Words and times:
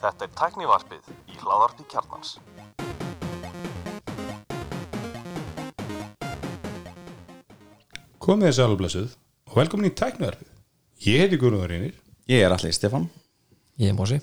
Þetta 0.00 0.24
er 0.26 0.32
tæknivarpið 0.40 1.02
í 1.30 1.36
hláðarpi 1.38 1.84
kjarnans. 1.92 2.30
Komið 8.18 8.48
þessi 8.48 8.64
alveg 8.64 8.80
blessuð 8.80 9.14
og 9.46 9.54
velkomin 9.60 9.90
í 9.90 9.94
tæknivarpið. 9.94 10.50
Ég 11.06 11.22
heiti 11.22 11.38
Guðrúður 11.38 11.70
Reynir. 11.70 11.94
Ég 12.26 12.42
er 12.42 12.50
allir 12.50 12.74
Stefán 12.74 13.06
Ég 13.78 13.92
er 13.92 13.94
Mósi 13.94 14.16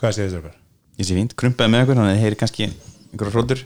Hvað 0.00 0.16
segir 0.16 0.32
þér 0.32 0.40
okkar? 0.40 0.56
Ég 0.98 1.06
sé 1.06 1.14
fínt, 1.14 1.36
krumpaði 1.38 1.70
með 1.70 1.84
okkur, 1.84 1.98
þannig 2.00 2.16
að 2.16 2.22
heyri 2.24 2.38
kannski 2.40 2.66
einhverja 2.66 3.34
hrótur 3.36 3.60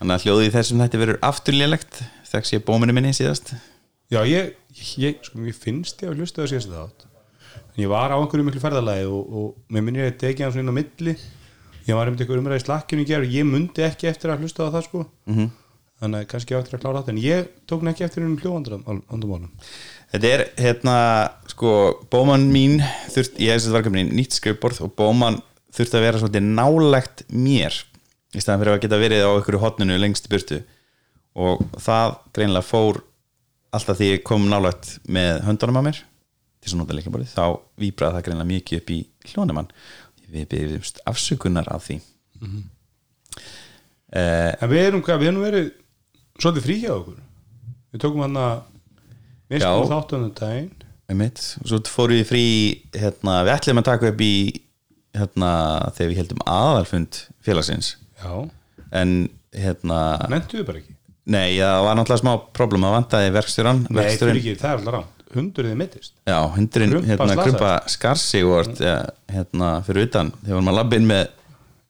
Þannig 0.00 0.14
að 0.16 0.24
hljóðið 0.24 0.54
þessum 0.56 0.82
þetta 0.82 1.02
verður 1.04 1.20
afturlélegt 1.28 2.00
Þegar 2.32 2.50
ég 2.56 2.64
bóminu 2.66 2.96
minni 2.96 3.12
síðast 3.14 3.54
Já, 4.10 4.24
ég, 4.26 4.56
ég, 4.98 5.20
sko, 5.22 5.38
mér 5.38 5.54
finnst 5.54 6.00
ég 6.02 6.10
að 6.10 6.18
hlusta 6.18 6.42
það 6.42 6.48
síðast 6.50 6.72
þátt. 6.74 7.09
En 7.74 7.82
ég 7.84 7.90
var 7.90 8.12
á 8.12 8.18
einhverju 8.18 8.46
miklu 8.46 8.62
ferðalagi 8.62 9.06
og, 9.08 9.34
og 9.40 9.72
mér 9.72 9.86
minnir 9.86 10.08
að 10.10 10.18
tekið 10.22 10.46
hann 10.46 10.54
svona 10.54 10.64
inn 10.66 10.74
á 10.74 10.78
milli. 10.80 11.16
Ég 11.88 11.98
var 11.98 12.10
um 12.10 12.16
einhverju 12.16 12.42
umræði 12.42 12.64
slakkinu 12.64 13.06
og 13.18 13.34
ég 13.34 13.48
mundi 13.48 13.86
ekki 13.86 14.10
eftir 14.10 14.32
að 14.32 14.44
hlusta 14.44 14.68
á 14.68 14.72
það, 14.74 14.86
sko. 14.88 15.04
Mhm. 15.30 15.50
Þannig 16.00 16.22
að 16.22 16.28
kannski 16.30 16.54
ég 16.54 16.56
á 16.56 16.62
eftir 16.64 16.78
að 16.78 16.82
klára 16.84 17.00
þetta. 17.02 17.12
En 17.12 17.20
ég 17.20 17.48
tók 17.68 17.82
hann 17.82 17.92
ekki 17.92 18.04
eftir 18.06 18.24
einhverjum 18.24 18.64
hljóðandumálum. 18.64 19.50
Þetta 20.10 20.30
er 20.32 20.44
hérna, 20.56 20.94
sko, 21.52 21.72
bóman 22.10 22.48
mín 22.50 22.80
þurft, 23.12 23.36
ég 23.36 23.52
hef 23.52 23.60
þessi 23.60 23.74
verkefni 23.76 24.06
nýtt 24.08 24.38
skrifborð 24.38 24.80
og 24.86 24.94
bóman 24.96 25.42
þurfti 25.76 25.98
að 25.98 26.06
vera 26.06 26.20
svolítið 26.22 26.48
nálægt 26.56 27.24
mér 27.30 27.76
í 28.34 28.42
staðan 28.42 28.62
fyrir 28.62 28.74
að 28.74 28.82
geta 28.84 29.00
verið 29.00 29.24
á 29.26 29.30
einhverju 29.34 29.62
hotninu 29.62 29.98
lengst 30.00 30.26
í 30.26 30.32
burtu 30.32 30.60
og 31.38 31.62
það 31.78 32.16
greinlega 32.36 32.66
fór 32.66 33.00
alltaf 33.74 33.98
því 34.00 34.10
ég 34.10 34.24
kom 34.26 34.48
nálægt 34.50 34.96
með 35.10 35.44
höndunum 35.46 35.78
á 35.78 35.86
mér 35.86 36.00
til 36.60 36.72
að 36.74 36.80
nota 36.82 36.96
leikjaborðið, 36.98 37.34
þá 37.34 37.44
víbraði 37.80 38.16
það 38.16 38.26
greinlega 38.26 38.50
mikið 38.50 38.80
upp 38.82 38.92
í 38.94 38.98
hljónumann 39.32 39.70
við 40.30 40.46
byrjumst 40.52 41.00
afsökunar 41.10 41.68
af 41.72 41.86
því 41.88 41.98
eh, 44.12 44.52
En 44.60 44.70
við 44.70 44.84
erum, 44.88 45.02
við 45.02 45.30
erum 45.30 45.42
verið 45.44 45.70
svolítið 46.40 46.66
frí 46.66 46.76
hjá 46.84 46.92
okkur. 46.94 47.18
Við 47.90 48.02
tókum 48.04 48.24
hann 48.24 48.38
að 48.38 48.62
mistum 49.50 49.90
þáttunum 49.90 50.32
daginn. 50.38 50.70
svo 51.66 51.80
fórum 51.90 52.20
við 52.20 52.28
frí 52.28 52.44
hérna, 52.94 53.40
við 53.46 53.54
ætlum 53.56 53.82
að 53.82 53.88
taka 53.90 54.12
upp 54.12 54.20
í 54.22 54.34
hérna, 55.16 55.50
þegar 55.96 56.12
við 56.12 56.20
heldum 56.22 56.44
aðalfund 56.46 57.22
félagsins 57.42 57.94
Já. 58.20 58.34
en 58.94 59.14
hérna, 59.50 60.00
Nentu 60.30 60.60
við 60.60 60.68
bara 60.68 60.82
ekki. 60.82 60.94
nei, 61.26 61.58
það 61.58 61.86
var 61.88 61.98
náttúrulega 61.98 62.22
smá 62.22 62.34
problem 62.54 62.86
að 62.86 62.94
vantaði 62.94 63.32
verkstjóran 63.34 63.82
Nei, 63.90 64.04
það 64.14 64.30
er 64.30 64.76
alltaf 64.76 64.94
rámt. 64.94 65.19
Hundurðið 65.34 65.76
mittist. 65.78 66.14
já, 66.26 66.38
hundurinn 66.56 66.94
hérna, 67.06 67.36
krumpa 67.38 67.74
skarsi 67.92 68.40
og 68.46 68.72
ja, 68.82 68.96
hérna, 69.30 69.68
fyrir 69.86 70.08
utan, 70.08 70.32
þegar 70.42 70.64
að 70.72 70.78
labba 70.80 70.98
inn 70.98 71.06
með 71.10 71.28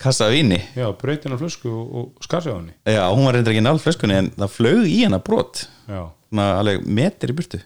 kassa 0.00 0.26
af 0.28 0.34
víni 0.34 0.58
Já, 0.76 0.86
breytin 1.00 1.32
á 1.32 1.40
flösku 1.40 1.68
og, 1.72 1.94
og 2.18 2.24
skarsi 2.24 2.52
á 2.52 2.56
henni. 2.58 2.74
já, 2.84 3.02
hún 3.12 3.24
var 3.28 3.36
reyndar 3.38 3.54
ekki 3.54 3.64
náll 3.64 3.80
flöskunni 3.80 4.18
en 4.18 4.30
það 4.36 4.52
flög 4.56 4.82
í 4.88 4.98
hana 5.04 5.18
brot 5.24 5.64
Já. 5.88 6.02
svona 6.28 6.46
alveg 6.60 6.84
metir 6.86 7.32
í 7.32 7.36
burtu 7.40 7.60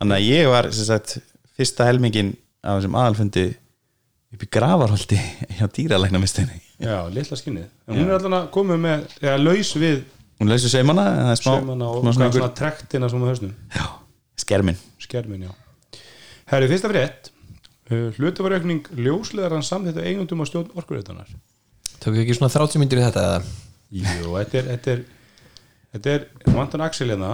þannig 0.00 0.16
að 0.18 0.26
ég 0.30 0.50
var 0.50 0.70
sem 0.74 0.88
sagt, 0.90 1.16
fyrsta 1.56 1.86
helmingin 1.88 2.34
af 2.66 2.80
þessum 2.80 2.98
aðalfundi 2.98 3.46
upp 4.34 4.42
í 4.42 4.48
gravarholti 4.58 5.18
hjá 5.58 5.66
dýralæknamistinni 5.78 6.62
Já, 6.82 7.06
litla 7.08 7.38
skinnið. 7.40 7.70
Hún 7.88 8.02
er 8.04 8.18
alltaf 8.18 8.50
komið 8.52 8.80
með, 8.82 9.04
eða 9.22 9.36
laus 9.40 9.70
við 9.80 10.02
hún 10.36 10.50
lausu 10.52 10.68
seimana 10.68 11.06
það 11.08 11.30
er 11.32 11.38
smá, 11.40 11.52
smá 11.56 11.70
svona, 11.72 12.12
svona 12.12 12.26
svona 12.34 12.48
trektina 12.58 13.08
sem 13.08 13.22
á 13.24 13.26
hausnum. 13.30 13.54
já, 13.72 13.84
skermin 14.40 14.78
Skermin, 15.02 15.46
já. 15.46 15.52
Herri, 16.50 16.68
fyrsta 16.70 16.90
frétt. 16.90 17.30
Uh, 17.90 18.08
Hlutavarjökning 18.16 18.88
ljósleðaran 18.98 19.62
samþýttu 19.66 20.02
eigundum 20.02 20.42
á 20.42 20.46
stjórn 20.48 20.72
orkuréttanar. 20.78 21.28
Tökum 22.00 22.16
við 22.18 22.24
ekki 22.24 22.38
svona 22.38 22.52
30 22.54 22.82
myndir 22.82 23.00
í 23.00 23.04
þetta 23.04 23.26
eða? 23.28 23.38
Jú, 23.94 24.32
þetta 24.34 24.58
er, 24.58 24.70
þetta 24.72 24.92
er, 24.92 25.04
þetta 25.94 26.14
er, 26.16 26.26
vantan 26.50 26.82
Axel 26.86 27.08
hérna, 27.12 27.32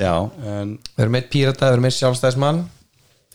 já, 0.00 0.12
en 0.42 0.74
Við 0.96 1.04
erum 1.04 1.18
eitt 1.20 1.30
pírata, 1.30 1.68
við 1.70 1.76
erum 1.78 1.88
eitt 1.88 1.98
sjálfstæðismann 1.98 2.64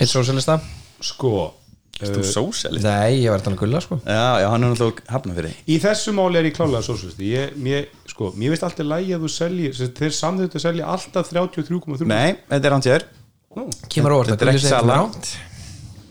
Eitt 0.02 0.12
sósjalista 0.12 0.58
sko, 1.04 1.54
þú 2.00 2.20
uh, 2.20 2.26
sósjalist 2.28 2.84
Nei, 2.88 3.20
ég 3.22 3.30
var 3.32 3.44
þetta 3.44 3.60
gulla 3.60 3.80
sko. 3.84 3.98
Já, 4.04 4.24
já, 4.42 4.48
hann 4.52 4.66
er 4.66 4.72
náttúrulega 4.74 5.06
hafna 5.14 5.36
fyrir. 5.38 5.54
Í 5.70 5.78
þessu 5.84 6.14
máli 6.18 6.40
er 6.42 6.48
ég 6.50 6.56
klálega 6.58 6.82
sóslisti. 6.88 7.30
Ég, 7.36 7.54
mér, 7.64 7.86
sko, 8.10 8.32
mér 8.40 8.54
veist 8.56 8.66
alltaf 8.68 8.88
lægi 8.90 9.14
að 9.16 9.24
þú 9.28 9.32
selji, 9.36 9.70
þeir 10.00 10.16
samþýttu 10.18 10.60
að 10.60 10.66
selja 10.66 10.90
alltaf 10.96 11.30
33,3. 11.32 12.10
nei, 12.10 12.34
þetta 12.50 12.70
er 12.72 12.76
hann 12.78 12.86
tjör 12.88 13.06
Nú, 13.54 13.68
Kemur 13.94 14.16
óvart 14.18 14.32
Þetta 14.34 14.48
er 14.48 14.52
ekki 14.56 14.66
sala. 14.66 14.98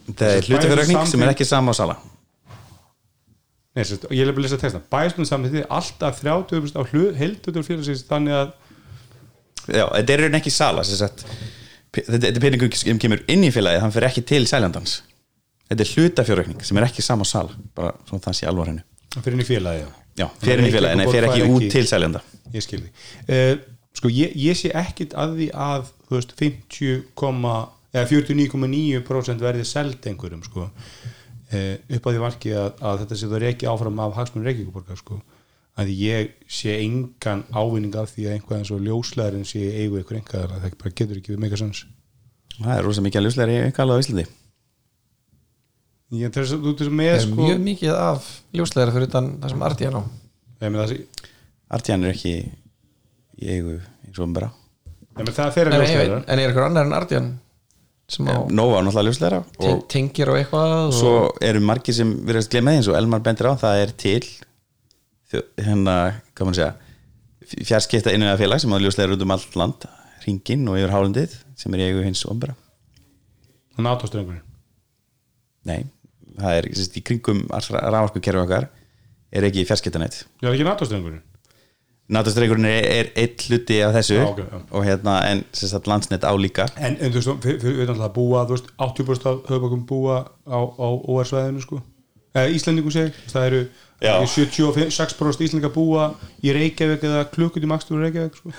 þetta 0.07 0.29
er 0.31 0.39
Þessi 0.39 0.53
hlutafjörökning 0.53 0.99
bæði 1.01 1.11
sem 1.17 1.25
er 1.27 1.33
ekki 1.35 1.47
sama 1.51 1.75
á 1.75 1.81
sala. 1.83 1.97
Nei, 3.73 3.85
sérst, 3.89 4.05
ég 4.13 4.21
er 4.27 4.31
að 4.35 4.43
lesa 4.45 4.59
texta 4.61 4.81
bæsmund 4.93 5.27
samþýtti 5.31 5.63
alltaf 5.73 6.19
30% 6.23 6.77
á 6.79 6.83
hlut, 6.93 7.15
heldutur 7.19 7.65
fyrir 7.67 7.83
sig 7.87 8.03
þannig 8.07 8.35
að 8.37 8.51
já, 9.73 9.87
þetta 9.89 10.13
er 10.15 10.21
rauninni 10.27 10.39
ekki 10.43 10.53
sala 10.53 10.85
sem 10.85 10.99
sagt, 11.01 11.25
pe- 11.91 12.05
þetta, 12.05 12.21
þetta 12.29 12.37
er 12.37 12.45
peningum 12.45 12.75
sem 12.77 13.01
kemur 13.01 13.23
inn 13.33 13.47
í 13.49 13.51
félagið 13.55 13.81
hann 13.87 13.95
fyrir 13.95 14.11
ekki 14.11 14.25
til 14.29 14.43
sæljandans 14.51 14.99
þetta 15.73 15.87
er 15.87 15.93
hlutafjörökning 15.97 16.65
sem 16.69 16.79
er 16.79 16.89
ekki 16.89 17.05
sama 17.05 17.27
á 17.27 17.33
sala 17.33 17.59
bara 17.77 17.93
svona 18.09 18.25
það 18.29 18.39
sé 18.39 18.49
alvar 18.51 18.73
hennu 18.73 18.85
fyrir 19.19 19.37
inn 19.37 19.45
í 19.45 19.49
félagi 19.49 19.85
já. 20.21 20.27
fyrir 20.43 20.63
inn 20.63 20.71
í 20.71 20.75
félagið, 20.75 21.05
en 21.05 21.13
fyrir 21.13 21.29
ekki 21.31 21.51
út 21.57 21.69
til 21.73 21.85
sæljanda 21.89 22.23
ég 22.53 22.65
skil 22.65 22.83
því 22.85 22.91
uh, 23.33 23.55
sko 23.97 24.13
ég, 24.13 24.37
ég 24.39 24.59
sé 24.59 24.73
ekkit 24.83 25.17
að 25.19 25.37
því 25.41 25.49
að 25.67 25.91
þú 26.09 26.19
veist 26.19 26.37
50, 26.39 27.03
eða 27.93 28.07
49,9% 28.09 29.45
verði 29.45 29.67
seld 29.69 30.09
einhverjum 30.09 30.43
sko. 30.47 30.67
Uh, 31.53 31.77
upp 31.97 32.09
á 32.09 32.11
því 32.11 32.21
varki 32.23 32.55
að, 32.57 32.71
að 32.81 33.03
þetta 33.03 33.19
sé 33.21 33.29
það 33.29 33.43
reiki 33.45 33.69
áfram 33.69 34.01
af 34.01 34.15
hagsmunum 34.17 34.49
Reykjavíkuborgar 34.49 35.01
sko. 35.01 35.19
Að 35.81 35.93
ég 35.97 36.33
sé 36.53 36.79
engan 36.81 37.45
ávinning 37.53 37.97
af 38.01 38.13
því 38.13 38.29
að 38.29 38.55
eins 38.57 38.73
og 38.73 38.81
ljóslegarinn 38.85 39.49
sé 39.49 39.61
eigu 39.83 40.01
einhver 40.01 40.21
engaðar 40.21 40.57
það 40.57 40.79
bara 40.81 40.97
getur 41.01 41.21
ekki 41.21 41.33
við 41.33 41.45
meika 41.45 41.61
sanns 41.61 41.85
það 42.59 42.75
er 42.77 42.85
rosa 42.85 43.05
mikið 43.05 43.21
að 43.21 43.27
ljuslegar 43.27 43.53
í 43.53 43.75
kalla 43.77 43.97
á 43.97 44.03
Íslandi 44.03 44.25
ég 46.13 46.33
þess 46.45 46.57
að 46.57 46.67
þú 46.67 46.73
þess 46.81 46.93
með 46.93 47.11
Það 47.13 47.19
er 47.19 47.23
sko. 47.27 47.37
mjög 47.47 47.63
mikið 47.69 47.95
af 47.99 48.27
ljóslegar 48.53 48.93
fyrir 48.97 49.09
utan 49.09 49.31
það 49.43 49.55
sem 49.55 49.63
Arti 49.69 49.89
er 49.89 49.97
á 49.97 50.03
Artíðan 51.73 52.05
er 52.05 52.13
ekki 52.13 52.35
í 53.43 53.49
eigu 53.49 53.79
eins 53.79 54.19
og 54.19 54.27
nei, 55.17 55.23
menn 55.23 55.33
það 55.39 55.55
þeirra 55.57 55.73
En, 55.73 55.81
ljóslegarar 55.81 56.27
en 56.27 56.39
er 56.39 56.45
eitthvað 56.51 56.69
annar 56.69 56.91
en 56.91 56.99
á 58.29 58.37
Nóa 58.53 58.77
á 58.77 58.81
náttúrulega 58.85 59.07
og 59.73 59.85
tengir 59.89 60.29
og 60.29 60.37
eitthvað 60.37 60.75
og 60.91 60.95
svo 60.97 61.15
eru 61.41 61.63
margir 61.65 61.97
sem 61.97 62.13
verðast 62.27 62.53
glemma 62.53 62.75
því 62.75 62.83
eins 62.83 62.91
og 62.93 62.99
Elmar 62.99 63.25
bendir 63.25 63.49
á, 63.49 63.57
það 63.57 63.83
er 63.87 63.95
til 64.05 64.23
hérna, 65.33 65.97
hvað 66.37 66.49
maður 66.51 66.59
segja 66.61 67.65
fjarskipta 67.69 68.13
innan 68.13 68.35
félag 68.41 68.61
sem 68.63 68.75
að 68.77 68.85
ljóslegar 68.85 69.17
út 69.17 69.25
um 69.25 69.33
allt 69.35 69.57
land 69.57 69.87
ringinn 70.27 70.69
og 70.69 70.79
yfir 70.79 70.93
hálendið 70.93 71.39
sem 71.59 71.75
er 71.75 71.83
í 71.83 71.89
eigu 71.89 72.05
hins 72.05 72.23
þannig 73.73 73.91
átóstrengurinn 73.95 74.45
nei, 75.69 75.89
það 76.39 76.61
er 76.61 76.71
sérst, 76.77 76.97
í 76.97 77.05
kringum 77.07 77.45
rávarku 77.51 78.23
kerfi 78.23 78.45
okkar 78.45 78.71
er 79.33 79.49
ekki 79.49 79.67
fjarskiptanett 79.69 80.25
Já, 80.43 80.49
ekki 80.53 80.67
nátóstrengurinn 80.69 81.23
Natastreikurinn 82.13 82.67
er, 82.67 82.87
er 82.91 83.11
eitt 83.17 83.45
hluti 83.47 83.79
af 83.87 83.95
þessu 83.97 84.19
Já, 84.19 84.25
ok, 84.27 84.41
já. 84.43 84.59
og 84.75 84.85
hérna 84.85 85.15
en 85.31 85.45
sérst 85.55 85.79
að 85.79 85.89
landsnett 85.93 86.27
á 86.27 86.33
líka 86.37 86.67
En, 86.77 86.99
en 86.99 87.15
þú 87.15 87.21
veist, 87.21 87.31
fyrir, 87.45 87.61
fyrir 87.63 87.79
við 87.79 87.89
náttúrulega 87.89 88.13
búa 88.17 88.43
þú 88.49 88.57
veist, 88.59 88.69
80% 88.77 89.31
af 89.31 89.49
höfbakum 89.53 89.87
búa 89.89 90.19
á, 90.45 90.59
á 90.61 90.89
OR-svæðinu 90.91 91.63
sko 91.65 91.81
eða 92.33 92.51
Íslandingu 92.57 92.93
seg, 92.93 93.17
það 93.31 93.49
eru 93.51 93.63
Já. 94.03 94.15
76% 94.27 95.47
Íslandinga 95.47 95.73
búa 95.73 96.11
í 96.43 96.53
Reykjavík 96.57 97.07
eða 97.07 97.25
klukkutíma 97.33 97.79
akstur 97.79 98.01
í 98.01 98.07
Reykjavík 98.07 98.39
sko. 98.41 98.53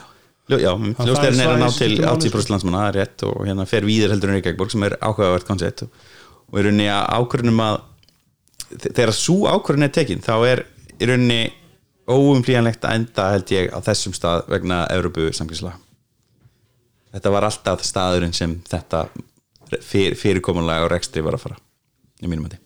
Ljó, 0.52 0.60
Já, 0.60 0.72
ljóslegurinn 0.78 1.42
er 1.44 1.52
að 1.54 1.62
ná 1.62 1.68
til 1.68 1.90
skiptir 1.90 2.06
máli, 2.06 2.30
80% 2.30 2.54
landsmanna, 2.54 2.84
það 2.84 2.90
er 2.92 2.98
rétt 3.00 3.26
og 3.28 3.38
hérna 3.48 3.66
fer 3.68 3.88
víðar 3.88 4.14
heldur 4.14 4.32
en 4.32 4.38
Reykjavíkborg 4.38 4.74
sem 4.74 4.86
er 4.88 4.96
ákveðavert 5.02 5.48
koncept 5.50 5.86
og, 5.88 6.02
og 6.54 6.60
í 6.62 6.64
rauninni 6.68 6.86
að 6.94 7.10
ákvörðunum 7.18 7.62
að 7.66 7.80
þe- 8.78 8.94
þegar 8.94 9.14
svo 9.18 9.38
ákvörðun 9.50 9.88
er 9.90 9.94
tekin 10.00 10.22
þá 10.24 10.34
er 10.52 10.64
í 11.02 11.10
rauninni 11.10 11.42
óumflýjanlegt 12.14 12.84
að 12.86 12.98
enda 13.00 13.28
held 13.34 13.52
ég 13.56 13.70
á 13.74 13.80
þessum 13.86 14.14
stað 14.16 14.46
vegna 14.52 14.84
Evrópu 14.94 15.30
samkvæmsla 15.34 15.74
Þetta 17.14 17.30
var 17.36 17.46
alltaf 17.46 17.84
staðurinn 17.86 18.34
sem 18.34 18.56
þetta 18.66 19.04
fyr, 19.86 20.16
fyrirkomulega 20.18 20.86
og 20.88 20.92
rekstri 20.96 21.22
var 21.26 21.38
að 21.38 21.44
fara 21.46 21.58
í 22.24 22.30
mínum 22.30 22.48
að 22.50 22.60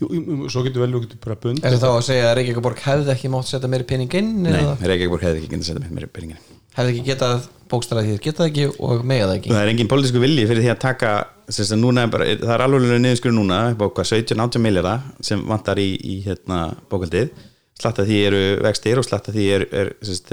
Jú, 0.00 0.08
svo 0.50 0.62
getur 0.64 0.82
vel 0.82 0.90
við 0.96 1.04
getur 1.06 1.20
bara 1.24 1.36
bund 1.40 1.60
Er 1.64 1.74
þetta 1.76 1.86
þá 1.90 1.94
að 2.00 2.06
segja 2.08 2.28
að 2.30 2.36
Reykjavík 2.40 2.80
hefði 2.86 3.12
ekki 3.14 3.30
mátt 3.32 3.48
setja 3.50 3.68
meiri 3.70 3.86
pening 3.88 4.14
inn 4.18 4.30
Nei, 4.42 4.52
eða? 4.56 4.74
Reykjavíkborg 4.82 5.26
hefði 5.26 5.40
ekki 5.42 5.50
getað 5.52 5.62
að 5.62 5.68
setja 5.70 5.92
með 5.98 6.06
peningin 6.16 6.40
hefði 6.76 6.92
ekki 6.92 7.06
getað 7.10 7.48
bókstæðað 7.70 8.06
því 8.06 8.18
getað 8.22 8.50
ekki 8.50 8.68
og 8.86 9.02
mega 9.02 9.26
það 9.26 9.36
ekki. 9.40 9.52
Það 9.54 9.64
er 9.64 9.72
engin 9.72 9.90
pólitísku 9.90 10.22
vilji 10.22 10.46
fyrir 10.46 10.64
því 10.64 10.72
að 10.72 10.84
taka 10.84 11.12
að 11.46 11.84
er 12.02 12.10
bara, 12.12 12.28
það 12.42 12.54
er 12.54 12.64
alveg 12.64 13.02
niðurskur 13.02 13.34
núna 13.34 13.58
hvað 13.78 14.08
17-18 14.12 14.62
miljara 14.62 14.96
sem 15.24 15.42
vantar 15.46 15.78
í, 15.82 15.92
í 15.98 16.16
hérna 16.26 16.60
bókaldið 16.90 17.30
slatta 17.76 18.06
því 18.08 18.18
eru 18.24 18.42
vextir 18.64 18.98
og 19.00 19.04
slatta 19.04 19.32
því 19.34 19.46
er, 19.52 19.64
er 19.76 19.90
sérst, 20.04 20.32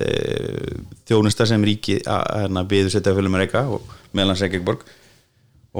þjónustar 1.09 1.49
sem 1.49 1.65
ríki 1.67 1.99
að 2.07 2.45
hérna, 2.45 2.63
byðu 2.71 2.93
setja 2.93 3.15
fölum 3.17 3.35
að 3.35 3.43
reyka 3.43 3.63
og 3.75 3.89
meðlans 4.15 4.43
Reykjavíkborg 4.45 4.85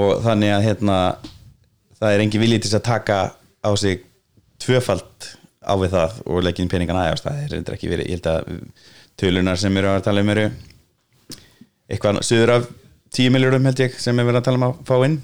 og 0.04 0.25
þannig 0.25 0.51
að 0.56 0.65
hérna 0.68 0.98
það 2.00 2.10
er 2.10 2.25
engin 2.25 2.44
viljið 2.44 2.65
til 2.65 2.74
að 2.75 2.86
taka 2.89 3.19
á 3.63 3.71
sig 3.80 4.04
tvöfalt 4.63 5.30
á 5.63 5.74
við 5.80 5.95
það 5.95 6.19
og 6.27 6.44
leggja 6.44 6.65
inn 6.65 6.71
peningan 6.71 7.00
aðeins. 7.00 7.24
Það 7.24 7.39
er 7.39 7.54
reyndar 7.54 7.77
ekki 7.77 7.92
verið, 7.92 8.10
ég 8.10 8.19
held 8.19 8.30
að 8.33 8.50
tölunar 9.19 9.60
sem 9.62 9.77
eru 9.81 9.92
að 9.92 10.06
tala 10.07 10.24
um 10.24 10.31
eru 10.33 10.48
eitthvað 11.92 12.24
söður 12.25 12.56
af 12.57 12.71
10 13.13 13.33
miljórum 13.36 13.69
held 13.69 13.83
ég 13.83 14.00
sem 14.01 14.18
er 14.19 14.27
verið 14.27 14.42
að 14.42 14.48
tala 14.48 14.60
um 14.60 14.68
að 14.69 14.80
fá 14.89 14.95
inn. 15.07 15.19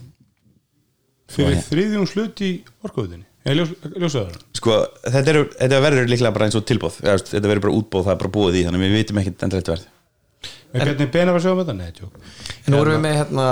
Fyrir 1.29 1.61
þriðjum 1.65 2.07
slut 2.09 2.41
í 2.45 2.51
orkuðinni 2.85 3.25
eða 3.45 3.55
ljós, 3.61 3.71
ljósaðar? 3.95 4.39
Sko, 4.57 4.75
þetta, 5.05 5.29
eru, 5.31 5.43
þetta 5.55 5.79
verður 5.85 6.09
líklega 6.11 6.33
bara 6.35 6.49
eins 6.49 6.57
og 6.59 6.65
tilbóð 6.67 6.99
þetta 6.99 7.47
verður 7.47 7.63
bara 7.65 7.77
útbóð, 7.77 8.03
það 8.05 8.13
er 8.13 8.19
bara 8.23 8.33
búið 8.35 8.57
í 8.59 8.63
þannig 8.67 8.83
við 8.83 8.95
vitum 8.97 9.21
ekkert 9.21 9.45
endrætt 9.47 9.71
verð. 9.71 9.85
En 10.69 10.83
hvernig 10.83 11.11
bena 11.13 11.33
var 11.33 11.43
sjóðum 11.43 11.63
þetta? 11.63 11.75
Nei, 11.79 11.93
tjók 11.97 12.19
En 12.67 12.73
nú 12.73 12.81
erum 12.83 12.97
við 12.97 13.01
með 13.07 13.15
hérna 13.17 13.47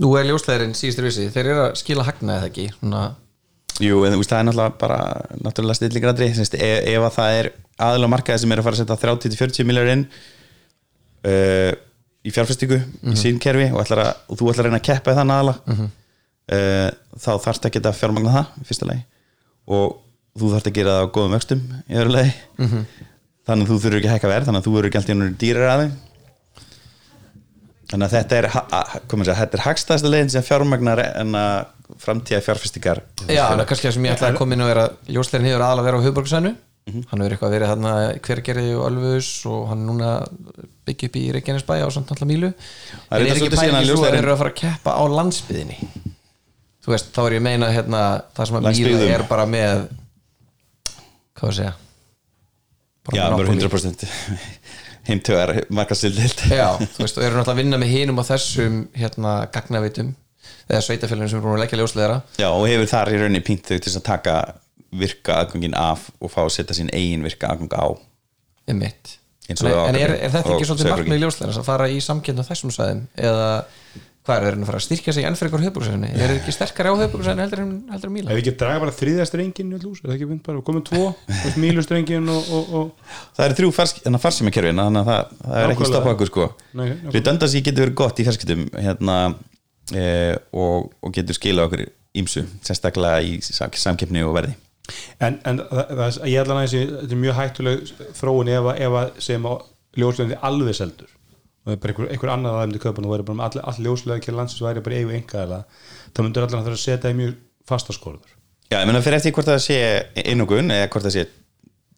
Nú 0.00 0.10
er 0.18 0.26
ljósleðurinn 0.26 0.74
síðustur 0.76 1.06
vissi 1.06 1.28
Þeir 1.32 1.42
eru 1.44 1.62
að 1.62 1.76
skila 1.80 2.06
hagna 2.08 2.38
eða 2.40 2.48
ekki? 2.50 2.66
Svona, 2.74 3.02
Jú, 3.82 3.98
en 4.08 4.14
það 4.16 4.38
er 4.38 4.46
náttúrulega 4.48 4.78
bara 4.80 4.98
náttúrulega 5.44 5.76
stilligradri, 5.76 6.30
ef, 6.32 6.52
ef 6.56 7.02
að 7.10 7.16
það 7.18 7.34
er 7.40 7.48
á 7.76 8.08
markaði 8.08 8.40
sem 8.42 8.52
er 8.54 8.62
að 8.62 8.66
fara 8.68 8.78
að 8.78 8.82
setja 8.84 8.96
30-40 9.02 9.66
miljar 9.68 9.90
inn 9.92 10.04
uh, 11.26 11.72
í 12.26 12.32
fjárfestingu 12.34 12.78
í 13.12 13.16
sín 13.20 13.38
kerfi 13.42 13.68
og, 13.72 13.82
að, 13.84 14.08
og 14.32 14.38
þú 14.40 14.48
ætlar 14.52 14.64
að 14.64 14.70
reyna 14.70 14.80
að 14.80 14.86
keppa 14.88 15.14
þann 15.18 15.34
aðala 15.34 15.54
uh, 15.66 16.88
þá 17.20 17.30
þarfst 17.44 17.68
að 17.68 17.74
geta 17.76 17.92
fjármagna 17.98 18.32
það 18.38 18.64
fyrsta 18.70 18.88
lagi. 18.88 19.04
Og 19.66 19.98
þú 20.40 20.50
þarfst 20.54 20.70
að 20.72 20.76
gera 20.80 20.96
það 20.96 21.04
á 21.04 21.12
góðum 21.16 21.36
vöxtum 21.36 21.62
í 21.90 22.00
öðru 22.00 22.16
lagi. 22.16 22.32
Þannig 23.46 23.62
að 23.62 23.70
þú 23.70 23.76
þurfur 23.84 23.98
ekki 24.00 24.08
að 24.10 24.16
hækka 24.16 24.32
verð 24.32 24.48
þannig 24.48 24.60
að 24.62 24.66
þú 24.66 24.74
verður 24.76 24.88
ekki 24.90 24.98
alltaf 25.02 25.38
dýrar 25.44 25.70
að 25.76 25.82
þeim. 25.84 25.94
Þannig 27.86 28.06
að 28.08 28.14
þetta 28.16 28.36
er, 28.40 28.46
ha- 28.50 29.00
komið 29.06 29.28
sér, 29.28 29.36
þetta 29.38 29.56
er 29.60 29.62
hagstæðasta 29.68 30.10
leiðin 30.10 30.32
sem 30.34 30.42
fjármagnar 30.42 31.02
en 31.06 31.36
að 31.38 31.75
framtíða 32.02 32.42
fjárfestingar 32.44 33.02
Já, 33.30 33.44
en 33.52 33.64
kannski 33.68 33.88
það 33.88 33.96
sem 33.96 34.06
ég 34.08 34.16
ætlaði 34.16 34.34
að 34.34 34.40
koma 34.40 34.56
inn 34.56 34.64
og 34.66 34.72
er 34.72 34.80
að 34.84 34.96
ljósleðurinn 35.16 35.50
hefur 35.50 35.66
aðalega 35.66 35.86
verið 35.88 36.00
á 36.00 36.06
höfuborgarsænu 36.06 36.54
Hann 36.86 37.18
hefur 37.18 37.32
eitthvað 37.34 37.54
verið 37.56 37.70
þarna 37.72 37.92
hvergerði 38.22 38.74
og 38.78 38.82
alvöðus 38.86 39.28
og 39.50 39.62
hann 39.72 39.80
er 39.80 39.88
núna 39.88 40.10
byggja 40.86 41.08
upp 41.10 41.16
í 41.18 41.22
Reykjanesbæ 41.34 41.72
á 41.82 41.88
samt 41.90 42.12
alltaf 42.14 42.28
mílu. 42.30 42.52
Það 43.08 43.16
er 43.16 43.24
er 43.24 43.30
ekki 43.32 43.48
pælingin 43.56 43.88
svo 43.88 44.04
að 44.04 44.14
þeir 44.14 44.18
eru 44.20 44.34
að 44.34 44.38
fara 44.42 44.52
að 44.52 44.60
keppa 44.60 44.94
á 44.94 45.02
landsbyðinni 45.16 45.78
Þú 46.86 46.92
veist, 46.92 47.08
þá 47.10 47.20
er 47.24 47.34
ég 47.34 47.42
meina 47.42 47.72
hérna, 47.74 48.02
það 48.36 48.48
sem 48.50 48.58
að 48.60 48.68
míla 48.70 49.08
er 49.16 49.24
bara 49.26 49.48
með 49.50 49.82
hvað 51.34 51.50
að 51.50 51.56
segja? 51.58 51.72
Já, 53.10 53.24
bara 53.26 53.34
monopoly. 53.34 53.66
100% 53.66 54.06
heimtögar 55.10 55.54
markastildild 55.74 56.44
Já, 56.54 56.68
þú 56.78 57.02
veist, 57.02 57.18
og 57.18 57.26
eru 57.26 57.40
náttúrulega 57.40 57.56
að 57.56 57.60
vinna 57.64 57.82
með 57.82 57.92
hinum 57.96 58.22
og 58.22 58.30
þessum 58.30 58.78
hérna 58.94 59.34
gagnavitum 59.58 60.14
eða 60.66 60.82
sveitafélagin 60.86 61.32
sem 61.32 61.40
er 61.40 61.44
búin 61.44 61.56
að 61.58 61.64
leggja 61.64 61.80
ljósleðara 61.82 62.20
Já, 62.40 62.48
og 62.50 62.66
hefur 62.70 62.90
þar 62.90 63.12
í 63.12 63.20
rauninni 63.20 63.44
pínt 63.46 63.70
þau 63.70 63.78
til 63.78 63.92
að 63.92 64.06
taka 64.08 64.38
virka 64.96 65.40
aðgangin 65.42 65.76
af 65.78 66.08
og 66.20 66.32
fá 66.32 66.42
að 66.46 66.54
setja 66.56 66.78
sín 66.78 66.90
eigin 66.94 67.26
virka 67.26 67.52
aðgang 67.52 67.74
á. 67.76 67.86
Um 68.66 68.82
En, 69.46 69.54
en 69.62 69.94
er, 69.94 70.10
er 70.26 70.32
þetta 70.32 70.56
ekki 70.56 70.66
svolítið 70.66 70.88
markmið 70.90 71.20
ljósleðara 71.22 71.60
að 71.60 71.68
fara 71.68 71.86
í 71.86 72.00
samkjönd 72.02 72.42
á 72.42 72.44
þessum 72.48 72.72
sæðum 72.74 73.04
eða 73.14 73.50
hvað 74.26 74.36
er 74.40 74.46
þeir 74.46 74.56
að 74.56 74.66
fara 74.66 74.80
að 74.80 74.84
styrkja 74.86 75.14
sig 75.14 75.26
enn 75.28 75.36
fyrir 75.38 75.52
ykkur 75.52 75.64
höfbruksæðinni 75.68 76.08
er 76.10 76.32
þeir 76.32 76.40
ekki 76.40 76.54
sterkari 76.56 76.90
á 76.90 76.94
höfbruksæðinni 76.98 77.44
heldur 77.44 77.62
en 77.62 77.72
heldur 77.92 78.10
en 78.10 78.16
ef 78.16 78.16
Míla 78.16 78.34
við 78.34 78.40
ekki 78.42 78.54
draga 78.58 78.82
bara 78.82 78.94
þriðja 78.96 79.26
strengin 79.30 79.70
í 79.70 79.80
lús, 79.84 80.00
er 80.02 80.08
það 80.08 80.16
ekki 80.16 80.28
mynd 80.32 80.42
bara, 80.48 80.62
komum 80.66 80.84
tvo 80.86 81.04
mílustrengin 81.62 82.32
og, 82.32 82.50
og, 82.58 82.74
og 82.80 83.14
Það 83.38 83.44
eru 83.46 83.58
þrjú 83.60 83.70
farsímakerfin 84.24 84.82
þannig 84.82 85.02
að 85.04 85.10
það, 85.12 85.36
það 85.44 85.60
er 85.60 85.74
ekki 85.76 85.90
stopp 85.92 86.10
okkur 86.10 86.32
sko. 86.32 86.48
Nei, 86.72 86.82
nákvæmlega. 86.82 87.14
Við 87.14 87.26
dönda 87.30 87.50
sér 87.52 87.66
getur 87.68 87.86
verið 87.86 87.98
gott 88.02 88.18
í 88.18 88.26
fjarskiptum 88.26 88.66
hérna, 88.74 89.20
e, 89.94 90.36
og, 90.56 90.92
og 91.02 91.12
getur 91.14 91.36
skila 91.38 91.66
okkur 91.68 91.84
ímsu, 92.16 92.46
sérstaklega 92.64 93.20
í 93.22 93.36
sam, 93.44 93.70
samkeppni 93.76 94.22
og 94.24 94.34
verði. 94.38 94.54
En, 95.20 95.40
en 95.48 95.60
það, 95.66 95.90
það, 95.98 96.18
ég 96.30 96.40
ætla 96.42 96.56
að 96.62 96.74
þetta 96.76 97.10
er 97.16 97.20
mjög 97.22 97.36
hættuleg 97.40 97.92
þróun 98.20 98.50
ef, 98.54 98.68
að- 98.70 99.20
sem 99.26 99.48
ljóslegandi 99.96 100.38
alveg 100.46 100.76
seldur. 100.78 101.10
Og 101.66 101.72
það 101.72 101.74
er 101.76 101.80
bara 101.82 101.92
einhver, 101.92 102.10
einhver 102.14 102.32
annað 102.32 102.52
að 102.54 102.60
það 102.60 102.68
myndi 102.70 102.82
kaupa 102.84 103.02
og 103.02 103.12
væri 103.14 103.26
bara 103.26 103.48
all, 103.48 103.62
all 103.72 103.82
ljóslega 103.88 104.20
ekki 104.20 104.34
landsins 104.36 104.62
væri 104.62 104.84
bara 104.86 105.00
eigu 105.00 105.14
engaðala 105.16 105.60
þá 106.14 106.20
myndur 106.22 106.46
allan 106.46 106.60
að 106.62 106.68
þurfa 106.68 106.78
að 106.78 106.84
setja 106.84 107.10
í 107.10 107.16
mjög 107.18 107.32
fasta 107.66 107.96
skorður. 107.96 108.36
Já, 108.70 108.78
ég 108.80 108.86
meina 108.86 109.02
fyrir 109.02 109.18
eftir 109.18 109.34
hvort 109.34 109.50
það 109.50 109.58
sé 109.64 109.78
einokun 110.22 110.70
eða 110.74 110.86
hvort 110.92 111.06
það 111.08 111.16
sé 111.16 111.24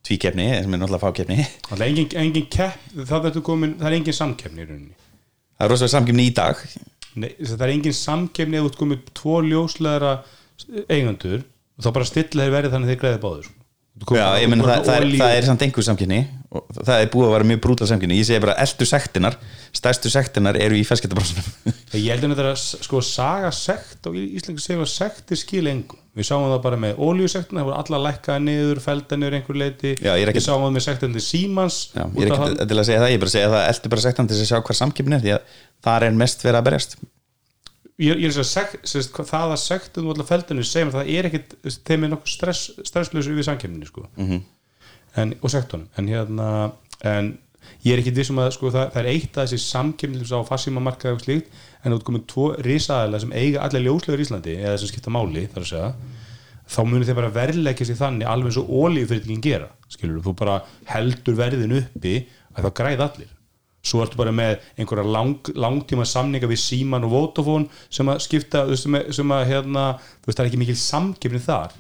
tvíkeppni 0.08 0.46
sem 0.62 0.72
er 0.74 0.80
náttúrulega 0.80 1.04
fákeppni. 1.04 1.44
Það 1.68 1.82
er 1.84 1.90
engin, 1.90 2.08
engin 2.22 2.48
kepp, 2.52 2.86
það, 3.08 3.28
er 3.28 3.44
komin, 3.44 3.74
það 3.80 3.90
er 3.90 3.96
engin 3.98 4.16
samkeppni 4.16 4.64
í 4.64 4.68
rauninni. 4.68 4.96
Það 5.58 5.66
er 5.66 5.72
rosalega 5.74 5.94
samkeppni 5.98 6.26
í 6.30 6.34
dag 6.38 6.64
Nei, 7.18 7.30
það 7.42 7.64
er 7.66 7.74
engin 7.74 7.96
samkeppni 7.98 8.58
ef 8.58 8.66
þú 8.66 8.72
ert 8.72 8.80
komið 8.82 9.06
tvo 9.18 9.38
ljóslegra 9.46 10.12
eigendur 10.88 11.40
og 11.42 11.86
þá 11.86 11.92
bara 11.94 12.10
stilla 12.10 12.44
þeir 12.46 12.56
verið 12.58 12.74
þannig 12.74 12.88
að 12.88 12.94
þeir 12.94 13.02
greiði 13.04 13.22
báður 13.24 13.54
Já, 13.98 14.26
ég 14.38 14.50
bara 14.52 14.78
það, 14.78 14.84
það, 14.86 15.14
það 15.18 15.32
er 15.34 15.46
samt 15.48 15.62
einhver 15.66 15.84
samkeppni 15.86 16.18
og 16.54 16.68
það 16.78 17.02
er 17.02 17.08
búið 17.12 17.26
að 17.26 17.32
vera 17.34 17.46
mjög 17.50 17.60
brútal 17.64 17.88
samkeppni. 17.90 18.18
Ég 18.20 18.28
segi 18.28 18.40
bara 18.44 18.54
eldu 18.62 18.86
sektinar 18.88 19.36
stærstu 19.74 20.12
sektinar 20.12 20.58
eru 20.60 20.78
í 20.78 20.84
fjarskiptabransunum 20.86 21.74
Ég 21.98 22.12
held 22.12 22.24
að 22.24 22.32
þetta 22.32 22.44
er 22.44 22.50
að 22.52 22.60
sko 22.86 23.00
saga 23.04 23.50
sekt 23.54 24.08
og 24.08 24.16
Íslengi 24.20 24.62
segja 24.62 24.84
að 24.84 24.92
sektir 24.92 25.40
skil 25.40 25.64
engum 25.72 26.00
við 26.18 26.26
sáum 26.30 26.46
það 26.50 26.62
bara 26.64 26.78
með 26.82 27.02
ólíusektina 27.04 27.60
það 27.60 27.68
voru 27.68 27.78
alla 27.82 28.00
lækkaði 28.08 28.44
niður, 28.46 28.80
felda 28.82 29.18
niður 29.18 29.36
einhver 29.38 29.58
leiti 29.60 29.92
Já, 29.98 30.12
ég 30.14 30.24
ekkert- 30.24 30.40
við 30.40 30.46
sáum 30.46 30.64
það 30.64 30.74
með 30.78 30.86
sektandi 30.88 31.22
Símans 31.22 31.78
Já, 31.92 32.02
ég 32.06 32.24
er 32.24 32.34
ekki 32.34 32.68
til 32.72 32.78
að 32.78 32.88
segja 32.88 33.02
það, 33.02 33.12
ég 33.12 33.18
er 33.18 33.22
bara 33.22 33.30
að 33.32 33.36
segja 33.36 33.52
það 33.54 33.66
eldu 33.72 33.92
bara 33.94 34.06
sektan 34.06 34.30
til 34.30 34.38
að 34.38 34.48
sjá 34.50 34.58
hvað 34.58 34.80
samkeppni 34.80 35.18
er 35.18 35.24
því 35.26 35.34
að 35.36 35.60
þar 35.84 36.08
er 36.08 36.16
mest 36.18 36.42
verið 36.44 36.60
að 36.60 36.66
berjast 36.68 36.96
ég, 37.98 38.14
ég 38.14 38.28
er 38.28 38.30
að 38.30 38.46
segja 38.46 38.66
sekt, 38.84 39.12
hvað- 39.16 39.30
það 39.32 39.52
að 39.56 39.60
sektum 39.64 40.06
og 40.08 40.14
alla 40.16 40.28
feldinu 40.28 40.64
segjum 40.66 40.92
að 40.92 41.00
það 41.00 41.12
er 41.18 41.28
ekkit 41.30 41.56
þeim 41.88 42.04
er 42.06 42.12
nokkuð 42.14 42.32
stress, 42.36 42.70
stresslösu 42.86 43.34
við 43.34 43.48
samkemminni 43.50 43.86
sko. 43.90 44.06
Mhm. 44.16 44.40
en, 45.16 45.34
og 45.42 45.50
sektunum 45.50 45.88
en 45.98 46.06
hérna 46.08 46.72
en 47.02 47.38
ég 47.84 47.92
er 47.94 47.98
ekkit 48.02 48.14
vissum 48.20 48.38
að 48.38 48.52
sko, 48.54 48.70
það, 48.70 48.92
það 48.92 49.00
er 49.02 49.08
eitt 49.12 49.34
að 49.38 49.46
þessi 49.48 49.58
samkemminni 49.64 50.28
á 50.30 50.40
fassímamarkaði 50.46 51.14
og 51.16 51.22
slíkt 51.24 51.48
en 51.84 51.92
þú 51.92 52.02
komið 52.06 52.26
tvo 52.30 52.46
risaðalega 52.64 53.20
sem 53.24 53.32
eiga 53.32 53.60
allir 53.66 53.84
ljóslegur 53.86 54.20
í 54.22 54.26
Íslandi 54.26 54.54
eða 54.58 54.78
sem 54.78 54.88
skipta 54.92 55.10
máli 55.14 55.46
þar 55.52 55.64
að 55.64 55.70
segja 55.72 55.94
þá 56.68 56.78
munir 56.84 57.06
þeir 57.08 57.16
bara 57.18 57.32
verðleggja 57.34 57.86
sig 57.88 57.96
þannig 57.98 58.28
alveg 58.28 58.50
eins 58.52 58.60
og 58.60 58.68
ólíufyrirtækin 58.68 59.42
gera 59.42 59.68
skilur 59.88 60.20
þú 60.22 60.34
bara 60.36 60.56
heldur 60.92 61.34
verðin 61.38 61.76
uppi 61.80 62.14
að 62.54 62.66
þá 62.68 62.70
græð 62.82 63.04
allir 63.06 63.30
svo 63.88 64.02
ertu 64.04 64.20
bara 64.20 64.32
með 64.36 64.58
einhverja 64.78 65.06
lang, 65.16 65.50
langtíma 65.56 66.04
samninga 66.08 66.50
við 66.50 66.60
Síman 66.62 67.06
og 67.08 67.14
Vodafone 67.16 67.66
sem 67.90 68.08
að 68.12 68.20
skipta 68.26 68.66
þú 68.68 68.74
veist, 68.74 68.84
sem, 68.86 68.98
að- 69.00 69.12
sem 69.18 69.34
að 69.38 69.46
hérna, 69.52 69.84
þú 70.22 70.30
veist 70.30 70.38
það 70.38 70.44
er 70.44 70.50
ekki 70.52 70.62
mikil 70.62 70.78
samkefni 70.84 71.40
þar. 71.48 71.76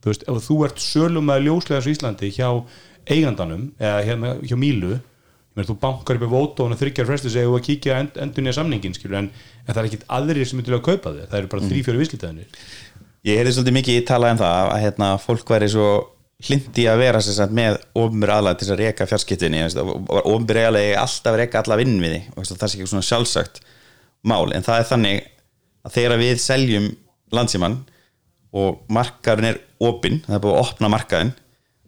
Þú 0.00 0.10
veist, 0.14 0.26
ef 0.32 0.44
þú 0.48 0.58
ert 0.66 0.80
sölum 0.80 1.28
að 1.34 1.44
ljóslega 1.46 1.84
í 1.84 1.92
Íslandi 1.94 2.32
hjá 2.32 2.48
eigandanum 3.10 3.70
eða 3.80 4.02
hérna 4.06 4.34
hjá 4.44 4.56
Mílu 4.60 4.94
meina, 5.56 5.66
þú 5.66 5.74
bankar 5.82 6.16
upp 6.16 6.24
í 6.24 6.30
Vodafone 6.30 6.76
og 6.76 6.80
þryggjar 6.80 7.08
fresti 7.08 7.32
segja 7.32 7.50
að 7.50 7.64
kíkja 7.66 7.96
end, 8.00 8.16
endur 8.22 8.44
nýja 8.46 8.54
samningin 8.60 8.94
skilur, 8.94 9.16
en, 9.18 9.30
en 9.66 9.72
það 9.74 9.80
er 9.82 9.88
ekkit 9.90 10.04
aðrir 10.16 10.46
sem 10.46 10.60
myndir 10.60 10.76
að 10.78 10.84
kaupa 10.86 11.12
þig 11.16 11.26
það 11.32 11.38
eru 11.40 11.50
bara 11.54 11.66
þrý, 11.66 11.80
fjóri 11.88 12.02
vislitaðinir 12.04 12.60
Ég 13.26 13.36
heyrði 13.40 13.52
svolítið 13.56 13.74
mikið 13.76 13.98
talað 14.08 14.32
um 14.36 14.38
það 14.40 14.68
að 14.70 14.82
hérna, 14.86 15.08
fólk 15.20 15.50
væri 15.52 15.66
svo 15.74 15.88
hlindi 16.46 16.86
að 16.88 17.02
vera 17.02 17.20
sagt, 17.24 17.52
með 17.52 17.78
ofnbjör 17.98 18.32
aðlæð 18.36 18.58
til 18.60 18.70
að 18.70 18.80
reka 18.80 19.06
fjarskiptinni 19.10 19.62
ofnbjör 19.66 20.62
aðlæð 20.66 20.94
alltaf 21.02 21.38
reka 21.40 21.62
alla 21.62 21.78
vinn 21.80 21.98
við 22.00 22.16
því 22.16 22.20
og 22.34 22.48
það 22.48 22.64
er 22.66 22.74
ekki 22.74 22.90
svona 22.90 23.08
sjálfsagt 23.08 23.62
mál 24.24 24.52
en 24.54 24.64
það 24.66 24.80
er 24.80 24.90
þannig 24.90 25.30
að 25.84 25.96
þegar 25.96 26.20
við 26.20 26.42
seljum 26.42 26.90
landsíman 27.34 27.78
og 28.50 28.80
markaðurinn 28.90 29.52
er 29.52 29.60
opinn, 29.86 30.20
það 30.26 30.36
er 30.36 30.44
búið 30.44 30.56
að 30.56 30.64
opna 30.64 30.90
markaðin 30.92 31.32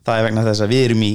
það 0.06 0.18
er 0.18 0.26
vegna 0.28 0.46
þess 0.46 0.64
að 0.64 0.74
við 0.74 0.84
erum 0.86 1.06
í 1.06 1.12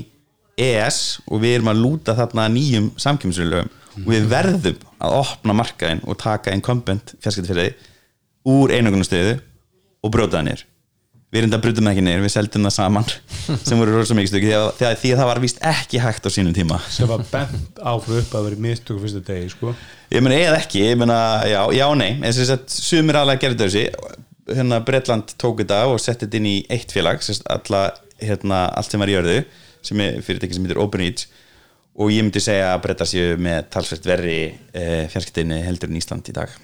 ES 0.67 1.01
og 1.27 1.43
við 1.43 1.57
erum 1.57 1.71
að 1.71 1.83
lúta 1.83 2.15
þarna 2.17 2.47
nýjum 2.51 2.89
samkjömsfélögum 2.99 3.69
og 3.97 4.09
við 4.09 4.25
verðum 4.31 4.81
að 5.03 5.19
opna 5.19 5.55
markaðin 5.57 6.01
og 6.05 6.17
taka 6.21 6.53
incumbent 6.55 7.13
fjarskiptfélagi 7.21 7.75
úr 8.47 8.73
einogunastöðu 8.73 9.37
og 10.03 10.13
brjóta 10.13 10.39
það 10.39 10.47
niður 10.49 10.65
við 11.27 11.41
erum 11.41 11.51
þetta 11.51 11.59
brutum 11.65 11.89
ekki 11.91 12.03
niður, 12.05 12.21
við 12.23 12.31
seldum 12.33 12.67
það 12.67 12.73
saman 12.77 13.07
sem 13.67 13.81
voru 13.81 13.95
rosa 13.97 14.15
mikið 14.15 14.31
stöki 14.31 14.51
því 14.79 14.87
að, 14.87 15.01
það 15.19 15.29
var 15.29 15.41
víst 15.43 15.59
ekki 15.71 16.01
hægt 16.03 16.27
á 16.27 16.29
sínum 16.31 16.55
tíma. 16.55 16.79
Sem 16.91 17.09
var 17.09 17.23
bent 17.31 17.81
áfru 17.83 18.21
upp 18.21 18.37
að 18.39 18.47
vera 18.47 18.61
mistöku 18.67 19.01
fyrsta 19.03 19.23
degi 19.27 19.51
sko. 19.51 19.73
ég 20.13 20.23
meina 20.23 20.37
eða 20.45 20.61
ekki, 20.61 20.85
ég 20.85 20.99
meina 20.99 21.19
já, 21.49 21.59
já 21.75 21.85
nei, 21.99 22.13
en 22.15 22.27
þess 22.29 22.53
að 22.55 22.63
sumir 22.77 23.19
alveg 23.19 23.43
gerði 23.43 23.65
þessi. 23.65 24.13
Hérna 24.47 24.79
Bretland 24.87 25.33
tók 25.35 25.59
þetta 25.59 25.81
og 25.91 25.99
setti 25.99 26.23
þetta 26.23 26.39
inn 26.39 26.47
í 26.47 26.57
eitt 26.71 26.93
félag 26.95 27.19
alla, 27.51 27.81
hérna, 28.23 28.61
allt 28.79 28.93
sem 28.93 29.03
var 29.03 29.11
í 29.11 29.17
jörðu 29.17 29.41
sem 29.83 30.03
er 30.05 30.21
fyrirtæki 30.23 30.55
sem 30.55 30.63
heitir 30.63 30.79
OpenReach 30.79 31.27
og 31.97 32.13
ég 32.13 32.23
myndi 32.23 32.39
segja 32.43 32.71
að 32.71 32.85
Brettar 32.85 33.09
séu 33.09 33.35
með 33.41 33.67
talsvert 33.73 34.07
verri 34.07 34.39
e, 34.71 34.85
fjarskiptinni 35.11 35.59
heldur 35.65 35.91
en 35.91 35.99
Ísland 35.99 36.31
í 36.31 36.35
dag 36.39 36.55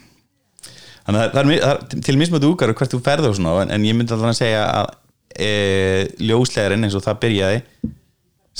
þannig 1.05 1.21
að 1.21 1.33
það 1.33 1.39
er, 1.43 1.63
það 1.63 1.73
er 1.97 2.03
til 2.07 2.17
mismötu 2.19 2.51
úkar 2.51 2.71
og 2.71 2.79
hvert 2.79 2.93
þú 2.93 2.99
ferð 3.03 3.29
og 3.29 3.37
svona 3.37 3.55
en, 3.63 3.73
en 3.75 3.87
ég 3.87 3.97
myndi 3.97 4.15
alltaf 4.15 4.31
að 4.31 4.39
segja 4.39 4.63
að 4.69 4.91
e, 5.35 5.49
ljóslegarinn 6.23 6.87
eins 6.87 6.97
og 6.97 7.03
það 7.05 7.21
byrjaði 7.25 7.63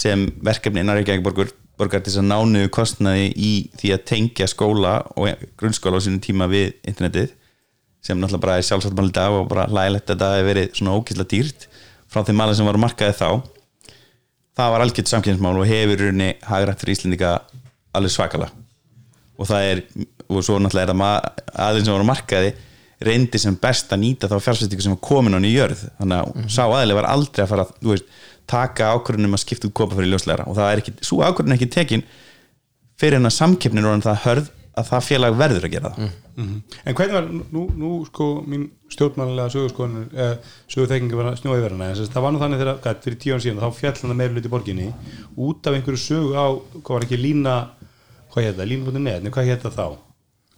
sem 0.04 0.26
verkefni 0.44 0.82
innan 0.82 0.98
Reykjavík 0.98 1.24
borgar, 1.24 1.54
til 2.02 2.02
þess 2.08 2.22
að 2.22 2.30
nánu 2.32 2.66
kostnaði 2.74 3.30
í 3.38 3.54
því 3.80 3.94
að 3.96 4.06
tengja 4.10 4.50
skóla 4.50 4.98
og 5.16 5.46
grunnskóla 5.60 6.02
á 6.02 6.06
sínum 6.06 6.22
tíma 6.24 6.50
við 6.52 6.74
internetið 6.82 7.32
sem 8.04 8.20
náttúrulega 8.20 8.44
bara 8.44 8.58
er 8.60 9.08
í 9.08 9.14
dag 9.16 9.38
og 9.38 9.48
bara 9.52 9.68
hlægilegt 9.72 10.10
að 10.10 10.16
þetta 10.16 10.32
hefur 10.34 10.50
verið 10.50 10.74
svona 10.78 10.96
ókýrslega 10.98 11.32
dýrt 11.34 11.68
frá 12.12 12.26
þeim 12.26 12.40
maður 12.42 12.58
sem 12.60 12.68
var 12.68 12.82
markaði 12.82 13.16
þá. 13.18 13.30
Það 14.54 14.74
var 14.74 14.84
algjört 14.84 15.14
samkynnsmál 15.14 15.56
og 15.56 15.70
hefur 15.70 16.04
rauninni 16.04 16.34
hagrætt 16.46 16.84
fyrir 16.84 16.98
Íslendinga 16.98 17.38
alveg 17.96 18.14
svakala 18.14 18.52
og 19.38 19.50
það 19.50 19.70
er, 19.72 19.82
og 20.30 20.46
svo 20.46 20.60
náttúrulega 20.62 20.94
er 20.94 20.94
það 20.94 21.58
aðeins 21.66 21.88
sem 21.88 21.96
var 21.96 22.06
á 22.06 22.12
markaði 22.12 22.54
reyndi 23.04 23.40
sem 23.42 23.56
best 23.60 23.92
að 23.92 24.04
nýta 24.04 24.30
þá 24.32 24.38
fjárfæstingu 24.40 24.86
sem 24.86 24.94
var 24.94 25.04
komin 25.04 25.36
hann 25.36 25.48
í 25.48 25.54
jörð. 25.54 25.86
Þannig 26.00 26.20
að 26.22 26.52
sá 26.54 26.64
aðeins 26.66 26.98
var 27.00 27.10
aldrei 27.12 27.44
að 27.44 27.52
fara 27.52 27.68
þú 27.72 27.94
veist, 27.94 28.12
taka 28.50 28.92
ákvörðunum 28.96 29.38
að 29.38 29.44
skipta 29.44 29.70
út 29.70 29.76
kopa 29.80 29.98
fyrir 29.98 30.14
ljósleira 30.14 30.48
og 30.50 30.58
það 30.58 30.72
er 30.72 30.84
ekki, 30.84 30.94
svo 31.04 31.24
ákvörðun 31.24 31.56
er 31.56 31.60
ekki 31.60 31.72
tekin 31.74 32.04
fyrir 33.00 33.18
hennar 33.20 33.34
samkeppnin 33.34 33.88
og 33.88 34.04
það 34.04 34.22
hörð 34.28 34.52
að 34.74 34.88
það 34.90 35.06
félag 35.06 35.36
verður 35.38 35.68
að 35.68 35.74
gera 35.76 35.92
það. 35.94 36.14
En 36.34 36.96
hvernig 36.98 37.14
var, 37.14 37.28
nú, 37.54 37.64
nú 37.78 37.92
sko 38.08 38.28
mín 38.50 38.64
stjórnmannlega 38.94 39.52
sögurskoðun 39.54 40.08
eh, 40.18 40.32
sögurþekkinga 40.74 41.20
var 41.20 41.38
snjóði 41.38 41.66
verðana 41.68 41.92
það 42.00 42.26
var 42.26 42.34
nú 42.34 42.42
þannig 42.42 42.64
þegar, 42.64 42.98
fyrir 43.06 43.20
tíu 43.22 43.36
án 43.36 43.44
síðan 43.44 43.62
þá 43.62 43.78
fjall 43.78 43.94
hann 44.02 44.18
meira 44.18 44.34
hluti 44.34 44.50
í 44.50 44.54
borginni 44.54 44.88
út 45.46 45.70
af 45.70 45.78
einhverju 45.78 46.02
sögu 46.02 46.34
á, 46.34 46.46
hvað 46.80 46.96
var 46.96 47.06
ekki 47.06 47.22
lína 47.22 47.56
hvað 48.34 48.48
hétt 48.50 48.58
það, 48.60 48.68
lína.net, 48.74 49.30
hvað 49.36 49.52
hétt 49.52 49.68
það 49.68 49.78
þá? 49.78 49.88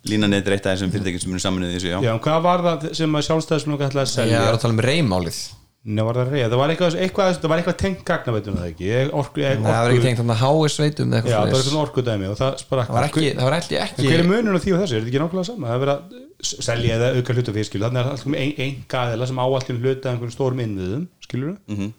Línan 0.06 0.36
er 0.38 0.46
eitt 0.54 0.66
af 0.70 0.76
þessum 0.76 0.92
fyrirtækjum 0.94 1.22
sem 1.26 1.32
eru 1.36 1.42
saminuð 1.42 1.70
í 1.72 1.76
þessu, 1.80 1.92
já, 1.96 2.00
Já, 2.06 2.12
en 2.14 2.20
hvað 2.22 2.42
var 2.46 2.62
það 2.66 2.84
sem 2.94 3.16
að 3.18 3.24
sjálfstæðismenn 3.28 3.76
okkar 3.76 3.88
ætlaði 3.90 4.06
að 4.06 4.10
Ég 4.12 4.16
selja? 4.16 4.42
er 4.46 4.54
að 4.58 4.60
tala 4.66 4.76
um 4.76 4.84
reymálið. 4.86 5.40
Nei, 5.86 6.02
var 6.06 6.18
það 6.18 6.30
reyða, 6.34 6.46
það 6.50 6.60
var 6.62 6.72
eitthvað, 6.74 6.96
eitthvað, 7.06 7.28
það 7.42 7.50
var 7.52 7.60
eitthvað 7.62 7.76
tengt 7.82 8.00
gagnaveitum 8.06 8.56
það 8.58 8.70
ekki, 8.72 8.86
Ég- 8.90 9.12
orku, 9.14 9.42
ég, 9.42 9.60
Nei, 9.62 9.66
það 9.70 9.82
var 9.86 9.92
ekki 9.94 10.06
tengt 10.06 10.20
þannig 10.22 10.36
að 10.36 10.46
HS 10.46 10.78
veitum 10.82 11.12
eða 11.14 11.18
Já, 11.18 11.26
það 11.26 11.36
var 11.36 11.46
eitthvað 11.46 11.62
eitthvað 11.66 11.82
orkudæmi 11.86 12.30
og 12.32 12.38
það 12.40 12.56
sprakk. 12.64 12.88
Það 12.90 12.96
var 12.98 13.06
ekki, 13.10 13.26
það 13.36 13.46
var 13.50 13.58
ekki, 13.60 13.76
En 13.76 13.86
ekki 13.86 14.08
hver 14.10 14.24
er 14.24 14.30
munun 14.32 14.58
á 14.58 14.62
því 14.66 14.74
og 14.74 14.80
þessu? 14.82 14.96
Er 14.96 15.02
þetta 15.06 15.12
ekki 15.14 15.22
nákvæmlega 15.26 15.46
sama? 15.50 15.68
Það 15.70 15.76
er 15.76 15.84
verið 15.86 15.94
að 15.96 16.64
selja 16.66 16.96
eða 16.98 17.10
auka 17.20 17.36
hlutafér 17.38 17.68
skilur, 17.70 17.86
þannig 17.86 18.02
er 18.02 18.10
alltaf 18.16 18.34
ein, 18.34 18.54
ein 18.66 18.76
gæðila 18.96 19.28
sem 19.30 19.42
áallin 19.46 19.82
hluta 19.86 20.10
einhverjum 20.10 20.34
stórum 20.34 20.64
innviðum, 20.66 21.06
skilur 21.22 21.54
Mhm. 21.70 21.94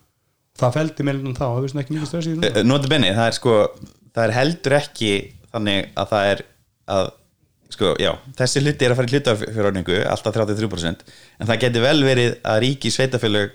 það 0.58 0.74
feldi 0.80 1.02
meðlum 1.06 1.34
þá, 1.38 1.46
það 1.46 1.62
það 3.14 3.26
er 3.30 3.38
sko 3.38 3.54
það 4.16 4.24
er 4.26 4.32
heldur 4.34 4.72
ekki 4.82 5.12
þannig 5.56 5.88
að 5.96 6.12
það 6.12 6.32
er 6.32 6.42
að 6.96 7.08
sko, 7.74 7.92
já, 8.00 8.12
þessi 8.38 8.62
hluti 8.62 8.86
er 8.86 8.94
að 8.94 9.00
fara 9.00 9.10
í 9.10 9.14
hlutafjörðningu 9.14 10.00
alltaf 10.06 10.36
33% 10.36 11.04
en 11.40 11.50
það 11.50 11.62
geti 11.64 11.82
vel 11.82 11.98
verið 12.06 12.36
að 12.46 12.60
ríki 12.62 12.92
sveitafélög 12.94 13.54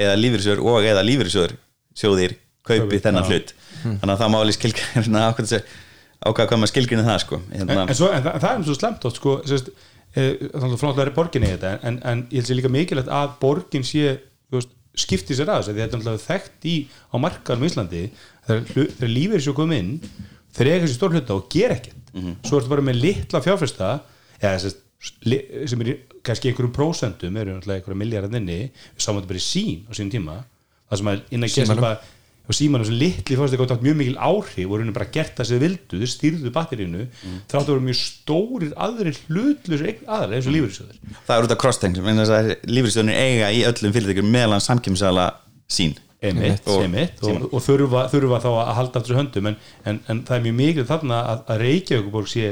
eða 0.00 0.16
lífyrsjóður 0.20 0.64
og 0.70 0.86
eða 0.86 1.04
lífyrsjóður 1.06 1.56
sjóðir 1.98 2.36
kaupi 2.66 3.00
þennan 3.02 3.26
já. 3.26 3.30
hlut 3.30 3.54
þannig 3.82 4.14
að 4.14 4.20
það 4.22 4.32
máli 4.36 4.56
skilgrina 4.56 5.24
ákvæða 5.30 5.62
ákvæða 6.26 6.48
hvað 6.50 6.60
maður 6.60 6.72
skilgrina 6.74 7.06
það 7.06 7.22
sko 7.24 7.38
en, 7.40 7.54
hérna, 7.56 7.84
en, 7.86 7.96
svo, 7.96 8.10
en 8.12 8.26
það, 8.26 8.40
það 8.44 8.50
er 8.50 8.66
svo 8.68 8.76
slemt 8.78 9.06
átt 9.08 9.20
sko, 9.20 9.36
sérst, 9.48 9.70
e, 10.12 10.26
þannig 10.40 10.74
að 10.74 10.82
flótlega 10.82 11.06
er 11.06 11.14
borgin 11.16 11.46
í 11.46 11.54
þetta 11.54 11.76
en, 11.88 12.02
en 12.06 12.26
ég 12.28 12.42
held 12.42 12.50
sér 12.50 12.60
líka 12.60 12.72
mikilvægt 12.74 13.14
að 13.16 13.32
borgin 13.40 13.86
sé 13.88 14.18
veist, 14.52 14.74
skipti 15.00 15.36
sér 15.36 15.50
að 15.50 15.62
þessu 15.62 15.74
því 15.74 15.82
þetta 15.84 15.96
er 15.96 16.02
náttúrulega 16.02 16.26
þekkt 16.26 16.68
í 16.68 16.76
á 16.90 17.16
markaðum 17.24 17.64
í 17.64 17.70
Íslandi 17.70 18.04
þegar, 18.50 19.40
svo 19.46 19.56
komið 19.56 19.82
inn 19.84 19.94
þeir 20.60 20.70
eiga 20.74 20.84
þessi 20.86 20.98
stór 21.00 21.16
hluta 21.16 21.36
og 21.40 21.48
gera 21.56 21.78
ekkert 21.80 22.14
svo 22.46 22.60
ertu 22.60 22.70
bara 22.74 22.84
með 22.90 23.00
litla 23.04 23.40
fjárfesta 23.44 23.90
eða 24.40 24.54
sérst, 24.66 24.80
li- 25.30 25.42
sem 25.70 25.82
er 25.84 25.92
í 25.92 25.98
kannski 26.26 26.50
einhverjum 26.50 26.72
prósentum 26.76 27.36
eru 27.40 27.56
náttúrulega 27.56 27.80
einhverja 27.80 28.00
miljardar 28.04 28.40
inni 28.40 28.56
við 28.68 29.04
sáum 29.04 29.16
þetta 29.20 29.30
bara 29.30 29.40
í 29.40 29.44
sín 29.46 29.84
á 29.88 29.92
sínum 29.96 30.10
tíma 30.16 30.38
það 30.90 30.98
sem 31.02 31.12
að 31.14 31.22
innan 31.36 31.52
Símanum. 31.54 31.84
bara 31.86 32.16
og 32.50 32.56
símanum 32.58 32.86
sem 32.88 32.96
litli 32.98 33.36
fórst 33.38 33.54
eitthvað 33.54 33.72
átt 33.76 33.84
mjög 33.86 33.96
mikil 34.00 34.16
áhrif 34.26 34.66
og 34.72 34.80
raunin 34.80 34.96
bara 34.96 35.06
gert 35.14 35.36
það 35.38 35.46
sem 35.46 35.60
þið 35.60 35.64
vildu 35.68 36.00
þau 36.00 36.10
stýrðu 36.16 36.50
batterínu 36.56 37.02
mm. 37.06 37.36
þrátt 37.46 37.62
að 37.62 37.70
vera 37.70 37.84
mjög 37.86 37.98
stórir 38.00 38.72
aðrir 38.86 39.20
hlutlusir 39.28 40.00
aðra 40.10 40.34
eins 40.40 40.48
og 40.50 40.56
lífyrirsjóðir 40.56 40.98
það 41.28 41.34
er 41.36 41.46
út 41.46 41.54
af 41.54 41.60
crossteng 41.62 42.00
lífyrsjóðunir 42.74 43.20
eiga 43.22 43.52
í 43.54 43.60
öllum 43.70 43.94
fyrirtækjum 43.94 44.32
meðlan 44.34 44.64
samkjömsala 44.66 45.28
sín 45.70 45.94
einmitt, 46.22 46.66
Og- 46.68 46.82
einmitt, 46.84 47.22
og, 47.24 47.46
og 47.54 47.62
þurfa, 47.64 48.06
þurfa 48.12 48.40
þá 48.44 48.50
að 48.54 48.74
halda 48.78 49.00
aftur 49.00 49.16
höndum 49.20 49.46
en, 49.52 49.56
en, 49.88 50.00
en 50.12 50.24
það 50.28 50.36
er 50.36 50.44
mjög 50.48 50.58
mikil 50.60 50.84
þarna 50.90 51.20
að, 51.34 51.46
að 51.54 51.62
Reykjavíkuborg 51.64 52.28
sé 52.32 52.50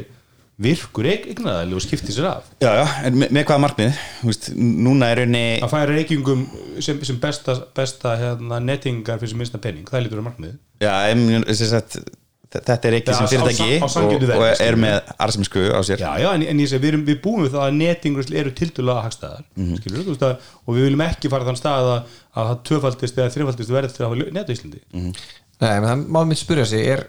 virkur 0.58 1.06
eignaðali 1.06 1.76
og 1.78 1.82
skipti 1.84 2.10
sér 2.10 2.24
af. 2.32 2.46
Já, 2.58 2.70
já, 2.80 2.86
en 3.06 3.14
með, 3.20 3.30
með 3.36 3.44
hvaða 3.46 3.62
markmið 3.62 3.98
Þú 4.22 4.30
veist, 4.32 4.48
núna 4.58 5.10
er 5.12 5.20
raunni 5.22 5.42
að 5.62 5.70
færa 5.70 5.92
reykjungum 5.94 6.40
sem, 6.82 6.98
sem 7.06 7.20
besta, 7.22 7.54
besta 7.78 8.16
hérna, 8.18 8.58
nettingar 8.66 9.20
fyrir 9.20 9.30
sem 9.36 9.38
minnsta 9.44 9.60
penning, 9.62 9.86
það 9.86 10.08
lítur 10.08 10.22
að 10.24 10.26
markmið 10.32 10.56
Já, 10.82 10.94
em, 11.12 11.22
sem 11.52 11.70
sagt, 11.70 12.00
þetta 12.48 12.88
er 12.88 12.94
ekki 12.98 13.14
sem 13.18 13.26
fyrirtæki 13.28 13.66
á- 13.76 13.84
á 13.84 13.88
sanngjörnu 13.92 14.28
og, 14.34 14.40
og 14.44 14.62
er 14.64 14.76
með 14.80 15.10
arðsumsku 15.20 15.64
á 15.68 15.80
sér 15.84 16.00
Já, 16.00 16.12
já, 16.22 16.28
en, 16.34 16.42
en 16.48 16.62
ég 16.62 16.68
segi, 16.70 16.80
við, 16.84 16.88
erum, 16.94 17.02
við 17.08 17.18
búum 17.26 17.42
við 17.44 17.52
það 17.52 17.64
að 17.66 17.76
netingur 17.82 18.30
eru 18.42 18.52
tildulega 18.56 19.04
hagstæðar 19.04 19.42
mm 19.44 19.66
Mhm. 19.68 19.76
skilur, 19.82 20.04
þú 20.06 20.14
veist 20.14 20.24
að, 20.28 20.48
og 20.64 20.74
við 20.78 20.86
viljum 20.88 21.04
ekki 21.08 21.30
fara 21.34 21.44
þann 21.50 21.60
stað 21.60 21.90
að, 21.92 22.16
að 22.38 22.48
það 22.48 22.62
tvöfaldist 22.70 23.18
eða 23.20 23.34
þrefaldist 23.36 23.70
verð 23.76 23.92
til 23.96 24.04
að 24.04 24.08
hafa 24.08 24.32
netu 24.38 24.52
Íslandi 24.56 24.80
Mhm. 24.94 25.12
Nei, 25.60 25.80
menn 25.80 25.88
það 25.90 26.08
má 26.16 26.20
mitt 26.28 26.38
spyrja 26.38 26.66
sig 26.72 26.86
er, 26.86 27.06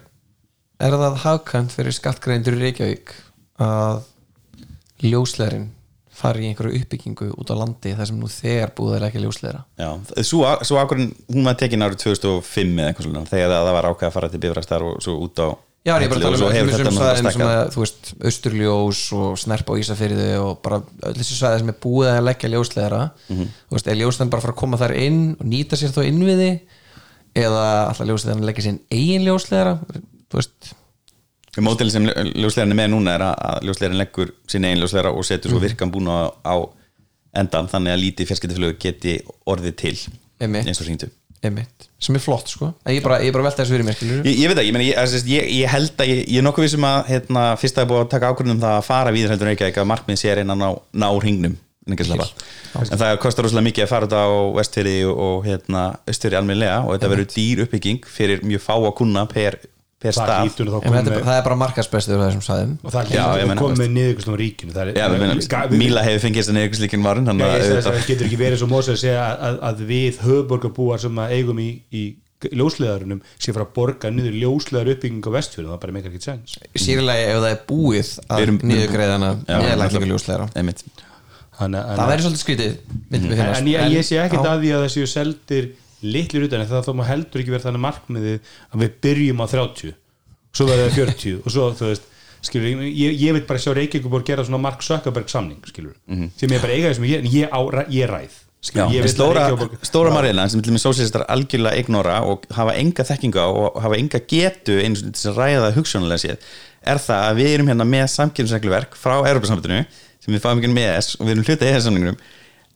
er 0.79 0.91
það 0.99 1.17
hagkvæmt 1.23 1.71
fyrir 1.71 1.95
skattgreindur 1.95 2.57
í 2.57 2.63
Reykjavík 2.65 3.15
að 3.59 4.01
ljósleðrin 5.03 5.69
fari 6.19 6.43
í 6.45 6.49
einhverju 6.51 6.81
uppbyggingu 6.81 7.29
út 7.39 7.49
á 7.51 7.55
landi 7.59 7.93
þar 7.97 8.09
sem 8.11 8.19
nú 8.19 8.27
þegar 8.31 8.73
búið 8.77 8.97
er 8.99 9.07
ekki 9.09 9.23
ljósleðra 9.23 9.63
Já, 9.79 9.89
svo, 10.27 10.43
svo 10.67 10.77
ákvörðin, 10.83 11.13
hún 11.33 11.47
var 11.49 11.57
tekin 11.59 11.85
árið 11.87 12.03
2005 12.05 12.75
eða 12.79 12.91
eitthvað 12.91 13.07
svona, 13.09 13.25
þegar 13.31 13.55
það 13.55 13.73
var 13.79 13.89
ákveð 13.93 14.09
að 14.09 14.15
fara 14.19 14.29
til 14.35 14.43
bifræstar 14.45 14.85
og 14.89 15.01
svo 15.05 15.17
út 15.25 15.43
á 15.43 15.47
Já, 15.87 15.93
ég 15.95 16.09
er 16.09 16.11
bara 16.11 16.27
að 16.27 16.33
og 16.33 16.51
tala 16.51 16.59
um 16.59 16.69
þessum 16.69 16.97
svæðin 16.99 17.43
að, 17.45 17.69
þú 17.71 17.79
veist, 17.85 18.09
austurljós 18.27 19.03
og 19.15 19.37
snerp 19.39 19.69
á 19.71 19.73
Ísafyrði 19.79 20.25
og 20.43 20.57
bara 20.65 20.81
öll 21.07 21.13
þessi 21.15 21.37
svæði 21.39 21.61
sem 21.61 21.71
er 21.71 21.77
búið 21.85 22.09
að 22.11 22.25
leggja 22.27 22.49
ljósleðra 22.51 22.99
Mhm. 23.31 23.45
þú 23.69 23.77
veist, 23.77 23.87
er 23.87 23.97
ljósleðan 24.01 24.29
bara 24.33 24.41
að 24.41 24.45
fara 24.45 24.53
að 24.57 24.59
koma 24.59 24.77
þar 24.81 24.93
inn 24.99 25.21
og 25.39 25.45
nýta 25.47 25.79
sér 25.79 25.93
þá 25.95 26.01
innviði 26.09 26.49
eða 27.39 27.63
alltaf 27.87 28.09
ljósleðan 28.09 28.43
leggja 28.49 28.65
sér 28.67 28.79
eigin 28.91 29.25
ljósleðra 29.29 29.73
þú 30.29 30.41
veist, 30.41 30.73
Mótili 31.57 31.91
sem 31.91 32.05
ljóslegarinn 32.05 32.71
er 32.75 32.77
með 32.77 32.91
núna 32.93 33.15
er 33.17 33.23
að- 33.25 33.63
ljóslegarinn 33.67 33.97
leggur 33.99 34.33
sín 34.47 34.65
eigin 34.67 34.83
ljóslegara 34.83 35.11
og 35.15 35.25
setur 35.25 35.49
Mhm. 35.49 35.57
svo 35.57 35.59
virkan 35.65 35.91
búin 35.91 36.07
á, 36.07 36.31
á 36.45 36.55
endan 37.35 37.67
þannig 37.67 37.93
að 37.93 38.03
lítið 38.03 38.27
fjarskiptaflögu 38.29 38.77
geti 38.79 39.21
orðið 39.47 39.75
til 39.75 39.97
Einmitt. 40.41 40.65
eins 40.67 40.81
og 40.81 40.87
einmitt, 41.43 41.87
sem 41.99 42.15
er 42.15 42.19
flott 42.19 42.49
sko. 42.51 42.73
Ég 42.85 43.01
bara, 43.03 43.19
ég 43.23 43.31
bara 43.31 43.43
velta 43.47 43.63
þessu 43.63 43.77
fyrir 43.77 43.85
mér 43.87 43.95
Ég, 44.25 44.35
ég 44.39 44.47
veit 44.49 44.57
það, 44.57 44.65
ég, 44.67 44.75
ég, 44.75 44.95
ég, 44.97 45.23
ég, 45.29 45.51
ég 45.61 45.67
held 45.71 45.95
að 45.97 46.07
ég, 46.11 46.27
ég 46.27 46.37
er 46.37 46.43
nokkuð 46.43 46.65
vissum 46.67 46.83
að 46.83 47.05
hérna, 47.07 47.43
fyrst 47.57 47.77
að 47.79 47.85
er 47.85 47.89
búið 47.91 48.03
að 48.03 48.09
taka 48.09 48.31
ákvörðum 48.33 48.51
um 48.57 48.59
það 48.59 48.75
að 48.79 48.83
fara 48.89 49.11
víður 49.15 49.29
heldur 49.29 49.51
ekki 49.53 49.79
að 49.79 49.87
markmið 49.87 50.19
sé 50.19 50.31
að 50.33 50.35
reyna 50.41 50.53
að 50.53 50.59
ná, 50.59 50.69
ná 50.99 51.07
hringnum 51.21 51.57
en 51.89 51.97
það 52.99 53.17
kostar 53.23 53.45
rosalega 53.45 53.65
mikið 53.71 53.83
að 53.85 53.89
fara 53.89 54.07
þetta 54.07 54.19
á 54.21 54.31
vestfyrir 54.59 55.09
og, 55.09 55.45
hérna, 55.45 55.83
östfyrir 56.05 56.37
almennilega 56.37 56.83
og 56.85 56.91
þetta 56.99 57.09
verður 57.09 57.29
dýr 57.33 57.63
uppbygging 57.65 58.03
fyrir 58.05 58.43
mjög 58.45 58.61
fá 58.61 58.75
að 58.77 58.95
kunna 58.99 59.25
per, 59.31 59.57
per 59.99 60.13
það 60.15 60.15
stað 60.15 60.29
er 60.31 61.23
það 61.27 61.37
er 61.39 61.43
bara 61.47 61.57
sæðum 62.45 62.75
og 62.87 62.93
það 62.93 63.01
þá 63.59 63.63
komið 63.65 63.89
á 64.31 64.35
ríkinu 64.39 64.75
er, 64.93 64.99
Míla 65.81 66.03
hefur 66.07 66.21
fengið 66.23 66.39
þess 66.39 66.51
að 66.53 66.57
að 67.43 67.51
auðvitað- 67.59 67.99
það 67.99 68.07
getur 68.13 68.29
ekki 68.29 68.39
verið 68.39 68.61
svo 68.61 68.69
mósið 68.71 68.93
að 68.95 69.01
segja 69.03 69.25
að, 69.49 69.59
að 69.69 69.83
við 69.91 70.21
höfuborgarbúar 70.23 71.03
sem 71.03 71.19
að 71.25 71.35
eigum 71.35 71.59
í, 71.59 71.69
í 71.91 72.03
ljósleðarunum 72.55 73.19
sé 73.35 73.51
fara 73.51 73.65
að 73.67 73.73
borga 73.75 74.09
niður 74.15 74.37
ljósleðar 74.39 74.93
uppbygging 74.93 75.27
á 75.27 75.31
vestfjörðum, 75.35 75.73
það 75.75 75.81
bara 75.83 75.95
meikar 75.97 76.13
ekki 76.13 76.23
sens. 76.23 76.53
Sýrilega 76.79 77.25
ef 77.33 77.41
það 77.43 77.49
er 77.51 77.59
búið 77.67 78.11
að 78.23 78.39
einmitt. 80.55 80.83
Þannig, 81.59 81.79
að- 81.83 81.99
það 81.99 82.11
væri 82.13 82.23
svolítið 82.23 82.45
við 82.63 83.41
en, 83.59 83.67
ég, 83.67 83.91
ég 83.97 84.07
sé 84.07 84.21
ekkert 84.23 84.47
að 84.47 84.61
því 84.63 84.69
að 84.71 84.83
það 84.85 84.91
séu 84.95 85.09
seldir 85.11 85.67
litlir 86.05 86.47
utan 86.47 86.63
en 86.63 86.69
það 86.69 86.85
þá 86.87 86.93
má 86.99 87.05
heldur 87.07 87.43
ekki 87.43 87.53
verið 87.53 87.67
þannig 87.67 87.85
markmiðið 87.85 88.53
að 88.69 88.83
við 88.83 88.95
byrjum 89.05 89.43
á 89.43 89.45
30 89.51 89.95
svo 90.55 90.67
verður 90.69 90.89
það 90.89 90.99
40 90.99 91.39
og 91.43 91.53
svo 91.53 91.69
þú 91.77 91.89
veist 91.91 92.09
skilur, 92.45 92.83
ég, 92.87 93.15
ég 93.19 93.35
veit 93.35 93.47
bara 93.49 93.61
sjá 93.61 93.73
Reykjavíkuborg 93.75 94.27
gera 94.27 94.45
svona 94.47 94.61
Mark 94.63 94.83
Zuckerberg 94.85 95.31
samning 95.31 95.65
skilur, 95.67 95.97
sem 96.07 96.53
ég 96.53 96.61
bara 96.63 96.75
eiga 96.75 96.93
þessum 96.93 97.09
ég, 97.09 97.27
ég, 97.33 97.57
ég 97.95 98.09
ræð 98.09 98.37
Já, 98.59 98.71
skilur, 98.71 98.91
ég 98.91 99.05
veit 99.05 99.09
að 99.09 99.13
stóra, 99.13 99.43
stóra 99.87 100.11
marina 100.11 100.43
sem 100.51 100.63
til 100.63 100.73
með 100.75 100.83
sósílistar 100.83 101.23
algjörlega 101.31 101.79
ignora 101.79 102.17
og 102.27 102.43
hafa 102.51 102.73
enga 102.79 103.05
þekkinga 103.07 103.45
og 103.55 103.77
hafa 103.79 103.99
enga 103.99 104.19
getu 104.27 104.75
eins 104.83 105.03
og 105.03 105.13
til 105.15 105.29
að 105.31 105.39
ræða 105.39 105.61
það 105.63 105.77
hugsjónulega 105.77 106.23
séð 106.25 106.49
er 106.91 106.99
það 107.03 107.23
að 107.29 107.39
við 107.39 107.53
erum 107.53 107.71
hérna 107.71 107.87
með 107.87 108.09
samkynnsregluverk 108.15 108.99
frá 108.99 109.15
Europasambandinu 109.21 109.85
sem 110.19 110.35
við 110.35 110.43
fáum 110.43 110.59
ekki 110.59 110.73
með 110.75 110.91
ES 110.97 111.13
og 111.15 111.23
við 111.27 111.35
erum 111.37 111.47
hluta 111.47 111.69
ES 111.69 111.87
samningnum 111.87 112.19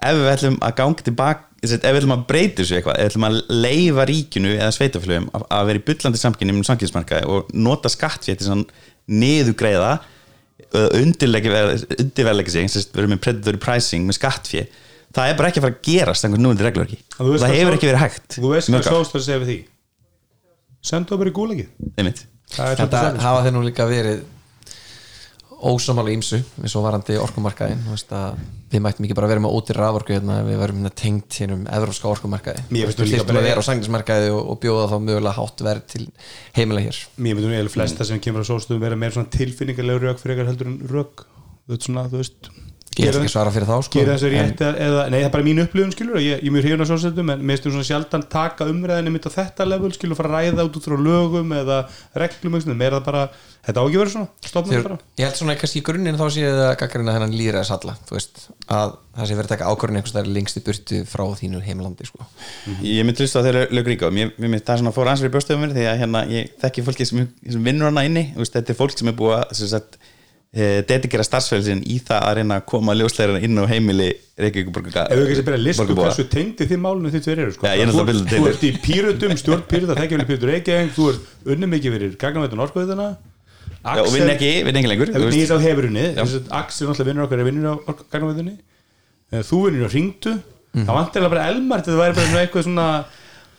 ef 0.09 0.19
við 0.19 0.31
ætlum 0.33 0.57
að 0.63 0.77
ganga 0.79 1.07
tilbaka 1.07 1.49
ef 1.63 1.83
við 1.83 1.99
ætlum 1.99 2.15
að 2.17 2.25
breyta 2.29 2.59
þessu 2.59 2.77
eitthvað 2.77 2.97
ef 2.97 3.03
við 3.03 3.11
ætlum 3.11 3.27
að 3.29 3.37
leifa 3.63 4.07
ríkinu 4.09 4.55
eða 4.57 4.71
sveitaflögum 4.75 5.29
að, 5.31 5.45
að 5.57 5.69
vera 5.69 5.79
í 5.79 5.85
bullandi 5.89 6.19
samkynnum 6.19 6.59
um 6.59 6.67
samkynnsmarkaði 6.67 7.29
og 7.31 7.53
nota 7.55 7.91
skattfétt 7.91 8.41
til 8.41 8.49
svona 8.49 8.65
niðugreiða 9.23 9.93
undirverleika 10.73 12.51
sig 12.51 12.67
við 12.67 12.99
erum 13.03 13.13
með 13.13 13.21
predatory 13.23 13.61
pricing 13.61 14.07
með 14.07 14.17
skattfé 14.19 14.65
það 15.13 15.29
er 15.29 15.37
bara 15.37 15.49
ekki 15.51 15.61
að 15.61 15.67
fara 15.67 15.75
að 15.75 15.83
gerast 15.87 16.25
einhvern 16.25 16.45
þú 17.13 17.29
veist 17.29 17.45
það 17.45 17.55
hefur 17.59 17.77
ekki 17.77 17.89
verið 17.91 18.03
hægt 18.03 18.37
þú 18.39 18.53
veist 18.53 18.73
hvað 18.73 19.25
segir 19.27 19.43
við 19.43 19.51
því? 19.51 19.57
Sendu 20.83 21.15
okkur 21.15 21.29
í 21.29 21.35
gúlegið 21.37 21.69
það 22.53 22.71
er 22.71 22.79
þetta 22.81 23.03
svolítið 23.03 23.27
hafa 23.27 23.43
þeir 23.45 23.55
nú 23.55 23.61
líka 23.67 23.87
verið 23.89 24.23
ósamála 25.69 26.11
ímsu 26.13 26.39
eins 26.61 26.73
og 26.75 26.83
varandi 26.85 27.15
orkumarkaðin 27.21 27.83
veist 27.89 28.11
að 28.15 28.39
við 28.73 28.81
mættum 28.83 29.05
ekki 29.07 29.15
bara 29.17 29.29
vera 29.31 29.43
með 29.43 29.53
ótir 29.57 29.77
raforku 29.79 30.15
hérna 30.15 30.39
við 30.47 30.57
verum 30.61 30.79
hérna 30.81 30.91
tengt 31.03 31.37
hérna 31.39 31.57
um 31.59 31.63
evróska 31.77 32.09
orkumarkaði 32.11 32.63
finnst 32.69 33.03
við 33.03 33.23
bara- 33.27 33.41
að 33.43 33.47
vera 33.49 33.63
á 33.63 33.67
sangismarkaði 33.69 34.31
og, 34.33 34.41
og 34.53 34.59
bjóða 34.63 34.89
þá 34.91 34.97
mögulega 35.07 35.35
hátt 35.37 35.63
verð 35.67 35.85
til 35.93 36.07
heimila 36.57 36.83
hér. 36.83 36.99
Mér 37.17 37.37
myndum 37.37 37.53
eiginlega 37.55 37.75
flesta 37.77 38.07
sem 38.09 38.19
kemur 38.23 38.43
á 38.43 38.49
sólstöðum 38.49 38.83
vera 38.83 38.99
meira 38.99 39.23
tilfinningarlega 39.37 40.03
rök 40.07 40.21
fyrir 40.23 40.45
heldur 40.49 40.71
en 40.73 40.79
rök. 40.89 41.25
Þú 41.63 41.75
veit 41.77 41.85
svona, 41.87 42.07
þú 42.11 42.19
veist 42.23 42.49
ég 42.99 43.09
ætla 43.09 43.21
ekki 43.23 43.29
að 43.29 43.33
svara 43.33 43.53
fyrir 43.53 43.69
þá 43.69 43.75
sko 43.87 44.01
eða, 44.03 44.17
eða, 44.71 45.05
nei 45.09 45.17
það 45.17 45.27
er 45.27 45.33
bara 45.33 45.47
mín 45.47 45.61
upplifun 45.63 45.93
skilur 45.95 46.19
ég, 46.21 46.41
ég 46.43 46.49
er 46.49 46.53
mjög 46.53 46.67
hrifun 46.67 46.85
á 46.85 46.87
sólstöðum 46.91 47.31
en 47.33 47.45
mér 47.49 47.59
styrir 47.59 47.75
svona 47.77 47.87
sjaldan 47.87 48.25
taka 48.31 48.67
umræðinni 48.69 49.13
mitt 49.15 49.25
á 49.25 49.31
þetta 49.33 49.67
level 49.69 49.93
skilur 49.95 50.19
fara 50.19 50.29
að 50.29 50.51
ræða 50.51 50.67
út 50.67 50.77
út 50.79 50.89
frá 50.89 50.97
lögum 51.07 51.55
eða 51.57 51.79
reglum 52.23 52.59
eitthvað, 52.59 52.79
meira 52.83 52.99
það 52.99 53.07
bara 53.09 53.23
þetta 53.63 53.79
á 53.79 53.83
ekki 53.83 53.97
að 53.97 54.01
vera 54.03 54.13
svona, 54.13 54.29
stopnum 54.43 54.73
Þegar, 54.73 54.85
bara 54.89 54.97
ég 55.21 55.27
held 55.29 55.39
svona 55.39 55.55
kannski 55.59 55.79
í 55.79 55.85
grunninn 55.87 56.19
þá 56.19 56.25
sé 56.35 56.47
það 56.51 56.71
gaggarina 56.81 57.15
þennan 57.15 57.35
líra 57.39 57.63
þess 57.63 57.75
alla 57.77 57.95
þú 58.03 58.17
veist, 58.17 58.41
að 58.67 58.95
það 59.13 59.29
sé 59.29 59.37
verið 59.37 59.45
að 59.47 59.53
taka 59.53 59.69
ákvörðin 59.71 59.99
einhvers 59.99 60.13
staðar 60.13 60.31
lengst 60.35 60.59
í 60.59 60.63
burtu 60.65 60.99
frá 61.07 61.23
þínu 61.39 61.61
heimlandi 61.63 62.07
sko. 62.09 62.27
Ég 62.83 63.05
myndi 63.07 63.23
hlusta 63.23 63.39
á 63.39 63.45
þeirra 63.45 63.63
lög 63.71 63.91
ríka 63.91 64.09
og 64.09 64.15
mér, 64.17 64.33
mér, 64.35 64.59
það 64.59 64.73
er 64.75 64.81
svona 64.81 64.95
fór 64.95 65.11
ansvar 65.13 65.29
í 65.29 65.33
brjóstöðum 65.35 65.63
mér 65.63 65.75
því 65.77 65.85
að 65.91 66.01
hérna, 66.01 66.23
ég 66.33 66.51
þekki 66.63 66.85
fólki 66.89 67.07
sem, 67.07 67.29
sem 67.45 67.69
vinnur 67.69 67.91
hana 67.91 68.03
inni 68.09 68.25
þú 68.33 68.43
veist, 68.43 68.57
þetta 68.57 68.73
er 68.73 68.79
fólk 68.81 68.97
sem 68.97 69.13
er 69.13 69.17
búið 69.21 69.37
að 69.37 69.85
dedikera 70.53 71.23
starfsfélagsin 71.25 71.79
í 71.89 71.95
það 72.05 72.25
að 72.29 72.35
reyna 72.37 72.57
að 72.59 72.65
koma 72.69 72.93
ljósleirana 72.93 73.39
inn 73.41 73.57
á 73.57 73.65
heimili 73.71 74.09
Reykjavík 74.37 74.69
borga 74.75 75.05
ef 75.09 75.17
við 75.17 75.31
ekki 75.33 75.41
að 75.41 75.47
byrja 75.47 75.59
að 75.73 75.79
borgarbúa. 75.81 76.05
hversu 76.11 76.25
tengdi 76.29 76.67
þið 76.69 76.79
málunum 76.83 77.13
þitt 77.13 77.27
verið 77.29 77.43
eru 77.47 77.53
sko. 77.55 77.65
Já, 77.65 77.85
þú, 77.89 77.95
þú 77.97 78.05
bilda 78.09 78.41
ert 78.51 78.63
í 78.63 78.71
pýrutum, 78.85 79.33
stjórn 79.41 79.63
pýruta 79.69 79.95
þekkja 79.97 80.19
vel 80.21 80.27
pýrutur 80.29 80.51
Reykjavík, 80.53 80.93
þú 80.93 81.07
ert 81.09 81.49
unni 81.55 81.69
mikið 81.73 81.95
fyrir 81.97 82.15
gagnaveitin 82.21 82.63
orkuðina 82.67 83.07
Já, 83.83 83.99
og 84.05 84.13
vinn 84.13 84.29
ekki, 84.31 84.51
vinn 84.69 84.77
ekki 84.79 84.89
lengur 84.93 85.09
þú 85.11 85.23
veist. 85.25 85.37
nýðist 85.37 85.53
á 85.53 85.59
hefurunni 85.65 86.05
Axel 86.61 86.87
náttúrulega 86.87 87.09
vinnur 87.09 87.25
okkar 87.27 87.41
er 87.41 87.47
vinnur 87.49 87.73
á 87.73 87.75
gagnaveitinni 88.13 88.55
þú 89.49 89.57
vinnur 89.67 89.89
á 89.89 89.93
ringdu 89.93 90.33
Mhm. 90.73 90.87
það 90.87 90.95
vantilega 90.97 91.29
bara 91.29 91.47
elmart 91.53 91.85
það 91.85 91.99
væri 92.01 92.13
bara 92.17 92.39
eitthvað 92.47 92.63
svona 92.65 92.85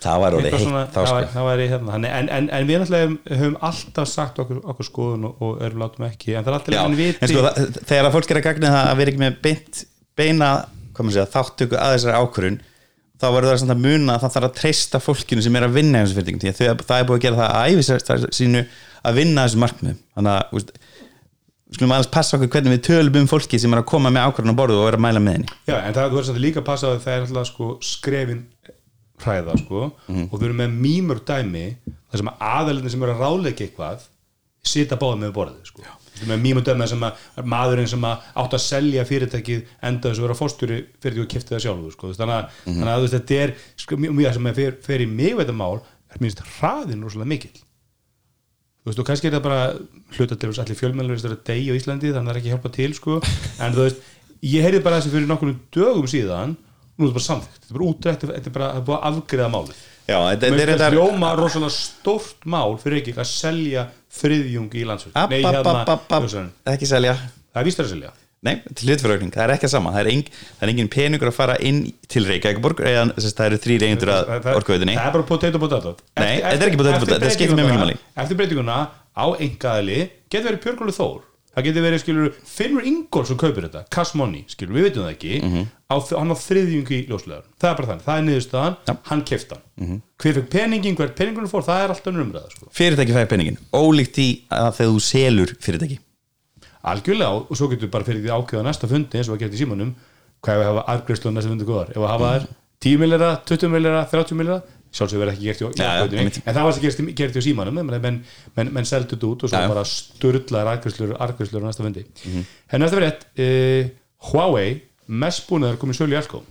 það 0.04 0.20
var 0.22 0.36
orðið 0.38 0.54
heitt 0.54 0.64
svona, 0.66 0.84
þá 0.86 0.98
það, 0.98 1.08
sko. 1.10 1.32
það 1.34 1.48
væri 1.48 1.70
hérna. 1.72 1.94
Þannig, 1.94 2.14
en, 2.18 2.28
en, 2.36 2.50
en 2.58 2.68
við 2.68 2.80
náttúrulega 2.82 3.40
höfum 3.40 3.56
alltaf 3.70 4.10
sagt 4.10 4.38
okkur, 4.44 4.60
okkur 4.74 4.88
skoðun 4.90 5.26
og, 5.30 5.42
og 5.44 5.64
erum 5.64 5.82
látum 5.84 6.06
ekki 6.08 6.36
en 6.36 6.44
það 6.44 6.52
er 6.52 6.58
alltaf 6.58 6.78
en 6.84 6.98
viti. 7.00 7.30
sko, 7.32 7.42
það, 7.48 7.80
þegar 7.80 8.08
að 8.10 8.16
fólk 8.18 8.30
er 8.30 8.40
að 8.40 8.46
gagna 8.48 8.76
það 8.76 8.92
að 8.92 9.00
vera 9.00 9.14
ekki 9.14 9.24
með 9.24 9.42
beint, 9.48 9.82
beina 10.14 10.52
segja, 10.94 11.26
þáttöku 11.34 11.80
að 11.80 11.96
þessari 11.96 12.22
ákvörun 12.22 12.60
þá 13.20 13.28
verður 13.30 13.50
það 13.52 13.60
samt 13.62 13.74
að 13.74 13.84
muna 13.84 14.14
að 14.16 14.24
það 14.24 14.34
þarf 14.34 14.48
að 14.48 14.56
treysta 14.58 15.00
fólkinu 15.02 15.44
sem 15.44 15.58
er 15.58 15.66
að 15.66 15.76
vinna 15.78 16.00
í 16.00 16.04
þessu 16.04 16.18
fyrirtækjum 16.18 16.56
því 16.58 16.68
að 16.70 16.82
það 16.88 17.00
er 17.00 17.08
búið 17.08 17.18
að 17.18 17.24
gera 17.24 17.40
það 17.40 17.54
að 17.54 17.68
æfi 17.70 18.34
sínu 18.38 18.64
að 19.04 19.20
vinna 19.20 19.44
þessu 19.46 19.60
markmiðum. 19.62 20.00
Þannig 20.16 20.34
að 20.34 20.56
úst, 20.58 20.72
skulum 21.74 21.94
aðeins 21.94 22.10
passa 22.14 22.36
okkur 22.38 22.50
hvernig 22.54 22.74
við 22.74 22.82
tölum 22.88 23.20
um 23.22 23.30
fólki 23.30 23.60
sem 23.60 23.74
er 23.74 23.82
að 23.82 23.88
koma 23.90 24.12
með 24.14 24.28
ákvörun 24.28 24.54
á 24.54 24.60
borðu 24.60 24.80
og 24.80 24.90
er 24.90 24.98
að 24.98 25.04
mæla 25.06 25.22
með 25.22 25.38
henni. 25.38 25.54
Já, 25.68 25.76
en 25.78 25.96
það 25.96 26.10
verður 26.10 26.28
samt 26.28 26.42
líka 26.42 26.62
að 26.62 26.68
passa 26.68 26.90
að 26.90 27.00
það 27.04 27.16
er 27.16 27.26
alltaf 27.26 27.48
sko, 27.50 27.70
skrefin 27.84 28.42
hræða 29.22 29.58
sko, 29.64 29.92
Mhm. 30.08 30.28
og 30.32 30.40
við 30.40 30.44
erum 30.48 30.56
með 30.56 30.80
mýmur 30.84 31.20
dæmi 31.24 31.76
þar 32.10 32.16
sem 32.18 32.28
að 32.28 32.38
aðalinni 32.40 32.90
sem 32.90 33.02
eru 33.02 33.12
að 33.14 33.20
ráleika 33.24 33.64
eitthvað 33.68 34.00
sita 34.64 34.96
báða 34.96 35.18
með 35.20 35.32
borðið 35.36 35.64
sko. 35.70 35.82
Við 36.14 36.22
erum 36.22 36.32
með 36.34 36.42
mýmur 36.44 36.64
dæmi 36.64 36.88
sem 36.88 37.00
að 37.00 37.12
maðurinn 37.44 37.88
sem 37.88 38.00
að 38.02 38.20
átt 38.36 38.52
að 38.54 38.60
selja 38.64 39.04
fyrirtækið 39.04 39.64
enda 39.82 40.08
þess 40.08 40.18
að 40.18 40.26
vera 40.26 40.34
fórstjóri 40.38 40.78
fyrir 41.02 41.14
því 41.18 41.24
að 41.24 41.28
kipta 41.34 41.54
það 41.56 41.64
sjálfur 41.64 41.92
sko. 41.92 42.12
þannig, 42.14 42.34
að, 42.34 42.48
Mhm. 42.66 42.78
þannig 42.80 42.94
að 42.94 43.08
þetta 43.14 43.34
er 43.44 43.54
sko, 43.76 43.96
mjög, 43.96 44.32
sem 44.34 44.54
fer, 44.54 44.72
fer 44.82 44.98
í 45.00 45.06
mig 45.08 45.34
þetta 45.36 45.52
mál 45.54 45.80
er 46.10 46.18
minnst 46.20 46.38
hraðin 46.60 47.02
rosalega 47.02 47.26
mikill 47.26 47.60
þú 48.84 48.86
veist, 48.92 48.98
og 48.98 49.06
kannski 49.06 49.26
er 49.26 49.38
það 49.38 49.42
bara 49.42 49.74
hluta 50.12 50.36
til 50.38 50.50
þess 50.50 50.58
að 50.60 50.64
allir 50.66 50.80
fjölmennlega 50.80 51.24
er 51.24 51.36
að 51.36 51.44
deyja 51.48 51.72
á 51.72 51.78
Íslandi 51.78 52.12
þannig 52.12 52.20
að 52.20 52.26
það 52.28 52.34
er 52.34 52.40
ekki 52.40 52.52
hjálpa 52.52 52.72
til, 52.72 52.94
sko 52.94 53.12
en 53.64 53.72
þú 53.72 53.80
veist, 53.84 53.96
ég 54.44 54.62
heyrði 54.66 54.82
bara 54.84 55.00
þessi 55.00 55.12
fyrir 55.14 55.26
nokkurnu 55.30 55.56
dögum 55.72 56.08
síðan, 56.10 56.56
nú 56.94 57.04
er 57.04 57.10
þetta 57.10 57.18
bara 57.18 57.26
samþygt 57.28 57.60
þetta 57.60 57.70
er 57.70 57.78
bara 57.78 57.90
útrætt, 57.90 58.26
þetta 58.30 58.50
er 58.50 58.56
bara 58.58 58.70
að 58.78 58.90
afgriða 59.10 59.48
málið. 59.50 59.78
Já, 60.04 60.18
þetta 60.34 60.50
er 60.50 60.70
þetta 60.74 60.90
hljóma 60.92 61.30
rosalega 61.38 61.72
stórt 61.72 62.44
mál 62.44 62.74
fyrir 62.82 63.00
ekki 63.00 63.14
að 63.16 63.30
selja 63.30 63.86
þriðjung 64.12 64.74
í 64.76 64.84
app, 64.84 65.16
app. 65.24 66.12
ljósveitin. 66.22 66.50
ekki 66.74 66.86
selja. 66.90 67.14
Það 67.54 67.62
er 67.62 67.66
víst 67.70 67.80
að 67.80 67.90
selja. 67.94 68.12
Nei, 68.44 68.58
til 68.76 68.90
hlutfyrirökning, 68.90 69.32
það 69.32 69.46
er 69.46 69.52
ekki 69.54 69.64
að 69.64 69.72
sama. 69.72 69.90
Það 69.94 70.02
er, 70.02 70.08
eng, 70.12 70.26
það 70.58 70.64
er 70.66 70.70
engin 70.74 70.88
peningur 70.92 71.30
að 71.30 71.36
fara 71.38 71.54
inn 71.64 71.78
til 72.12 72.26
Reykjavíkborg 72.28 72.82
eða 72.84 73.04
þess 73.14 73.30
að 73.30 73.38
það 73.38 73.46
eru 73.48 73.60
þrý 73.64 73.76
reyndur 73.80 74.10
að 74.12 74.18
Það- 74.28 74.42
það- 74.44 74.58
er 75.06 75.14
bara 75.14 75.26
potato 75.30 75.58
potato. 75.62 75.92
Nei, 76.20 76.34
þetta 76.42 76.60
er 76.60 76.68
ekki 76.68 76.80
potato, 76.82 76.98
potato, 77.00 77.14
þetta 77.24 77.30
skiptir 77.32 77.56
mjög 77.56 77.70
miklu 77.70 77.78
breytinguna- 77.78 77.86
máli. 77.88 78.20
eftir 78.20 78.36
breytinguna 78.36 78.76
á 79.16 79.26
engaðali 79.40 79.98
getur 80.28 80.50
verið 80.50 80.60
Björgólu 80.66 80.92
Þór 80.92 81.20
það 81.54 81.64
getur 81.68 81.84
verið 81.86 82.00
skilur 82.02 82.32
Finnur 82.44 82.84
Ingól 82.90 83.24
sem 83.28 83.36
kaupir 83.38 83.66
þetta 83.68 83.84
cash 83.90 84.14
money, 84.18 84.44
skilur, 84.48 84.74
við 84.74 84.88
veitum 84.88 85.04
það 85.04 85.12
ekki 85.14 85.42
Mhm. 85.42 85.66
á, 85.90 85.96
hann 86.18 86.30
á 86.34 86.36
þriðjung 86.36 86.88
í 86.90 87.00
ljóslegar 87.08 87.44
það 87.60 87.70
er 87.70 87.76
bara 87.78 87.88
þannig, 87.90 88.04
það 88.04 88.18
er 88.18 88.24
niðurstaðan. 88.28 88.76
Mhm. 88.88 88.98
hann 89.10 89.22
kefti 89.22 89.54
hann 89.54 90.02
hver 90.18 90.34
fekk 90.34 90.50
peningin, 90.50 90.96
hver 90.96 91.14
peningunum 91.14 91.50
fór 91.50 91.62
það 91.66 91.84
er 91.84 91.88
alltaf 91.94 92.14
umræða, 92.14 92.50
sko. 92.50 92.66
Fyrirtæki 92.72 93.12
fæði 93.14 93.28
peningin, 93.28 93.58
ólíkt 93.72 94.18
í 94.18 94.28
að 94.50 94.72
þegar 94.78 94.92
þú 94.94 95.00
selur 95.00 95.54
fyrirtæki 95.60 95.98
algjörlega, 96.84 97.30
og 97.50 97.56
svo 97.56 97.68
getur 97.72 97.90
bara 97.90 98.04
fyrir 98.04 98.22
því 98.24 98.32
ákveða 98.34 98.64
næsta 98.66 98.88
fundi 98.90 99.16
eins 99.18 99.28
og 99.30 99.36
að 99.38 99.44
geta 99.44 99.56
í 99.56 99.62
símanum 99.64 99.94
hvað 100.44 100.58
ef 100.58 100.60
að 100.60 100.68
hafa 100.70 100.84
argreifslu 100.92 101.30
á 101.30 101.34
næsta 101.34 101.50
fundi 101.52 101.64
góðar 101.68 101.90
ef 101.94 102.02
að 102.02 102.12
hafa 102.12 102.32
þær 102.34 102.46
10 102.84 102.98
millera, 103.00 103.28
20 103.48 103.70
millera, 103.72 104.02
30 104.10 104.34
millera 104.36 104.62
sjálfsög 104.94 105.18
verið 105.24 105.34
ekki 105.34 105.48
gert 105.48 105.60
í 105.60 106.18
einmitt. 106.22 106.38
en 106.46 106.54
það 106.54 106.64
var 106.68 106.72
sem 106.76 106.82
gert, 106.84 107.00
gert 107.18 107.36
í 107.40 107.44
símanum 107.48 107.74
menn, 107.80 107.90
menn, 108.04 108.18
menn, 108.56 108.72
menn 108.76 108.86
seldu 108.88 109.16
þetta 109.16 109.30
út 109.32 109.42
og 109.44 109.50
svo 109.50 109.60
Já, 109.64 109.68
bara 109.72 109.84
argreifslur 110.76 111.16
argreifslur 111.18 111.62
á 111.62 111.66
næsta 111.68 111.82
fundi 111.86 112.04
mm 112.04 112.30
Mhm. 112.30 112.38
-hmm. 112.38 112.44
henni 112.72 112.86
næsta 112.86 113.00
verið 113.00 113.08
uh, 113.44 113.88
Huawei 114.30 114.68
mest 115.08 115.48
búin 115.50 115.64
komið 115.82 115.98
sölu 116.00 116.14
í 116.14 116.20
Elko 116.22 116.44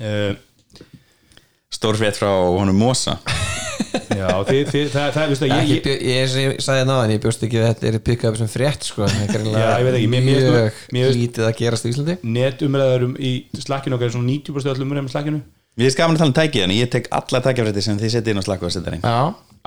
uh, 0.00 0.34
Stór 1.74 1.96
frétt 1.98 2.16
frá 2.18 2.30
honum 2.30 2.76
Mosa 2.78 3.18
já, 4.14 4.28
þið, 4.46 4.68
þið, 4.70 4.86
það, 4.90 5.08
það, 5.14 5.32
það, 5.38 5.48
ég, 5.48 5.54
ég, 5.54 5.70
ég, 5.70 5.86
ég, 5.86 5.86
ég, 5.86 6.34
ég, 6.34 6.52
ég 6.54 6.60
sagði 6.62 6.84
náðan, 6.88 7.10
ég 7.14 7.20
bjóst 7.22 7.42
ekki 7.46 7.58
að 7.60 7.66
þetta 7.70 7.86
er 7.90 7.98
pikkað 8.08 8.30
upp 8.32 8.38
sem 8.40 8.48
frétt 8.50 8.86
sko, 8.86 9.06
það 9.06 9.14
er 9.14 9.26
Já, 9.26 9.32
greinlega 9.34 9.74
ég 9.80 9.84
veit 9.88 9.96
ekki, 9.98 10.08
mér- 10.12 10.24
mér 10.24 10.38
finnst 10.44 10.94
mjög 10.96 11.10
lítið 11.18 11.46
að 11.48 11.56
gerast 11.60 11.86
í 11.86 11.92
Íslandi 11.92 12.16
netumræðarum 12.36 13.14
í 13.18 13.32
slakkinu 13.58 13.96
okkar 13.98 14.08
er 14.10 14.14
svona 14.16 14.30
90% 14.30 14.72
öllum 14.74 14.90
umræðum 14.94 15.10
í 15.10 15.14
slakkinu 15.14 15.40
Við 15.74 15.88
erum 15.88 15.98
gaman 15.98 16.14
að 16.16 16.20
tala 16.22 16.30
um 16.30 16.36
tækið 16.38 16.64
en 16.68 16.72
ég 16.76 16.90
tek 16.92 17.08
alla 17.18 17.40
tækjafrétti 17.42 17.82
sem 17.82 17.96
þið 17.98 18.12
setja 18.14 18.30
inn 18.34 18.38
á 18.38 18.44
slakku 18.46 18.68
að 18.68 18.74
setja 18.76 18.92
inn 18.94 19.02
Já, 19.02 19.16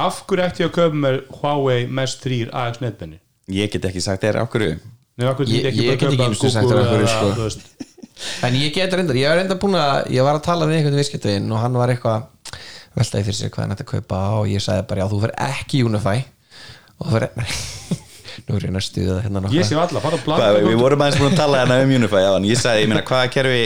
af 0.08 0.20
hverju 0.30 0.46
ætti 0.46 0.63
ég 0.63 0.70
að 0.70 0.76
köpa 0.78 1.00
mér 1.04 1.17
Huawei 1.41 1.80
Mesh 2.00 2.22
3 2.24 2.38
AX 2.62 2.80
netbenni 2.84 3.20
Ég 3.52 3.72
get 3.74 3.88
ekki 3.89 4.04
sagt 4.06 4.24
þér 4.24 4.39
okkur 4.46 4.63
Nei, 4.67 5.26
af 5.28 5.36
hverju 5.39 5.58
Ég- 5.58 5.67
ég 5.67 5.91
bara 5.91 5.98
get 5.98 6.08
ekki 6.08 6.17
kaupa 6.17 6.30
einu 6.30 6.52
sagt 6.54 6.72
þér 6.72 6.80
af 6.80 6.88
hverju, 6.93 7.10
sko. 7.12 7.84
en 8.48 8.56
ég 8.62 8.72
get 8.76 8.93
reyndar, 8.96 9.20
ég 9.20 9.28
var 9.32 9.39
reyndar 9.41 9.60
búin 9.62 9.76
að 9.82 10.12
ég 10.15 10.24
var 10.30 10.39
að 10.39 10.46
tala 10.48 10.67
við 10.70 10.80
einhvern 10.80 11.00
viðskiptavinn 11.02 11.52
og 11.52 11.60
hann 11.63 11.76
var 11.82 11.91
eitthvað 11.91 12.54
veltaði 12.98 13.28
fyrir 13.28 13.39
sér 13.41 13.52
hvað 13.54 13.65
hann 13.65 13.76
ætti 13.76 13.86
að 13.86 13.91
kaupa 13.91 14.22
og 14.39 14.48
ég 14.52 14.63
sagði 14.63 14.86
bara, 14.89 15.04
já, 15.04 15.10
þú 15.12 15.20
fer 15.26 15.34
ekki 15.48 15.84
Unify. 15.86 16.15
Og 16.98 17.10
þú 17.10 17.12
fer 17.17 17.28
nú 18.48 18.56
er 18.58 18.65
ég 18.70 18.78
að 18.80 18.86
stuða 18.88 19.17
það 19.17 19.22
hérna 19.28 19.41
Ég 19.43 19.50
nokkra 19.50 19.67
sé 19.67 19.78
alla, 19.84 20.02
bara 20.08 20.17
Hvað, 20.22 20.24
blanda. 20.30 20.63
Við 20.70 20.80
vorum 20.82 21.04
aðeins 21.04 21.20
búin 21.22 21.34
að 21.34 21.41
tala 21.41 21.60
hérna 21.62 21.78
um 21.84 21.93
Unify 21.98 22.24
á 22.24 22.32
Ég 22.48 22.62
sagði, 22.62 22.86
ég 22.86 22.91
meina, 22.93 23.04
hvaða 23.12 23.32
kerfi 23.34 23.62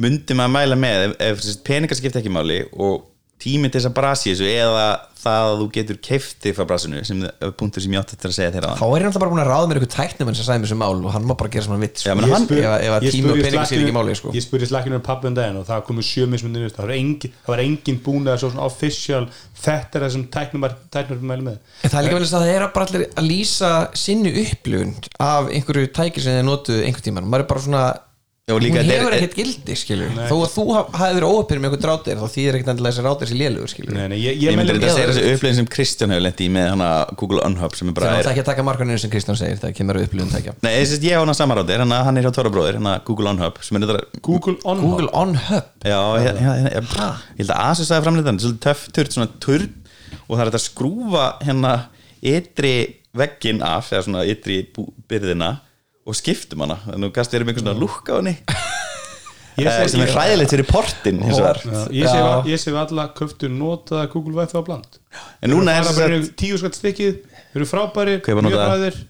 myndi 0.00 0.34
maður 0.38 0.50
að 0.50 0.54
mæla 0.58 0.78
með 0.84 1.08
ef, 1.08 1.16
ef 1.48 1.58
peningar 1.66 1.98
skipta 2.00 2.22
ekki 2.22 2.32
máli 2.34 2.62
og 2.74 3.10
tíminn 3.44 3.68
til 3.72 3.80
þess 3.82 3.90
að 3.90 3.96
brasi 3.98 4.30
þessu 4.32 4.46
eða 4.48 4.84
það 5.24 5.46
að 5.48 5.54
þú 5.60 5.64
getur 5.74 5.96
keifti 6.04 6.52
frá 6.54 6.64
brasinu 6.68 7.00
sem 7.04 7.20
er 7.26 7.52
punktur 7.58 7.82
sem 7.82 7.92
ég 7.94 8.00
átti 8.02 8.16
til 8.20 8.28
að 8.30 8.34
segja 8.36 8.52
þér 8.54 8.66
á 8.68 8.72
þá 8.78 8.84
er 8.84 9.04
náttúrulega 9.04 9.20
bara 9.24 9.32
búin 9.32 9.42
að 9.42 9.48
ráða 9.50 9.68
mér 9.70 9.80
eitthvað 9.80 9.94
tæknimann 9.96 10.36
sem 10.38 10.46
sagði 10.46 10.62
mér 10.64 10.70
sem 10.70 10.80
mál 10.80 11.00
og 11.00 11.12
hann 11.14 11.26
má 11.28 11.34
bara 11.40 11.50
gera 11.52 11.64
sem 11.66 11.74
hann 11.74 11.82
vitt 11.84 11.98
Já, 12.04 12.12
sko. 12.14 12.28
hann- 12.30 12.46
ef, 12.54 12.68
ef 12.86 12.94
að 12.94 13.06
ég 13.08 13.16
tími 13.16 13.32
og 13.32 13.40
sér 13.40 13.56
slakkinu- 13.56 13.84
ekki 13.88 13.96
máli 13.96 14.16
sko. 14.20 14.32
Ég 14.36 14.44
spurði 14.46 14.68
slakkinu 14.70 14.98
um 15.00 15.04
pabbi 15.08 15.28
um 15.30 15.36
daginn 15.38 15.58
og 15.60 15.66
það 15.68 15.84
komu 15.88 16.04
sjö 16.04 16.26
mismunni 16.30 16.64
það 16.70 16.84
var 16.84 16.94
engin, 16.96 17.34
það 17.44 17.52
var 17.54 17.64
engin 17.66 18.00
búin 18.06 18.30
að 18.32 18.40
svona 18.44 18.64
official. 18.68 19.28
Þetta 19.64 19.98
er 19.98 20.06
það 20.06 20.12
sem 20.16 20.24
tæknum 20.38 20.68
tæknum 20.94 21.28
mæli 21.32 21.46
með. 21.50 21.58
En 21.82 21.90
það 21.90 21.98
er 22.00 22.04
líka 22.08 22.18
vel 22.20 22.24
að 22.24 22.34
það 22.34 22.54
er 22.54 22.66
bara 22.78 22.86
allir 22.86 23.06
að 23.16 23.28
lýsa 23.28 23.70
sinni 23.96 24.34
upplifun 24.44 24.94
af 25.18 25.48
einhverju 25.50 25.88
tæki 25.96 26.20
sem 26.20 26.36
þið 26.38 26.48
notuðu 26.52 26.84
einhvern 26.84 27.08
tíman 27.08 27.30
er 28.44 28.52
Já, 28.52 28.58
hún 28.60 28.74
þetta 28.76 28.92
hefur 28.98 29.14
ekkert 29.16 29.34
gildi 29.38 29.74
skilur 29.80 30.10
þó 30.28 30.34
að 30.36 30.50
þú 30.52 30.64
haf- 30.76 30.88
hafið 31.00 31.14
verið 31.16 31.30
óöppir 31.32 31.60
með 31.62 31.68
einhver 31.70 31.80
drátir 31.80 32.18
þá 32.20 32.26
þýðir 32.34 32.56
ekkert 32.58 32.70
endilega 32.74 32.92
þessi 32.92 33.04
rátir 33.06 33.28
sér 33.30 33.38
lélugur 33.40 33.70
skilur 33.72 33.94
Nei, 33.96 34.08
nei, 34.12 34.18
ég, 34.20 34.36
Ég 34.36 34.52
ég 34.52 34.58
myndi 34.58 34.74
þetta 34.74 34.84
að 34.84 34.92
segja 34.98 35.08
þessi 35.08 35.24
upplifin 35.32 35.56
sem 35.56 35.68
Kristján 35.72 36.12
hefur 36.12 36.24
lent 36.26 36.42
í 36.44 36.48
með 36.52 36.66
hana 36.74 36.88
Google 37.16 37.40
Unhub 37.48 37.72
sem 37.78 37.88
er 37.88 37.94
það 37.94 37.96
bara 38.02 38.10
er 38.12 38.20
er, 38.20 38.28
ekki 38.34 38.42
að 38.44 38.50
taka 38.50 38.66
markaninu 38.68 39.00
sem 39.00 39.08
Kristján 39.14 39.40
segir 39.40 39.56
það 39.62 39.72
kemur 39.78 39.96
að 39.96 40.04
upplifun 40.10 40.28
tækja. 40.34 40.52
Nei, 40.60 40.72
ég 40.76 41.16
á 41.16 41.24
hana 41.24 41.32
samarátir, 41.40 41.80
hann, 41.80 41.96
hann 42.04 42.20
er 42.20 42.28
hjá 42.28 42.32
Tóra 42.36 42.52
bróðir 42.52 42.76
hann 42.76 43.00
Google 43.08 43.32
Unhub 43.32 43.56
sem 43.64 43.80
er 43.80 43.88
þetta 43.88 44.20
Google 44.20 44.60
On 44.68 44.84
Google 44.84 45.08
On 45.16 45.32
Hub 45.48 45.64
Já, 45.80 46.00
ég, 46.20 46.28
ég, 46.36 46.68
ég, 46.68 46.92
held 47.40 47.48
að 47.48 47.64
Asus 47.64 47.88
sagði 47.88 48.04
framleitan 48.10 48.36
svolítið 48.44 48.60
töff 48.68 48.92
turn, 48.92 49.08
svona 55.08 55.62
og 56.04 56.16
skiptum 56.18 56.64
hana, 56.64 56.78
þú 56.86 57.10
gast 57.14 57.34
verið 57.34 57.48
með 57.48 57.54
einhvern 57.54 57.68
svona 57.68 57.80
lúkka 57.80 58.16
á 58.16 58.18
henni. 58.20 58.36
Ég 59.54 59.68
eh, 59.70 59.76
sé- 59.84 59.92
sem 59.92 60.02
er 60.02 60.10
hræðilegt 60.10 60.50
fyrir 60.50 60.66
portin 60.66 61.20
hins 61.22 61.38
vegar. 61.38 61.60
Já, 61.94 62.10
Ég 62.48 62.58
sé 62.58 62.72
að 62.72 62.80
alla 62.80 63.06
köftu 63.14 63.46
notaða 63.52 64.08
Google 64.10 64.40
Wi-Fi 64.40 64.58
á 64.58 64.62
bland. 64.66 64.98
En 65.40 65.54
núna 65.54 65.76
er 65.78 65.86
það 65.86 66.28
tíu 66.38 66.58
skatt 66.58 66.74
stykkið 66.74 67.20
þeir 67.22 67.60
eru 67.60 67.68
frábæri, 67.70 68.16
mjög 68.18 68.42
notaða. 68.48 68.66
bræðir 68.72 69.00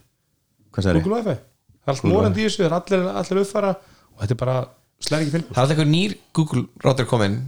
Hvað 0.74 0.86
sagðirðu? 0.86 1.04
Google 1.06 1.20
Wi-Fi. 1.22 1.36
Það 1.84 1.92
er 1.92 1.94
allt 1.94 2.08
morandi 2.10 2.42
í 2.42 2.48
þessu, 2.48 2.60
það 2.60 2.68
er 2.68 2.76
allir, 2.78 3.06
allir 3.22 3.40
uppfara 3.40 3.70
og 3.74 4.20
þetta 4.20 4.34
er 4.34 4.40
bara 4.42 4.56
slæri 5.04 5.24
ekki 5.24 5.34
fylgur 5.34 5.48
Það 5.48 5.56
er 5.56 5.62
alltaf 5.64 5.78
einhver 5.78 5.90
nýr 5.94 6.16
Google 6.36 6.64
router 6.84 7.08
komin 7.08 7.38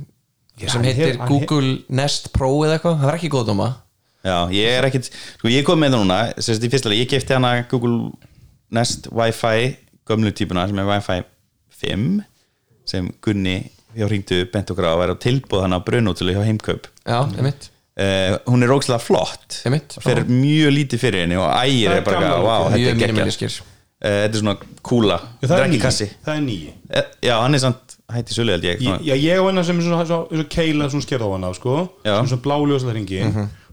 Já, 0.57 0.71
sem 0.73 0.87
heitir 0.89 1.19
Google 1.29 1.73
Nest 1.93 2.31
Pro 2.33 2.49
eða 2.65 2.79
eitthvað, 2.79 2.97
það 3.03 3.11
er 3.11 3.19
ekki 3.19 3.31
góð 3.33 3.51
dóma. 3.51 3.69
Já, 4.25 4.37
ég 4.57 4.79
er 4.79 4.87
ekkit, 4.89 5.11
sko 5.37 5.53
ég 5.53 5.67
kom 5.69 5.83
með 5.85 5.93
það 5.93 6.07
núna. 6.07 6.95
Ég 6.97 7.11
kefti 7.13 7.37
hana 7.37 7.53
Google 7.69 8.09
Nest 8.75 9.09
Wi-Fi 9.13 9.77
gömlu 10.09 10.33
típuna 10.35 10.67
sem 10.69 10.79
er 10.83 10.89
Wi-Fi 10.89 11.23
5 11.83 12.23
sem 12.87 13.09
Gunni 13.23 13.57
hjá 13.97 14.07
hringdu 14.09 14.43
bent 14.53 14.71
okkur 14.73 14.87
á 14.87 14.93
að 14.93 15.01
vera 15.03 15.17
á 15.17 15.23
tilbúð 15.23 15.65
hana 15.65 15.81
brunótili 15.85 16.35
hjá 16.37 16.43
heimkaup. 16.45 16.89
Já, 17.07 17.19
einmitt, 17.25 17.71
uh, 17.97 18.37
hún 18.51 18.63
er 18.67 18.75
ógslag 18.75 19.01
flott 19.03 19.61
einmitt. 19.65 19.97
fer 20.05 20.21
mjög 20.29 20.75
lítið 20.77 21.03
fyrir 21.03 21.25
henni 21.25 21.39
og 21.41 21.49
ægir 21.49 21.89
Það 21.89 21.97
er 21.97 22.03
er 22.03 22.07
bara, 22.11 22.35
wow, 22.45 22.69
þetta 22.75 22.93
er 22.93 23.01
minimaliskir 23.01 23.55
uh, 23.57 23.65
þetta 24.05 24.35
er 24.35 24.43
svona 24.43 24.57
kúla, 24.87 25.21
Já, 25.41 25.49
það 25.49 25.57
er 25.57 25.63
er 25.63 25.67
ekki 25.67 25.77
nýji, 25.77 25.85
kassi. 25.87 26.09
Það 26.27 26.35
er 26.35 26.45
nýji 26.51 26.75
uh, 26.91 27.07
já, 27.25 27.35
hann 27.41 27.57
er 27.59 27.65
samt 27.65 27.97
hætti 28.13 28.37
sölu 28.37 28.53
held 28.55 28.69
ég. 28.69 28.85
Já, 28.85 29.15
ég 29.17 29.41
og 29.41 29.49
hennar 29.51 29.67
sem 29.67 29.81
er 29.81 29.87
svona, 29.89 30.05
svona, 30.07 30.29
svona 30.31 30.51
keila 30.53 30.91
svona 30.93 31.07
skerð 31.09 31.27
á 31.27 31.29
hana, 31.33 31.55
sko 31.57 31.79
Já. 32.05 32.13
svona, 32.13 32.29
svona 32.35 32.45
bláljósa 32.45 32.95
ringi 32.95 33.23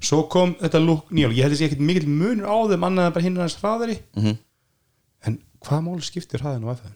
svo 0.03 0.23
kom 0.31 0.55
þetta 0.59 0.81
lúk 0.83 1.11
nýjál, 1.11 1.35
ég 1.35 1.45
held 1.45 1.55
að 1.55 1.59
sé 1.61 1.67
ekkit 1.69 1.83
mikill 1.83 2.09
munur 2.09 2.47
á 2.49 2.57
þeim 2.71 2.87
annað 2.89 3.05
en 3.09 3.13
bara 3.15 3.23
hinn 3.27 3.37
hans 3.39 3.59
hraðari. 3.61 3.99
Mhm. 4.17 4.33
en 4.33 4.39
hvað 5.67 5.85
máli 5.87 6.05
skiptir 6.05 6.43
hraðin 6.43 6.67
á 6.67 6.69
Wi-Fi? 6.71 6.93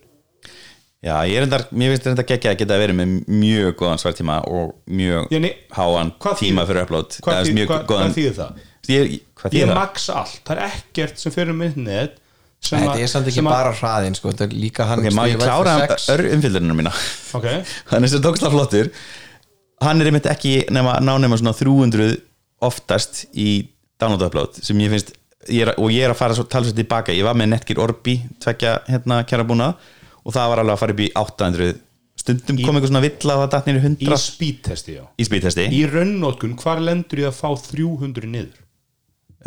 já, 1.08 1.16
ég 1.30 1.36
er 1.40 1.48
enda, 1.48 1.62
mér 1.72 1.94
finnst 1.94 2.10
þetta 2.10 2.28
geggja 2.32 2.54
að 2.54 2.62
geta 2.64 2.80
verið 2.82 3.00
með 3.00 3.18
mjög 3.30 3.76
góðan 3.82 4.02
svartíma 4.02 4.38
og 4.50 4.76
mjög 4.90 5.28
Já, 5.34 5.42
nei, 5.44 5.52
háan 5.78 6.14
tíma 6.40 6.66
fyrir 6.70 6.88
upload 6.88 7.20
Hvað, 7.22 7.52
hvað, 7.54 7.84
góðan- 7.90 8.14
hvað 8.14 8.18
þýðir 8.18 8.38
það? 8.40 8.64
ég, 8.94 9.20
hvað 9.38 9.60
Ég 9.60 9.74
max 9.78 10.10
allt, 10.10 10.40
það 10.48 10.58
er 10.58 10.64
ekkert 10.72 11.22
sem 11.22 11.36
fyrir 11.36 11.54
um 11.54 11.62
sem 12.64 12.82
Þetta 12.82 12.98
er 13.04 13.12
samt 13.12 13.30
ekki 13.30 13.44
bara 13.46 13.72
hraðin 13.76 14.18
sko, 14.18 14.32
þetta 14.34 14.48
er 14.48 14.56
líka 14.58 14.88
hann 14.90 15.04
ok, 15.04 15.14
má 15.16 15.24
ég 15.30 15.42
klára 15.42 15.76
örumfyldunum 16.14 16.80
mína 16.80 16.94
Ok, 17.38 17.48
hann 17.92 18.08
er 18.08 18.12
sem 18.12 18.24
tóksla 18.24 18.52
flottur. 18.54 18.90
Hann 19.84 20.02
er 20.02 20.10
einmitt 20.10 20.26
ekki 20.32 20.56
nema, 20.74 20.98
ná 21.06 21.14
nema 21.22 21.38
svona 21.38 21.54
300 21.58 22.18
oftast 22.66 23.28
í 23.38 23.70
download 24.02 24.26
upload 24.26 24.58
sem 24.66 24.80
ég 24.82 24.94
finnst 24.94 25.14
ég 25.50 25.64
er, 25.66 25.74
og 25.80 25.92
ég 25.94 26.06
er 26.08 26.14
að 26.14 26.20
fara 26.20 26.38
svo 26.38 26.46
talsveit 26.50 26.76
tilbaka. 26.78 27.16
Ég 27.16 27.26
var 27.28 27.36
með 27.40 27.52
Netgear 27.56 27.82
Orbi 27.86 28.18
tvekja 28.44 28.78
hérna 28.88 29.22
kjara 29.28 29.46
búna 29.48 29.72
og 30.28 30.34
það 30.36 30.50
var 30.54 30.62
alveg 30.64 30.76
að 30.78 30.82
fara 30.84 30.96
upp 30.98 31.04
í 31.06 31.10
800 31.24 31.76
stundum 32.18 32.58
kom 32.66 32.76
eitthvað 32.80 32.90
svona 32.92 33.04
villa 33.06 33.36
og 33.38 33.44
það 33.46 33.52
datt 33.56 33.68
nýri 33.70 33.80
í 33.80 33.86
100 33.88 34.18
speedtesti, 34.24 34.96
já. 34.98 35.04
Í 35.22 35.28
speedtesti. 35.28 35.68
Í 35.78 35.84
raunnotkun, 35.92 36.56
hvar 36.60 36.82
lendur 36.84 37.22
ég 37.24 37.30
að 37.30 37.38
fá 37.38 37.52
300 37.72 38.32
niður? 38.34 38.58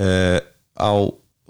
uh, 0.00 0.38
á 0.80 0.90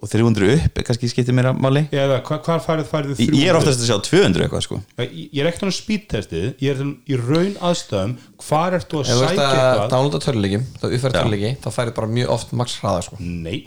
og 0.00 0.08
300 0.08 0.46
upp 0.56 0.78
kannski 0.88 1.10
skiptir 1.12 1.34
mér 1.36 1.50
að 1.50 1.58
máli. 1.60 1.82
Eða 1.92 2.22
hvar, 2.24 2.38
hvar 2.46 2.62
farið 2.64 2.86
farið 2.88 3.10
ég, 3.20 3.26
300? 3.28 3.40
ég 3.42 3.50
er 3.52 3.58
oftast 3.58 3.82
að 3.84 3.90
sjá 3.90 3.98
200 4.06 4.46
eitthvað 4.46 4.62
sko. 4.64 4.78
Ég 4.96 5.10
ég 5.36 5.42
er 5.42 5.48
ekkert 5.50 5.68
á 5.68 5.76
speedtestið, 5.76 6.46
ég 6.64 6.72
er 6.72 6.80
í 7.12 7.18
raun 7.20 7.52
aðstöðum 7.68 8.14
hvar 8.46 8.78
ert 8.78 8.88
þú 8.88 9.02
að 9.02 9.10
Ef 9.12 9.18
þú 9.20 9.26
ert 9.26 9.34
sækja 9.34 9.44
að 9.50 9.58
eitthvað? 9.60 9.90
downloada 9.92 10.22
töluleiki 10.24 10.62
þá 10.80 10.86
uppfæra 10.88 11.12
Já. 11.12 11.18
töluleiki, 11.20 11.50
þá 11.60 11.68
færið 11.76 11.94
bara 12.00 12.10
mjög 12.16 12.32
oft 12.38 12.54
max 12.62 12.78
hraða 12.80 13.04
sko. 13.10 13.20
Nei, 13.20 13.58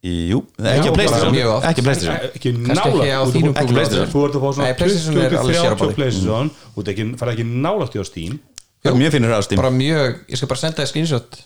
Jú, 0.00 0.38
það 0.56 0.66
er 0.70 0.78
ekki. 0.80 0.92
Playstation. 0.96 1.34
ekki 1.68 1.82
Playstation. 1.84 2.14
Ekki 2.32 2.52
PlayStation. 2.64 4.06
Þú 4.08 4.22
ert 4.24 4.36
að 4.38 4.44
fá 4.44 4.48
svona 4.56 4.68
Nei, 4.70 4.76
PlayStation 4.78 5.18
er 5.20 5.34
alveg 5.36 5.58
sér 5.58 5.74
á 5.74 5.76
20-30 5.76 5.82
báði. 5.82 5.96
PlayStation. 5.98 6.50
Þú 6.72 6.84
ert 6.84 7.32
ekki, 7.34 7.44
nálægt 7.66 7.96
í 7.98 8.00
á 8.00 8.04
Steam. 8.08 8.38
Já, 8.80 8.94
mjög 8.96 9.12
finnur 9.12 9.34
það 9.34 9.42
á 9.42 9.44
Steam. 9.44 9.60
Bara 9.60 9.72
mjög, 9.76 10.14
ég 10.32 10.40
skal 10.40 10.48
bara 10.48 10.62
senda 10.62 10.80
þér 10.80 10.88
screenshot. 10.94 11.40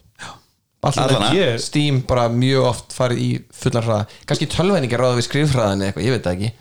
Allana. 0.85 1.17
Alltaf 1.17 1.35
Ég- 1.35 1.59
Steam 1.65 2.03
bara 2.07 2.29
mjög 2.31 2.69
oft 2.71 2.95
farið 2.95 3.19
í 3.25 3.31
fullan 3.51 3.83
hraða. 3.89 4.07
Kannski 4.29 4.47
tölvæning 4.47 4.93
er 4.93 5.03
ráða 5.03 5.19
við 5.19 5.27
skrifhraðan 5.27 5.83
eða 5.83 5.91
eitthvað, 5.91 6.05
ég 6.07 6.15
veit 6.15 6.23
það 6.29 6.37
ekki. 6.39 6.53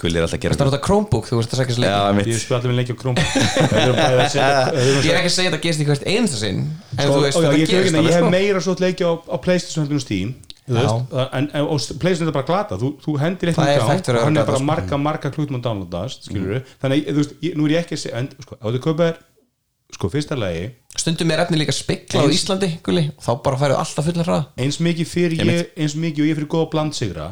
Kvöli 0.00 0.16
er 0.16 0.24
alltaf 0.24 0.36
að 0.36 0.40
Það 0.40 0.44
er 0.44 0.56
gera 0.56 0.70
þetta 0.70 0.84
Chromebook, 0.86 1.26
þú 1.28 1.36
veist 1.36 1.52
að 1.52 1.58
segja 1.60 1.88
Já, 1.90 1.96
þessi 2.00 2.16
mitt 2.16 2.28
Ég 2.30 2.38
spil 2.40 2.56
allir 2.56 2.70
minn 2.70 2.78
leikja 2.80 2.94
á 2.96 3.00
Chrome 3.00 3.20
Við 3.20 3.80
erum 3.80 3.96
bæði 4.00 4.16
að 4.16 4.30
setja- 4.32 4.70
við 4.72 4.86
erum 4.90 5.02
Ég 5.04 5.10
er 5.12 5.18
ekki 5.20 5.28
að 5.30 5.34
segja 5.34 5.50
þetta 5.50 5.60
gerist 5.66 5.80
í 5.80 5.86
hvert 5.90 6.06
einasta 6.08 6.38
sinn 6.40 6.60
en 6.96 7.10
þú 7.10 7.18
veist, 7.20 7.34
Sko, 7.36 7.42
þetta 7.44 7.58
ég, 7.60 7.68
gerist 7.68 7.94
ég, 7.94 8.06
hef 8.08 8.16
sko. 8.16 8.30
meira 8.32 8.60
svo 8.64 8.74
leikja 8.80 9.04
á, 9.04 9.14
á 9.28 9.36
Playstation 9.44 9.84
heldur 9.84 10.00
en 10.70 11.48
en, 11.54 11.66
Playstation 12.00 12.30
er 12.30 12.36
bara 12.36 12.46
glata. 12.48 12.78
Þú, 12.80 12.92
þú 13.04 13.16
hendir 13.20 13.50
eitt 13.50 13.58
Það 13.58 13.72
er 13.72 13.80
account 13.80 13.90
þekkt 13.92 14.10
fyrir 14.10 14.18
að 14.18 14.22
og 14.22 14.28
hann 14.28 14.40
er 14.40 14.46
bara 14.50 14.60
sko. 14.60 14.68
marga, 14.70 15.00
marga 15.08 15.32
klútum 15.34 15.58
að 15.58 15.64
downloadast 15.66 16.30
skilur 16.30 16.62
þannig 16.82 17.10
þú 17.10 17.18
veist, 17.22 17.34
ég, 17.44 17.58
nú 17.58 17.66
er 17.66 17.74
ég 17.74 17.84
ekki 17.84 17.98
að 17.98 18.02
segja 18.04 18.22
sko, 18.46 18.58
ef 18.60 18.76
þú 18.76 18.82
kaupir 18.86 19.18
sko, 19.96 20.10
fyrsta 20.12 20.38
lagi 20.38 20.70
Stundum 21.00 21.30
er 21.34 21.44
efni 21.44 21.60
líka 21.60 21.74
spikla 21.74 22.22
á 22.22 22.30
Íslandi 22.30 22.72
gulli, 22.86 23.06
þá 23.22 23.30
bara 23.44 23.58
færið 23.60 23.78
alltaf 23.80 24.06
fullan 24.10 24.26
hraða. 24.26 24.46
Eins 24.60 24.80
mikið 24.82 25.06
fyrir 25.10 25.42
Einmitt. 25.42 25.60
ég, 25.60 25.70
eins 25.80 25.94
mikið 25.96 26.24
og 26.24 26.30
ég 26.30 26.38
fyrir 26.40 26.50
góða 26.50 26.70
blandsigra 26.74 27.28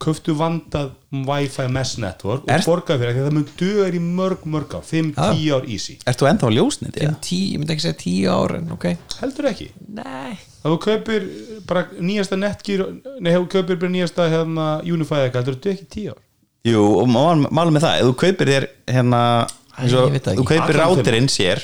köftu 0.00 0.32
vandað 0.38 0.90
Wi-Fi 1.12 1.66
mesh 1.68 1.98
network 2.00 2.44
og 2.46 2.50
Er- 2.54 2.64
borgaði 2.64 3.02
fyrir 3.02 3.14
því 3.16 3.20
að 3.20 3.26
það 3.28 3.34
mun 3.36 3.48
dugar 3.60 3.96
í 3.98 4.00
mörg 4.00 4.44
mörg 4.54 4.74
ár. 4.78 4.84
5-10 4.88 5.50
ár 5.56 5.66
easy. 5.68 5.96
Ert 6.06 6.20
þú 6.22 6.28
ennþá 6.30 6.50
ljósnit? 6.56 6.96
Fimm, 7.00 7.16
tí, 7.20 7.40
Ég 7.52 7.58
myndi 7.60 7.74
ekki 7.74 7.84
segja 7.84 7.98
tíu 8.00 8.30
ár 8.32 8.54
en 8.56 8.70
ok. 8.72 8.86
Heldur 9.20 9.50
ekki? 9.50 9.68
Nei. 9.98 10.32
Ef 10.60 10.64
þú 10.70 10.78
kaupir 10.86 11.26
bara 11.66 11.86
nýjasta 12.00 12.36
netgear 12.40 12.86
nei, 13.20 13.32
ef 13.32 13.42
þú 13.44 13.48
kaupir 13.56 13.76
bara 13.80 13.92
nýjasta 13.94 14.28
hérna, 14.32 14.66
Unify 14.84 15.22
eitthvað, 15.26 15.44
heldur 15.44 15.60
þú 15.60 15.72
ekki 15.74 15.86
10 15.96 16.08
ár? 16.14 16.20
Jú, 16.68 16.82
og 17.00 17.08
mál- 17.08 17.48
málum 17.50 17.72
með 17.76 17.84
það 17.86 18.00
Ef 18.00 18.08
þú 18.10 18.16
kaupir 18.24 18.50
þér 18.54 18.66
hérna 18.88 19.20
Æ, 19.46 19.82
eins 19.84 19.92
og 19.96 20.08
ég 20.08 20.12
veit 20.16 20.24
það 20.28 20.40
Þú 20.40 20.44
kaupir 20.50 20.80
Allan 20.80 20.98
rátirinn 21.00 21.28
sér 21.32 21.62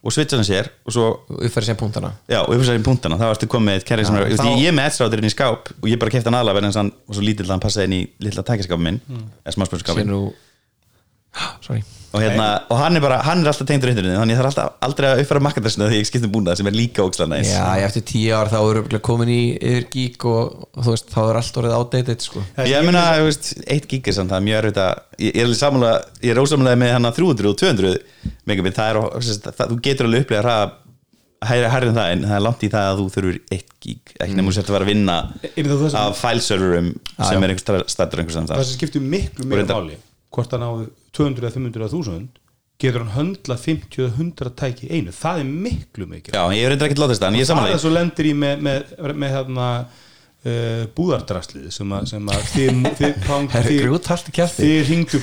og 0.00 0.14
switchan 0.14 0.44
sér 0.46 0.70
og 0.88 0.94
svo 0.96 1.06
Uppfæri 1.28 1.68
sem 1.68 1.76
punktana. 1.76 2.14
Já, 2.30 2.40
og 2.40 2.54
uppsæðin 2.56 2.84
punktana, 2.86 3.18
það 3.20 3.32
varstu 3.34 3.48
komið 3.52 3.78
eitt 3.78 3.88
kerri 3.88 4.06
sem 4.08 4.16
er, 4.16 4.30
þá- 4.32 4.44
þá... 4.46 4.60
ég 4.62 4.72
er 4.72 4.76
með 4.76 4.92
S-ráturinn 4.94 5.28
í 5.28 5.32
skáp 5.34 5.72
og 5.76 5.88
ég 5.90 6.00
bara 6.00 6.14
kefti 6.14 6.30
hann 6.30 6.40
aðlega 6.40 6.60
verðan 6.60 6.78
hann 6.80 6.92
og 7.06 7.16
svo 7.18 7.24
lítill 7.26 7.50
hann 7.52 7.62
passaði 7.62 7.90
inn 7.90 7.98
í 7.98 8.02
litla 8.24 8.46
tækjaskapin 8.48 8.86
minn 8.86 9.00
mm. 9.04 9.26
eða 9.44 9.56
Sér 9.56 9.58
smáspjörnskapin 9.58 10.08
nú 10.08 10.22
Sorry 11.66 11.84
og, 12.10 12.18
hérna, 12.24 12.46
og 12.72 12.78
hann 12.80 12.96
er 12.98 13.02
bara, 13.04 13.18
hann 13.22 13.42
er 13.44 13.50
alltaf 13.52 13.68
tengdur 13.68 13.92
internetinu 13.92 14.18
þannig 14.18 14.34
ég 14.34 14.40
þarf 14.40 14.50
alltaf 14.50 14.86
aldrei 14.86 15.06
að 15.12 15.20
uppfæra 15.22 15.42
markadressinu 15.46 15.86
þegar 15.86 16.00
ég 16.00 16.08
skiptum 16.08 16.32
búnað 16.34 16.58
sem 16.58 16.70
er 16.70 16.74
líka 16.74 17.04
ókslega 17.06 17.30
næs 17.30 17.52
Já, 17.52 17.62
eftir 17.86 18.04
tíu 18.10 18.32
ár 18.34 18.50
þá 18.50 18.58
eru 18.64 19.00
komin 19.06 19.30
í 19.30 19.38
yfir 19.60 19.86
gík 19.94 20.26
og, 20.30 20.66
og 20.74 20.82
þú 20.88 20.96
veist, 20.96 21.12
þá 21.14 21.20
er 21.28 21.40
allt 21.42 21.60
orðið 21.62 21.76
outdated 21.78 22.26
sko. 22.26 22.42
Ég 22.66 22.84
meina, 22.88 23.04
þú 23.20 23.28
veist, 23.30 23.52
1 23.78 23.88
gig 23.94 24.10
er 24.10 24.18
samt, 24.18 24.34
það 24.34 24.42
er 24.42 24.46
mjög 24.50 24.60
erfitt 24.64 24.82
að 24.82 24.92
ég 25.20 25.30
ég 25.30 25.40
er 25.40 25.48
alveg 25.48 25.60
samanlega, 25.62 26.04
ég 26.26 26.34
er 26.34 26.42
ósamlega 26.42 26.82
með 26.82 26.94
hann 26.96 27.10
300 27.20 27.50
og 27.54 27.58
200 27.62 27.96
megabit, 28.50 28.78
það 28.80 28.90
er, 28.90 29.26
það, 29.46 29.66
þú 29.74 29.80
getur 29.86 30.10
alveg 30.10 30.26
upplega 30.26 30.44
hraða 30.44 30.70
hærri 31.48 31.68
hærri 31.72 31.88
en 31.88 31.96
það, 31.96 32.10
en 32.14 32.24
það 32.28 32.36
er 32.36 32.42
langt 32.44 32.64
í 32.66 32.68
það 32.72 32.86
að 32.90 32.98
þú 33.00 33.04
þurfur 33.14 33.36
1 33.56 33.62
gig, 33.80 34.10
ekki 34.20 34.34
nefnum 34.36 34.52
sér 34.52 34.66
að 34.66 34.74
vera 34.76 34.84
að 34.84 34.90
vinna 34.90 35.14
Er 35.48 35.68
það 35.70 35.78
það 35.80 35.92
sem- 35.94 36.00
af 36.02 36.18
fileserverum 36.20 36.90
sem 37.16 37.44
er 37.46 37.52
einhver 37.54 37.84
stættur 37.88 38.20
einhvers 38.20 38.36
það 38.36 38.48
staðar. 38.50 38.66
sem 38.68 38.76
skiptir 38.76 39.04
miklu 39.14 39.46
meira 39.48 39.64
máli 39.78 39.96
hvort 40.36 40.52
hann 40.52 40.66
áður 40.68 40.90
200 41.16 41.46
eða 41.46 41.56
500 41.56 41.84
eða 41.84 41.92
1000 41.94 42.28
getur 42.80 43.04
hann 43.04 43.16
höndla 43.16 43.56
50 43.60 44.04
eða 44.04 44.12
100 44.16 44.54
tæki 44.56 44.90
einu, 44.90 45.14
það 45.14 45.42
er 45.42 45.48
miklu 45.66 46.06
mikil 46.08 46.36
Já, 46.36 46.44
ég 46.56 46.64
er 46.64 46.72
reyndar 46.72 46.88
ekkert 46.88 47.02
látast 47.04 47.24
það, 47.24 47.32
en 47.32 47.40
ég 47.40 47.44
er 47.44 47.50
það 47.50 47.50
er 47.50 47.56
samanlega 47.56 47.82
svo 47.82 47.96
lendir 47.96 48.30
í 48.30 48.36
með, 48.40 48.62
með, 48.64 48.94
með 49.20 49.34
hérna 49.36 49.66
uh, 49.84 50.84
búðardraslið 50.96 51.66
sem 51.74 51.92
að, 51.96 52.06
sem 52.14 52.30
að 52.32 52.46
þið, 52.54 52.70
ringdu 54.88 55.20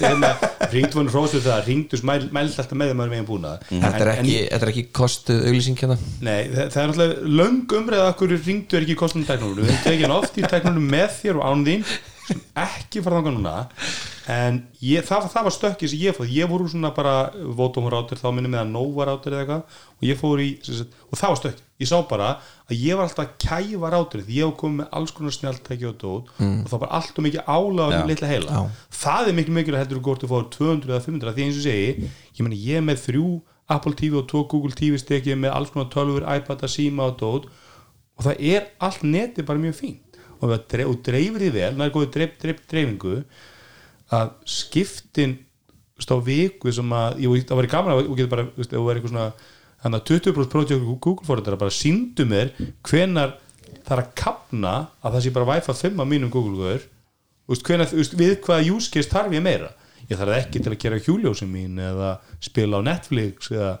hérna, 0.00 0.30
ringdu 0.72 1.00
hann 1.00 1.12
hrósið 1.12 1.44
það, 1.44 1.60
ringdu 1.68 2.00
mæl, 2.08 2.20
mælt 2.32 2.56
alltaf 2.56 2.78
með 2.80 2.92
þeim 2.94 3.02
að 3.04 3.12
megin 3.12 3.28
búna 3.28 3.56
Þetta 3.68 4.00
er 4.00 4.12
ekki, 4.14 4.38
þetta 4.46 4.66
er 4.66 4.72
ekki 4.72 4.86
kostuð 4.96 5.42
auglýsing 5.50 5.82
hérna? 5.82 5.98
Nei, 6.24 6.38
það, 6.54 6.62
það 6.62 6.80
er 6.82 6.94
náttúrulega 6.94 7.34
löng 7.42 7.76
umræða 7.80 8.06
að 8.06 8.16
hverju 8.22 8.40
ringdu 8.46 8.80
er 8.80 8.88
ekki 8.88 8.96
kostum 9.02 9.28
teknólu 9.28 9.68
við 9.68 10.06
hann 10.06 10.16
oft 10.16 10.40
í 10.40 10.48
teknólu 10.48 10.86
með 10.86 11.12
þér 11.18 11.42
og 11.42 11.50
án 11.50 11.68
þín 11.68 11.84
sem 12.30 12.40
ekki 12.62 13.02
fara 13.04 13.20
þangað 13.20 13.36
núna 13.36 13.54
en 14.30 14.58
ég, 14.84 15.02
það, 15.06 15.26
það 15.32 15.46
var 15.46 15.54
stökkið 15.56 15.90
sem 15.92 16.02
ég 16.04 16.16
fóð, 16.16 16.30
ég 16.34 16.52
úr 16.54 16.64
svona 16.70 16.92
bara 16.94 17.14
rátur, 17.32 18.20
þá 18.20 18.28
minni 18.36 18.50
með 18.52 18.62
að 18.62 18.72
Nova 18.74 19.06
rátur 19.08 19.36
eða 19.36 19.42
eitthvað 19.44 19.78
og 19.96 20.06
ég 20.06 20.20
fór 20.20 20.42
í, 20.44 20.48
og 21.08 21.20
það 21.20 21.32
var 21.32 21.40
stökkið 21.40 21.62
ég 21.80 21.88
sá 21.88 21.96
bara 22.10 22.30
að 22.68 22.74
ég 22.76 22.98
var 22.98 23.08
alltaf 23.08 23.24
að 23.24 23.36
kæfa 23.46 23.92
rátur 23.94 24.24
því 24.26 24.40
ég 24.40 24.56
komið 24.60 24.82
með 24.82 24.98
alls 25.00 25.14
konar 25.16 25.36
snjáltæki 25.36 25.88
og 25.88 25.96
dót 26.02 26.34
og 26.44 26.68
það 26.68 26.82
var 26.84 26.92
alltaf 27.00 27.24
mikið 27.26 27.48
álag 27.48 27.96
um 27.96 28.10
litla 28.10 28.28
heila, 28.30 28.58
Já. 28.58 28.84
það 29.00 29.30
er 29.30 29.38
miklu 29.40 29.56
miklu 29.56 29.80
heldur 29.80 30.02
hvort 30.04 30.24
þú 30.24 30.30
fór 30.34 30.50
200 30.58 30.92
eða 30.92 31.06
500 31.06 31.34
því 31.38 31.46
eins 31.46 31.62
og 31.62 31.66
segi, 31.66 32.10
ég 32.36 32.44
meni 32.44 32.60
ég 32.66 32.84
með 32.84 33.02
þrjú 33.06 33.30
Apple 33.70 33.94
TV 33.94 34.18
og 34.18 34.28
tvo 34.30 34.44
Google 34.50 34.74
TV 34.76 34.98
stekið 34.98 35.38
með 35.38 35.54
alls 35.54 35.70
konar 35.72 35.90
tölfur, 35.92 36.26
iPad, 36.26 36.64
síma 36.68 37.06
og 37.10 37.18
dót 37.20 37.50
og 38.18 38.26
það 38.26 38.42
er 38.52 38.66
allt 38.82 39.04
neti 39.06 39.44
bara 39.46 39.62
mjög 39.62 39.78
fínt. 39.78 40.18
Og 40.40 40.52
dreif, 40.72 40.88
og 40.88 41.00
dreifir 41.04 41.42
því 41.42 41.50
vel, 41.52 41.72
það 41.76 41.86
er 41.86 41.94
góðið 41.94 42.12
dreif, 42.14 42.36
dreif, 42.40 42.60
dreifingu 42.68 43.16
að 44.10 44.34
skiptin 44.48 45.38
á 46.00 46.16
viku 46.24 46.72
sem 46.72 46.92
að 46.96 47.20
ég, 47.20 47.42
það 47.46 47.58
var 47.60 47.68
gaman 47.74 47.92
að 47.92 48.06
þú 48.06 48.16
getur 48.18 48.32
bara, 48.32 48.46
veist, 48.56 48.72
svona 49.10 49.26
þannig 49.80 50.00
að 50.00 50.08
20% 50.10 50.52
prófið 50.52 50.86
Google 50.86 51.26
fórhundar 51.26 51.58
bara 51.60 51.74
síndu 51.74 52.26
mér 52.28 52.52
hvenar 52.86 53.36
það 53.84 53.92
er 53.96 54.02
að 54.02 54.14
kapna 54.18 54.72
að 55.00 55.14
það 55.14 55.24
sé 55.24 55.34
bara 55.36 55.60
5 55.60 56.02
af 56.02 56.08
mínum 56.08 56.32
Google 56.32 56.56
guður 56.56 56.82
þú 56.84 57.54
veist, 57.54 57.66
hvenar, 57.68 57.90
þú 57.90 58.00
veist, 58.00 58.16
við 58.18 58.34
hvaða 58.46 58.74
use 58.74 58.92
case 58.92 59.12
þarf 59.12 59.36
ég 59.36 59.44
meira? 59.44 59.70
Ég 60.10 60.18
þarf 60.18 60.36
ekki 60.40 60.62
til 60.62 60.72
að 60.72 60.80
gera 60.82 61.00
hjúljósin 61.04 61.52
mín 61.52 61.80
eða 61.80 62.14
spila 62.42 62.80
á 62.80 62.86
Netflix 62.86 63.50
eða 63.52 63.72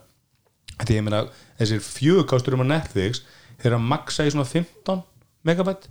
því 0.80 0.98
ég 0.98 1.06
meina 1.06 1.22
þessir 1.58 1.84
fjögukástur 1.84 2.56
um 2.56 2.64
á 2.64 2.72
Netflix 2.76 3.24
þeir 3.60 3.76
að 3.76 3.88
maksa 3.92 4.26
í 4.26 4.32
svona 4.32 4.48
15 4.48 5.02
megabætt 5.48 5.88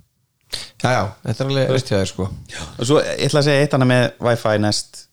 já, 0.83 0.89
já, 0.95 1.03
þetta 1.27 1.43
er 1.45 1.51
alveg 1.51 1.71
rétt 1.75 1.91
hjá 1.91 1.97
þér 1.99 2.09
sko. 2.13 2.27
Og 2.79 2.89
svo 2.89 2.99
ég 3.03 3.27
ætla 3.29 3.43
að 3.43 3.47
segja 3.49 3.63
eitt 3.65 3.77
annað 3.77 3.91
með 3.93 4.03
Wi-Fi 4.27 4.57
næst. 4.63 5.05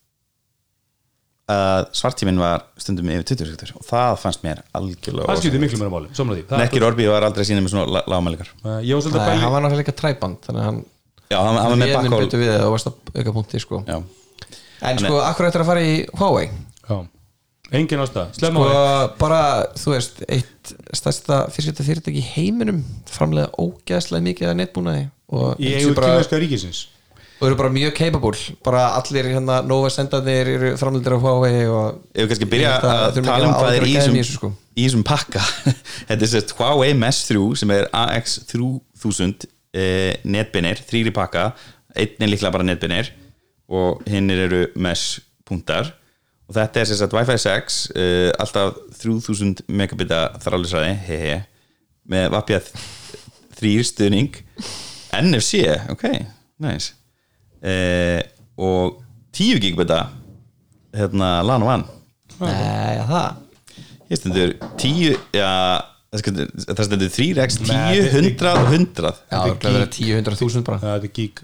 Að 1.46 1.84
svartíminn 1.94 2.40
var 2.42 2.64
stundum 2.82 3.06
yfir 3.14 3.22
20 3.28 3.52
sektor 3.52 3.70
og 3.78 3.84
það 3.86 4.16
fannst 4.18 4.42
mér 4.42 4.64
algjörlega 4.74 5.28
það 5.30 5.42
skiptir 5.44 5.62
miklu 5.62 5.78
máli, 5.92 6.08
því. 6.10 6.42
Það 6.48 6.56
er- 6.56 6.62
Nekkir 6.64 6.86
Orbi 6.88 7.06
var 7.06 7.26
aldrei 7.28 7.44
sínum 7.46 7.62
með 7.68 7.74
svona 7.76 8.02
lágmælingar. 8.10 8.50
Uh, 8.64 8.80
ég 8.82 8.98
var 8.98 9.62
náttúrulega 9.62 9.78
líka 9.84 9.94
træband 9.94 10.40
þannig 10.42 10.62
að 10.64 10.66
hann 10.66 10.80
Já, 11.26 11.38
hann, 11.42 11.56
hann 11.58 11.72
var 11.72 11.78
með 11.78 11.92
betur 12.22 12.42
við 12.42 12.52
það 12.54 12.72
punkti 13.34 13.60
sko. 13.62 13.82
Já, 13.86 13.96
En 14.86 14.98
sko, 15.00 15.18
akkur 15.24 15.48
eftir 15.48 15.62
að 15.64 15.70
fara 15.70 15.82
í 15.82 15.94
Huawei? 16.18 16.46
Já. 16.86 16.98
engin 17.74 18.02
ástæð, 18.04 18.28
á 18.38 18.62
sko, 18.62 18.66
því 18.70 19.16
bara, 19.18 19.40
þú 19.74 19.94
veist, 19.96 20.20
eitt 20.30 20.74
stærsta 20.94 21.38
fyrirtæki 21.82 22.20
í 22.20 22.26
heiminum 22.36 22.84
framlega 23.10 23.50
ógeðslega 23.58 24.22
mikið 24.28 24.50
að 24.52 24.58
netbúnaði 24.60 25.06
í 25.58 25.72
eigu 25.74 25.94
bara, 25.96 26.12
kynverska 26.12 26.40
ríkisins. 26.42 26.86
Og 27.36 27.50
eru 27.50 27.58
bara 27.58 27.72
mjög 27.72 27.92
capable. 27.98 28.54
Bara 28.64 28.84
allir 28.96 29.28
hérna 29.28 29.58
Nova 29.66 29.90
sendarnir 29.92 30.48
eru 30.54 30.70
framleidir 30.80 31.16
á 31.16 31.20
Huawei 31.20 31.66
og 31.68 31.98
ef 32.14 32.22
við 32.22 32.30
kannski 32.32 32.48
byrja 32.54 32.70
að 32.78 32.86
að 32.94 33.18
tala 33.18 33.36
um 33.42 33.52
að 33.52 33.58
hvað 33.58 33.76
er 33.76 33.86
í 33.86 33.92
þessum 33.98 34.16
sko. 34.30 34.52
í 34.72 34.86
þessum 34.86 35.04
pakka. 35.06 35.42
Þetta 36.08 36.16
er 36.16 36.32
sérst 36.32 36.56
Huawei 36.56 36.94
Mesh 36.96 37.28
3 37.28 37.60
sem 37.60 37.74
er 37.76 37.90
AX3000 37.92 39.46
eh, 39.76 40.16
netbinir, 40.24 40.80
þrýri 40.88 41.12
pakka. 41.16 41.50
Einn 41.96 42.24
er 42.24 42.32
líklega 42.32 42.54
bara 42.56 42.66
netbinir 42.66 43.12
og 43.68 44.02
hinnir 44.08 44.46
eru 44.46 44.64
Mesh 44.78 45.20
punktar 45.46 45.92
og 46.46 46.54
þetta 46.54 46.80
er 46.80 46.88
sérst 46.88 47.14
Wi-Fi 47.14 47.38
6 47.42 47.78
eh, 47.98 48.30
alltaf 48.38 48.78
3000 49.00 49.64
megabita 49.66 50.20
þrálisræði 50.42 50.92
hehe, 51.08 51.38
með 52.06 52.28
vapjað 52.36 52.70
þrýr 53.58 53.88
stuðning 53.88 54.38
NFC, 55.22 55.62
ok, 55.92 56.04
nice. 56.64 56.92
Eh, 57.62 58.20
og 58.58 59.02
10 59.36 59.58
gigabita 59.60 60.06
hérna 60.96 61.42
LAN 61.44 61.62
WAN 61.66 61.84
Nei, 62.40 62.96
það. 63.08 63.36
Hér 64.10 64.18
stendur 64.20 64.52
10 64.78 65.16
já, 65.34 65.50
það 66.12 66.20
stendur- 66.22 66.50
það 66.68 66.84
stendur 66.88 67.10
3x 67.16 67.58
10, 67.62 67.72
Nei, 67.72 68.00
þetta- 68.00 68.12
100 68.20 68.52
og 68.52 68.68
100 68.72 69.12
Já, 69.30 69.38
það 69.40 69.50
er 69.50 69.70
að 69.70 69.78
vera 69.78 69.86
10-100.000 69.96 70.62
bara. 70.68 70.78
Það 70.78 71.04
er 71.08 71.14
gík 71.16 71.42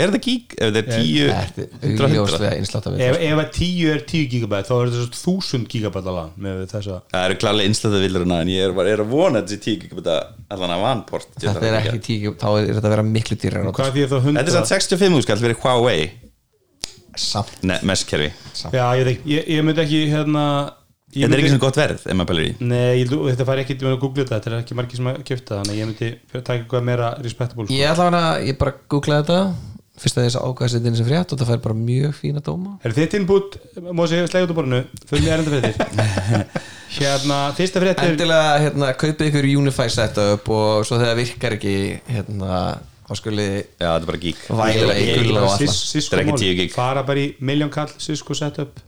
Er 0.00 0.08
þetta 0.08 0.20
gík? 0.24 0.54
Ef 0.56 0.70
þetta 0.72 0.80
er 0.80 1.02
10, 1.04 1.26
Þetta 1.28 1.64
100 1.66 1.82
og 1.82 1.82
100 1.92 2.06
augljóslega 2.06 2.52
einslátt 2.56 2.86
að 2.88 2.94
ef, 2.96 3.12
við 3.12 3.24
ef 3.26 3.40
að 3.42 3.50
10 3.58 3.90
er 3.92 4.04
10 4.08 4.30
gigabæt 4.32 4.68
þá 4.70 4.72
er 4.78 4.92
þetta 4.94 5.18
svo 5.20 5.34
1000 5.36 5.66
gigabæt 5.74 6.08
alveg 6.12 6.38
með 6.46 6.62
þessa 6.72 6.96
Það 7.12 7.26
eru 7.28 7.36
klarlega 7.42 7.70
innslöðu 7.70 8.00
villurina 8.06 8.38
en 8.40 8.52
ég 8.52 8.64
er, 8.64 8.74
er 8.94 9.04
að 9.04 9.12
vona 9.12 9.42
að 9.42 9.52
þessi 9.52 9.60
10 9.68 9.78
gigabita 9.84 10.16
allan 10.56 10.74
að 10.78 10.84
vanport 10.86 11.36
Þetta 11.36 11.68
er 11.68 11.78
ekki 11.82 12.02
10, 12.08 12.36
þá 12.40 12.48
er 12.54 12.70
þetta 12.72 12.88
að 12.88 12.94
vera 12.96 13.06
miklu 13.10 13.38
dýrar 13.44 13.68
hvað 13.68 13.92
því 13.92 14.04
er 14.06 14.12
þá 14.14 14.18
100 14.22 14.38
Þetta 14.40 14.52
er 14.54 14.56
samt 14.56 14.72
65 14.72 15.26
skall 15.26 15.40
fyrir 15.44 15.60
Huawei. 15.60 15.98
Samt. 17.12 17.58
Ne, 17.68 17.76
messkerfi. 17.84 18.30
Já, 18.72 18.86
ég, 18.96 19.18
ég, 19.28 19.50
ég 19.58 19.66
myndi 19.66 19.82
ekki 19.84 20.06
hérna 20.08 20.44
Þetta 21.12 21.28
er 21.28 21.42
ekki 21.42 21.50
svona 21.52 21.60
gott 21.66 21.76
verð 21.76 22.06
ef 22.08 22.16
maður 22.16 22.28
pælir 22.30 22.46
í. 22.46 22.52
Nei, 22.64 23.02
ég, 23.02 23.10
þetta 23.12 23.44
fari 23.44 23.64
ekki, 23.66 23.74
myndi 23.82 23.90
að 23.90 23.98
googla 24.00 24.24
þetta 24.24 24.38
þetta 24.38 24.48
er 24.48 24.62
ekki 24.62 24.76
margir 24.78 24.96
sem 24.96 25.10
að 25.10 25.18
kjöfta 25.28 25.58
þannig 25.58 25.74
að 25.74 25.80
ég 25.82 25.90
myndi 25.90 26.08
taka 26.32 26.54
eitthvað 26.56 26.86
meira 26.88 27.10
respectable 27.20 27.66
sko. 27.66 27.76
Ég 27.76 27.92
ætla 27.92 28.06
að 28.16 28.46
ég 28.48 28.56
bara 28.62 28.72
googlaði 28.94 29.26
þetta 29.26 29.71
Fyrst 30.02 30.18
að 30.18 30.24
þess 30.26 30.38
að 30.40 30.70
sér 30.72 30.96
sem 30.98 31.06
frétt 31.06 31.32
og 31.32 31.38
það 31.38 31.50
fær 31.52 31.60
bara 31.62 31.78
mjög 31.78 32.14
fína 32.18 32.40
dóma. 32.42 32.72
Er 32.82 32.94
þitt 32.96 33.12
innbútt, 33.20 33.58
Mósi, 33.94 34.18
slegja 34.26 34.48
út 34.48 34.54
á 34.54 34.58
borðinu? 34.58 34.80
Fyrir 35.06 35.22
mig 35.22 35.34
erinda 35.36 35.52
fréttir. 35.52 36.46
Hérna, 36.96 37.36
fyrsta 37.56 37.80
frétt 37.80 38.00
er 38.02 38.10
Endilega, 38.12 38.56
hérna, 38.60 38.88
kaupið 39.00 39.28
ykkur 39.30 39.46
Unify 39.62 39.86
setup 39.92 40.48
og 40.52 40.82
svo 40.84 40.98
þegar 41.00 41.14
virkar 41.16 41.54
ekki 41.56 41.76
hérna, 42.04 42.58
þá 43.08 43.12
skuli 43.16 43.46
Já, 43.48 43.86
þetta 43.86 43.92
er 43.94 44.08
bara 44.10 44.20
gík 44.20 44.42
væla 44.50 44.96
í 44.98 45.06
gulla 45.16 45.44
og 45.46 45.62
er 45.62 46.26
mál. 46.28 46.36
10 46.42 46.58
gig. 46.58 46.74
fara 46.74 47.04
bara 47.08 47.22
í 47.22 47.30
million 47.40 47.72
kall 47.72 47.94
Cisco 47.96 48.36
setup. 48.36 48.82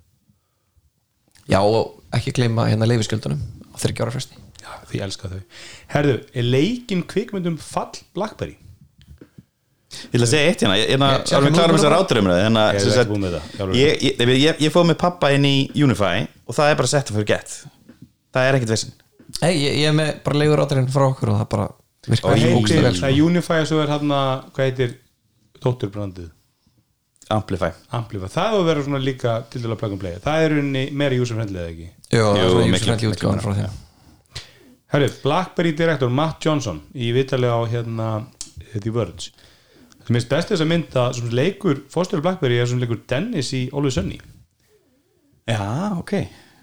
Já, 1.48 1.62
og 1.62 1.94
ekki 2.16 2.35
gleyma 2.37 2.66
hérna 2.68 2.90
leifiskjöldunum 2.90 3.40
á 3.72 3.77
30 3.81 4.05
ára 4.05 4.12
fresti. 4.12 4.42
Já, 4.61 4.70
því 4.90 5.00
elska 5.07 5.33
þau. 5.33 5.40
Herðu, 5.94 6.18
er 6.35 6.50
leikin 6.50 7.07
kvikmyndum 7.09 7.57
fall 7.61 8.03
Blackberry? 8.16 8.59
Ég 9.95 10.17
ætla 10.17 10.27
að 10.27 10.33
segja 10.33 10.51
eitt 10.51 10.65
hérna 10.65 10.77
Ég, 10.81 10.91
er 10.91 11.01
búin 13.11 13.25
með 13.25 13.37
það, 13.37 13.47
að 13.65 13.79
ég, 13.79 14.05
ég, 14.09 14.21
ég, 14.21 14.35
ég, 14.43 14.61
ég 14.67 14.75
fóð 14.75 14.89
með 14.91 14.99
pappa 15.05 15.31
inn 15.37 15.47
í 15.49 15.55
Unify 15.79 16.27
og 16.45 16.59
það 16.59 16.73
er 16.73 16.79
bara 16.83 16.93
sett 16.95 17.15
fyrir 17.15 17.31
gett 17.31 17.57
Það 18.35 18.51
er 18.51 18.59
ekkert 18.59 18.75
vissin 18.75 18.95
Nei, 19.41 19.53
ég, 19.59 19.81
ég 19.83 19.89
er 19.91 19.97
með 19.97 20.13
bara 20.27 20.41
leigur 20.43 20.63
áturinn 20.65 20.91
frá 20.93 21.07
okkur 21.09 21.35
og 21.35 21.41
það 21.43 21.51
bara 21.57 21.69
virkar 22.07 22.39
það 22.39 22.99
sko. 22.99 23.09
er 23.09 23.21
Unify 23.25 23.61
og 23.63 23.69
svo 23.71 23.83
er 23.83 23.93
hann 23.95 24.15
hvað 24.15 24.69
heitir 24.69 24.97
dótturbrandið? 25.65 26.31
Amplify. 27.33 27.71
Amplify, 27.97 28.29
það 28.29 28.59
að 28.59 28.67
vera 28.69 28.83
svona 28.85 29.01
líka 29.01 29.39
til 29.53 29.63
dæla 29.65 29.79
plug 29.81 29.95
and 29.97 30.03
play, 30.03 30.19
það 30.23 30.43
er 30.45 30.55
unni 30.61 30.83
meira 30.93 31.17
user 31.17 31.39
friendly 31.39 31.63
eða 31.63 31.71
ekki? 31.73 31.87
Jú, 32.13 32.21
það 32.21 32.43
er 32.43 32.51
user-friendly 32.51 32.75
miklu 32.75 33.13
útgáfan 33.15 33.43
frá 33.45 33.55
þeim. 33.61 33.79
Herru, 34.95 35.09
Blackberry 35.25 35.73
direktor 35.75 36.13
Matt 36.13 36.45
Johnson 36.45 36.79
í 36.95 37.09
vitali 37.17 37.49
á 37.51 37.59
hérna 37.67 38.09
The 38.77 38.93
Verge 38.95 39.33
sem 40.05 40.19
er 40.19 40.29
best 40.31 40.53
þess 40.53 40.64
að 40.64 40.71
mynda 40.71 41.05
sem 41.17 41.33
leikur 41.35 41.83
fórstöru 41.93 42.25
Blackberry 42.25 42.61
er 42.61 42.71
sem 42.71 42.81
leikur 42.83 43.03
Dennis 43.11 43.53
í 43.57 43.67
Always 43.73 43.99
Sunny. 43.99 44.21
Já, 45.49 45.93
ok, 45.99 46.14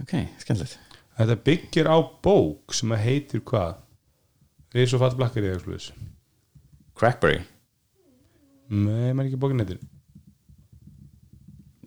ok, 0.04 0.16
skemmtilegt. 0.42 0.78
Þetta 1.18 1.38
byggir 1.46 1.90
á 1.92 1.98
bók 2.26 2.74
sem 2.74 2.94
að 2.96 3.04
heitir 3.06 3.44
hvað? 3.46 3.80
Rís 4.74 4.94
og 4.96 5.04
fatt 5.04 5.18
Blackberry 5.20 5.52
eða 5.52 5.60
eitthvað. 5.60 5.90
Crackberry? 6.98 7.42
Nei, 8.72 9.12
maður 9.12 9.28
ekki 9.28 9.40
bókin 9.42 9.60
heitir 9.60 9.82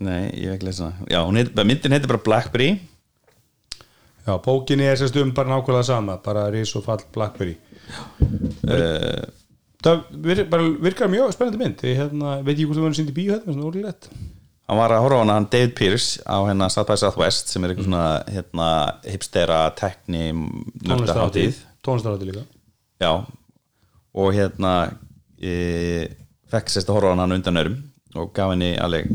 Nei, 0.04 0.26
ég 0.36 0.50
hef 0.50 0.56
ekki 0.58 0.66
lesa 0.68 0.90
það 0.90 1.12
Já, 1.14 1.20
heit, 1.38 1.52
myndin 1.64 1.94
heitir 1.96 2.10
bara 2.10 2.24
Blackberry. 2.26 2.72
Já, 4.24 4.34
bókinni 4.42 4.86
er 4.88 4.98
sérst 4.98 5.16
um 5.20 5.32
bara 5.36 5.52
nákvæmlega 5.52 5.86
sama 5.86 6.18
bara 6.24 6.48
Rís 6.52 6.72
og 6.76 6.84
fall 6.86 7.04
Blackberry. 7.14 7.54
Uh, 8.64 9.24
það 9.84 10.06
vir, 10.28 10.46
virkar 10.88 11.12
mjög 11.12 11.34
spennandi 11.34 11.60
mynd 11.60 11.84
ég 11.84 12.00
hérna, 12.00 12.38
veit 12.40 12.54
ekki 12.56 12.68
hvort 12.68 12.80
þú 12.80 12.86
verður 12.86 12.98
sínd 13.00 13.12
í 13.12 13.18
bíu 13.18 13.34
þetta, 13.34 13.52
svona 13.52 13.68
úrlegt 13.68 14.08
Hann 14.64 14.80
var 14.80 14.94
að 14.96 15.02
horfa 15.04 15.16
á 15.20 15.20
hana, 15.20 15.34
hann 15.36 15.46
David 15.52 15.74
Pierce 15.76 16.22
á 16.24 16.40
hérna 16.48 16.70
South 16.72 16.88
by 16.88 16.96
Southwest 16.96 17.50
sem 17.52 17.64
er 17.64 17.72
eitthvað 17.74 17.88
svona 17.90 18.04
hérna, 18.32 18.68
hipstera, 19.04 19.58
tekni 19.76 20.30
nördahátíð. 20.32 21.58
Tónlistarátti 21.84 22.28
líka. 22.30 22.44
Já, 23.02 23.10
og 24.16 24.30
hérna 24.32 24.72
e, 25.36 26.08
fekk 26.48 26.72
sérst 26.72 26.88
að 26.88 26.96
horfa 26.96 27.12
á 27.12 27.14
hana 27.18 27.36
undan 27.36 27.60
örum 27.60 27.76
og 28.16 28.32
gaf 28.32 28.54
henni 28.54 28.72
alveg 28.80 29.12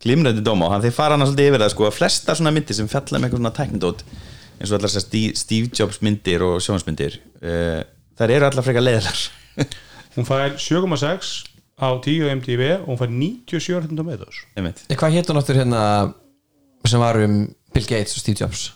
glimrandi 0.00 0.40
dóma. 0.46 0.70
Og 0.70 0.76
hann 0.78 0.86
þeir 0.86 0.96
fara 0.96 1.18
hana 1.18 1.28
svolítið 1.28 1.50
yfir 1.50 1.64
það 1.66 1.74
sko 1.74 1.88
að 1.90 1.96
flesta 1.98 2.38
svona 2.40 2.54
myndir 2.56 2.78
sem 2.78 2.88
með 2.88 3.18
eitthvað 3.18 3.36
svona 3.36 3.56
teknidót 3.60 4.04
eins 4.58 4.72
og 4.72 4.88
sérst 4.88 5.18
Steve 5.42 5.68
Jobs 5.76 6.00
myndir 6.00 6.46
og 6.46 6.56
sjónsmyndir 6.64 7.20
uh, 7.44 7.82
þær 8.18 8.34
eru 8.36 8.48
allar 8.48 8.66
frekar 8.66 8.84
leiðilar 8.84 9.20
hún 10.16 10.26
fær 10.28 10.56
7,6 10.58 11.30
á 11.78 11.88
10 12.02 12.32
MDB 12.40 12.62
og 12.82 12.88
hún 12.92 12.98
fær 13.00 13.12
97 13.12 13.94
tomatoes 13.98 14.42
einmitt. 14.58 14.82
Nei, 14.90 14.96
Hvað 14.98 15.14
hétt 15.18 15.30
hún 15.30 15.38
áttur 15.40 15.60
hérna 15.60 15.82
sem 16.88 17.02
var 17.02 17.18
um 17.22 17.38
Bill 17.74 17.86
Gates 17.86 18.16
og 18.18 18.22
Steve 18.24 18.38
Jobs? 18.40 18.72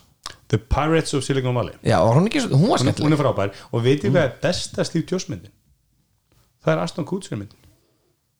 The 0.52 0.59
Pirates 0.61 1.14
of 1.16 1.24
Silicon 1.24 1.55
Valley. 1.57 1.74
Já, 1.83 1.96
var 2.05 2.18
hún 2.18 2.26
ekki, 2.28 2.42
hún 2.44 2.50
var 2.52 2.61
hún, 2.61 2.70
hún 2.74 2.83
skemmtileg. 2.85 3.14
er 3.16 3.20
frábær. 3.22 3.55
Og 3.72 3.83
veitir 3.87 4.12
hvað 4.12 4.26
er 4.26 4.35
besta 4.42 4.85
Steve 4.85 5.07
Jobs 5.09 5.26
myndin? 5.33 5.50
Það 6.62 6.74
er 6.74 6.83
Aston 6.83 7.07
Kutcher 7.09 7.40
myndin. 7.40 7.59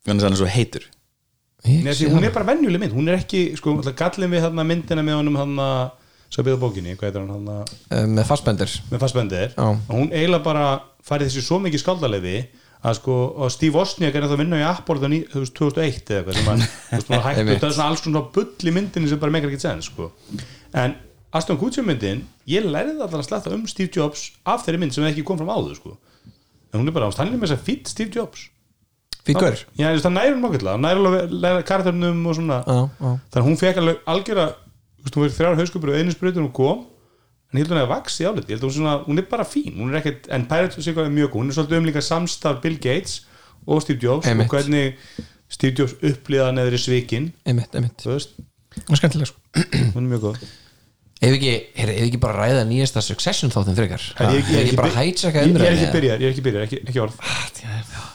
Þannig 0.05 0.21
að 0.21 0.29
hann 0.29 0.37
er 0.37 0.41
svo 0.43 0.51
heitur? 0.53 0.85
Nei, 1.65 1.95
hún 2.11 2.27
er 2.27 2.35
bara 2.35 2.47
venjuleg 2.51 2.83
mynd, 2.83 2.95
hún 2.95 3.09
er 3.09 3.21
ekki 3.23 3.41
sko, 3.59 3.77
alltaf 3.79 3.95
gallin 3.99 4.33
við 4.35 4.45
þarna 4.45 4.65
myndina 4.67 5.05
með 5.07 5.19
honum 5.21 5.39
hann 5.39 5.61
svo 6.33 6.45
byggða 6.47 6.61
bókinni, 6.63 6.97
hvað 6.97 7.09
heitir 7.11 7.23
hann 7.23 7.33
hann 7.37 7.71
Eh, 7.93 8.07
með 8.09 8.27
fastbender 8.31 8.73
með 8.91 9.03
fastbendir 9.05 9.53
Já. 9.53 9.69
hún 9.93 10.11
eiginlega 10.13 10.45
bara 10.47 10.67
farið 11.05 11.29
þessi 11.31 11.45
svo 11.47 11.59
mikið 11.63 11.83
skaldalefi 11.85 12.37
að 12.83 12.97
sko, 12.99 13.15
og 13.39 13.51
Steve 13.55 13.77
Wozniak 13.77 14.15
er 14.19 14.25
að 14.27 14.37
vinna 14.41 14.59
í 14.59 15.19
þú 15.31 15.43
veist, 15.45 15.55
2001 15.55 16.11
eða 16.11 16.19
eitthvað 16.19 16.39
sem 16.39 16.49
hann, 16.51 16.63
þú 16.91 16.97
veist, 16.99 17.13
hægt, 17.27 17.39
Einmitt. 17.39 17.61
það 17.63 17.69
er 17.69 17.77
svona 17.77 17.89
alls 17.93 18.01
svona 18.03 18.23
bull 18.35 18.71
í 18.71 18.73
myndinni 18.75 19.09
sem 19.13 19.21
bara 19.23 19.35
meikar 19.37 19.53
ekki 19.53 19.61
sens, 19.63 19.87
sko. 19.93 20.09
En 20.75 20.97
Aston 21.33 21.61
Kutcher 21.61 21.87
myndin, 21.87 22.25
ég 22.51 22.67
lærði 22.67 22.97
allar 22.99 23.21
að 23.23 23.29
sletta 23.29 23.53
um 23.55 23.63
Steve 23.71 23.93
Jobs 23.95 24.33
af 24.45 24.65
þeirri 24.67 24.83
mynd 24.83 24.97
sem 24.97 25.07
ekki 25.07 25.23
kom 25.29 25.39
fram 25.39 25.53
áður, 25.55 25.77
sko. 25.79 25.95
En 26.73 26.81
hún 26.83 26.91
er 26.91 26.97
bara, 26.97 27.13
hann 27.15 27.31
er 27.31 27.39
með 27.39 27.53
þess 27.53 27.61
að 27.61 27.65
fýtt 27.69 27.93
Steve 27.95 28.11
Jobs. 28.19 28.49
Fíkur. 29.23 29.61
Já, 29.79 29.87
það 30.03 30.17
nærum 30.17 30.43
nokkulega, 30.43 30.75
hann 30.75 30.83
nærum 30.83 31.63
karakternum 31.69 32.25
og 32.27 32.35
svona. 32.35 32.59
Þannig 32.67 33.39
að 33.39 33.47
hún 33.47 33.59
fekk 33.61 33.79
alveg 33.79 34.01
algjöra 34.11 34.47
þú 34.51 34.72
veist, 35.03 35.15
hún 35.17 35.25
verið 35.27 35.37
þrjár 35.39 35.59
hauskupur 35.61 35.93
og 35.93 35.99
einu 36.01 36.15
sprutur 36.15 36.43
hún 36.47 36.53
kom 36.57 36.87
en 37.53 37.59
ég 37.59 37.65
held 37.65 37.73
að 37.73 37.75
hún 37.77 37.83
hefði 37.83 37.93
vaxið 37.95 38.29
álit 38.31 38.47
ég 38.49 38.55
held 38.57 38.63
að 38.63 38.69
hún, 38.69 38.77
svona, 38.79 38.95
hún 39.09 39.19
er 39.23 39.27
bara 39.33 39.45
fín, 39.49 39.75
hún 39.77 39.91
er 39.93 40.01
ekkert 40.01 40.29
en 40.33 40.47
Pirates 40.49 40.79
of 40.79 40.85
Silicon 40.87 41.11
er 41.11 41.15
mjög 41.19 41.31
góð, 41.35 41.43
hún 41.43 41.51
er 41.53 41.59
svolítið 41.59 41.81
um 41.83 41.89
líka 41.91 42.03
samstarf 42.07 42.63
Bill 42.65 42.79
Gates 42.81 43.19
og 43.67 43.83
Steve 43.85 44.01
Jobs 44.03 44.27
Einmitt. 44.27 44.49
og 44.49 44.57
hvernig 44.57 44.97
Steve 45.53 45.75
Jobs 45.79 45.93
upplýða 46.01 46.49
neðri 46.57 46.79
svikin. 46.81 47.27
Einmitt, 47.45 47.75
einmitt. 47.77 47.99
Þú 48.01 48.15
veist, 48.17 48.31
Hún 48.73 48.95
er 48.97 49.01
skemmtileg 49.03 49.29
sko. 49.29 49.37
Hún 49.93 50.07
er 50.07 50.11
mjög 50.15 50.23
góð. 50.25 50.39
Ef 51.23 51.35
ekki, 51.37 51.51
er, 51.77 51.91
ef 51.93 52.07
ekki 52.09 52.19
bara 52.23 52.39
ræða 52.49 52.63
nýjasta 52.71 53.03
Succession 53.05 53.53
þáttum 53.53 53.77
frekar? 53.77 54.01
Ég- 54.17 54.41
ég- 54.41 54.49
ef 54.49 54.63
ekki 54.65 54.79
bara 54.81 54.95
hætsaka 54.97 55.43
ég- 55.45 55.53
Ég 55.53 55.67
er 55.69 55.77
ekki 55.77 55.91
byrjar, 55.93 56.17
ég 56.25 56.27
er 56.27 56.33
ekki 56.33 56.45
byrjar, 56.49 56.65
ekki, 56.67 56.81
ekki 56.89 57.03
orð 57.05 57.21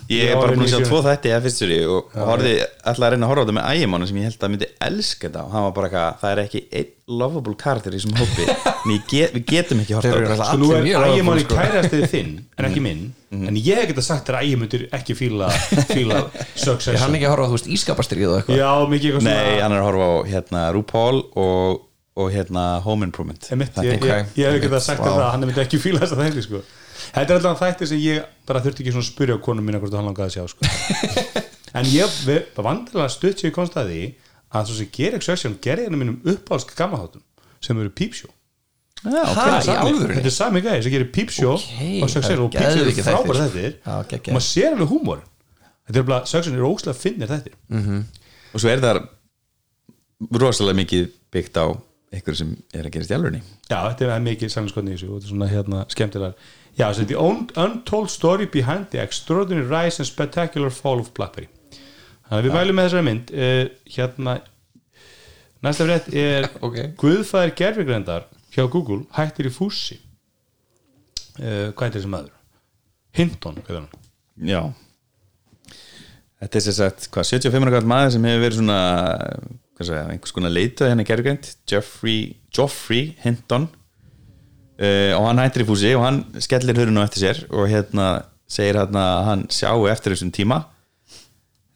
Ég 0.07 0.31
er 0.31 0.37
bara 0.39 0.53
búin 0.55 0.63
að 0.63 0.71
sjá 0.71 0.87
tvo 0.87 0.99
þætti 1.03 1.31
eða 1.33 1.43
fyrst 1.43 1.63
fyrir 1.63 1.89
og 1.91 2.13
horfði 2.15 2.53
alltaf 2.63 3.07
að 3.07 3.13
reyna 3.13 3.25
að 3.27 3.31
horfa 3.31 3.41
á 3.41 3.45
þetta 3.45 3.55
með 3.57 3.71
ægimánu 3.73 4.07
sem 4.07 4.19
ég 4.21 4.29
held 4.29 4.45
að 4.47 4.53
myndi 4.53 4.69
elska 4.87 5.27
þetta 5.27 5.43
og 5.43 5.55
hann 5.55 5.65
var 5.67 5.73
bara 5.75 5.89
eitthvað, 5.89 6.21
það 6.21 6.33
er 6.33 6.41
ekki 6.45 6.61
einn 6.79 6.93
lovable 7.07 7.55
karakter 7.59 7.95
í 7.95 7.99
þessum 7.99 8.15
hópi 8.19 8.45
en 8.91 9.03
get, 9.07 9.35
við 9.35 9.43
getum 9.47 9.81
ekki 9.83 9.97
horfa 9.97 10.11
á 10.11 10.27
þetta. 10.31 10.47
nú 10.59 10.71
er 10.75 11.41
sko. 11.43 11.57
kærastið 11.59 12.05
þinn 12.11 12.31
en 12.57 12.69
ekki 12.69 12.83
minn 12.83 13.03
en 13.31 13.59
ég 13.59 13.81
hef 13.81 13.89
geta 13.91 14.05
sagt 14.05 14.27
þér 14.27 14.39
að 14.39 14.47
ægi 14.47 14.59
myndir 14.61 14.85
ekki 14.95 15.15
fíla 15.17 15.51
fíla 15.91 16.21
er 16.93 17.01
hann 17.03 17.17
ekki 17.17 17.27
að 17.27 17.33
horfa 17.33 17.47
á 17.47 17.49
þú 17.51 17.57
veist 17.57 17.69
ískapastrið 17.77 18.31
og 18.31 18.39
eitthvað? 18.41 18.61
Já, 18.61 18.71
mikið 18.91 19.09
eitthvað 19.11 19.27
Nei, 19.27 19.35
svona 19.35 19.61
hann 19.63 19.75
er 19.75 19.81
að 19.81 19.87
horfa 19.89 20.07
á 20.07 20.15
hérna, 20.31 20.63
RuPaul 20.75 21.21
og, 21.43 21.81
og 22.17 22.31
hérna, 22.33 22.65
Home 22.85 23.07
Improvement. 23.07 23.49
Ég, 23.51 24.47
hef 24.47 24.59
geta 24.63 24.81
sagt 24.83 25.03
Vá. 25.03 25.09
wow. 25.09 25.19
það 25.19 25.31
hann 25.33 25.47
myndi 25.47 25.63
ekki 25.63 25.81
fíla 25.83 26.03
þess 26.03 26.15
að 26.15 26.23
þætti 26.23 26.45
sko. 26.47 26.63
Þetta 27.13 27.27
er 27.27 27.37
alltaf 27.39 27.61
þætti 27.63 27.89
sem 27.91 28.01
ég 28.03 28.25
bara 28.47 28.61
þurfti 28.63 28.83
ekki 28.83 28.93
svona 28.95 29.05
að 29.05 29.11
spyrja 29.11 29.37
konum 29.43 29.67
mína 29.67 29.79
hvort 29.81 29.95
hann 29.97 30.07
langaði 30.09 30.27
að 30.27 30.35
sjá 30.35 30.43
sko. 30.53 30.71
en 31.77 31.89
ég 31.91 32.05
vandilega 32.65 33.09
stutt 33.13 33.41
sér 33.41 33.51
í 33.51 33.55
konstaði 33.55 34.01
að 34.55 34.69
svo 34.69 34.77
sem 34.79 34.89
gerir 34.95 35.23
Succession 35.23 35.57
gerði 35.63 35.87
henni 35.87 36.01
mínum 36.01 36.19
uppáhalsk 36.33 36.73
gammahátum 36.77 37.23
sem 37.63 37.79
eru. 37.81 38.31
Ha, 39.05 39.23
Þetta 39.27 40.23
er 40.25 40.33
sami- 40.33 40.61
gæði 40.65 40.85
sem 40.87 40.93
gerir 40.95 41.09
Peepshow 41.13 41.53
Ok, 41.53 41.81
og 42.01 42.09
Succession 42.09 42.45
og 42.47 42.55
Peepshow 42.55 42.81
eru 42.87 42.93
frábæra 43.05 43.43
þettir 43.45 43.75
og 43.85 44.31
maður 44.33 44.47
sér 44.47 44.71
alveg 44.73 44.89
húmor. 44.93 45.19
Þetta 45.87 45.99
er 46.01 46.07
bara, 46.07 46.23
Succession 46.25 46.57
eru 46.57 46.71
óslega 46.71 46.97
finnir 46.97 47.29
þettir 47.29 47.53
Og 48.55 48.63
svo 48.63 48.71
er 48.71 48.81
það 48.81 49.03
rosalega 50.41 50.79
mikið 50.81 51.11
byggt 51.35 51.59
á 51.61 51.65
ykkur 52.17 52.37
sem 52.39 52.53
er 52.73 52.87
að 52.87 52.93
gerast 52.95 53.11
í 53.11 53.15
alvörni 53.17 53.41
Já, 53.67 53.77
þetta 53.91 54.07
er 54.15 54.23
mikið 54.25 54.53
þessu 54.95 55.09
og 55.11 55.19
þetta 55.19 55.27
er 55.27 55.31
svona 55.33 55.49
hérna 55.51 55.81
skemmtilegar 55.93 56.53
Já, 56.77 56.93
so 56.93 57.03
the 57.03 57.17
un 57.17 57.47
untold 57.57 58.09
story 58.13 58.45
behind 58.45 58.91
the 58.91 59.01
extraordinary 59.01 59.65
rise 59.65 59.99
and 59.99 60.07
spectacular 60.07 60.69
fall 60.69 60.99
of 61.01 61.13
Blackberry 61.17 61.49
Þannig 62.27 62.37
að 62.37 62.45
við 62.45 62.57
mælum 62.57 62.77
með 62.77 62.87
þessari 62.89 63.07
mynd 63.07 63.31
uh, 63.33 63.61
hérna 63.95 64.33
næsta 65.65 65.87
frétt 65.87 66.09
er 66.13 66.49
Ok. 66.65 66.81
Guðfæðir 67.01 67.53
gerfigrændar 67.57 68.27
hjá 68.53 68.65
Google 68.69 69.05
hættir 69.17 69.49
í 69.49 69.53
fússi 69.53 69.97
uh, 71.39 71.71
Hvað 71.73 71.87
er 71.87 71.95
þessi 71.97 72.11
maður? 72.13 72.35
Hinton, 73.17 73.57
hvað 73.63 73.73
er 73.73 73.81
hann? 73.81 74.11
Já 74.51 74.61
Þetta 76.37 76.59
er 76.59 76.63
sér 76.67 76.75
sagt, 76.77 77.07
hvað, 77.09 77.31
75 77.31 77.71
ára 77.71 77.87
maður 77.89 78.11
sem 78.13 78.25
hefur 78.29 78.43
verið 78.43 78.59
svona 78.59 78.81
hvað 79.77 79.89
segja, 79.89 80.05
einhvers 80.11 80.33
konar 80.35 80.53
leituð 80.53 80.91
henni 80.91 81.05
gergjönd 81.07 81.49
Geoffrey, 81.69 82.19
Geoffrey 82.53 83.15
Hinton 83.23 83.65
uh, 84.79 85.13
og 85.17 85.27
hann 85.29 85.43
hættir 85.43 85.65
í 85.65 85.67
fúsi 85.67 85.93
og 85.97 86.05
hann 86.05 86.23
skellir 86.43 86.77
hurinn 86.79 86.99
á 87.01 87.05
eftir 87.05 87.25
sér 87.25 87.43
og 87.49 87.69
hérna 87.71 88.07
segir 88.47 88.79
hérna 88.79 89.03
að 89.17 89.27
hann 89.27 89.45
sjáu 89.51 89.87
eftir 89.91 90.15
þessum 90.15 90.33
tíma. 90.35 90.63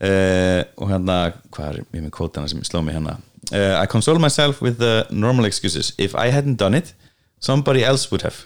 Uh, 0.02 0.64
og 0.82 0.90
hérna, 0.90 1.18
hvað 1.54 1.68
er 1.68 1.84
ég 1.84 2.02
með 2.02 2.14
kvótana 2.16 2.50
sem 2.50 2.64
sló 2.66 2.82
mig 2.82 2.96
hérna? 2.98 3.20
Uh, 3.52 3.76
I 3.78 3.86
console 3.90 4.22
myself 4.22 4.62
with 4.62 4.80
the 4.80 5.06
normal 5.12 5.46
excuses. 5.46 5.94
If 5.98 6.16
I 6.16 6.32
hadn't 6.34 6.58
done 6.58 6.78
it 6.78 6.96
somebody 7.42 7.84
else 7.84 8.12
would 8.12 8.22
have 8.22 8.46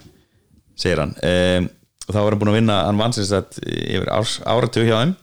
segir 0.76 1.00
hann. 1.00 1.14
Um, 1.22 1.70
og 2.06 2.14
þá 2.14 2.20
var 2.22 2.34
hann 2.34 2.42
búin 2.42 2.52
að 2.52 2.58
vinna, 2.60 2.76
hann 2.86 3.00
vann 3.00 3.14
sér 3.16 3.28
sagt 3.30 3.58
yfir 3.62 4.10
áratug 4.10 4.88
hjá 4.88 4.98
þeim. 5.00 5.16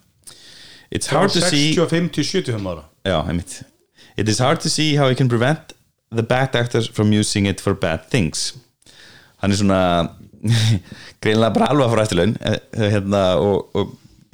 It's 0.93 1.09
hard 1.09 1.33
to 1.33 1.41
see 1.41 1.73
65 1.73 2.11
til 2.13 2.27
75 2.27 2.67
ára. 2.69 2.83
Já, 3.07 3.17
einmitt. 3.21 3.61
It 4.17 4.29
is 4.29 4.39
hard 4.39 4.61
to 4.61 4.69
see 4.69 4.95
how 4.95 5.09
you 5.09 5.17
can 5.17 5.29
prevent 5.29 5.73
the 6.11 6.23
bad 6.23 6.55
actors 6.55 6.87
from 6.87 7.13
using 7.13 7.47
it 7.49 7.61
for 7.61 7.73
bad 7.73 8.05
things 8.09 8.53
Hann 9.43 9.53
er 9.53 9.59
svona 9.59 9.81
greinlega 11.23 11.55
bara 11.55 11.69
alvað 11.71 11.93
frá 11.93 12.03
eftirlaun 12.05 12.37
eh, 12.39 12.57
eh, 12.77 12.89
hérna, 12.95 13.23
og, 13.43 13.75
og 13.75 13.93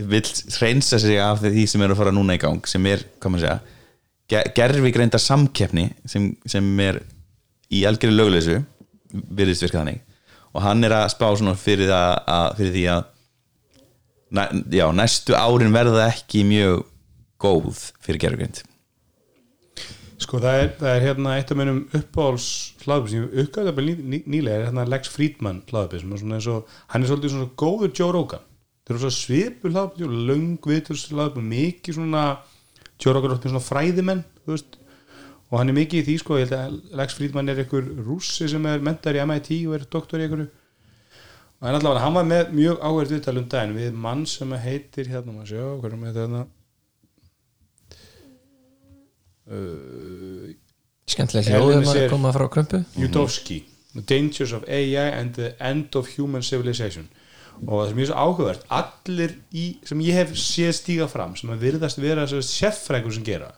vill 0.09 0.29
hreinsa 0.55 0.99
sig 1.01 1.19
af 1.21 1.41
því 1.43 1.65
sem 1.69 1.83
er 1.83 1.93
að 1.93 1.99
fara 1.99 2.13
núna 2.15 2.37
í 2.37 2.41
gang 2.41 2.61
sem 2.69 2.85
er, 2.89 3.03
hvað 3.19 3.33
maður 3.33 3.45
segja 3.47 3.59
gerfi 4.29 4.91
greinda 4.93 5.17
samkeppni 5.21 5.87
sem, 6.07 6.29
sem 6.45 6.65
er 6.85 7.01
í 7.73 7.81
algjörðu 7.89 8.17
löguleysu 8.17 8.59
virðist 9.09 9.65
virka 9.65 9.81
þannig. 9.81 10.03
Og 10.53 10.61
hann 10.61 10.85
er 10.85 10.93
að 10.93 11.11
spá 11.13 11.27
svona 11.37 11.55
fyrir, 11.57 11.89
að, 11.93 12.53
fyrir 12.57 12.75
því 12.75 12.83
að 12.93 13.01
næ, 14.37 14.43
já, 14.77 14.85
næstu 14.93 15.37
árin 15.37 15.73
verða 15.73 16.07
ekki 16.11 16.45
mjög 16.45 16.85
góð 17.41 17.87
fyrir 18.05 18.21
gerfugrind 18.21 18.61
Sko 20.19 20.39
það 20.43 20.57
er, 20.61 20.69
það 20.81 20.89
er 20.91 21.05
hérna 21.05 21.33
eitt 21.39 21.51
af 21.53 21.57
mennum 21.59 21.79
uppáhalds 21.95 22.47
hlaðbyrg 22.83 23.11
sem 23.11 23.21
ég 23.23 23.45
uppgæði 23.45 23.85
ný, 23.85 23.93
ný, 24.03 24.17
nýlega 24.27 24.57
er 24.57 24.65
hérna 24.67 24.83
Lex 24.91 25.11
Friedman 25.13 25.61
hlaðbyrg 25.69 26.03
sem 26.03 26.11
er 26.11 26.21
svona 26.21 26.39
eins 26.39 26.49
og 26.51 26.73
hann 26.91 27.05
er 27.05 27.11
svolítið 27.11 27.33
svona 27.35 27.51
góður 27.61 27.93
Joe 27.95 28.11
Rogan. 28.15 28.43
Það 28.83 28.95
er 28.95 29.01
svona 29.05 29.15
svipu 29.15 29.71
hlaðbyrg 29.71 30.19
löng 30.27 30.67
viðturs 30.67 31.07
hlaðbyrg 31.13 31.49
mikið 31.53 31.99
svona 32.01 32.25
Joe 32.99 33.15
Rogan 33.15 33.31
er 33.31 33.39
með 33.39 33.53
svona 33.53 33.63
fræðimenn 33.69 34.25
og 35.49 35.57
hann 35.57 35.71
er 35.71 35.79
mikið 35.79 36.01
í 36.01 36.05
því 36.09 36.15
sko 36.21 36.37
ég 36.37 36.51
held 36.51 36.59
að 36.59 36.99
Lex 36.99 37.15
Friedman 37.17 37.49
er 37.49 37.63
einhver 37.63 37.87
rússi 38.05 38.51
sem 38.51 38.69
er 38.69 38.83
mentar 38.85 39.17
í 39.17 39.23
MIT 39.23 39.53
og 39.69 39.79
er 39.79 39.87
doktor 39.89 40.19
í 40.19 40.27
einhverju. 40.27 40.49
Og 41.59 41.67
hann 41.67 41.79
allavega 41.79 42.03
hann 42.03 42.19
var 42.19 42.27
með 42.27 42.51
mjög 42.59 42.83
áhverð 42.83 43.15
viðtal 43.15 43.39
um 43.39 43.47
daginn 43.51 43.79
við 43.79 43.95
mann 44.05 44.27
sem 44.29 44.51
heitir 44.67 45.09
hérna 45.09 45.33
maður 45.33 45.53
sjá 45.55 45.63
hverjum 45.79 46.05
heitir 46.05 46.25
hérna 46.27 46.43
uh, 49.49 50.49
skemmtilega 51.09 51.57
hljóðum 51.57 51.81
Elvis 51.81 51.95
að 51.95 52.09
koma 52.13 52.33
frá 52.35 52.45
krumpu. 52.53 52.83
Judowski 52.99 53.63
The 53.95 54.03
Dangers 54.05 54.53
of 54.53 54.67
AI 54.69 55.09
and 55.09 55.33
the 55.35 55.55
End 55.59 55.95
of 55.97 56.11
Human 56.17 56.45
Civilization. 56.45 57.09
Og 57.65 57.81
það 57.81 58.01
er 58.01 58.07
svo 58.07 58.17
áhugavert 58.23 58.67
allir 58.71 59.33
í, 59.51 59.65
sem 59.83 59.99
ég 60.05 60.15
hef 60.15 60.35
séð 60.39 60.75
stíga 60.77 61.09
fram 61.11 61.33
sem 61.35 61.49
að 61.51 61.65
virðast 61.65 61.99
vera 61.99 62.23
sérfrækur 62.29 63.17
sem 63.17 63.25
gera 63.27 63.49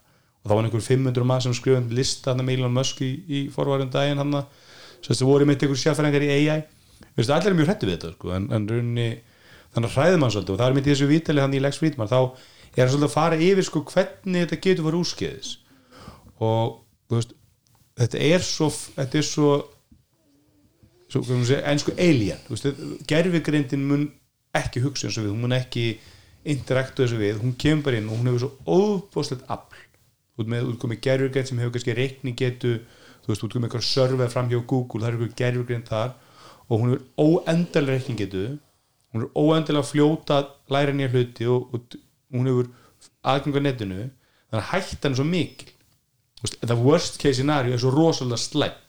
og 0.42 0.50
þá 0.50 0.54
var 0.56 0.66
einhver 0.66 0.82
500 0.82 1.28
maður 1.28 1.46
sem 1.46 1.58
skrifum 1.60 1.92
lista 1.94 2.34
að 2.34 2.50
Elon 2.50 2.74
Musk 2.74 3.04
í, 3.06 3.12
í 3.30 3.42
forvarum 3.54 3.92
daginn 3.94 4.18
hann 4.18 4.40
að 4.40 4.48
það 5.06 5.26
voru 5.30 5.46
með 5.46 5.68
einhver 5.68 5.82
sérfrækar 5.84 6.26
í 6.26 6.32
AI 6.40 6.64
Vistu, 7.18 7.34
allir 7.36 7.52
er 7.52 7.58
mjög 7.58 7.70
hrættu 7.70 7.88
við 7.90 7.98
þetta 7.98 8.12
sko, 8.16 8.32
en, 8.38 8.48
en 8.56 8.66
runni, 8.70 9.08
þannig 9.76 9.92
að 9.92 9.96
hræðum 9.98 10.26
hann 10.26 10.34
svolítið 10.34 10.54
og 10.56 10.60
það 10.62 10.68
er 10.68 10.76
mitt 10.78 10.88
í 10.88 10.92
þessu 10.94 11.10
vítali 11.10 11.44
hann 11.44 11.56
í 11.58 11.62
Lex 11.62 11.82
Friedman 11.82 12.10
þá 12.10 12.18
er 12.22 12.84
hann 12.86 12.92
svolítið 12.94 13.08
að 13.10 13.16
fara 13.16 13.40
yfir 13.50 13.68
sko, 13.68 13.84
hvernig 13.92 14.46
þetta 14.46 14.60
getur 14.66 14.88
farið 14.88 15.02
úrskeiðis 15.02 15.52
og 16.42 16.80
veist, 17.12 17.36
þetta 18.00 18.24
er 18.32 18.46
svo 18.46 18.70
þetta 18.72 19.20
er 19.20 19.28
svo, 19.28 19.52
svo 21.12 21.24
segja, 21.28 21.62
en 21.70 21.82
sko 21.82 21.94
alien 21.98 22.42
gerfigreindin 23.10 23.86
mun 23.88 24.08
ekki 24.58 24.84
hugsa 24.84 25.08
eins 25.08 25.20
og 25.20 25.28
við, 25.28 25.36
hún 25.36 25.46
mun 25.46 25.56
ekki 25.56 25.86
interaktu 26.52 27.06
þessu 27.06 27.20
við, 27.22 27.38
hún 27.44 27.54
kemur 27.60 27.86
bara 27.88 28.02
inn 28.02 28.10
og 28.10 28.18
hún 28.20 28.32
hefur 28.32 28.44
svo 28.48 28.80
óbúslegt 28.80 29.46
afl. 29.52 29.78
Út 30.40 30.50
með 30.50 30.72
útkomið 30.72 31.04
gerfigreind 31.06 31.48
sem 31.48 31.60
hefur 31.62 31.76
kannski 31.76 31.96
reikning 31.96 32.38
getu, 32.40 32.80
þú 33.22 33.32
veist, 33.32 33.46
útkomið 33.46 33.70
eitthvað 33.70 33.86
server 33.86 34.32
fram 34.34 34.50
hjá 34.50 34.58
Google, 34.58 35.04
það 35.04 35.08
er 35.08 35.18
eitthvað 35.20 35.38
gerfigreind 35.44 35.92
þar. 35.92 36.16
Og 36.68 36.82
hún 36.82 36.94
hefur 36.94 37.06
óendalega 37.22 38.00
reikning 38.00 38.20
getu 38.24 38.46
hún 39.12 39.26
er 39.26 39.32
óendalega 39.36 39.88
fljóta 39.88 40.40
að 40.40 40.52
læra 40.72 40.96
nýja 40.96 41.12
hluti 41.12 41.48
og, 41.52 41.74
og 41.76 41.98
hún 42.32 42.50
hefur 42.50 42.70
aðganga 43.28 43.64
netinu. 43.66 44.08
Þannig 44.52 44.62
að 44.62 44.70
hættan 44.72 45.14
er 45.14 45.20
svo 45.20 45.28
mikil 45.28 45.72
það 46.42 46.86
worst 46.86 47.20
case 47.22 47.40
scenario 47.40 47.76
er 47.76 47.82
svo 47.82 47.94
rosalega 47.94 48.42
slæm 48.42 48.80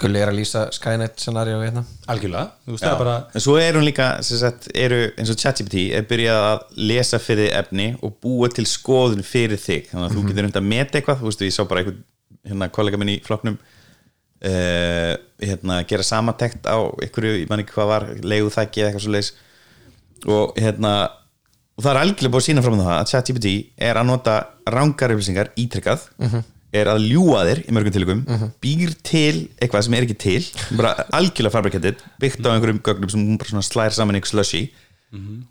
Gulli 0.00 0.20
er 0.22 0.30
að 0.30 0.38
lýsa 0.38 0.62
Skynet 0.72 1.20
scenario 1.20 1.58
hérna. 1.60 1.82
Algjörlega, 2.08 2.54
þú 2.64 2.72
veist, 2.72 2.84
það 2.86 3.00
bara 3.02 3.16
en 3.36 3.42
svo 3.44 3.56
er 3.60 3.76
hún 3.76 3.84
líka 3.84 4.06
sagt, 4.24 4.70
eru, 4.72 5.00
eins 5.20 5.32
og 5.32 5.36
ChatGPT 5.42 5.82
er 5.96 6.06
byrjað 6.08 6.44
að 6.46 6.78
lesa 6.88 7.20
fyrir 7.20 7.50
þig 7.50 7.58
efni 7.58 7.88
og 8.06 8.14
búa 8.24 8.48
til 8.54 8.64
skoðun 8.68 9.26
fyrir 9.26 9.60
þig. 9.60 9.90
Þannig 9.90 10.06
að 10.06 10.16
þú 10.16 10.24
getur 10.30 10.46
reynd 10.46 10.56
að 10.62 10.70
meta 10.70 10.98
eitthvað. 11.00 11.20
Þú 11.20 11.28
veist, 11.28 11.44
ég 11.44 11.56
sá 11.56 11.60
bara 11.68 11.82
einhvern 11.82 12.00
hérna, 12.48 12.70
kollega 12.72 13.00
minn 13.00 13.12
í 13.12 13.18
flokknum 13.26 13.58
uh, 13.60 15.12
hérna, 15.44 15.80
gera 15.90 16.06
samantekt 16.06 16.64
á 16.64 16.80
einhverju, 16.80 17.36
ég 17.42 17.52
man 17.52 17.64
ekki 17.64 17.76
hvað 17.76 17.92
var 17.92 18.08
leiðu 18.24 18.54
þækki 18.56 18.80
eða 18.80 18.90
eitthvað 18.90 19.04
svo 19.04 19.16
leis 19.18 19.32
og 20.30 20.56
hérna 20.60 20.94
og 21.78 21.84
það 21.84 21.90
er 21.94 22.00
algjörlega 22.02 22.32
búið 22.34 22.42
að 22.42 22.48
sína 22.48 22.64
fram 22.64 22.80
á 22.80 22.84
það 22.84 22.96
að 22.98 23.10
ChatGPT 23.12 23.52
er 23.88 24.00
að 24.00 24.08
nota 24.10 24.34
rángar 24.74 25.14
upplýsingar 25.14 25.52
ítrekkað 25.56 26.08
er 26.80 26.86
að 26.86 27.06
ljúa 27.10 27.40
þér 27.48 27.60
í 27.66 27.72
mörgum 27.74 27.94
tilugum 27.96 28.20
býr 28.62 28.92
til 29.02 29.48
eitthvað 29.58 29.86
sem 29.86 29.94
er 29.98 30.04
ekki 30.06 30.18
til 30.22 30.76
bara 30.78 31.06
algjörlega 31.18 31.54
fabrikated 31.56 32.04
byggt 32.22 32.46
á 32.46 32.52
einhverjum 32.54 32.82
gögnum 32.84 33.10
sem 33.10 33.62
slær 33.66 33.90
saman 33.96 34.14
í 34.14 34.20
einhver 34.20 34.30
slushy 34.30 34.68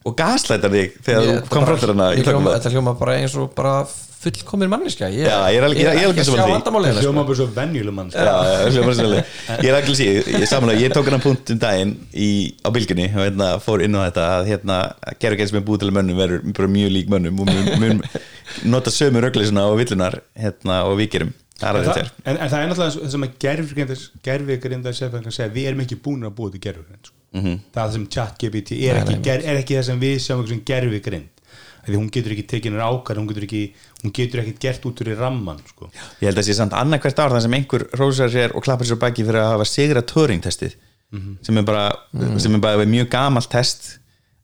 og 0.05 0.14
gaslætar 0.16 0.72
þig 0.72 0.93
þegar 1.03 1.26
Ég- 1.26 1.41
þú 1.43 1.49
hana 1.93 2.05
í 2.14 2.20
ég 2.20 2.24
hljóma- 2.24 2.30
klokkum 2.30 2.53
Þetta 2.60 2.72
hljóma 2.76 2.93
bara 2.99 3.16
eins 3.20 3.34
og 3.36 3.49
bara 3.55 3.74
fullkomir 4.20 4.68
manniska 4.72 5.07
Ég, 5.12 5.28
Já, 5.28 5.36
ég 5.51 5.57
er 5.60 5.64
alveg- 5.68 5.80
ég 5.80 5.88
ég 5.95 6.05
alveg 6.05 6.16
ekki 6.16 6.24
að 6.24 6.28
sammála 6.28 6.88
sjá 6.88 6.89
hérna, 6.89 7.01
hljóma 7.03 7.22
sko. 7.22 7.28
bara 7.28 7.38
svo 7.39 7.47
venjuleg 7.55 7.93
mann 7.93 8.10
sko. 8.12 8.20
Já, 8.20 8.36
já, 8.49 8.70
hljómar 8.72 8.88
bara 8.89 8.95
svolítið. 8.99 9.26
ég 9.64 9.70
er 9.70 9.76
síð, 9.99 10.10
ég, 10.39 10.47
samanlega, 10.47 10.80
ég 10.84 10.91
tók 10.95 11.05
hana 11.12 11.20
punkt 11.24 11.49
um 11.55 11.60
daginn 11.60 11.93
í, 12.14 12.30
á 12.64 12.70
bylginni 12.72 13.05
og 13.16 13.22
hérna, 13.24 13.47
fór 13.64 13.84
inn 13.84 13.95
á 13.95 14.01
þetta 14.07 14.26
að 14.39 14.49
hérna, 14.51 14.78
gerur 15.20 15.38
gerð 15.39 15.49
sem 15.53 15.60
er 15.62 15.68
búið 15.68 15.80
til 15.84 15.91
mönnum 15.99 16.20
verður 16.20 16.43
bara 16.60 16.68
mjög 16.76 16.91
lík 16.95 17.07
mönnum 17.16 17.39
og 17.39 17.47
mun, 17.47 17.70
mun 17.80 18.01
nota 18.76 18.91
sömu 18.91 19.24
rögleysuna 19.24 19.68
og 19.72 19.78
villunar 19.80 20.20
hérna, 20.39 20.82
og 20.88 20.97
er 21.84 21.88
en, 21.91 21.95
þér 21.99 22.12
en, 22.26 22.38
en 22.39 22.49
það 22.49 22.60
er 22.60 22.68
náttúrulega 22.72 22.99
það 23.03 23.12
sem 23.16 23.24
að 25.32 25.39
segja, 25.39 25.53
við 25.55 25.66
erum 25.72 25.82
ekki 25.84 25.97
búin 26.03 26.24
að 26.28 26.36
búa 26.39 26.51
til 26.51 26.60
gerfigrind 26.64 27.10
sko. 27.30 27.40
Mhm. 27.42 27.60
það 27.76 27.92
sem 27.94 28.08
chat 28.10 28.38
GPT 28.42 28.72
er, 28.90 29.04
ekki, 29.04 29.22
ger, 29.24 29.44
er 29.46 29.60
ekki 29.62 29.76
það 29.78 29.84
sem 29.90 30.00
við 30.02 30.16
sjáum 30.26 30.48
sem 30.50 30.62
gerfigrind 30.66 31.30
því 31.90 31.96
hún 31.98 32.10
getur 32.14 32.34
ekki 32.36 32.44
tekið 32.50 32.72
hennar 32.74 32.90
ákvæð 32.92 33.18
hún 33.18 33.28
getur 33.30 33.44
ekki, 33.48 33.62
hún 34.04 34.12
getur 34.14 34.42
ekki 34.44 34.56
gert 34.62 34.84
út 34.86 35.00
úr 35.02 35.08
í 35.10 35.16
ramman 35.18 35.60
sko. 35.70 35.88
ég 36.22 36.28
held 36.30 36.38
að 36.38 36.46
sé 36.50 36.54
samt 36.58 36.74
annað 36.78 37.02
hvert 37.06 37.20
ár 37.24 37.32
þar 37.34 37.42
sem 37.46 37.54
einhver 37.58 37.86
rósar 37.98 38.30
sér 38.30 38.54
og 38.54 38.62
klappar 38.66 38.86
sér 38.86 38.98
á 39.00 39.04
baki 39.06 39.24
fyrir 39.26 39.42
að 39.42 39.52
hafa 39.56 39.66
sigra 39.66 40.02
Turing-testið 40.06 40.76
sem 41.42 41.58
er 41.58 41.64
bara, 41.66 41.88
sem 42.38 42.54
er 42.54 42.60
bara 42.62 42.86
mjög 42.86 43.10
gamalt 43.10 43.50
test 43.50 43.88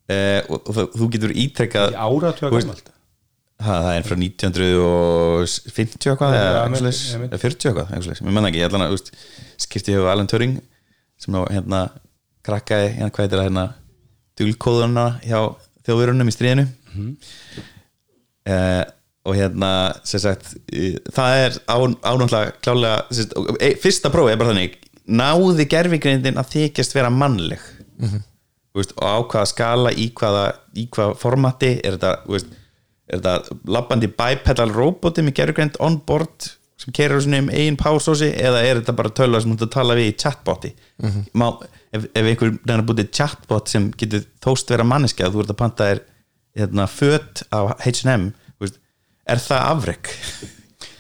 uh, 0.10 0.42
og, 0.50 0.62
og 0.66 0.74
þú- 0.74 0.90
þú 0.98 1.10
getur 1.14 1.34
ítrekkað 1.38 1.94
í 1.94 2.50
veist- 2.50 2.66
gammalt 2.70 2.92
Ha, 3.56 3.76
það 3.86 3.94
er 3.96 4.04
frá 4.04 4.16
1950 4.20 6.10
eitthvað 6.12 6.34
eða 6.36 6.48
ég 6.66 6.72
ég 6.76 7.30
eða 7.30 7.40
40 7.40 7.70
eitthvað, 7.70 7.92
svoleiðis. 8.04 8.22
mér 8.26 8.34
menna 8.36 8.50
ekki, 8.52 8.60
ég 8.60 8.68
ætla 8.68 8.88
að 8.90 9.12
skipti 9.64 9.94
hefur 9.96 10.10
Alan 10.12 10.28
Turing 10.28 10.58
sem 11.22 11.34
ná 11.36 11.46
hérna 11.54 11.80
krakkaði, 12.46 12.90
hérna 12.98 13.12
hvað 13.12 13.26
heitir 13.26 13.40
það 13.42 13.48
hérna 13.50 13.66
dulkóðuna 14.40 15.06
hjá 15.26 15.40
þjóðverunum 15.88 16.32
í 16.32 16.36
stríðinu 16.36 16.68
Mhm. 16.96 17.10
eh, 18.46 18.84
og 19.26 19.36
hérna 19.36 19.70
sem 20.06 20.22
sagt, 20.22 20.52
það 21.16 21.40
er 21.46 21.56
ánáttúrulega 21.68 22.54
klálega 22.62 23.00
sagt, 23.18 23.34
e, 23.60 23.72
fyrsta 23.82 24.12
prófi 24.14 24.32
er 24.36 24.38
bara 24.42 24.54
þannig 24.54 24.76
náði 25.06 25.66
gerfigreindin 25.70 26.38
að 26.42 26.52
þykjast 26.56 26.96
vera 26.98 27.10
mannleg 27.14 27.60
Mhm. 28.00 28.24
Þú 28.76 28.82
veist, 28.82 28.92
og 29.00 29.08
á 29.08 29.16
hvaða 29.32 29.48
skala 29.48 29.92
í 29.96 30.10
hvaða, 30.12 30.56
í 30.76 30.90
hvaða 30.92 31.14
formati 31.16 31.70
er 31.82 31.96
þetta, 31.96 32.10
veist, 32.28 32.48
er 33.08 33.22
þetta 33.22 33.58
labbandi 33.72 34.08
bipedal 34.12 34.70
roboti 34.76 35.24
með 35.24 35.34
gerfugreind 35.38 35.78
on 35.80 35.96
board 36.06 36.50
sem 36.78 36.92
sinni 37.22 37.40
um 37.40 37.48
eigin 37.50 37.78
powersósi 37.78 38.34
eða 38.36 38.64
er 38.68 38.82
þetta 38.82 38.96
bara 38.98 39.10
tölva 39.16 39.42
sem 39.42 39.56
að 39.56 39.72
tala 39.72 39.96
við 39.96 40.10
í 40.12 40.18
chatboti 40.20 40.74
Má, 41.34 41.54
ef, 41.96 42.08
ef 42.12 42.30
einhver 42.30 42.52
reynar 42.52 42.84
að 42.84 42.90
búið 42.90 43.12
chatbot 43.16 43.72
sem 43.72 43.88
getur 44.00 44.26
þóst 44.44 44.72
vera 44.74 44.86
manneskja 44.88 45.32
þú 45.34 45.44
ert 45.44 45.54
að 45.54 45.62
panta 45.62 45.90
þér 45.90 46.02
hérna, 46.56 46.88
föt 46.92 47.44
á 47.52 47.60
H&M 47.84 48.30
er 49.26 49.42
það 49.42 49.64
afrek? 49.74 50.12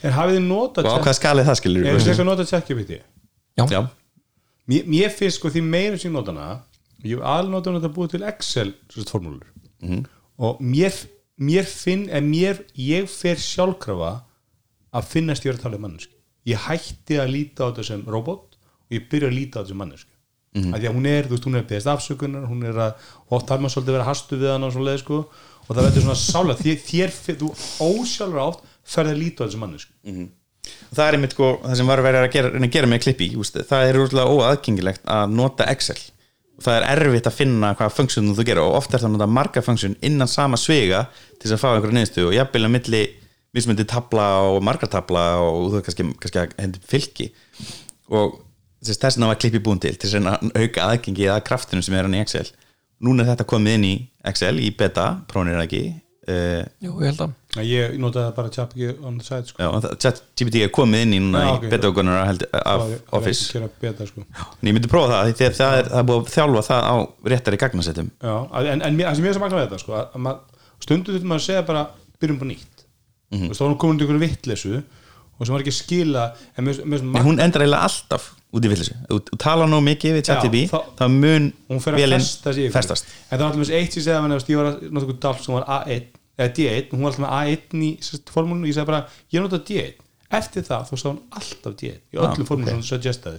En 0.05 0.13
hafið 0.15 0.39
þið 0.39 0.47
notað 0.47 0.87
og 0.89 0.97
á 0.97 1.03
hvaða 1.03 1.17
skali 1.17 1.45
það 1.45 1.59
skilur 1.61 1.89
er 1.89 1.99
þið 2.01 2.21
að 2.21 2.29
nota 2.29 2.45
chat 2.49 2.69
GPT 2.69 2.97
já, 2.97 3.65
já, 3.71 3.81
mér, 4.69 4.87
mér 4.89 5.13
finnst 5.13 5.39
sko 5.39 5.51
því 5.53 5.63
meira 5.65 5.99
sem 5.99 6.09
ég 6.09 6.15
nota 6.15 6.33
hana 6.33 6.47
ég 7.05 7.19
hef 7.19 7.27
alveg 7.35 7.53
notað 7.53 7.75
hana 7.75 7.89
að 7.89 7.95
búið 7.97 8.15
til 8.15 8.23
Excel 8.31 8.71
sérst 8.93 9.13
formúlur. 9.13 9.45
Mhm. 9.83 10.05
og 10.41 10.61
mér, 10.61 10.95
mér 11.37 11.69
finn 11.69 12.07
en 12.09 12.29
mér, 12.31 12.63
ég 12.73 13.09
fer 13.11 13.39
sjálfkrafa 13.41 14.13
að 14.95 15.09
finnast 15.11 15.45
ég 15.45 15.53
er 15.53 15.59
að 15.59 15.65
tala 15.67 15.79
um 15.79 15.87
manneski 15.87 16.15
ég 16.49 16.65
hætti 16.67 17.19
að 17.21 17.33
líta 17.33 17.65
á 17.65 17.69
þetta 17.69 17.87
sem 17.91 18.03
robot 18.05 18.57
og 18.57 18.97
ég 18.97 19.07
byrja 19.11 19.31
að 19.31 19.37
líta 19.37 19.57
á 19.57 19.61
þetta 19.61 19.73
sem 19.73 19.81
manneski 19.83 20.14
mm. 20.55 20.63
-hmm. 20.63 20.79
því 20.79 20.89
að 20.89 20.95
hún 20.95 21.09
er, 21.11 21.27
þú 21.27 21.35
veist, 21.35 21.47
hún 21.49 21.55
er 21.55 21.63
að 21.63 21.69
beðast 21.71 21.91
afsökunar 21.93 22.47
hún 22.47 22.63
er 22.63 22.79
að, 22.87 23.11
og 23.27 23.37
oft 23.37 23.47
þarf 23.49 23.61
maður 23.61 23.75
svolítið 23.75 23.93
að 23.93 23.97
vera 23.97 24.09
hastu 24.09 24.39
við 24.39 24.51
hann 24.53 24.63
og 24.63 24.73
svona 24.73 24.89
leið 24.89 25.03
sko 25.03 25.19
og 25.67 25.75
það 25.75 25.83
verður 25.85 26.05
svona 26.05 26.21
sála, 26.21 26.55
þér, 26.61 27.13
þér 27.25 27.37
þú 27.41 27.51
ósjálfur 27.81 28.41
átt 28.45 28.65
ferði 28.85 29.13
að 29.13 29.21
líta 29.21 29.37
á 29.37 29.43
þetta 29.43 29.51
sem 29.51 29.63
manneski 29.65 29.93
og 30.65 30.97
það 30.97 31.07
er 31.07 31.15
einmitt 31.17 31.35
sko, 31.35 31.47
það 31.61 31.77
sem 31.77 31.87
var 31.87 32.01
verið 32.05 32.25
að 32.25 32.33
gera, 32.33 32.51
að 32.57 32.73
gera 32.73 32.89
með 32.89 33.01
klippi, 33.05 33.29
úst, 33.37 33.57
það 33.69 33.87
er 33.89 33.99
úrlega 34.01 34.33
óaðgengilegt 34.33 35.03
að 35.05 35.33
nota 35.33 35.67
Excel 35.69 35.99
það 36.63 36.77
er 36.77 36.85
erfitt 36.93 37.27
að 37.27 37.35
finna 37.35 37.73
hvaða 37.75 37.93
funksjónum 37.97 38.35
þú 38.37 38.45
gera 38.47 38.63
og 38.63 38.77
oft 38.79 38.93
er 38.93 39.01
það 39.01 39.09
að 39.09 39.15
nota 39.17 39.27
marga 39.27 39.63
funksjón 39.65 39.97
innan 40.05 40.31
sama 40.31 40.59
svega 40.59 41.05
til 41.35 41.49
þess 41.49 41.57
að 41.57 41.63
fá 41.63 41.69
einhverja 41.73 41.97
niðurstu 41.97 42.27
og 42.29 42.35
jafnvel 42.37 42.63
að 42.67 42.73
milli 42.77 43.01
mismyndi 43.55 43.85
tabla 43.87 44.27
og 44.49 44.61
marga 44.63 44.87
tabla 44.91 45.25
og 45.43 45.73
þú 45.73 45.79
er 45.79 45.85
kannski, 45.87 46.07
kannski 46.23 46.41
að 46.41 46.55
hendi 46.61 46.83
fylki 46.87 47.29
og 48.15 48.39
þess 48.93 49.17
að 49.17 49.27
var 49.27 49.41
klippi 49.41 49.59
búin 49.65 49.79
til 49.81 49.95
til 49.97 50.11
að 50.21 50.51
auka 50.55 50.87
aðgengi 50.91 51.27
að 51.31 51.43
kraftinu 51.49 51.81
sem 51.85 51.95
er 51.95 52.03
hann 52.07 52.15
í 52.17 52.21
Excel. 52.21 52.47
Núna 53.01 53.23
er 53.23 53.33
þetta 53.33 53.45
komið 53.49 53.73
inn 53.79 53.85
í 53.85 53.95
Excel 54.25 54.59
í 54.59 54.71
beta, 54.77 55.21
prónir 55.27 55.59
ekki? 55.61 55.85
Uh, 56.25 56.63
jú, 56.81 56.95
ég 57.03 57.11
held 57.11 57.19
að. 57.21 57.33
Ég 57.61 57.91
notaði 58.01 58.31
bara 58.33 58.49
chat 58.49 58.71
GPT 58.73 59.03
on 59.05 59.19
the 59.19 59.25
side 59.25 59.45
sko. 59.45 59.61
Já, 59.61 59.67
og 59.69 59.83
það- 59.83 59.97
ChatGPT 60.01 60.63
er 60.65 60.71
komið 60.73 61.03
inn 61.05 61.13
í 61.13 61.19
núna 61.21 61.41
Já, 61.43 61.49
í 61.51 61.57
ok. 61.59 61.67
beta-augunar 61.69 62.17
af 62.23 62.39
Það 62.39 62.93
er- 62.95 63.03
Office. 63.11 63.43
það 63.53 63.67
betra, 63.81 64.07
sko. 64.07 64.23
en 64.25 64.69
ég 64.69 64.73
myndi 64.73 64.89
prófa 64.89 65.11
það 65.11 65.33
því 65.35 65.45
að 65.45 65.53
það 65.59 65.77
er, 65.77 65.85
það 65.91 65.99
er 65.99 66.07
búið 66.09 66.23
að 66.23 66.33
þjálfa 66.33 66.63
það 66.69 66.81
á 66.89 66.95
réttari 67.29 67.57
gagnasettum 67.61 68.09
Já, 68.23 68.35
en, 68.73 68.81
en 68.81 68.97
mér- 68.97 69.05
það 69.11 69.15
sem 69.15 69.25
ég 69.25 69.29
er 69.29 69.33
sem 69.37 69.41
magna 69.45 69.57
við 69.59 69.67
þetta 69.67 69.79
sko, 69.79 69.93
að, 69.93 70.07
að 70.15 70.21
mað, 70.25 70.39
stundu 70.81 71.13
þetta 71.13 71.29
maður 71.29 71.43
að 71.43 71.45
segja 71.45 71.65
bara 71.69 71.83
byrjum 72.19 72.39
bara 72.39 72.49
nýtt. 72.49 72.75
Mm 73.31 73.39
-hmm. 73.39 73.53
þá 73.53 73.61
er 73.61 73.69
hún 73.69 73.77
komin 73.77 73.97
til 73.99 74.07
einhverju 74.07 74.25
vittlesu 74.25 74.83
og 75.37 75.45
sem 75.45 75.53
var 75.53 75.61
ekki 75.61 75.75
skila 75.77 76.25
en 76.57 76.65
mér, 76.65 76.81
mér, 76.85 76.99
en 76.99 77.11
mér, 77.13 77.21
hún 77.21 77.39
endar 77.39 77.61
eiginlega 77.61 77.85
alltaf 77.85 78.33
út 78.55 78.65
í 78.65 78.71
villisu 78.71 78.95
þú 79.09 79.39
talar 79.43 79.67
nú 79.71 79.81
mikið 79.83 80.15
við 80.19 80.23
ChatGPT 80.29 80.61
Já, 80.65 80.69
þá- 80.71 80.93
mun 81.25 81.51
vélin 81.99 82.21
festast 82.77 83.05
en 83.31 83.37
það 83.39 83.43
var 83.43 83.51
alltaf 83.51 83.75
eitt 83.81 83.91
sem 83.93 84.01
ég 84.01 84.07
segja 84.07 84.21
að 84.23 84.49
ég 84.53 84.57
var 84.61 84.71
að 84.71 84.89
nota 84.95 85.19
dál 85.27 85.35
sem 85.43 85.53
var 85.59 85.67
A1 85.79 86.07
eða 86.39 86.49
D1, 86.55 86.89
hún 86.91 87.03
var 87.05 87.11
alltaf 87.11 87.23
með 87.25 87.35
A1 87.41 87.85
í 87.85 87.91
formúlinu 88.31 88.65
og 88.65 88.71
ég 88.71 88.75
segi 88.79 88.85
bara, 88.89 89.05
ég 89.31 89.41
nota 89.45 89.59
D1 89.69 90.01
eftir 90.35 90.63
það, 90.65 90.87
þá 90.89 90.95
sá 90.99 91.05
hún 91.07 91.19
alltaf 91.37 91.75
D1 91.79 91.99
í 92.11 92.17
öllum 92.17 92.43
Ah, 92.43 92.47
formúlinu 92.49 92.71
sem 92.73 92.79
hún 92.81 92.87
suggestaði 92.89 93.37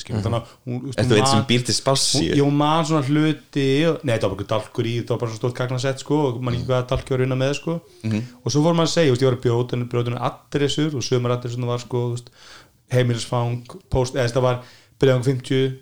Ertu 0.97 1.11
hún 1.13 1.19
einn 1.19 1.27
sem 1.33 1.43
býr 1.51 1.65
til 1.67 1.75
spássíu? 1.77 2.31
Hún- 2.31 2.37
Ég 2.39 2.43
man 2.57 2.85
svona 2.87 3.03
hluti 3.05 3.67
og- 3.91 4.05
Nei, 4.07 4.17
það 4.17 4.29
var 4.31 4.37
bara 4.37 4.49
dalkur 4.55 4.87
í 4.87 4.95
Það 5.03 5.09
var 5.13 5.19
bara 5.19 5.31
svona 5.33 5.43
stótt 5.43 5.59
gagnasett 5.59 5.99
sko 6.01 6.21
og 6.31 6.41
man 6.43 6.55
ekki 6.55 6.65
hvað 6.71 6.87
dalkur 6.89 7.11
var 7.19 7.25
vinna 7.27 7.37
með 7.37 7.55
sko. 7.59 7.75
Og 8.45 8.49
svo 8.55 8.63
fór 8.65 8.77
maður 8.79 8.89
að 8.89 8.95
segja, 8.97 9.13
og 9.13 9.19
sko, 11.85 12.07
heimilisfang 12.93 13.67
post, 13.91 14.15
eða 14.15 14.33
það 14.33 14.43
var 14.47 14.61
breyðang 15.01 15.27
50 15.27 15.75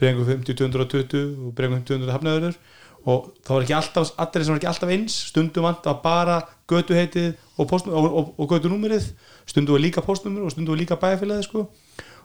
breyðang 0.00 0.30
50, 0.44 0.56
220 0.62 1.26
og 1.46 1.52
breyðang 1.58 1.84
200 1.88 2.14
hafnaður 2.16 2.56
og 3.02 3.32
það 3.42 3.54
var 3.56 3.64
ekki 3.64 3.76
alltaf, 3.76 4.10
adressin 4.22 4.54
var 4.54 4.60
ekki 4.60 4.70
alltaf 4.70 4.92
eins 4.94 5.16
stundum 5.32 5.66
vant 5.66 5.86
að 5.90 6.02
bara 6.04 6.36
götuheitið 6.70 7.30
og, 7.56 7.66
post, 7.70 7.88
og, 7.90 8.06
og, 8.06 8.32
og 8.38 8.52
götunúmerið. 8.52 9.08
Stundum 9.50 9.74
var 9.74 9.82
líka 9.82 10.04
postnúmer 10.06 10.44
og 10.46 10.52
stundum 10.54 10.76
var 10.76 10.82
líka 10.84 10.98
bæjarfélagið 11.02 11.48
sko. 11.48 11.64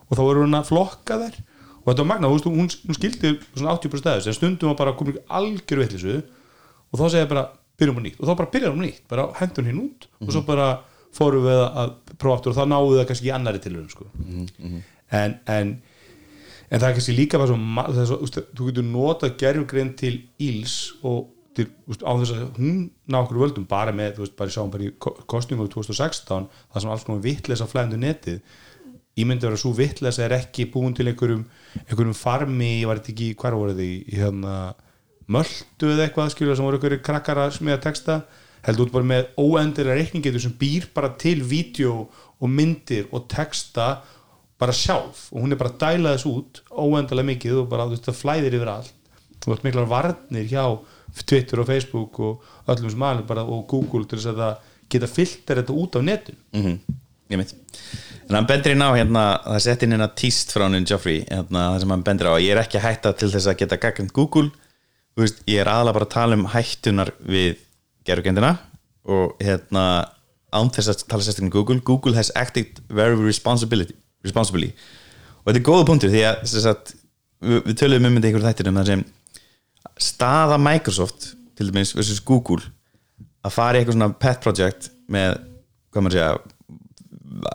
Og 0.07 0.11
þá 0.13 0.21
voru 0.21 0.43
hún 0.45 0.57
að 0.57 0.69
flokka 0.69 1.17
þær 1.23 1.39
og 1.87 1.89
þetta 1.89 2.03
var 2.03 2.09
magna, 2.11 2.29
þú 2.29 2.35
veist, 2.35 2.49
hún, 2.51 2.69
hún 2.91 2.97
skildi 2.97 3.31
svona 3.55 3.73
80% 3.77 4.03
stæðis 4.03 4.29
en 4.29 4.37
stundum 4.37 4.73
var 4.73 4.79
bara 4.83 4.93
komin 4.99 5.17
algjör 5.39 5.81
vittlisu 5.81 6.17
og 6.19 6.99
þá 6.99 7.03
segja 7.07 7.25
ég 7.25 7.31
bara 7.31 7.47
byrjum 7.79 7.97
á 7.97 8.01
nýtt. 8.05 8.21
Og 8.21 8.29
þá 8.29 8.33
bara 8.35 8.53
byrjar 8.53 8.75
hún 8.75 8.85
nýtt, 8.85 9.03
bara 9.09 9.27
hendur 9.39 9.65
hún 9.65 9.83
út. 9.87 10.07
Og 10.21 10.33
svo 10.35 10.43
bara 10.45 10.69
fórum 11.17 11.47
við 11.47 11.57
að, 11.57 11.81
að 11.81 12.17
prófa 12.21 12.37
aftur 12.37 12.53
og 12.53 12.57
þá 12.59 12.65
náðu 12.69 12.97
það 12.99 13.07
kannski 13.09 13.29
í 13.29 13.33
annari 13.33 13.61
tilhörun 13.63 13.91
sko. 13.91 14.09
en, 15.17 15.37
en 15.47 15.77
en 16.67 16.81
það 16.81 16.87
er 16.89 16.95
kannski 16.97 17.15
líka 17.15 17.39
bara 17.41 18.05
svo, 18.05 18.19
þú 18.27 18.69
getur 18.69 18.87
notað 18.87 19.35
gerfugrein 19.41 19.93
til 19.99 20.15
íls 20.43 20.77
og 21.07 21.33
til, 21.57 21.67
á 22.05 22.11
þess 22.19 22.35
að 22.35 22.59
hún 22.59 22.79
ná 23.09 23.19
okkur 23.23 23.41
völdum 23.41 23.67
bara 23.69 23.93
með, 23.95 24.17
þú 24.17 24.25
veist, 24.25 24.37
bara 24.37 24.51
ég 24.51 24.57
sáum 24.57 24.71
bara 24.73 24.87
í 24.87 24.91
kostningum 25.01 25.69
2016, 25.73 26.49
það 26.73 26.83
sem 26.83 26.93
alls 26.93 27.05
konar 27.07 27.23
vitleisa 27.23 27.69
flæðindu 27.69 28.01
netið 28.03 28.41
ég 29.17 29.25
myndi 29.25 29.47
vera 29.47 29.57
svo 29.57 29.71
vitlesa 29.73 30.25
er 30.27 30.35
ekki 30.37 30.67
búin 30.73 30.93
til 30.97 31.07
einhverjum, 31.09 31.45
einhverjum 31.87 32.17
farmi, 32.17 32.75
ég 32.83 32.89
var 32.89 33.01
ekki 33.01 33.31
hvar 33.39 33.57
voru 33.57 33.73
þið, 33.77 33.95
í 34.05 34.19
hérna 34.19 34.57
möldu 35.27 35.89
eða 35.93 36.05
eitthvað, 36.05 36.33
skilja, 36.35 36.57
sem 36.57 36.67
voru 36.67 36.77
einhverjum 36.77 37.05
krakkar 37.07 37.41
að 37.41 37.55
smiða 37.57 37.79
texta, 37.87 38.19
heldur 38.67 38.87
út 38.87 38.93
bara 38.93 39.09
með 39.09 39.31
óendir 39.41 39.89
reikningetur 39.89 40.43
sem 40.43 40.53
býr 40.59 40.89
bara 40.93 41.09
til 41.19 41.41
vídeo 41.45 42.07
og 42.37 42.51
myndir 42.51 43.07
og 43.09 43.25
texta 43.31 44.03
bara 44.57 44.75
sjálf 44.75 45.27
og 45.31 45.43
hún 45.43 45.53
er 45.53 45.59
bara 45.59 45.73
að 45.73 45.81
dæla 45.83 46.13
þess 46.15 46.29
út 46.29 46.61
óendalega 46.71 47.31
mikið 47.31 47.63
og 47.63 47.67
bara 47.71 47.87
þú 47.87 47.95
veist, 47.95 48.07
það 48.07 48.21
flæðir 48.21 48.59
yfir 48.59 48.71
allt. 48.73 48.93
Þú 49.37 49.51
veist 49.53 49.67
miklar 49.67 49.89
varnir 49.91 50.47
hjá 50.49 50.63
Twitter 51.23 51.61
og 51.61 51.69
Facebook 51.69 52.19
og 52.19 52.47
öllum 52.67 52.93
sem 52.93 53.03
aðeins 53.09 53.27
bara 53.29 53.45
og 53.45 53.67
Google 53.69 54.05
til 54.05 54.19
þess 54.19 54.31
að 54.33 54.41
það 54.43 54.71
geta 54.87 55.11
filter 55.11 55.61
þetta 55.61 55.77
út 55.77 55.99
á 55.99 56.01
netun 56.03 56.39
mm 56.55 57.03
ég 57.27 57.39
mitt 57.41 57.53
en 58.27 58.35
hann 58.37 58.47
bendir 58.47 58.73
inn 58.75 58.83
á 58.83 58.91
hérna, 58.95 59.23
það 59.43 59.61
sett 59.63 59.83
inn 59.85 59.95
hérna 59.95 60.07
tíst 60.19 60.51
frá 60.55 60.65
hann 60.65 60.87
Geoffrey, 60.87 61.21
hérna, 61.29 61.69
það 61.73 61.83
sem 61.83 61.93
hann 61.93 62.05
bendir 62.07 62.29
á 62.31 62.35
ég 62.43 62.51
er 62.53 62.61
ekki 62.61 62.79
að 62.79 62.85
hætta 62.87 63.13
til 63.19 63.29
þess 63.31 63.47
að 63.47 63.59
geta 63.61 63.79
gaggrind 63.83 64.13
Google. 64.15 64.51
Veist, 65.17 65.39
ég 65.49 65.63
er 65.63 65.71
aðalega 65.71 65.97
bara 65.97 66.07
að 66.07 66.13
tala 66.13 66.37
um 66.37 66.49
hættunar 66.51 67.13
við 67.23 67.61
gerugendina 68.07 68.57
og 69.07 69.39
hérna 69.43 69.85
án 70.51 70.73
þess 70.75 70.91
að 70.91 71.05
tala 71.07 71.25
sérstaklega 71.25 71.47
um 71.47 71.53
Google. 71.55 71.79
Google 71.87 72.17
has 72.19 72.31
acted 72.35 72.81
very 72.89 73.15
responsibly, 73.15 73.87
responsibly. 74.27 74.71
og 75.41 75.49
þetta 75.49 75.61
er 75.61 75.67
góða 75.69 75.87
punktur 75.89 76.13
því 76.13 76.23
að 76.29 76.43
sagt, 76.51 76.95
við, 77.41 77.61
við 77.65 77.79
töluðum 77.81 78.09
um 78.09 78.17
þetta 78.17 78.29
einhverjum 78.29 78.49
þættir 78.49 78.71
um 78.71 78.79
það 78.81 78.91
sem 78.91 79.05
staða 80.07 80.59
Microsoft 80.61 81.31
til 81.57 81.69
dæmis 81.71 81.95
versus 81.97 82.21
Google 82.21 82.61
að 83.45 83.55
fara 83.55 83.77
í 83.77 83.81
eitthvað 83.81 83.97
svona 83.97 84.13
pet 84.21 84.43
project 84.43 84.91
með, 85.11 85.39
hvað 85.91 86.05
maður 86.05 86.17
segja 86.17 86.35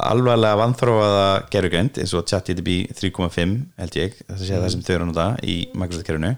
alvarlega 0.02 0.58
vanþróaða 0.60 1.26
gerugreind 1.52 1.98
eins 2.00 2.12
og 2.16 2.26
ChatGPT 2.28 2.92
3.5 2.98 3.54
held 3.80 3.98
ég, 3.98 4.16
það 4.28 4.42
sé 4.42 4.58
það 4.58 4.72
sem 4.74 4.84
þau 4.86 4.94
eru 4.94 5.04
að 5.04 5.10
nota 5.10 5.28
í 5.42 5.56
Microsoft 5.74 6.08
kerfinu 6.08 6.32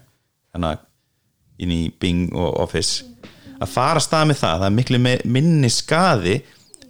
þannig 0.55 0.71
að 0.71 1.65
inn 1.65 1.75
í 1.75 1.83
Bing 2.03 2.35
og 2.35 2.57
Office 2.65 3.05
að 3.63 3.71
fara 3.71 4.01
að 4.01 4.07
stað 4.07 4.29
með 4.31 4.41
það, 4.41 4.57
það 4.63 4.69
er 4.69 4.77
miklu 4.79 5.01
minni 5.37 5.71
skaði 5.73 6.39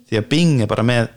því 0.08 0.20
að 0.20 0.30
Bing 0.30 0.62
er 0.64 0.70
bara 0.70 0.86
með 0.86 1.10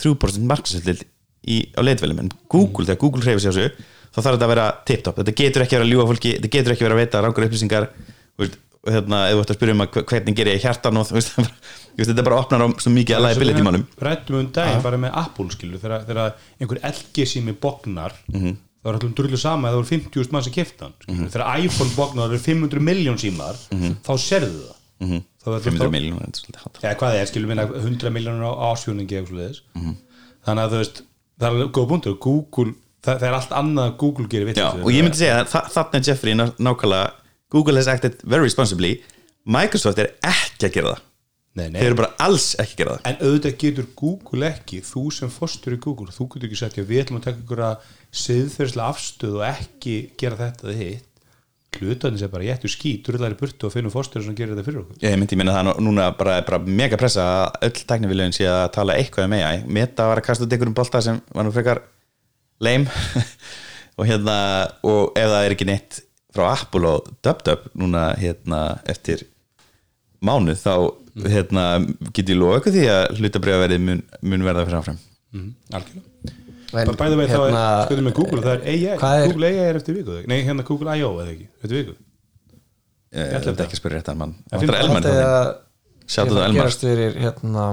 3% 0.00 0.48
markasöldild 0.48 1.06
í, 1.48 1.72
á 1.76 1.80
leitvelum 1.82 2.18
en 2.20 2.30
Google, 2.48 2.84
þegar 2.86 2.98
Google 3.00 3.22
hreyfir 3.22 3.40
sig 3.40 3.50
á 3.52 3.54
sig 3.54 3.70
þá 4.10 4.18
þarf 4.20 4.34
þetta 4.36 4.46
að 4.48 4.52
vera 4.54 4.68
tip-top, 4.86 5.16
þetta 5.22 5.34
getur 5.38 5.62
ekki 5.62 5.76
að 5.76 5.78
vera 5.80 5.86
að 5.88 5.92
ljúga 5.94 6.08
fólki, 6.10 6.32
þetta 6.36 6.50
getur 6.56 6.72
ekki 6.74 6.82
að 6.84 6.88
vera 6.90 6.96
að 6.98 7.02
veita 7.04 7.22
rángur 7.24 7.46
upplýsingar 7.46 7.86
hérna, 8.90 9.18
ef 9.28 9.36
þú 9.36 9.42
ætti 9.44 9.52
að 9.54 9.58
spyrja 9.58 9.74
um 9.76 9.82
að 9.84 9.90
hve- 9.94 10.04
hvernig 10.08 10.36
ger 10.38 10.48
ég 10.50 10.62
hjartan 10.64 10.96
og 10.96 11.06
þetta 12.00 12.24
bara 12.24 12.38
opnar 12.40 12.64
á 12.64 12.66
svo 12.80 12.90
mikið 12.94 13.16
að 13.18 13.24
liability 13.26 13.62
málum 13.66 13.84
rættum 14.00 14.38
um 14.40 14.48
daginn 14.56 14.82
bara 14.84 14.96
með 15.02 15.16
Apple 15.20 15.50
skilu 15.52 15.80
þegar, 15.82 16.34
einhver 16.60 16.80
LG 16.88 17.26
sími 17.28 17.52
bognar 17.60 18.14
Mhm. 18.32 18.56
þá 18.80 18.88
er 18.88 18.96
allum 18.96 19.12
drullu 19.14 19.36
sama 19.36 19.68
að 19.68 19.74
það 19.74 19.80
voru 19.82 19.90
50.000 19.90 20.32
mann 20.32 20.42
sem 20.46 20.52
kefta 20.56 20.84
hann 20.88 20.94
Mhm. 21.08 21.20
mm 21.20 21.28
þegar 21.34 21.64
iPhone 21.66 21.90
bognar 21.96 22.24
og 22.24 22.30
það 22.30 22.34
eru 22.38 22.44
500 22.48 22.80
miljón 22.88 23.18
símar 23.20 23.56
þá 24.00 24.12
serðu 24.16 24.62
það 24.64 24.76
Mhm. 25.00 25.20
þá 25.44 25.46
er 25.56 25.60
500 25.60 25.90
miljónur, 25.92 26.20
þetta 26.20 26.32
er 26.32 26.40
svolítið 26.40 26.62
hátt. 26.64 26.80
eða 26.82 26.96
hvað 27.00 27.14
er, 27.20 27.26
skilur 27.26 27.48
minna 27.48 27.66
100 27.68 28.10
miljónur 28.10 28.48
á 28.48 28.52
ásjóningi 28.72 29.14
eða 29.20 29.60
Mhm. 29.76 29.94
þannig 30.46 30.64
að 30.64 30.72
þú 30.72 30.78
veist, 30.80 31.02
það 31.40 31.60
er 31.64 31.70
góð 31.78 31.88
punktur. 31.94 32.16
Google, 32.22 32.74
það, 33.04 33.20
það 33.22 33.28
er 33.30 33.36
allt 33.38 33.54
annað 33.60 33.90
að 33.90 33.96
Google 34.04 34.26
gerir 34.32 34.50
vitt 34.50 34.60
og 34.64 34.90
ég 34.92 35.04
myndi 35.06 35.20
segja 35.22 35.38
að 35.42 35.52
þa- 35.54 35.66
þarna 35.76 36.00
er 36.00 36.08
Jeffrey 36.10 36.34
ná- 36.38 36.56
nákvæmlega 36.58 37.12
Google 37.50 37.76
has 37.80 37.88
acted 37.90 38.20
very 38.24 38.44
responsibly. 38.46 39.00
Microsoft 39.44 39.98
er 39.98 40.12
ekki 40.22 40.68
að 40.68 40.74
gera 40.76 40.92
það. 40.94 41.06
Nei, 41.58 41.64
nei. 41.66 41.80
þeir 41.80 41.88
eru 41.90 41.96
bara 41.98 42.12
alls 42.22 42.44
ekki 42.62 42.76
að 42.76 42.78
gera 42.78 42.92
það. 42.94 43.06
En 43.10 43.16
auðvitað 43.26 43.56
getur 43.58 43.86
Google 43.98 44.46
ekki 44.52 44.78
þú 44.86 45.00
sem 45.12 45.32
fórstur 45.34 45.74
í 45.74 45.80
Google, 45.82 46.12
þú 46.14 46.28
getur 46.30 46.46
ekki 46.46 46.58
sagt 46.60 46.76
við 46.78 47.00
ætlum 47.02 47.18
að 47.18 47.24
taka 47.24 47.40
einhverja 47.40 47.70
siðferðslega 48.20 48.92
afstöð 48.94 49.34
og 49.40 49.46
ekki 49.48 49.94
gera 50.20 50.38
þetta 50.44 50.74
hitt 50.78 51.06
hlutarnir 51.78 52.18
sem 52.20 52.30
bara 52.32 52.44
jættu 52.48 52.68
skít 52.72 53.04
drullar 53.06 53.32
í 53.34 53.38
burtu 53.38 53.68
og 53.68 53.72
finnum 53.74 53.92
fórstur 53.94 54.24
sem 54.24 54.34
gerir 54.36 54.56
þetta 54.56 54.66
fyrir 54.66 54.80
okkur. 54.82 54.98
Ég 55.04 55.16
myndi 55.20 55.36
minna 55.38 55.54
það 55.54 55.68
nú- 55.68 55.86
núna 55.86 56.08
bara, 56.18 56.40
bara 56.46 56.58
mega 56.66 56.98
pressa 57.00 57.22
að 57.46 57.68
öll 57.68 57.84
tækniviljögin 57.92 58.34
sé 58.36 58.48
að 58.50 58.72
tala 58.74 58.96
eitthvað 58.98 59.28
um 59.28 59.36
AI 59.38 59.62
Meta 59.66 60.08
var 60.10 60.18
að 60.20 60.26
kasta 60.26 60.44
út 60.44 60.52
einhverjum 60.56 60.74
bolta 60.80 61.00
sem 61.06 61.20
var 61.34 61.44
nú 61.46 61.52
frekar 61.54 61.82
leim 62.60 62.88
og 63.98 64.06
hérna 64.08 64.36
og 64.82 65.12
ef 65.16 65.28
það 65.30 65.44
er 65.46 65.54
ekki 65.56 65.68
neitt 65.70 66.00
frá 66.34 66.50
Apple 66.52 66.86
og 66.90 67.08
DubDub 67.24 67.70
núna 67.78 68.08
hérna 68.18 68.60
eftir 68.90 69.24
mánuð 70.22 70.58
þá 70.60 70.74
hérna 71.30 71.64
get 72.14 72.28
ég 72.30 72.38
loka 72.38 72.70
því 72.70 72.84
að 72.92 73.16
hlutabriðaverið 73.18 73.80
mun, 73.86 74.02
mun 74.22 74.44
verða 74.46 74.66
fyrir 74.68 74.78
áfram. 74.82 74.98
Mm, 75.34 75.48
algjörlega 75.74 76.36
En, 76.70 76.92
bæða 76.94 77.16
veit 77.18 77.30
þá 77.32 77.38
hérna, 77.40 77.62
er 77.80 77.88
skoðum 77.88 78.06
með 78.06 78.14
Google 78.20 78.42
það 78.44 78.52
er 78.54 78.60
AI, 78.70 78.84
er- 78.94 79.26
Google 79.32 79.46
AI 79.50 79.62
er 79.70 79.78
eftir 79.80 79.96
viku 79.98 80.18
nei 80.30 80.36
hérna 80.46 80.62
Google 80.68 80.94
I.O. 81.00 81.08
eða 81.18 81.32
ekki, 81.34 81.46
eftir 81.64 81.76
viku. 81.80 81.94
Ég 83.10 83.32
ætla 83.40 83.54
ekki 83.56 83.74
að 83.74 83.80
spyrja 83.80 83.98
réttan 83.98 84.16
mann. 84.20 84.34
Það 84.50 84.54
er 84.54 84.60
fimm- 84.62 84.80
Elmar 84.84 85.02
Þetta 85.02 85.10
er 85.10 85.24
þarna. 85.24 85.40
að 85.40 86.10
Shoutout 86.10 86.30
ég 86.30 86.38
á 86.38 86.42
að 86.42 86.48
Elmar. 86.50 86.60
gerast 86.60 86.84
fyrir 86.86 87.16
hérna 87.24 87.64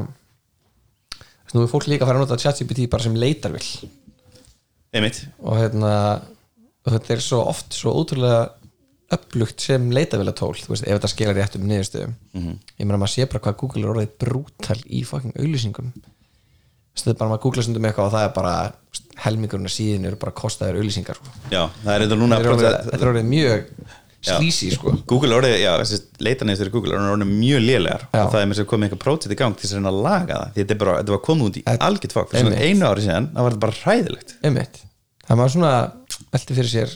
nú 1.53 1.61
er 1.63 1.69
fólk 1.71 1.87
líka 1.87 2.03
að 2.03 2.09
fara 2.09 2.17
að 2.19 2.25
nota 2.25 2.37
ChatGPT 2.41 2.87
bara 2.89 3.03
sem 3.05 3.15
leitarvill 3.15 3.89
Einmitt. 4.97 5.27
Og 5.43 5.57
hérna 5.59 5.91
og 6.87 6.93
þetta 6.95 7.13
er 7.17 7.21
svo 7.21 7.41
oft 7.51 7.75
svo 7.75 7.93
ótrúlega 8.01 8.49
upplugt 9.13 9.61
sem 9.63 9.85
leitavilatól 9.91 10.55
þú 10.57 10.73
veist, 10.73 10.83
ef 10.87 10.97
þetta 10.97 11.09
skilar 11.11 11.35
rétt 11.37 11.55
um 11.55 11.67
niðurstöðum. 11.69 12.13
Mhm. 12.33 12.57
ég 12.79 12.85
meina 12.87 12.97
maður 12.99 13.13
sé 13.13 13.25
bara 13.29 13.39
hvað 13.45 13.57
Google 13.61 13.83
er 13.85 13.93
orðið 13.93 14.17
brútal 14.19 14.79
í 14.89 15.03
fucking 15.05 15.33
auðlýsingum 15.37 15.93
er 17.05 17.19
bara 17.19 17.31
maður 17.33 17.43
googla 17.45 17.65
stundum 17.65 17.87
eitthvað 17.89 18.09
og 18.09 18.15
það 18.15 18.25
er 18.27 18.33
bara 18.35 18.55
helmingurinn 19.27 19.69
af 19.69 19.73
síðan 19.73 20.09
eru 20.09 20.19
bara 20.21 20.35
kostaðir 20.37 20.81
auðlýsingar 20.81 21.17
sko. 21.19 21.37
Já, 21.53 21.63
það 21.83 21.93
er 21.93 22.05
þetta 22.05 22.19
núna 22.21 22.41
þetta 22.41 22.51
er 22.51 22.57
orðið, 22.57 23.07
orðið 23.11 23.31
mjög 23.31 23.71
slísi 24.27 24.69
sko. 24.73 24.93
Google 25.09 25.37
orðið, 25.37 25.55
já, 25.61 25.71
leitanist 26.23 26.61
fyrir 26.61 26.73
Google 26.73 26.97
er 26.97 27.09
orðið 27.13 27.31
mjög 27.31 27.63
lélegar 27.63 28.05
Já. 28.09 28.21
og 28.23 28.31
það 28.33 28.39
er 28.41 28.49
með 28.49 28.59
sér 28.59 28.69
komið 28.71 28.87
einhver 28.89 29.01
prótið 29.03 29.33
í 29.35 29.39
gang 29.39 29.57
til 29.57 29.67
þess 29.67 29.79
að 29.79 29.89
að 29.91 29.99
laga 30.05 30.37
það 30.39 30.53
því 30.53 30.63
þetta, 30.63 30.77
bara, 30.83 30.95
þetta 31.01 31.15
var 31.15 31.23
komið 31.27 31.49
út 31.49 31.59
í 31.59 31.63
algjört 31.75 32.15
fag 32.15 32.31
fyrir 32.31 32.47
svona 32.47 32.61
einu 32.63 32.89
ári 32.89 33.05
síðan, 33.05 33.27
það 33.35 33.47
var 33.47 33.59
bara 33.65 33.77
hræðilegt 33.81 34.33
einmitt 34.41 34.79
það 35.27 35.41
maður 35.41 35.53
svona 35.55 35.73
velti 36.33 36.57
fyrir 36.57 36.73
sér 36.73 36.95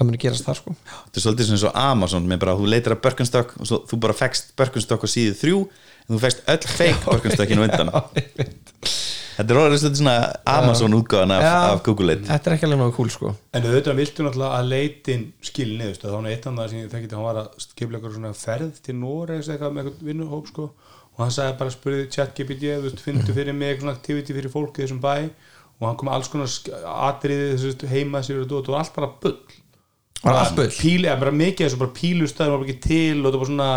muni 0.00 0.20
gerast 0.22 0.46
þar 0.46 0.56
sko. 0.56 0.72
þetta 0.72 1.18
er 1.18 1.24
svolítið 1.26 1.48
svona 1.50 1.62
svo 1.64 1.70
Amazon 1.76 2.28
með 2.30 2.42
bara, 2.44 2.56
þú 2.56 2.68
leitir 2.72 2.94
að 2.94 3.02
Birkenstock 3.04 3.56
og 3.60 3.68
svo, 3.68 3.80
þú 3.90 3.98
bara 4.06 4.16
fekst 4.16 4.54
Birkenstock 4.56 5.04
á 5.04 5.08
síðu 5.12 5.34
þrjú 5.36 5.58
en 5.66 6.14
þú 6.14 6.20
fekst 6.24 6.44
öll 6.54 6.62
fake 6.78 7.02
Birkenstockinu 7.10 7.66
undan 7.66 7.92
þetta 9.40 9.54
er 9.54 9.60
orðið 9.64 9.98
svona 9.98 10.14
Amazon 10.52 10.94
útgáðan 10.96 11.34
af, 11.36 11.44
af 11.48 11.82
Google 11.86 12.12
leit 12.12 12.24
þetta 12.28 12.50
er 12.50 12.56
ekki 12.56 12.68
alveg 12.68 12.80
náðu 12.82 12.94
cool 12.98 13.12
sko. 13.12 13.34
en 13.56 13.66
auðvitað 13.66 14.00
viltu 14.00 14.26
náttúrulega 14.26 14.60
að 14.60 14.70
leitin 14.74 15.26
skil 15.50 15.68
niðurst 15.74 16.04
þá 16.06 16.16
er 16.20 16.30
eitt 16.34 16.48
annað 16.50 16.72
sem 16.72 16.82
ég 16.82 16.90
þekkti 16.92 17.16
hann 17.18 17.26
var 17.26 17.40
að 17.42 17.62
skipla 17.64 17.98
eitthvað 17.98 18.16
svona 18.18 18.32
ferð 18.36 18.82
til 18.84 18.96
Noregs 19.00 19.48
eitthvað 19.50 19.76
með 19.76 19.90
eitthvað 19.90 20.10
vinnuhóp 20.10 20.50
sko. 20.50 20.68
Og 21.10 21.24
hann 21.24 21.32
sagði 21.34 21.56
bara 21.60 21.72
spurði 21.74 22.04
ChatGPT 22.14 22.74
þú 22.84 22.92
fyndu 23.04 23.34
fyrir 23.36 23.56
mig 23.56 23.74
eitthvað 23.74 23.96
activity 23.96 24.36
fyrir 24.36 24.52
fólk 24.52 24.78
í 24.78 24.84
þessum 24.84 25.00
bæ? 25.02 25.16
Og 25.80 25.88
hann 25.88 25.98
kom 26.00 26.12
alls 26.12 26.28
konar 26.32 26.48
sk- 26.48 26.76
atriði 26.76 27.56
þessu 27.56 27.90
heima 27.90 28.22
sér 28.24 28.42
og 28.42 28.48
þetta 28.48 28.72
var 28.72 28.84
allt 28.84 28.94
bara 28.96 29.10
bull. 29.24 29.58
Var 30.20 30.38
allt 30.38 30.56
bull? 30.56 30.70
píl, 30.76 31.02
eða 31.04 31.18
bara 31.20 31.34
mikið 31.34 31.66
þessu 31.66 31.80
bara 31.80 31.96
pílustæður 31.96 32.54
var 32.54 32.62
bara 32.62 32.68
ekki 32.70 32.86
til 32.86 33.20
og 33.20 33.30
það 33.30 33.40
var 33.40 33.50
svona 33.50 33.68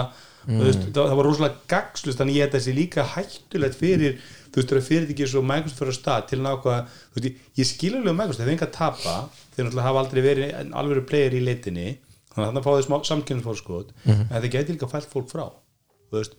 mm. 0.47 0.64
það, 0.64 0.99
það 0.99 1.18
var 1.20 1.30
rosalega 1.30 1.61
gagslust 1.74 2.22
þannig 2.22 2.39
ég 2.39 2.47
að 2.47 2.57
þessi 2.57 2.76
líka 2.78 3.07
hættulegt 3.14 3.80
fyrir 3.80 4.18
þú 4.54 4.62
veist, 4.62 4.70
þegar 4.70 4.86
fyrirtæki 4.88 5.28
svo 5.30 5.41
Microsoft 5.49 5.82
fyrir 5.82 5.93
að 5.93 5.97
stað 5.97 6.26
til 6.30 6.39
nákvæða, 6.43 6.80
þú 7.10 7.20
veist, 7.20 7.28
ég, 7.28 7.45
ég 7.60 7.70
skil 7.70 7.93
alveg 7.97 8.14
um 8.14 8.20
Microsoft, 8.22 8.43
þeir 8.43 8.54
enga 8.54 8.68
að 8.68 8.76
tapa 8.78 9.16
þeir 9.56 9.68
náttúrulega 9.68 9.88
hafa 9.88 10.04
aldrei 10.04 10.24
verið 10.26 10.74
alveg 10.82 11.06
player 11.10 11.38
í 11.38 11.43
leitinni 11.43 11.88
þannig 12.34 12.43
að 12.43 12.49
þannig 12.49 12.62
að 12.62 12.68
fá 12.68 12.74
þeir 12.74 12.88
smá 12.88 12.97
samkynnsfórskot 13.10 13.93
en 14.10 14.28
þetta 14.30 14.54
geti 14.58 14.76
líka 14.76 14.91
fælt 14.91 15.10
fólk 15.10 15.32
frá 15.32 15.45
þú 15.49 16.20
veist, 16.20 16.38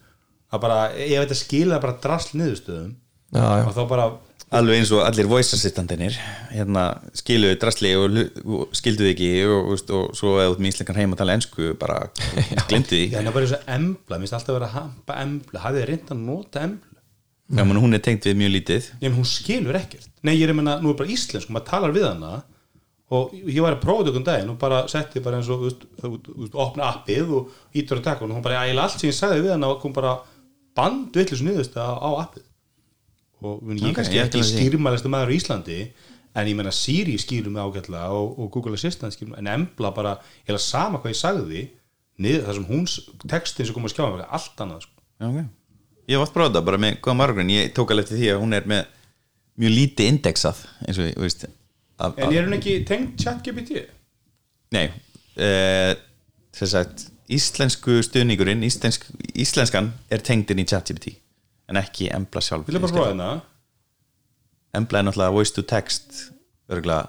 að 0.50 0.62
bara, 0.66 0.78
ég 0.98 1.22
veit 1.22 1.34
að 1.34 1.42
skila 1.42 1.82
bara 1.82 1.98
drasl 2.02 2.38
niðurstöðum 2.38 2.94
já, 3.34 3.42
já. 3.42 3.66
og 3.66 3.74
þá 3.74 3.82
bara 3.90 4.08
alveg 4.54 4.78
eins 4.78 4.92
og 4.94 5.02
allir 5.02 5.28
voice 5.30 5.56
assistantinir 5.56 6.16
hérna 6.52 6.84
skiluðu 7.16 7.58
drasli 7.62 7.92
og, 7.98 8.18
og 8.44 8.74
skilduðu 8.76 9.10
ekki 9.10 9.30
og, 9.48 9.70
og, 9.74 9.84
og 9.98 10.18
svo 10.18 10.34
eða 10.38 10.54
út 10.54 10.62
með 10.62 10.74
íslengan 10.74 11.00
heim 11.00 11.14
að 11.16 11.22
tala 11.22 11.36
ensku 11.38 11.70
bara 11.80 12.00
því. 12.14 13.00
Já, 13.10 13.18
en 13.18 13.24
það 13.24 13.30
er 13.30 13.36
bara 13.36 13.46
eins 13.46 13.56
og 13.56 13.70
embla, 13.76 14.18
mér 14.18 14.26
finnst 14.26 14.36
alltaf 14.38 14.52
að 14.52 14.58
vera 14.58 14.68
að 14.68 14.76
hampa 14.78 15.16
embla, 15.24 15.62
hafið 15.64 15.80
þið 15.80 15.88
reynd 15.90 16.12
að 16.14 16.22
nota 16.28 16.66
embla 16.68 16.93
Já, 17.52 17.60
menn 17.60 17.76
hún 17.76 17.92
er 17.92 18.00
tengt 18.00 18.24
við 18.24 18.38
mjög 18.40 18.52
lítið. 18.54 18.86
Nei, 19.00 19.08
menn 19.08 19.18
hún 19.18 19.28
skilur 19.28 19.76
ekkert. 19.76 20.08
Nei, 20.24 20.32
ég 20.38 20.46
er 20.46 20.54
að 20.54 20.58
menna, 20.62 20.78
nú 20.80 20.92
er 20.94 20.98
bara 20.98 21.12
íslensk, 21.12 21.50
maður 21.52 21.66
talar 21.68 21.92
við 21.94 22.06
hana. 22.08 22.30
Og 23.12 23.34
ég 23.36 23.60
var 23.60 23.76
að 23.76 23.82
prófa 23.82 24.06
þetta 24.06 24.20
um 24.20 24.24
daginn 24.26 24.52
og 24.54 24.56
bara 24.62 24.78
setti 24.88 25.20
bara 25.22 25.36
eins 25.38 25.50
og, 25.52 25.66
veist, 25.66 25.82
þú 26.00 26.08
veist, 26.14 26.56
opna 26.64 26.88
appið 26.88 27.34
og 27.36 27.76
ítur 27.76 28.00
að 28.00 28.06
taka 28.08 28.24
og 28.24 28.32
hún 28.32 28.44
bara, 28.46 28.62
ægilega 28.64 28.86
allt 28.88 28.96
sem 28.96 29.10
ég 29.10 29.18
sagði 29.18 29.42
við 29.44 29.52
hana 29.52 29.68
og 29.74 29.82
kom 29.82 29.92
bara 29.94 30.14
bandvillis 30.78 31.42
niðurst 31.44 31.76
á, 31.76 32.00
á 32.00 32.10
appið. 32.24 32.46
Og 33.44 33.60
mun, 33.60 33.76
ég 33.76 33.90
Ok, 33.90 33.98
kannski 33.98 34.16
ég 34.16 34.24
ekki 34.24 34.40
að 34.40 34.48
skýrmælasti 34.48 35.12
maður 35.12 35.30
á 35.30 35.36
Íslandi 35.36 35.78
en 36.34 36.48
ég 36.48 36.56
menna 36.58 36.72
Siri 36.74 37.18
skýrum 37.20 37.52
mig 37.54 37.62
ágætlega 37.62 38.08
og, 38.16 38.38
og 38.40 38.48
Google 38.56 38.74
Assistant 38.80 39.14
skýrum 39.14 39.36
en 39.38 39.52
Embla 39.52 39.92
bara, 39.94 40.16
ég 40.48 40.56
er 40.56 40.62
sama 40.64 40.98
hvað 41.02 41.12
ég 41.12 41.20
sagði 41.20 41.62
niður, 42.24 42.48
það. 46.04 46.12
Ég 46.12 46.18
hef 46.18 46.26
oft 46.26 46.36
prófað 46.36 46.58
það 46.58 46.66
bara 46.68 46.80
með 46.84 47.00
góða 47.04 47.16
margrun 47.20 47.50
Ég 47.54 47.72
tók 47.76 47.90
alveg 47.94 48.04
eftir 48.06 48.20
því 48.20 48.30
að 48.34 48.40
hún 48.44 48.56
er 48.58 48.68
með 48.68 48.82
mjög 49.64 49.74
lítið 49.78 50.10
indexað 50.12 50.62
eins 50.84 50.98
og, 51.00 51.10
þú 51.14 51.24
veist 51.24 51.44
af, 51.48 52.18
En 52.18 52.32
er 52.34 52.44
hún 52.48 52.56
ekki 52.58 52.76
tengt 52.88 53.16
ChatGPT? 53.22 53.84
Nei 54.74 54.88
sem 56.54 56.68
sagt 56.70 57.08
íslensku 57.34 57.96
stuðningurinn 58.04 58.62
íslensk, 58.66 59.06
íslenskan 59.34 59.88
er 60.12 60.22
tengdin 60.22 60.60
í 60.62 60.66
ChatGPT 60.68 61.16
en 61.70 61.80
ekki 61.80 62.10
Embla 62.14 62.42
sjálf 62.44 62.68
Vil 62.68 62.76
ég 62.76 62.84
bara 62.84 62.94
prófa 62.94 63.10
hérna? 63.10 63.30
Embla 64.74 65.00
er 65.00 65.08
náttúrulega 65.08 65.34
voice 65.34 65.54
to 65.56 65.64
text 65.66 66.28
örgulega 66.70 67.08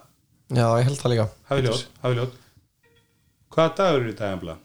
já, 0.55 0.65
ég 0.79 0.87
held 0.87 1.01
það 1.01 1.13
líka 1.15 1.27
Hafi 1.51 1.67
ljót, 1.67 1.85
hafi 2.05 2.19
ljót 2.21 2.41
Hvaða 3.55 3.75
dagur 3.81 4.05
er 4.05 4.09
í 4.13 4.17
dag 4.17 4.33
embla? 4.37 4.57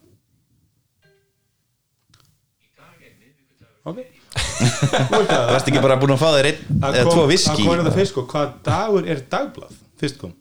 Ok 3.91 4.01
Það 4.01 4.20
varst 5.53 5.69
ekki 5.71 5.83
bara 5.85 5.97
búin 6.01 6.15
að 6.17 6.21
fá 6.23 6.29
þér 6.37 6.49
einn 6.51 6.61
Það 6.83 6.99
eða 7.01 7.07
tvo 7.11 7.23
það 7.23 7.31
viski 7.33 7.65
kom 7.65 7.79
þetta 7.81 7.95
fyrst 7.97 8.13
sko 8.15 8.25
Hvaða 8.33 8.53
dagur 8.67 9.09
er 9.15 9.23
dagblað? 9.33 9.79
Fyrst 10.03 10.21
kom 10.21 10.35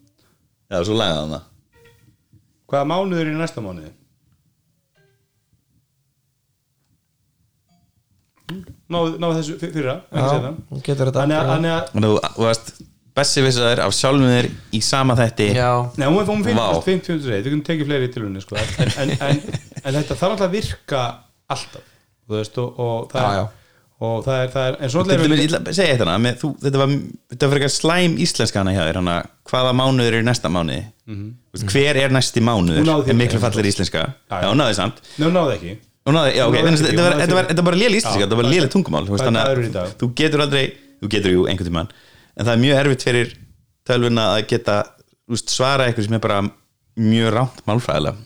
Já, 0.69 0.81
svo 0.85 0.97
hann 1.21 1.33
það 1.37 1.47
Hvaða 2.69 2.89
mánuður 2.91 3.23
er 3.25 3.31
í 3.33 3.39
næsta 3.39 3.63
mánuði? 3.65 3.91
Náðu, 8.89 9.17
þessu 9.37 9.57
fyr- 9.61 9.73
fyrra 9.75 9.97
Þannig 10.09 11.73
að, 11.73 11.91
þú- 11.93 12.45
varst 12.45 12.71
bessi 13.19 13.41
vissaður 13.43 13.81
af 13.83 13.93
sjálfum 13.97 14.29
þér 14.31 14.47
í 14.77 14.79
sama 14.85 15.15
þætti 15.17 15.49
já, 15.57 15.69
Nei, 15.99 16.07
hún 16.07 16.19
er 16.21 16.27
hún 16.29 16.43
Vá. 16.57 16.81
finnst 16.85 17.09
50 17.09 17.29
við 17.29 17.43
getum 17.49 17.63
tekið 17.67 17.89
fleiri 17.89 18.09
til 18.13 18.23
henni 18.23 18.41
sko. 18.43 18.55
en, 18.55 18.91
en, 19.03 19.09
en, 19.27 19.41
en 19.83 19.93
þetta 19.99 20.15
þarf 20.15 20.31
alltaf 20.35 20.47
að 20.47 20.55
virka 20.55 21.01
alltaf 21.49 21.83
þú 22.29 22.37
veist, 22.37 22.57
og, 22.61 22.79
og 22.79 23.09
það 23.11 23.21
Já, 23.21 23.29
er 23.29 23.39
já. 23.39 23.45
Og 23.99 24.21
það 24.23 24.37
er, 24.43 24.51
það 24.53 24.67
er 24.67 24.77
en 24.79 24.91
svo 24.93 25.03
með, 25.03 26.37
þú, 26.39 26.51
Þetta 26.63 26.81
var, 26.81 26.93
þetta 27.33 27.47
var 27.49 27.53
frekar 27.55 27.73
slæm 27.73 28.15
íslenska 28.23 28.61
hana 28.61 28.75
hjá 28.75 28.81
þér 28.87 29.01
Hvaða 29.49 29.75
mánuður 29.75 30.19
er 30.19 30.25
næsta 30.27 30.51
mánuði? 30.53 30.85
Mm 31.09 31.27
Hver 31.73 31.97
er 31.97 32.13
næsti 32.13 32.43
mánuður? 32.45 32.91
Er 33.09 33.17
miklu 33.17 33.41
fallir 33.41 33.65
íslenska? 33.65 34.05
Já, 34.29 34.45
hún 34.45 34.61
náði 34.61 34.75
samt. 34.77 35.01
Hún 35.17 35.33
náði 35.35 35.55
ekki. 35.57 35.73
Þetta 36.05 36.15
var, 36.15 36.15
náði 36.15 36.85
þetta 36.85 37.03
var, 37.03 37.17
fyrir. 37.17 37.49
þetta 37.49 37.63
var 37.63 37.67
bara 37.71 37.81
lél 37.81 37.97
íslenska 37.97 38.23
Þetta 38.23 38.39
var 38.39 38.49
léli 38.49 38.69
tungumál 38.71 39.05
þú 39.99 40.13
getur 40.15 40.45
aldrei 40.45 40.63
Þú 40.99 41.09
getur 41.11 41.33
jú 41.35 41.43
einhvern 41.49 41.69
tímann 41.69 41.91
En 42.39 42.47
það 42.47 42.53
er 42.53 42.61
mjög 42.63 42.79
erfitt 42.79 43.03
fyrir 43.03 43.35
tölvuna 43.89 44.29
að 44.37 44.45
geta 44.53 44.77
svara 45.37 45.87
eitthvað 45.87 46.07
sem 46.07 46.17
er 46.17 46.23
bara 46.23 46.39
mjög 46.99 47.33
rámt 47.35 47.61
málfræðilega. 47.67 48.25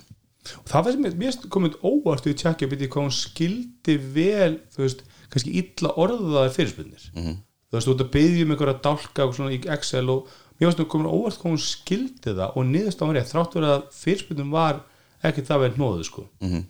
Og 0.60 0.68
það 0.68 0.86
var 0.86 0.96
sem 0.96 1.06
ég, 1.24 1.38
komið 1.52 1.76
óvart 1.88 2.28
við 2.28 2.38
tjekkja 2.42 2.70
byrja 2.72 2.92
hvað 2.92 3.06
hún 3.06 3.16
skildi 3.16 3.96
vel 4.16 4.58
þú 4.74 4.84
veist, 4.84 5.04
kannski 5.34 5.56
illa 5.62 5.94
orðaðar 6.00 6.54
fyrirspunnir 6.54 7.06
-hmm. 7.14 7.38
þú 7.70 7.78
veist, 7.78 7.88
þú 7.88 7.94
ert 7.94 8.06
að 8.06 8.14
byggja 8.16 8.46
um 8.46 8.54
einhverja 8.56 8.82
dálka 8.88 9.26
og 9.28 9.36
svona 9.36 9.56
í 9.56 9.62
Excel 9.76 10.10
og 10.10 10.28
mér 10.60 10.70
finnst 10.70 10.92
komið 10.94 11.16
óvart 11.18 11.40
hvað 11.42 11.52
hún 11.52 11.64
skildi 11.64 12.36
það 12.38 12.58
og 12.58 12.66
niðurst 12.70 13.02
á 13.02 13.06
rétt, 13.10 13.32
þrátt 13.32 13.58
verið 13.58 13.72
að 13.76 13.88
fyrirspunum 14.02 14.52
var 14.54 14.84
ekki 15.24 15.46
það 15.48 15.64
vel 15.64 15.74
nóðu 15.78 16.04
sko. 16.04 16.28
-hmm. 16.42 16.64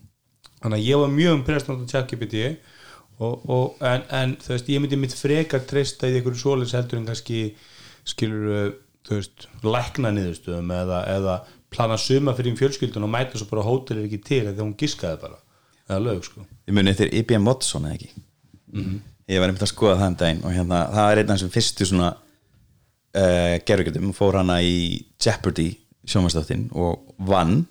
þannig 0.62 0.80
að 0.80 0.88
ég 0.88 0.98
var 0.98 1.10
mjög 1.20 1.34
umprest 1.38 1.70
á 1.70 1.74
tjekkja 1.76 2.22
byrja 2.22 2.56
og, 3.20 3.50
og, 3.50 3.66
en, 3.82 4.02
en 4.10 4.36
þú 4.42 4.50
veist, 4.56 4.70
ég 4.70 4.82
myndi 4.82 4.98
mitt 4.98 5.14
frekar 5.14 5.62
treysta 5.70 6.08
í 6.08 6.16
einhverju 6.18 6.40
svoleiðs 6.40 6.74
heldur 6.74 7.00
en 7.00 7.06
kannski 7.06 7.56
skilur 8.04 8.74
þú 9.08 9.20
veist, 9.20 9.48
lækna 9.64 10.12
niðurstöðum 10.16 10.72
eða, 10.72 11.00
eða 11.12 11.38
plana 11.74 11.98
suma 11.98 12.34
fyrir 12.38 12.56
fjölskyldun 12.58 13.06
og 13.08 13.12
mæta 13.12 13.40
svo 13.40 13.50
bara 13.50 13.64
að 13.64 13.70
hótel 13.70 14.00
er 14.00 14.08
ekki 14.08 14.22
til 14.24 14.44
þegar 14.46 14.64
hún 14.64 14.78
giskaði 14.80 15.20
bara. 15.24 15.40
Eða 15.90 16.00
lög 16.06 16.28
sko. 16.28 16.46
Ég 16.70 16.78
muni 16.78 16.94
eftir 16.94 17.12
IBM 17.12 17.48
Watson 17.50 17.90
eða 17.90 17.98
ekki 17.98 18.14
ég 18.74 19.40
var 19.40 19.50
einmitt 19.50 19.64
að 19.64 19.72
skoða 19.72 20.00
það 20.02 20.12
um 20.12 20.20
daginn 20.20 20.44
og 20.44 20.54
hérna, 20.56 20.82
það 20.94 21.12
er 21.12 21.22
einn 21.22 21.32
af 21.32 21.38
þessum 21.38 21.54
fyrstu 21.54 21.88
svona 21.90 22.10
uh, 22.14 23.56
gerðugjöldum 23.68 24.14
fór 24.18 24.40
hana 24.40 24.60
í 24.66 24.78
Jeopardy 25.22 25.70
sjómanstáttin 26.10 26.68
og 26.76 27.14
vann 27.24 27.64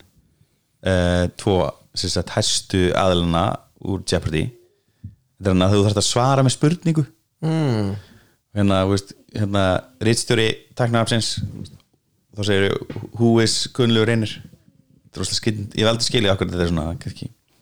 uh, 0.86 1.26
tvo 1.40 1.59
sagt 1.94 2.32
hæstu 2.36 2.86
aðluna 2.96 3.50
úr 3.84 4.00
Jeopardy. 4.09 4.46
Þetta 5.36 5.50
er 5.50 5.53
hann 5.53 5.66
að 5.66 5.74
þú 5.74 5.82
þarfst 5.84 6.00
að 6.00 6.09
svara 6.09 6.46
með 6.46 6.57
spurningu. 6.57 7.05
Mm. 7.42 7.92
hérna, 8.55 8.84
veist, 8.86 9.16
hérna 9.34 9.64
rítstjóri 10.07 10.46
taknaðapsins 10.78 11.40
þá 12.36 12.42
segir 12.46 12.76
who 13.18 13.34
is 13.42 13.64
Gunnlaugur 13.74 14.12
Reynir? 14.12 14.36
Ég 15.12 15.84
veldi 15.84 16.07
skilja 16.07 16.36
okkur 16.36 16.48
þetta 16.48 16.64
er 16.64 16.70
svona, 16.70 16.92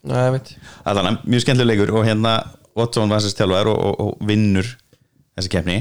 Nei, 0.07 0.41
allan, 0.89 1.19
mjög 1.29 1.43
skemmtileg 1.45 1.81
leikur 1.81 1.95
og 1.99 2.07
hérna 2.07 2.35
Watson 2.79 3.11
var 3.11 3.21
þessi 3.21 3.35
stjálfar 3.35 3.71
og, 3.73 3.81
og, 3.81 4.01
og 4.05 4.29
vinnur 4.29 4.69
þessi 5.39 5.53
keppni. 5.53 5.81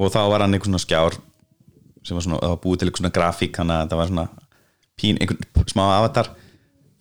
Og 0.00 0.12
þá 0.12 0.22
var 0.32 0.44
hann 0.44 0.54
einhvern 0.56 0.74
svona 0.74 0.84
skjár 0.84 1.18
sem 2.06 2.16
var 2.16 2.24
svona, 2.24 2.38
það 2.40 2.54
var 2.54 2.62
búið 2.62 2.78
til 2.80 2.88
einhvern 2.88 3.02
svona 3.02 3.16
grafík 3.16 3.58
þannig 3.58 3.76
að 3.76 3.90
það 3.90 4.00
var 4.00 4.10
svona 4.12 4.28
pín, 5.00 5.18
einhvern 5.20 5.72
smá 5.72 5.84
avatar. 5.98 6.30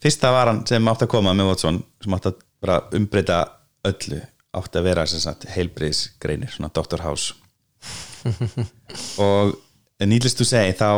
Fyrsta 0.04 0.34
var 0.36 0.52
hann 0.52 0.66
sem 0.68 0.92
átti 0.92 1.08
að 1.08 1.14
koma 1.14 1.36
með 1.36 1.54
Watson 1.54 1.80
sem 2.04 2.16
átti 2.18 2.32
að 2.32 2.44
bara 2.64 2.82
umbreyta 2.96 3.40
öllu 3.88 4.20
átti 4.60 4.80
að 4.80 4.90
vera 4.90 5.06
sem 5.08 5.22
sagt 5.24 5.48
heilbriðsgreinir, 5.54 6.52
svona 6.52 6.72
Dr. 6.76 7.04
House. 7.06 7.36
Og 9.24 9.54
nýtlist 10.04 10.40
þú 10.42 10.48
segi 10.50 10.76
þá 10.80 10.90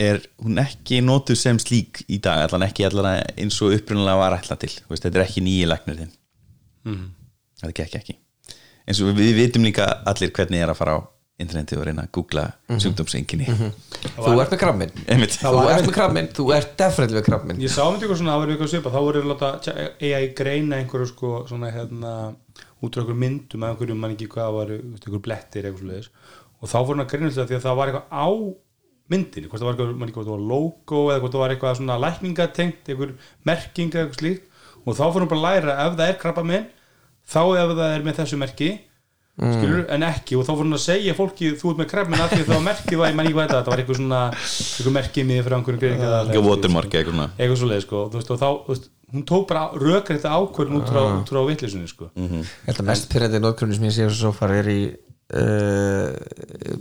er 0.00 0.22
hún 0.42 0.58
ekki 0.62 1.00
nótuð 1.04 1.38
sem 1.38 1.58
slík 1.62 2.02
í 2.10 2.18
dag, 2.22 2.46
allan 2.46 2.64
ekki 2.66 2.86
allan 2.88 3.20
eins 3.36 3.60
og 3.62 3.76
upprunalega 3.76 4.18
var 4.18 4.38
ætla 4.40 4.56
til, 4.58 4.72
Þú 4.72 4.94
veist, 4.94 5.04
þetta 5.04 5.20
er 5.20 5.26
ekki 5.26 5.44
nýja 5.44 5.68
læknir 5.70 6.00
þinn 6.00 6.14
þetta 7.64 7.82
gekk 7.82 7.98
ekki. 8.00 8.16
Eins 8.84 9.00
og 9.00 9.16
við, 9.16 9.34
vitum 9.38 9.64
líka 9.64 9.88
allir 10.04 10.32
hvernig 10.36 10.60
ég 10.60 10.66
er 10.66 10.72
að 10.74 10.80
fara 10.80 10.96
á 10.96 11.00
interneti 11.42 11.74
og 11.74 11.86
reyna 11.88 12.04
að 12.04 12.12
googla 12.14 12.44
mm 12.68 12.78
sjúkdómsenginni 12.84 13.46
Þú 13.48 14.34
ert 14.38 14.52
með 14.52 14.60
krabbin. 14.60 14.92
Þú 14.94 15.62
ert 15.72 15.88
með 15.88 15.94
krabbin, 15.96 16.28
þú 16.36 16.44
ert 16.54 16.76
definitely 16.78 17.18
með 17.18 17.24
krabbin 17.26 17.62
ég 17.62 17.72
sá 17.74 17.82
myndi 17.88 18.06
ykkur 18.06 18.20
svona, 18.20 18.36
það 18.36 18.42
var 18.44 18.52
ykkur 18.54 18.70
svipa 18.70 18.92
þá 18.94 19.00
voru 19.00 19.22
að 19.22 19.30
láta 19.32 19.48
AI 19.74 20.28
greina 20.38 20.78
einhverju 20.78 21.08
sko 21.10 21.32
svona 21.48 21.72
hérna 21.74 22.12
út 22.84 22.94
frá 22.94 23.02
einhverju 23.02 23.18
myndum 23.24 23.64
að 23.64 23.74
einhverju 23.74 23.96
mann 23.98 24.14
ekki 24.14 24.28
hvað 24.34 24.52
var 24.58 24.70
einhverju 24.76 25.22
blettir 25.24 25.66
eitthvað 25.66 25.82
svoleiðis. 25.82 26.08
Og 26.60 26.70
þá 26.70 26.76
fór 26.78 26.92
hann 26.94 27.04
að 27.04 27.10
greina 27.12 27.30
alltaf 27.30 27.50
því 27.50 27.58
að 27.58 27.66
það 27.66 27.78
var 27.80 27.92
eitthvað 27.92 28.08
á 28.14 28.28
myndinni, 29.14 29.50
hvort 29.50 29.60
það 29.60 29.68
var 29.68 29.74
eitthvað, 29.74 29.94
mann 29.98 30.08
ekki 30.08 30.18
hvort 30.18 30.28
það 30.28 30.36
var 30.36 30.46
logo 30.52 31.02
eða 31.10 31.22
hvort 31.24 31.34
það 31.34 31.44
var 31.44 31.54
eitthvað 31.54 31.78
svona 31.80 31.98
lækningatengt 32.04 32.90
einhver 32.94 33.14
merking 33.50 33.90
eða 33.90 34.06
eitthvað 34.06 34.22
slíkt. 34.22 34.44
Og 34.84 34.98
þá 37.24 37.40
ef 37.44 37.54
það 37.54 37.64
er 37.68 37.70
þá 37.70 37.78
það 37.78 38.08
með 38.08 38.18
þessu 38.20 38.40
merki 38.40 38.72
skilur, 39.34 39.80
en 39.90 40.04
ekki 40.06 40.36
og 40.38 40.44
þá 40.46 40.50
fór 40.52 40.60
hann 40.62 40.76
að 40.76 40.82
segja 40.84 41.14
fólki 41.18 41.48
þú 41.58 41.72
ert 41.72 41.78
með 41.80 41.88
því 42.30 42.42
að 42.44 42.48
það 42.48 42.54
var 42.54 42.66
merkið 42.68 43.00
var, 43.00 43.08
ég 43.10 43.16
mann 43.18 43.26
ekki 43.26 43.34
hvað 43.34 43.48
þetta, 43.48 43.56
þetta 43.58 43.72
var 43.72 43.80
eitthvað 43.82 43.98
svona 43.98 44.20
eitthvað 44.34 44.94
merkið 44.98 45.26
miður 45.30 45.48
frá 45.48 45.56
einhverjum 45.58 45.80
greininga 45.82 46.42
watermark 46.44 46.94
eitthvað 46.94 47.16
svona. 47.16 47.26
Eitthvað 47.34 47.58
svo 47.58 47.70
leið 47.72 47.82
sko 47.82 48.02
veist, 48.14 48.30
og 48.30 48.38
þá, 48.44 48.46
veist, 48.68 48.86
hún 49.14 49.26
tók 49.26 49.48
bara 49.50 49.64
rökar 49.74 50.20
þetta 50.20 50.36
ákvörðin 50.38 50.78
út 50.78 50.92
frá, 50.92 51.00
út 51.18 51.32
frá 51.34 51.40
vitlisunni 51.48 51.90
sko. 51.90 52.10
Ég 52.14 52.52
held 52.68 52.84
að 52.84 52.88
mest 52.92 53.10
pyrrandi 53.10 53.42
nótgrunni 53.42 53.78
sem 53.80 53.88
ég 53.88 53.96
sé 53.96 54.06
svo 54.14 54.30
far 54.36 54.54
er 54.54 54.70
í 54.70 54.78
uh, 55.32 56.12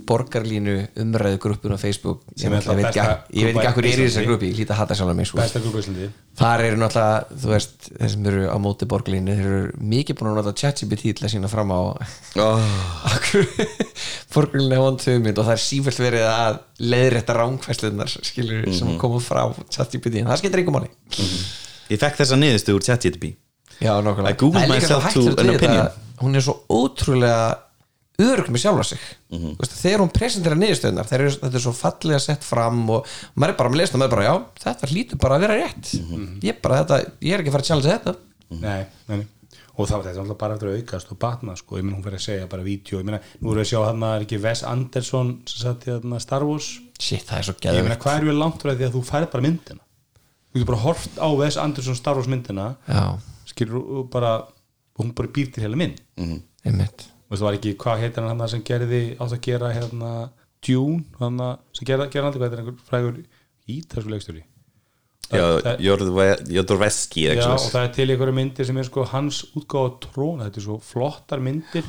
borgarlínu 0.07 0.75
umræðu 0.99 1.39
grúppun 1.41 1.75
á 1.75 1.79
Facebook. 1.79 2.23
Sem 2.35 2.51
ég, 2.51 2.59
er 2.59 2.81
ég 3.31 3.49
veit 3.49 3.59
ekki 3.63 3.83
í 3.83 3.93
er 3.93 4.01
í 4.03 4.07
þessari 4.07 4.07
Íslandi. 4.07 4.27
grúppi 4.27 4.49
ég 4.49 4.57
hlýta 4.59 4.75
að 4.75 4.81
hata 4.81 4.97
sjálf 4.99 5.15
mig 5.17 5.29
sko. 5.29 5.37
þar 6.39 6.63
eru 6.67 6.79
náttúrulega, 6.81 7.39
þú 7.43 7.51
veist 7.53 7.89
þeir 7.89 8.11
sem 8.15 8.27
eru 8.31 8.43
á 8.51 8.57
móti 8.63 8.89
borgarlínu, 8.89 9.37
þeir 9.37 9.51
eru 9.51 9.85
mikið 9.93 10.19
búin 10.19 10.31
að 10.31 10.39
nota 10.41 10.55
ChatGPT 10.59 11.13
til 11.13 11.27
að 11.27 11.33
sína 11.35 11.51
fram 11.51 11.71
á 11.71 11.79
oh, 11.79 12.65
borgarlínu 14.33 14.81
á 14.81 14.91
tömynd 14.99 15.37
og 15.39 15.47
það 15.47 15.55
er 15.55 15.63
sífælt 15.67 16.01
verið 16.03 16.27
að 16.31 16.59
leiðrétta 16.83 17.37
rángfæslunar 17.37 18.17
skilur 18.19 18.67
sem 18.75 18.97
koma 18.99 19.21
frá 19.23 19.45
ChatGPT. 19.69 20.23
En 20.23 20.31
það 20.33 20.43
skilur 20.43 20.63
einhver 20.63 20.79
máli. 20.81 20.91
Ég 21.93 22.01
fekk 22.01 22.23
þessa 22.23 22.39
niðurstu 22.39 22.75
úr 22.75 22.85
ChatGPT. 22.85 23.35
Já, 23.83 23.97
nákvæmlega. 24.01 24.33
I 24.33 24.37
googled 24.39 24.61
Það 24.61 24.63
er 24.63 24.69
líka 24.69 24.81
myself 24.81 25.03
svo 25.03 25.21
to 25.21 25.29
hættulegt 25.29 25.39
an 25.39 25.47
við 25.47 25.53
þetta, 25.53 25.67
opinion. 25.67 26.17
Hún 26.23 26.37
er 26.37 26.43
svo 26.45 26.55
ótrúlega 26.71 27.39
örugg 28.21 28.49
með 28.53 28.61
sjálfa 28.61 28.83
sig. 28.85 28.99
Mhm. 29.33 29.53
Þú 29.57 29.63
veist, 29.63 29.77
þegar 29.81 30.01
hún 30.03 30.13
presentera 30.13 30.57
niðurstöðunar 30.59 31.07
þegar 31.09 31.31
þetta 31.33 31.57
er 31.57 31.63
svo 31.63 31.73
fallega 31.73 32.19
sett 32.21 32.43
fram 32.45 32.83
og 32.93 33.07
maður 33.35 33.53
er 33.53 33.57
bara 33.57 33.69
að 33.69 33.77
lesa 33.79 33.95
og 33.95 33.99
maður 34.01 34.11
er 34.11 34.15
bara, 34.15 34.25
já, 34.27 34.35
þetta 34.63 34.89
hlýtur 34.91 35.19
bara 35.23 35.35
að 35.37 35.45
vera 35.47 35.57
rétt. 35.57 35.93
Mhm. 35.99 36.39
ég, 36.43 36.61
bara, 36.61 36.83
þetta, 36.83 37.11
ég 37.21 37.33
er 37.33 37.39
ekki 37.39 37.49
að 37.49 37.55
fara 37.57 37.63
að 37.63 37.69
challenge 37.71 37.93
þetta. 37.93 38.15
Nei, 38.53 38.85
nei, 39.09 39.17
nei. 39.17 39.27
og 39.75 39.87
það 39.89 39.97
var 39.97 40.05
þetta 40.05 40.21
alltaf 40.21 40.37
bara 40.37 40.53
eftir 40.53 40.69
að 40.69 40.77
aukast 40.77 41.11
og 41.11 41.17
batna 41.17 41.55
sko, 41.57 41.77
ég 41.77 41.83
menn 41.83 41.95
hún 41.95 42.03
fyrir 42.03 42.19
að 42.19 42.25
segja 42.27 42.49
bara 42.49 42.61
vídeo. 42.61 42.99
Ég 42.99 43.05
meina, 43.07 43.19
nú 43.41 43.49
erum 43.49 43.57
við 43.57 43.65
að 43.65 43.71
sjá 43.71 43.85
hann 43.87 44.03
að 44.05 44.15
er 44.15 44.25
ekki 44.27 44.41
Wes 44.43 44.61
Anderson 44.63 45.31
sem 45.49 45.63
satt 45.63 45.87
í 45.87 45.89
þarna 45.89 46.19
Star 46.21 46.45
Wars? 46.45 46.67
Shit, 46.99 47.25
það 47.25 47.37
er 47.39 47.47
svo 47.47 47.55
ég 47.57 47.63
meina 47.63 47.81
geðvegt 47.81 48.03
hvað 48.03 48.19
er 48.19 48.27
við 48.29 48.37
langt 48.37 48.61
frá 48.61 48.75
því 48.75 48.85
að 48.85 48.93
þú 48.93 49.01
færð 49.07 49.31
bara 49.31 49.43
myndina? 49.47 49.81
Þú 50.53 50.59
getur 50.59 50.69
bara 50.69 50.83
hort 50.85 51.17
á 51.17 51.27
Wes 51.33 51.57
Anderson 51.57 51.95
Star 51.97 52.13
Wars 52.13 52.29
myndina 52.29 52.75
Já, 52.85 53.17
skilur 53.49 54.05
bara 54.13 54.45
hún 55.01 55.15
bara 55.17 55.27
býr 55.33 55.49
til 55.49 55.65
heila 55.65 55.75
mynd. 55.75 55.97
Og 56.21 57.12
það 57.39 57.47
var 57.47 57.59
ekki, 57.59 57.75
hvað 57.83 57.99
heitir 58.03 58.23
hann 58.27 58.39
hann 58.39 58.49
sem 58.49 58.63
gerði 58.63 59.03
átt 59.17 59.35
að 59.35 59.41
gera 59.41 59.73
hérna 59.73 60.29
Dune, 60.63 61.03
hann 61.19 61.39
sem 61.73 61.85
gerði, 61.87 62.09
hann 62.21 62.33
hvað 62.33 62.53
er 62.53 62.63
einhver 62.63 62.81
frægur 62.87 63.23
Það- 65.33 65.79
Jodorveski 66.51 67.23
Já, 67.23 67.47
og 67.53 67.71
það 67.71 67.83
er 67.83 67.93
til 67.95 68.09
einhverju 68.11 68.33
myndir 68.33 68.65
sem 68.65 68.77
er 68.77 68.83
sko 68.83 69.05
hans 69.05 69.45
útgáfa 69.55 69.99
tróna, 70.03 70.49
þetta 70.49 70.59
er 70.59 70.65
svo 70.67 70.79
flottar 70.83 71.39
myndir. 71.39 71.83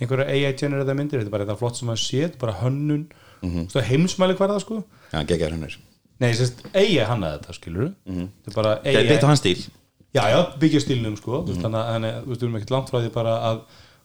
Einhverja 0.00 0.28
AI 0.28 0.52
generata 0.52 0.94
myndir 0.94 1.20
þetta 1.20 1.26
er 1.26 1.32
bara 1.32 1.46
þetta 1.46 1.58
flott 1.58 1.76
sem 1.76 1.88
maður 1.88 2.02
sé, 2.04 2.20
þetta 2.26 2.36
er 2.36 2.44
bara 2.44 2.60
hönnun. 2.60 3.06
Mm 3.42 3.50
-hmm. 3.50 3.82
heimsmæli 3.82 4.34
hvað 4.36 4.48
er 4.48 4.54
það 4.54 4.60
sko. 4.60 4.84
Já, 5.12 5.26
geggar 5.26 5.50
hennur 5.50 5.78
Nei, 6.18 6.32
sérst, 6.32 6.62
AI 6.74 7.04
hannaði 7.04 7.38
þetta 7.38 7.52
skilur 7.54 7.92
þetta 8.06 8.50
er 8.50 8.54
bara 8.54 8.80
er 8.84 8.96
AI 8.96 9.08
beitt 9.08 9.24
á 9.24 9.28
hans 9.28 9.40
stíl. 9.40 9.66
Já, 10.14 10.22
já, 10.32 10.58
byggja 10.58 10.80
stílnum 10.80 11.16
sko. 11.16 11.42
Mm 11.42 11.52
-hmm. 11.52 11.62
þannig 11.62 11.80
að 11.80 12.26
við 12.26 12.42
erum 12.42 12.56
ekkert 12.56 12.70
langt 12.70 12.90
frá 12.90 13.00
því 13.00 13.12
bara 13.12 13.34
að 13.50 13.60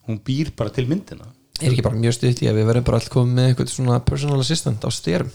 hún 0.08 0.20
býr 0.26 0.52
bara 0.58 0.70
til 0.74 0.88
myndina. 0.90 1.28
Er 1.62 1.70
ekki 1.72 1.84
bara 1.86 1.96
mjög 1.96 2.14
stutt 2.18 2.42
í 2.42 2.48
að 2.50 2.58
við 2.58 2.66
verðum 2.72 2.84
bara 2.88 2.98
alltaf 2.98 3.14
komið 3.14 3.34
með 3.38 3.50
eitthvað 3.52 3.70
svona 3.76 4.00
personal 4.06 4.40
assistant 4.42 4.82
á 4.82 4.90
styrum 4.90 5.30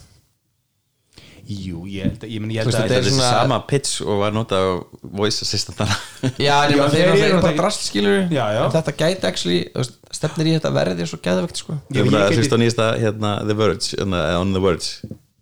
Jú, 1.47 1.85
ég 1.87 2.03
held 2.09 2.25
að, 2.27 2.31
ég 2.35 2.41
meni, 2.43 2.57
ég 2.57 2.65
Þú 2.67 2.73
held 2.73 2.75
veist, 2.75 2.79
að 2.81 2.89
þetta 2.91 2.97
er 2.97 3.05
er 3.07 3.13
svona- 3.15 3.29
sama 3.39 3.59
pitch 3.71 4.01
og 4.03 4.17
var 4.19 4.33
notað 4.35 4.65
á 4.67 4.73
voice 5.21 5.45
assistantana 5.47 5.95
Já, 6.43 6.57
en 6.67 6.73
Já, 6.75 6.89
þeir 6.91 6.91
þeir 6.91 7.03
eru 7.05 7.13
eru 7.13 7.21
bara 7.21 7.37
náttúrulega- 7.37 7.61
drast 7.61 7.85
skilur 7.87 8.17
Já, 8.35 8.45
já. 8.57 8.63
en 8.65 8.73
þetta 8.75 8.95
gæti 8.99 9.29
actually, 9.31 9.61
þú 9.71 9.79
veist, 9.85 9.95
stefnir 10.19 10.47
í 10.51 10.57
þetta 10.57 10.73
verði 10.75 11.07
svo 11.07 11.21
geðvegt 11.23 11.57
sko. 11.63 11.77
Ég 11.95 12.03
ég 12.03 12.11
var 12.11 12.25
að 12.27 12.35
hlusta 12.41 12.59
á 12.59 12.63
nýjasta 12.65 12.89
hérna, 12.99 13.31
The 13.47 13.55
Verge, 13.55 13.87
hérna, 13.95 14.25
eh, 14.33 14.41
On 14.41 14.53
the 14.57 14.61
Verge 14.67 14.91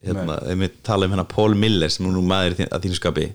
hérna, 0.05 0.37
þeim 0.45 0.61
við 0.66 0.70
tala 0.85 1.07
um 1.09 1.12
hérna 1.16 1.25
Paul 1.33 1.55
Miller 1.55 1.89
sem 1.89 2.05
er 2.05 2.12
nú 2.12 2.20
maður 2.29 2.53
í 2.53 2.61
þín- 2.61 2.68
að 2.77 2.85
þínu 2.85 3.01
skapi 3.01 3.27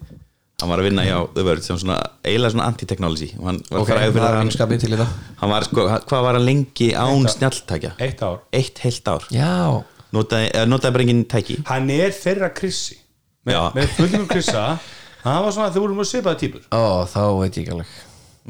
hann 0.60 0.72
var 0.72 0.82
að 0.82 0.90
vinna 0.90 1.06
hjá 1.08 1.18
The 1.34 1.46
Verge 1.48 1.66
sem 1.66 1.80
svona, 1.80 1.98
eiginlega 2.26 2.54
svona 2.56 2.68
anti-technology. 2.72 3.30
Og 3.40 3.50
hann 3.50 3.60
var 3.70 3.82
Ok, 3.82 3.90
frægur 3.92 4.14
fyrir 4.16 4.24
það 4.24 4.30
að 4.30 4.40
hann, 4.40 4.54
í 5.00 5.10
hann 5.40 5.54
var 5.54 5.68
sko, 5.68 5.88
hvað 6.12 6.26
var 6.28 6.40
hann 6.40 6.48
lengi 6.48 6.90
án 6.94 7.28
snjalltækja? 7.36 7.94
eitt 8.00 8.24
ár. 8.26 8.40
Eitt 8.56 8.84
heilt 8.84 9.12
ár. 9.12 9.28
Já, 9.34 9.84
notaði, 10.16 10.52
eða 10.54 10.70
notaði 10.70 10.98
bara 10.98 11.08
engin 11.08 11.24
tæki. 11.32 11.60
Hann 11.70 11.90
er 11.96 12.16
þeirra 12.16 12.52
krissi. 12.56 13.00
Með, 13.48 13.56
Já. 13.56 13.62
með 13.78 13.94
fullum 13.96 14.28
krissa. 14.30 14.66
Hann 15.24 15.42
var 15.44 15.56
svona, 15.56 15.72
þau 15.74 15.82
voru 15.84 15.98
mjög 15.98 16.10
svipaði 16.14 16.40
típur 16.46 16.68
ó, 16.72 17.04
þá 17.10 17.22
veit 17.42 17.58
ég 17.58 17.66
ekki 17.66 17.74
alveg. 17.76 17.96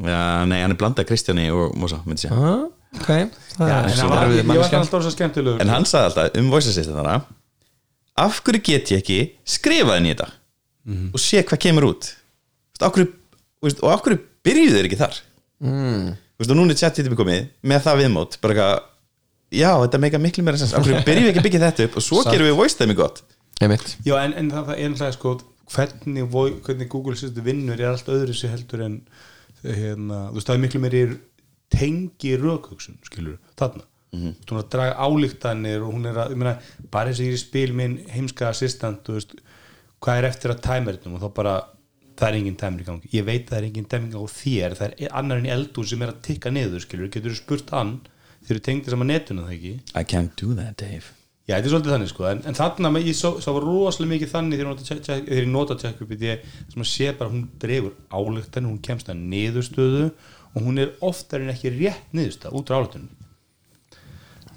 Já, 0.00 0.20
nei, 0.48 0.60
hann 0.62 0.74
er 0.74 0.78
blandað 0.78 1.08
Kristjáni 1.10 1.48
og 1.52 1.74
Mosa, 1.78 1.98
myndi 2.06 2.24
sé 2.24 2.30
ah, 2.32 2.62
Ok, 2.94 3.08
það 3.56 3.72
er 3.74 3.88
en 3.90 3.98
hann 4.00 4.12
var, 4.12 4.30
ég, 4.32 4.44
ég 4.46 4.62
var 4.62 4.76
alltaf 4.80 5.04
svo 5.04 5.12
skemmtilegur. 5.14 5.60
En 5.62 5.72
hann 5.72 5.86
sagði 5.88 6.10
alltaf 6.10 6.38
um 6.40 6.50
voice 6.52 6.70
assistantana 6.72 7.18
af 8.20 8.40
hverju 8.46 8.62
get 8.66 8.92
ég 8.94 9.02
ekki 9.02 9.18
skrifað 9.48 10.00
inn 10.00 10.08
í 10.10 10.14
þetta 10.14 10.30
Mhm. 10.84 11.10
og 11.12 11.20
sé 11.20 11.42
hvað 11.44 11.62
kemur 11.66 11.90
út 11.90 12.12
Vist, 12.70 12.82
af 12.82 12.94
hverju, 12.94 13.10
veist, 13.62 13.82
og 13.84 13.92
af 13.92 14.04
hverju 14.04 14.20
byrjuðu 14.46 14.76
þeir 14.76 14.88
ekki 14.88 15.00
þar 15.00 15.18
mm. 15.60 16.06
Vist, 16.40 16.50
og 16.50 16.56
núna 16.56 16.72
er 16.72 16.80
chat 16.80 16.96
komið 16.96 17.50
með 17.62 17.84
það 17.84 18.00
viðmót 18.00 18.38
bara 18.40 18.54
eitthvað 18.54 18.78
já, 19.50 19.70
þetta 19.82 20.00
meika 20.00 20.22
miklu 20.22 20.44
meira 20.46 20.60
sens 20.60 20.72
Akkur 20.78 21.02
byrjum 21.04 21.26
við 21.26 21.32
ekki 21.32 21.42
að 21.42 21.48
byggja 21.48 21.64
þetta 21.66 21.88
upp 21.88 21.98
og 22.00 22.06
svo 22.06 22.22
Satt. 22.22 22.32
gerum 22.32 22.48
við 22.48 22.58
voice 22.62 22.78
dæmi 22.80 22.96
gott 22.96 23.22
Já, 23.60 24.14
en, 24.22 24.32
en 24.40 24.48
það, 24.48 24.70
er 24.72 24.88
náttúrulega 24.88 25.16
sko 25.18 25.34
hvernig, 25.70 26.30
hvernig 26.64 26.88
Google 26.88 27.12
Assistant 27.12 27.44
vinnur 27.44 27.80
er 27.80 27.92
allt 27.92 28.08
öðru 28.08 28.32
sér 28.34 28.54
heldur 28.54 28.86
en 28.86 28.96
hérna, 29.60 30.30
þú 30.30 30.38
veist, 30.38 30.48
það 30.48 30.56
er 30.56 30.62
miklu 30.64 30.80
meiri 30.80 31.02
tengi 31.70 32.32
rökhugsun, 32.40 32.96
skilur 33.06 33.36
þarna, 33.60 33.84
mm 34.14 34.20
-hmm. 34.22 34.34
hún 34.48 34.58
er 34.58 34.64
að 34.64 34.70
draga 34.72 34.94
álíktanir 34.96 35.82
og 35.84 35.92
hún 35.94 36.06
er 36.08 36.16
að, 36.16 36.30
ég 36.30 36.40
meina, 36.40 36.56
bara 36.90 37.10
þess 37.10 37.20
að 37.20 37.26
ég 37.26 37.30
er 37.30 37.38
í 37.38 37.44
spil 37.44 37.72
minn 37.72 37.98
heimska 38.08 38.48
assistant, 38.48 39.04
þú 39.04 39.12
veist 39.18 39.34
hvað 40.00 40.18
er 40.22 40.28
eftir 40.30 40.54
að 40.54 40.62
tæmerinnum 40.64 41.16
og 41.18 41.22
þá 41.24 41.28
bara 41.36 41.54
það 42.20 42.28
er 42.28 42.38
engin 42.40 42.56
tæmir 42.60 42.82
í 42.82 42.88
gangi, 42.88 43.10
ég 43.14 43.24
veit 43.24 43.46
að 43.46 43.52
það 43.54 43.58
er 43.60 43.68
engin 43.70 43.88
tæming 43.92 44.16
á 44.16 44.22
þér, 44.28 44.74
það 44.76 44.96
er 45.06 45.14
annar 45.20 45.40
en 45.40 45.46
í 45.48 45.52
eldur 45.54 45.86
sem 45.88 46.02
er 46.04 46.10
að 46.12 46.18
tikka 46.26 46.52
niður, 46.52 46.82
skilur, 46.84 47.08
getur 47.12 47.32
þú 47.32 47.38
spurt 47.38 47.72
hann 47.76 47.94
þeir 48.44 48.54
eru 48.56 48.62
tengdir 48.66 48.94
saman 48.94 49.10
netuna 49.12 49.46
það 49.46 49.54
ekki? 49.56 49.72
I 49.96 50.04
can't 50.04 50.36
do 50.40 50.52
that, 50.58 50.76
Dave. 50.80 51.16
Já, 51.48 51.56
þetta 51.56 51.66
er 51.66 51.72
svolítið 51.72 51.94
þannig 51.96 52.10
sko, 52.12 52.26
en, 52.30 52.42
en 52.46 52.56
þarna 52.58 52.90
með- 52.94 53.06
ég 53.10 53.16
sá, 53.18 53.28
sá 53.42 53.50
rosalega 53.56 54.12
mikið 54.12 54.30
þannig 54.34 54.60
þegar 54.60 54.68
ég 55.40 55.48
nota 55.50 55.78
ég 56.28 56.44
sem 56.70 56.84
að 56.84 56.90
sé 56.92 57.08
bara, 57.18 57.32
hún 57.32 57.46
dregur 57.58 57.96
álíktan 58.12 58.68
hún 58.68 58.78
kemst 58.84 59.08
að 59.10 59.24
niðurstöðu 59.32 60.04
og 60.54 60.62
hún 60.62 60.78
er 60.84 60.92
oftar 61.00 61.42
en 61.42 61.50
ekki 61.50 61.72
rétt 61.74 62.12
niðurstöð 62.14 62.54
út 62.60 62.70
á 62.70 62.76
álíktunum 62.78 63.10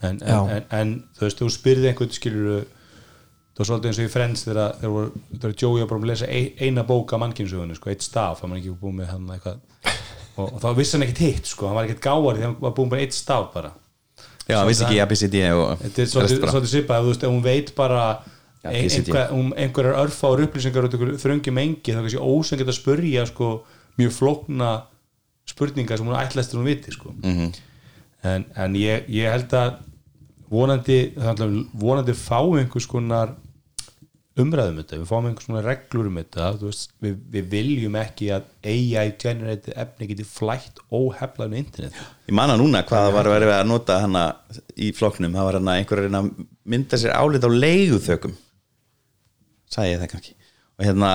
en, 0.03 0.19
en, 0.21 0.63
en, 0.69 0.93
þú 1.15 1.25
veist, 1.25 1.39
þú 1.41 1.49
spyrði 1.55 1.89
einhvern 1.89 2.13
skilur 2.13 2.65
það 3.53 3.61
var 3.61 3.69
svolítið 3.69 3.89
eins 3.91 3.99
og 4.01 4.07
í 4.07 4.11
Friends 4.13 4.43
þegar, 4.47 4.75
þegar, 4.81 5.11
þegar 5.35 5.55
Joey 5.61 5.83
var 5.83 5.89
bara 5.91 6.01
að 6.01 6.09
lesa 6.09 6.29
ein, 6.33 6.49
eina 6.57 6.83
bóka 6.89 7.19
mannkynnsögunni, 7.21 7.77
sko, 7.77 7.91
eitt 7.93 8.05
staf 8.05 8.41
hann 8.41 8.53
var 8.53 8.61
ekki 8.61 8.73
búið 8.81 8.95
með 8.99 9.11
hann 9.13 9.29
eitthvað 9.35 9.59
og, 10.33 10.47
og 10.47 10.59
þá 10.63 10.67
vissi 10.79 10.97
hann 10.97 11.05
ekkert 11.05 11.23
hitt, 11.27 11.49
sko, 11.51 11.69
hann 11.69 11.77
var 11.77 11.89
ekkert 11.89 12.05
gáar 12.07 12.39
því 12.39 12.47
hann 12.47 12.55
var 12.63 12.75
búið 12.79 12.93
með 12.95 13.03
eitt 13.05 13.17
staf 13.17 13.51
bara 13.53 13.73
Já, 14.43 14.57
hann 14.57 14.67
vissi 14.67 14.83
ekki 14.87 15.01
ABCD 15.03 15.37
Þetta 15.83 16.01
er 16.03 16.09
svolítið, 16.11 16.71
svipað, 16.71 17.05
þú 17.05 17.11
veist, 17.13 17.23
ef 17.23 17.31
hún 17.31 17.45
veit 17.45 17.69
bara 17.77 18.01
um, 18.63 19.53
einhverjar 19.53 20.01
örfáur 20.01 20.41
upplýsingar 20.47 20.87
út 20.87 20.97
ykkur 20.97 21.13
þröngjum 21.21 21.61
engi, 21.61 21.93
þá 21.93 21.99
er 21.99 22.07
kannski 22.07 22.25
ósengið 22.25 22.73
að 22.73 22.77
spurja 22.79 23.27
sko, 23.29 23.51
mjög 24.01 24.17
flókna 24.17 24.73
spurningar 25.47 25.99
sem 25.99 26.09
hún 26.09 26.17
ætlaðist 26.17 26.55
að 26.55 26.59
hún 26.59 26.69
viti 26.71 26.93
sko. 26.95 27.13
Mhm. 27.21 27.53
en, 28.23 28.45
en 28.55 28.75
ég, 28.79 29.07
ég 29.11 29.31
held 29.31 29.51
að 29.59 29.73
vonandi 30.53 30.99
vonandi 31.17 32.15
fáum 32.15 32.59
einhvers 32.59 32.87
konar 32.87 33.33
umræðum 34.41 34.79
þetta, 34.81 34.97
við 34.97 35.09
fáum 35.11 35.25
einhvers 35.29 35.45
konar 35.45 35.65
reglur 35.67 36.07
um 36.09 36.15
þetta, 36.17 36.45
veist, 36.63 36.93
við, 37.03 37.17
við 37.35 37.49
viljum 37.51 37.97
ekki 38.01 38.29
að 38.33 38.47
AI 38.65 39.11
generated 39.21 39.75
efni 39.83 40.07
geti 40.09 40.25
flætt 40.25 40.81
óheflaðinu 40.89 41.59
internet. 41.61 41.99
Ég 42.29 42.33
manna 42.39 42.55
núna 42.57 42.81
hvað 42.87 43.05
það 43.07 43.17
var 43.19 43.29
vera 43.35 43.59
að 43.59 43.69
nota 43.69 43.99
hana 44.01 44.23
í 44.73 44.89
flokknum, 44.97 45.35
það 45.37 45.49
var 45.51 45.59
hana 45.59 45.75
einhver 45.77 46.01
að 46.09 46.31
mynda 46.73 46.97
sér 47.03 47.13
álit 47.19 47.45
á 47.45 47.49
leiguþökum. 47.53 48.33
Sagði 49.73 49.93
ég 49.93 50.01
það 50.01 50.11
kannski. 50.15 50.35
Og 50.79 50.87
hérna, 50.89 51.11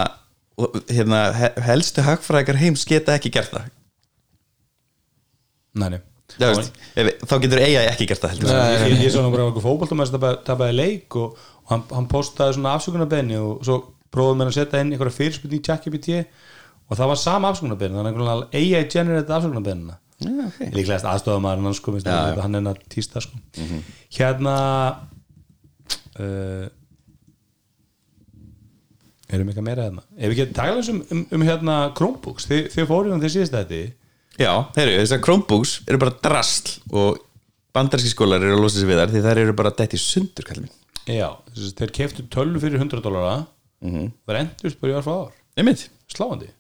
og, 0.59 0.79
hérna 0.95 1.25
he- 1.41 1.55
helstu 1.73 2.07
hagfræðingar 2.07 2.61
heims 2.63 2.87
geta 2.87 3.19
ekki 3.19 3.35
gert 3.35 3.51
það. 3.57 3.67
Ef, 6.99 7.09
þá 7.25 7.35
getur 7.41 7.61
AI 7.65 7.87
ekki 7.89 8.07
gert 8.11 8.21
það 8.21 8.35
ég, 8.43 8.83
ég, 8.93 8.99
ég 9.07 9.13
sá 9.15 9.23
nú 9.25 9.31
bara 9.33 9.47
einhver 9.49 9.65
fótboltamæður 9.65 10.11
sem 10.11 10.19
tapaði- 10.19 10.43
tapaði 10.45 10.75
leik 10.77 11.17
og, 11.17 11.39
og 11.69 11.75
hann, 11.75 11.85
hann 11.93 12.09
postaði 12.09 12.57
svona 12.57 12.75
afsökunarbenni 12.79 13.37
og 13.37 13.65
svo 13.67 13.79
prófaði 14.15 14.41
mér 14.41 14.51
að 14.51 14.57
setja 14.57 14.81
inn 14.83 14.95
einhverja 14.95 15.17
fyrirspurning 15.19 15.61
í 15.61 15.67
ChatGPT 15.69 16.23
og 16.89 16.97
það 16.97 17.11
var 17.13 17.21
sama 17.21 17.53
afsökunarbenni 17.53 18.01
þannig 18.01 18.31
að 18.33 18.45
AI 18.57 18.87
generated 18.89 19.35
afsökunarbennina 19.37 19.99
Já, 20.19 20.33
ok. 20.49 20.57
líklegast 20.75 21.07
aðstofamæður 21.07 21.61
hann 21.63 21.77
sko, 21.79 21.93
að 21.95 22.09
já. 22.09 22.41
hann 22.43 22.59
er 22.59 22.65
að 22.73 22.81
týsta 22.91 23.21
sko. 23.23 23.37
hérna 24.17 24.55
uh, 26.19 26.67
erum 29.29 29.53
eitthvað 29.53 29.69
meira 29.69 29.87
hérna 29.87 30.03
ef 30.17 30.33
við 30.33 30.41
getum 30.41 30.59
tala 30.59 30.83
um, 30.83 31.01
um, 31.15 31.23
um 31.37 31.47
hérna 31.47 31.79
Chromebooks, 31.95 32.49
þið, 32.51 32.67
þið 32.75 32.91
fóruð 32.91 33.15
um 33.15 33.23
þið 33.23 33.35
síðast 33.37 33.57
þetta 33.61 33.81
Já, 34.39 34.53
þeir 34.75 34.85
eru, 34.87 34.99
þessar 35.03 35.23
Chromebooks 35.27 35.77
eru 35.87 36.01
bara 36.03 36.19
drastl 36.25 36.77
og 36.95 37.23
bandarski 37.77 38.13
skólar 38.13 38.43
eru 38.43 38.57
að 38.57 38.65
losa 38.65 38.81
sér 38.81 38.91
við 38.91 39.01
þar 39.03 39.13
því 39.15 39.25
þær 39.27 39.43
eru 39.45 39.57
bara 39.59 39.75
dætt 39.79 39.97
í 39.97 40.01
sundur 40.03 40.49
kallið 40.49 40.67
minn. 40.67 40.77
Já, 41.09 41.29
þess 41.55 41.71
að 41.73 41.81
þeir 41.81 41.95
keftu 41.99 42.27
tölvu 42.33 42.63
fyrir 42.65 42.83
100 42.83 43.05
dólara 43.05 43.37
mm 43.85 43.91
-hmm. 43.93 44.13
það 44.27 44.41
endurst 44.43 44.81
bara 44.81 44.93
í 44.93 44.97
orfa 45.01 45.17
ár. 45.23 45.33
Einmitt, 45.59 45.89
sláandi, 46.13 46.51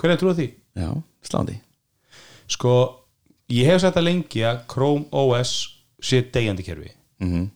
hvernig 0.00 0.20
trúið 0.20 0.40
því? 0.40 0.48
já, 0.80 0.90
slándi 1.22 1.60
sko, 2.50 2.72
ég 3.50 3.66
hef 3.66 3.80
sagt 3.82 3.96
að 3.96 4.08
lengi 4.08 4.42
að 4.46 4.64
Chrome 4.70 5.06
OS 5.10 5.52
sé 6.02 6.22
degjandi 6.32 6.66
kerfi. 6.66 6.92
Mm 7.20 7.50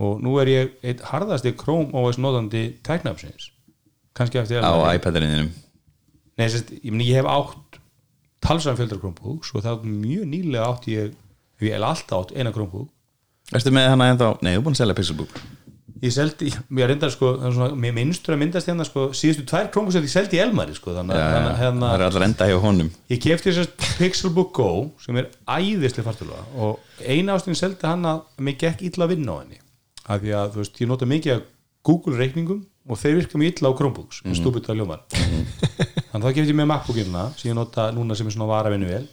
og 0.00 0.20
nú 0.24 0.36
er 0.40 0.48
ég 0.48 0.76
eitt 0.86 1.02
harðasti 1.10 1.52
Chrome 1.60 1.92
OS 1.92 2.18
notandi 2.20 2.70
tæknafsins 2.86 3.50
kannski 4.16 4.40
eftir 4.40 4.64
á 4.64 4.72
iPad-inu 4.94 5.50
Nei, 6.40 6.46
sérst, 6.48 6.70
ég, 6.72 6.88
meni, 6.88 7.10
ég 7.10 7.20
hef 7.20 7.28
átt 7.28 7.80
talsam 8.40 8.78
fjöldar 8.78 9.00
Chromebooks 9.02 9.50
og 9.52 9.64
það 9.66 9.82
er 9.82 9.98
mjög 10.06 10.30
nýlega 10.30 10.68
átt 10.70 10.88
ég 10.88 11.10
ég 11.68 11.74
eiginlega 11.74 11.94
alltaf 11.94 12.24
átt 12.24 12.36
eina 12.36 12.52
Chromebook. 12.54 12.90
Erstu 13.50 13.72
með 13.74 13.88
hana 13.90 14.12
ennþá, 14.12 14.28
nei, 14.44 14.52
þú 14.54 14.60
er 14.60 14.66
búin 14.66 14.76
að 14.76 14.80
selja 14.82 14.96
Pixelbook. 15.00 15.40
Ég 16.00 16.12
seldi, 16.14 16.48
ég 16.48 16.88
reyndar 16.88 17.10
sko 17.12 17.34
það 17.34 17.46
er 17.46 17.54
svona, 17.58 17.78
mér 17.82 17.92
minnstur 17.98 18.32
að 18.32 18.38
myndast 18.40 18.68
hérna 18.70 18.86
sko 18.88 19.10
síðustu 19.12 19.44
tvær 19.50 19.66
Chromebooks 19.68 19.98
sem 19.98 20.06
ég 20.06 20.12
seldi 20.14 20.38
í 20.38 20.40
Elmari 20.40 20.76
sko 20.78 20.94
þannig 20.96 21.18
að 21.18 21.20
já, 21.20 21.26
hérna, 21.34 21.50
það 21.50 21.60
hérna, 21.60 21.90
er 21.92 22.04
allar 22.06 22.24
enda 22.24 22.48
hjá 22.48 22.56
honum. 22.62 22.88
Ég 23.12 23.20
kefti 23.20 23.50
þessast 23.50 23.84
Pixelbook 23.98 24.54
Go 24.56 24.70
sem 25.04 25.20
er 25.20 25.28
æðislega 25.44 26.06
fartöluða 26.08 26.46
og 26.56 27.04
eina 27.04 27.36
ástin 27.36 27.58
seldi 27.58 27.84
hann 27.84 28.08
að 28.08 28.22
mér 28.40 28.56
gekk 28.64 28.86
illa 28.88 29.04
að 29.04 29.12
vinna 29.12 29.36
á 29.36 29.40
henni. 29.42 29.60
Af 30.06 30.24
því 30.24 30.32
að 30.40 30.54
þú 30.54 30.62
veist, 30.62 30.80
ég 30.80 30.88
nota 30.94 31.10
mikið 31.10 31.36
af 31.36 31.44
Google 31.84 32.16
reikningum 32.16 32.64
og 32.90 32.98
þeir 32.98 33.20
virka 33.20 33.40
mjög 33.40 33.60
illa 33.60 33.72
á 33.72 33.76
Chromebooks 33.76 34.22
mm 34.22 34.30
-hmm. 34.30 34.40
stúbit 34.40 34.68
að 34.68 34.78
ljómar 34.80 35.00
þannig 36.10 36.24
þá 36.24 36.34
kefti 36.34 36.50
ég 36.52 36.58
með 36.58 36.70
MacBookina 36.72 37.24
sem 37.36 37.50
ég 37.50 37.56
nota 37.56 37.90
núna 37.92 38.16
sem 38.16 38.26
er 38.26 38.32
svona 38.32 38.50
varavinnu 38.50 38.88
vel 38.88 39.06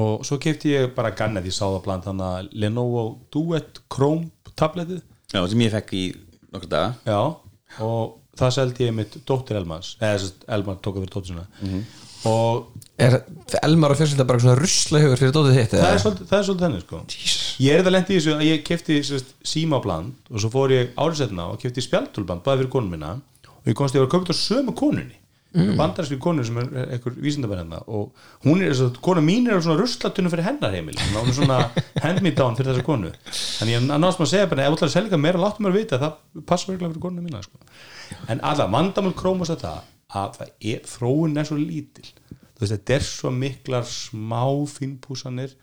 og 0.00 0.24
svo 0.26 0.38
kefti 0.42 0.72
ég 0.76 0.94
bara 0.96 1.12
gannet 1.16 1.44
ég 1.48 1.54
sá 1.56 1.64
það 1.66 1.82
bland 1.86 2.06
þannig 2.08 2.28
að 2.38 2.50
Lenovo 2.64 3.04
Duet 3.34 3.82
Chrome 3.92 4.30
tabletið. 4.56 5.02
Já, 5.32 5.40
sem 5.48 5.64
ég 5.64 5.72
fekk 5.72 5.94
í 5.96 6.04
nokkur 6.52 6.70
daga. 6.72 6.94
Já, 7.08 7.20
og 7.84 8.18
það 8.38 8.54
seldi 8.56 8.86
ég 8.88 8.96
mitt 8.96 9.18
dóttir 9.28 9.58
Elmars 9.60 9.94
eða 10.00 10.16
þess 10.16 10.32
að 10.32 10.56
Elmar 10.56 10.80
tók 10.84 10.96
að 10.96 11.04
vera 11.04 11.14
dóttir 11.16 11.34
sinna 11.34 11.82
og 12.28 12.68
Er 13.02 13.16
Elmar 13.64 13.92
og 13.92 13.98
fjölskylda 13.98 14.24
bara 14.28 14.40
svona 14.40 14.54
rusla 14.60 15.00
hugur 15.02 15.18
fyrir 15.18 15.32
dótið 15.34 15.56
hitt? 15.58 15.72
það 15.74 15.88
er 15.88 16.02
svolítið, 16.04 16.26
það 16.30 16.38
er 16.38 16.46
svolítið 16.46 16.66
henni 16.68 16.82
sko. 16.84 17.00
ég 17.64 17.72
er 17.72 17.80
þetta 17.82 17.92
lent 17.96 18.12
í 18.12 18.18
þessu 18.18 18.34
að 18.36 18.44
ég 18.46 18.62
kefti 18.68 18.98
sérst, 19.08 19.32
símabland 19.52 20.30
og 20.30 20.44
svo 20.44 20.52
fór 20.52 20.74
ég 20.76 20.92
áriðsetna 20.96 21.48
og 21.52 21.58
kefti 21.60 21.84
spjaltúlband 21.84 22.44
bæði 22.46 22.62
fyrir 22.62 22.72
konun 22.76 22.92
minna 22.92 23.12
og 23.52 23.72
ég 23.72 23.76
komst 23.78 23.96
ég 23.96 24.04
var 24.04 24.08
að 24.08 24.14
köpa 24.14 24.28
þetta 24.30 24.38
á 24.38 24.44
sömu 24.44 24.76
konunni 24.78 25.18
mm. 25.54 25.72
bandarski 25.78 26.18
konun 26.22 26.46
sem 26.46 26.58
er 26.62 26.90
eitthvað 26.96 27.18
vísindabæn 27.22 27.62
hennar 27.62 27.86
og 27.86 28.10
hún 28.46 28.62
er 28.62 28.72
þess 28.72 28.86
að 28.86 29.00
kona 29.04 29.24
mín 29.24 29.48
er 29.50 29.62
svona 29.64 29.80
ruslatunum 29.80 30.32
fyrir 30.32 30.48
hennar 30.48 30.76
heimil 30.76 30.98
hún 31.02 31.30
er 31.30 31.36
svona 31.36 31.58
hand 32.04 32.22
me 32.24 32.34
down 32.36 32.58
fyrir 32.58 32.72
þessa 32.72 32.86
konu 32.86 33.12
þannig 33.28 33.76
ég 33.76 33.86
náttúrulega 33.88 34.26
að 34.26 34.32
segja 34.34 34.50
bara 34.52 34.66
ef 34.66 34.72
þú 34.72 34.78
ætlar 34.78 34.90
að 34.90 34.96
selja 34.96 35.08
eitthvað 35.08 35.24
meira 35.26 35.42
láttu 35.44 35.66
mér 35.66 35.76
vita 35.76 36.00
það 36.02 36.44
passar 36.48 36.72
virkilega 36.72 36.94
fyrir 36.94 37.06
konuna 37.06 37.26
mína 37.26 37.42
sko. 37.44 37.60
en 38.28 38.44
alla, 38.52 38.68
vandamál 38.72 39.14
krómast 39.18 39.56
að 39.56 39.66
það 39.66 39.90
að 40.12 40.36
það 40.38 40.52
er, 40.72 40.82
þróun 40.88 41.40
er 41.40 41.48
svo 41.48 41.58
lítil 41.60 42.08
þú 42.12 42.64
veist, 42.64 42.74
þetta 42.74 42.96
er 42.96 43.06
svo 43.06 43.32
miklar 43.34 43.88
smá 43.88 44.42
finnpúsanir 44.70 45.56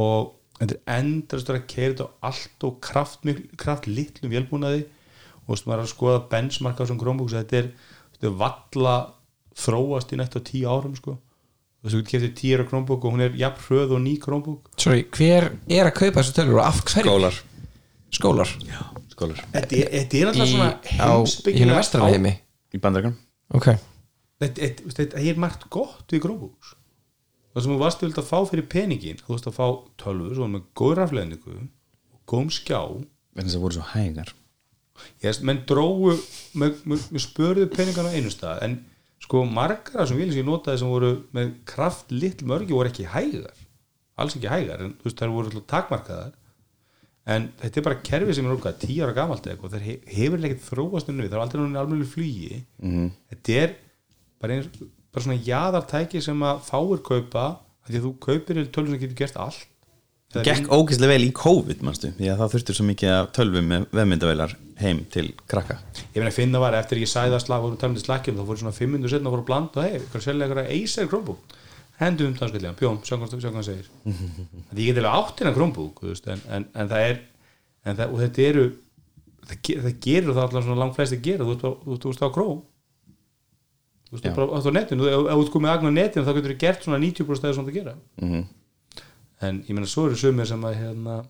og 0.00 0.34
þetta 0.58 0.76
er 0.76 0.98
endrastur 1.00 1.58
að 1.58 1.66
keira 1.70 1.94
þetta 1.94 2.06
á 2.06 2.10
allt 2.30 2.66
og 2.68 2.76
kraft, 2.84 3.26
kraft 3.58 3.88
litlum 3.90 4.32
vélbúnaði 4.32 4.84
og 5.42 5.48
þú 5.48 5.54
veist, 5.54 5.66
maður 5.66 5.80
er 5.80 5.86
að 5.86 5.92
skoða 5.92 6.22
benchmark 6.32 6.78
á 6.78 6.82
þessum 6.84 7.00
Chromebooks 7.02 7.36
þetta 7.36 7.58
er, 7.58 7.70
þetta 8.22 8.30
er 8.30 8.38
valla 8.38 8.96
þróast 9.58 10.12
í 10.14 10.18
nætt 10.20 10.36
á 10.38 10.40
tíu 10.46 10.66
árum 10.70 10.94
sko. 10.94 11.16
þess 11.82 11.90
að 11.90 11.96
þú 11.96 12.02
keftir 12.06 12.34
tíu 12.38 12.56
ára 12.56 12.66
Chromebook 12.68 13.04
og 13.04 13.14
hún 13.16 13.24
er 13.24 13.32
jafn 13.34 13.64
hröð 13.66 13.94
og 13.96 14.02
ný 14.04 14.12
Chromebook. 14.22 14.68
Sorry, 14.78 15.02
hver 15.10 15.48
er 15.66 15.88
að 15.88 15.96
kaupa 15.96 16.22
þessu 16.22 16.36
tölur 16.36 16.60
og 16.60 16.68
af 16.68 16.78
hverju? 16.86 17.08
Skólar. 17.08 17.40
Skólar. 18.14 18.52
Skólar. 19.10 19.40
Þetta 19.56 19.80
er, 19.80 19.88
þetta 19.96 20.20
er 20.20 20.30
alltaf 20.30 20.52
svona 20.52 20.68
á, 21.02 21.10
í 21.50 21.56
hennu 21.58 21.74
vestrana 21.74 22.12
heimi 22.12 22.32
Í 22.72 22.80
bandarækjum 22.80 23.16
Ok. 23.58 23.66
Þetta, 24.42 24.68
þetta, 24.68 24.92
þetta 25.00 25.24
er 25.32 25.40
margt 25.42 25.66
gott 25.74 26.14
við 26.14 26.22
Chromebooks. 26.22 26.76
Það 27.52 27.66
sem 27.66 27.74
þú 27.74 27.80
varst 27.82 28.04
vilt 28.06 28.20
að 28.22 28.30
fá 28.30 28.38
fyrir 28.48 28.68
peningin 28.70 29.18
þú 29.18 29.34
varst 29.34 29.50
að 29.50 29.58
fá 29.58 29.66
tölvu 30.00 30.36
svo 30.38 30.46
með 30.48 30.70
góð 30.78 30.94
rafleðningu 31.00 31.56
og 31.58 32.22
góðum 32.30 32.54
skjá. 32.54 32.80
Vegna 33.34 33.50
þess 33.50 33.58
að 33.58 33.66
voru 33.66 33.80
svo 33.80 33.88
hægar 33.90 34.32
ég, 35.24 35.42
menn 35.46 35.62
með, 35.66 36.78
með 36.86 37.22
spörðu 37.24 37.68
peningana 37.72 38.12
einu 38.14 38.30
stað 38.32 38.62
en 38.66 38.78
sko 39.22 39.44
margar 39.46 40.02
þessum 40.02 40.18
vilja 40.20 40.34
sem 40.34 40.42
ég 40.42 40.48
notaði 40.50 40.82
sem 40.82 40.90
voru 40.92 41.12
með 41.34 41.52
kraft 41.68 42.10
litl 42.12 42.46
mörgi 42.50 42.74
voru 42.74 42.90
ekki 42.90 43.06
hægar 43.08 43.54
alls 44.20 44.36
ekki 44.36 44.50
hægar 44.50 44.82
en 44.84 44.94
þú 45.00 45.08
veist 45.08 45.20
þær 45.22 45.34
voru 45.34 45.62
takmarkaðar. 45.72 46.32
En 47.32 47.44
þetta 47.60 47.78
er 47.78 47.84
bara 47.86 48.00
kerfi 48.02 48.34
sem 48.34 48.46
er 48.48 48.54
okkar 48.56 48.78
tíu 48.82 49.04
ára 49.04 49.14
gamalt 49.14 49.44
eitthvað, 49.46 49.76
he- 49.84 50.00
hefur 50.10 50.42
ekkert 50.42 50.64
þróast 50.66 51.10
ennum 51.10 51.22
við, 51.22 51.30
það 51.30 51.38
er 51.38 51.44
aldrei 51.44 51.60
núna 51.62 51.82
alveg 51.84 52.08
flugi. 52.10 52.64
-hmm. 52.82 53.10
þetta 53.30 53.58
er 53.62 53.74
bara, 54.42 54.56
eins, 54.56 54.66
bara 55.12 55.24
svona 55.24 55.38
jaðartæki 55.46 56.20
sem 56.22 56.42
að 56.42 56.64
fáir 56.66 57.02
kaupa 57.06 57.44
því 57.86 57.98
að 57.98 58.06
þú 58.06 58.12
kaupir 58.26 58.58
í 58.58 58.66
tölvun 58.74 58.90
sem 58.96 59.02
getur 59.04 59.20
gert 59.22 59.36
allt 59.36 59.68
eða 60.36 60.44
Gekk 60.48 60.68
ógeðslega 60.72 61.12
vel 61.12 61.24
í 61.26 61.32
COVID 61.36 61.82
manstu, 61.86 62.10
því 62.18 62.28
að 62.32 62.38
það 62.42 62.52
þurftur 62.54 62.78
svo 62.78 62.86
mikið 62.88 63.10
af 63.16 63.30
tölvum 63.36 63.66
með 63.72 63.86
vefmyndavelar 63.98 64.54
heim 64.82 65.02
til 65.12 65.26
krakka. 65.50 65.76
Ég 66.14 66.20
meina 66.20 66.30
að 66.32 66.38
finna 66.38 66.62
var 66.62 66.76
eftir 66.78 67.00
ég 67.02 67.10
sæði 67.10 67.34
það 67.36 67.42
slag 67.46 67.66
og 67.68 67.74
talandi 67.82 68.02
slakkjum 68.04 68.38
þá 68.40 68.44
fór 68.48 68.60
svona 68.62 68.74
500 68.76 69.12
setna 69.12 69.28
og 69.30 69.34
fór 69.36 69.42
að 69.42 69.48
blanda 69.50 69.82
og 69.82 69.88
hei, 69.88 70.00
hvað 70.12 70.24
selja 70.26 70.46
eitthvað 70.48 70.70
Acer 70.78 71.10
Chromebook. 71.12 71.58
Hendum 72.02 72.30
um 72.32 72.38
það 72.38 72.50
skilja, 72.54 72.72
bjóm, 72.80 72.96
sjá 73.06 73.14
hvað 73.20 73.34
sjá 73.36 73.50
hvað 73.52 73.58
hann 73.60 73.66
segir. 73.68 73.90
Því 74.72 74.86
ég 74.86 74.88
get 74.88 75.02
alveg 75.02 75.12
átt 75.20 75.42
Chromebook 75.58 76.00
þú 76.02 76.08
veist, 76.14 76.26
en, 76.32 76.40
en, 76.56 76.64
en 76.74 76.88
það 76.90 77.04
er 77.10 77.20
en 77.92 77.98
það, 78.00 78.14
og 78.16 78.22
þetta 78.24 78.46
eru 78.48 78.64
það, 79.46 79.56
ge- 79.68 79.78
það 79.84 79.94
gerur 80.08 80.36
það 80.38 80.44
allan 80.48 80.66
svona 80.66 80.80
langt 80.82 80.96
flesti 80.98 81.20
gera 81.28 81.46
þú 81.46 81.54
ert 81.58 81.64
á- 81.68 81.78
ert- 81.92 82.02
þú 82.06 82.12
ert 82.16 82.24
á 82.26 82.28
netinu 84.80 85.06
ef 85.12 85.22
þú 85.30 85.42
ert 85.44 85.52
komið 85.54 85.72
en 89.42 89.62
ég 89.66 89.74
meina 89.76 89.88
svo 89.90 90.08
eru 90.08 90.18
sumir 90.18 90.46
sem 90.48 90.64
að 90.68 90.78
hérna 90.80 91.22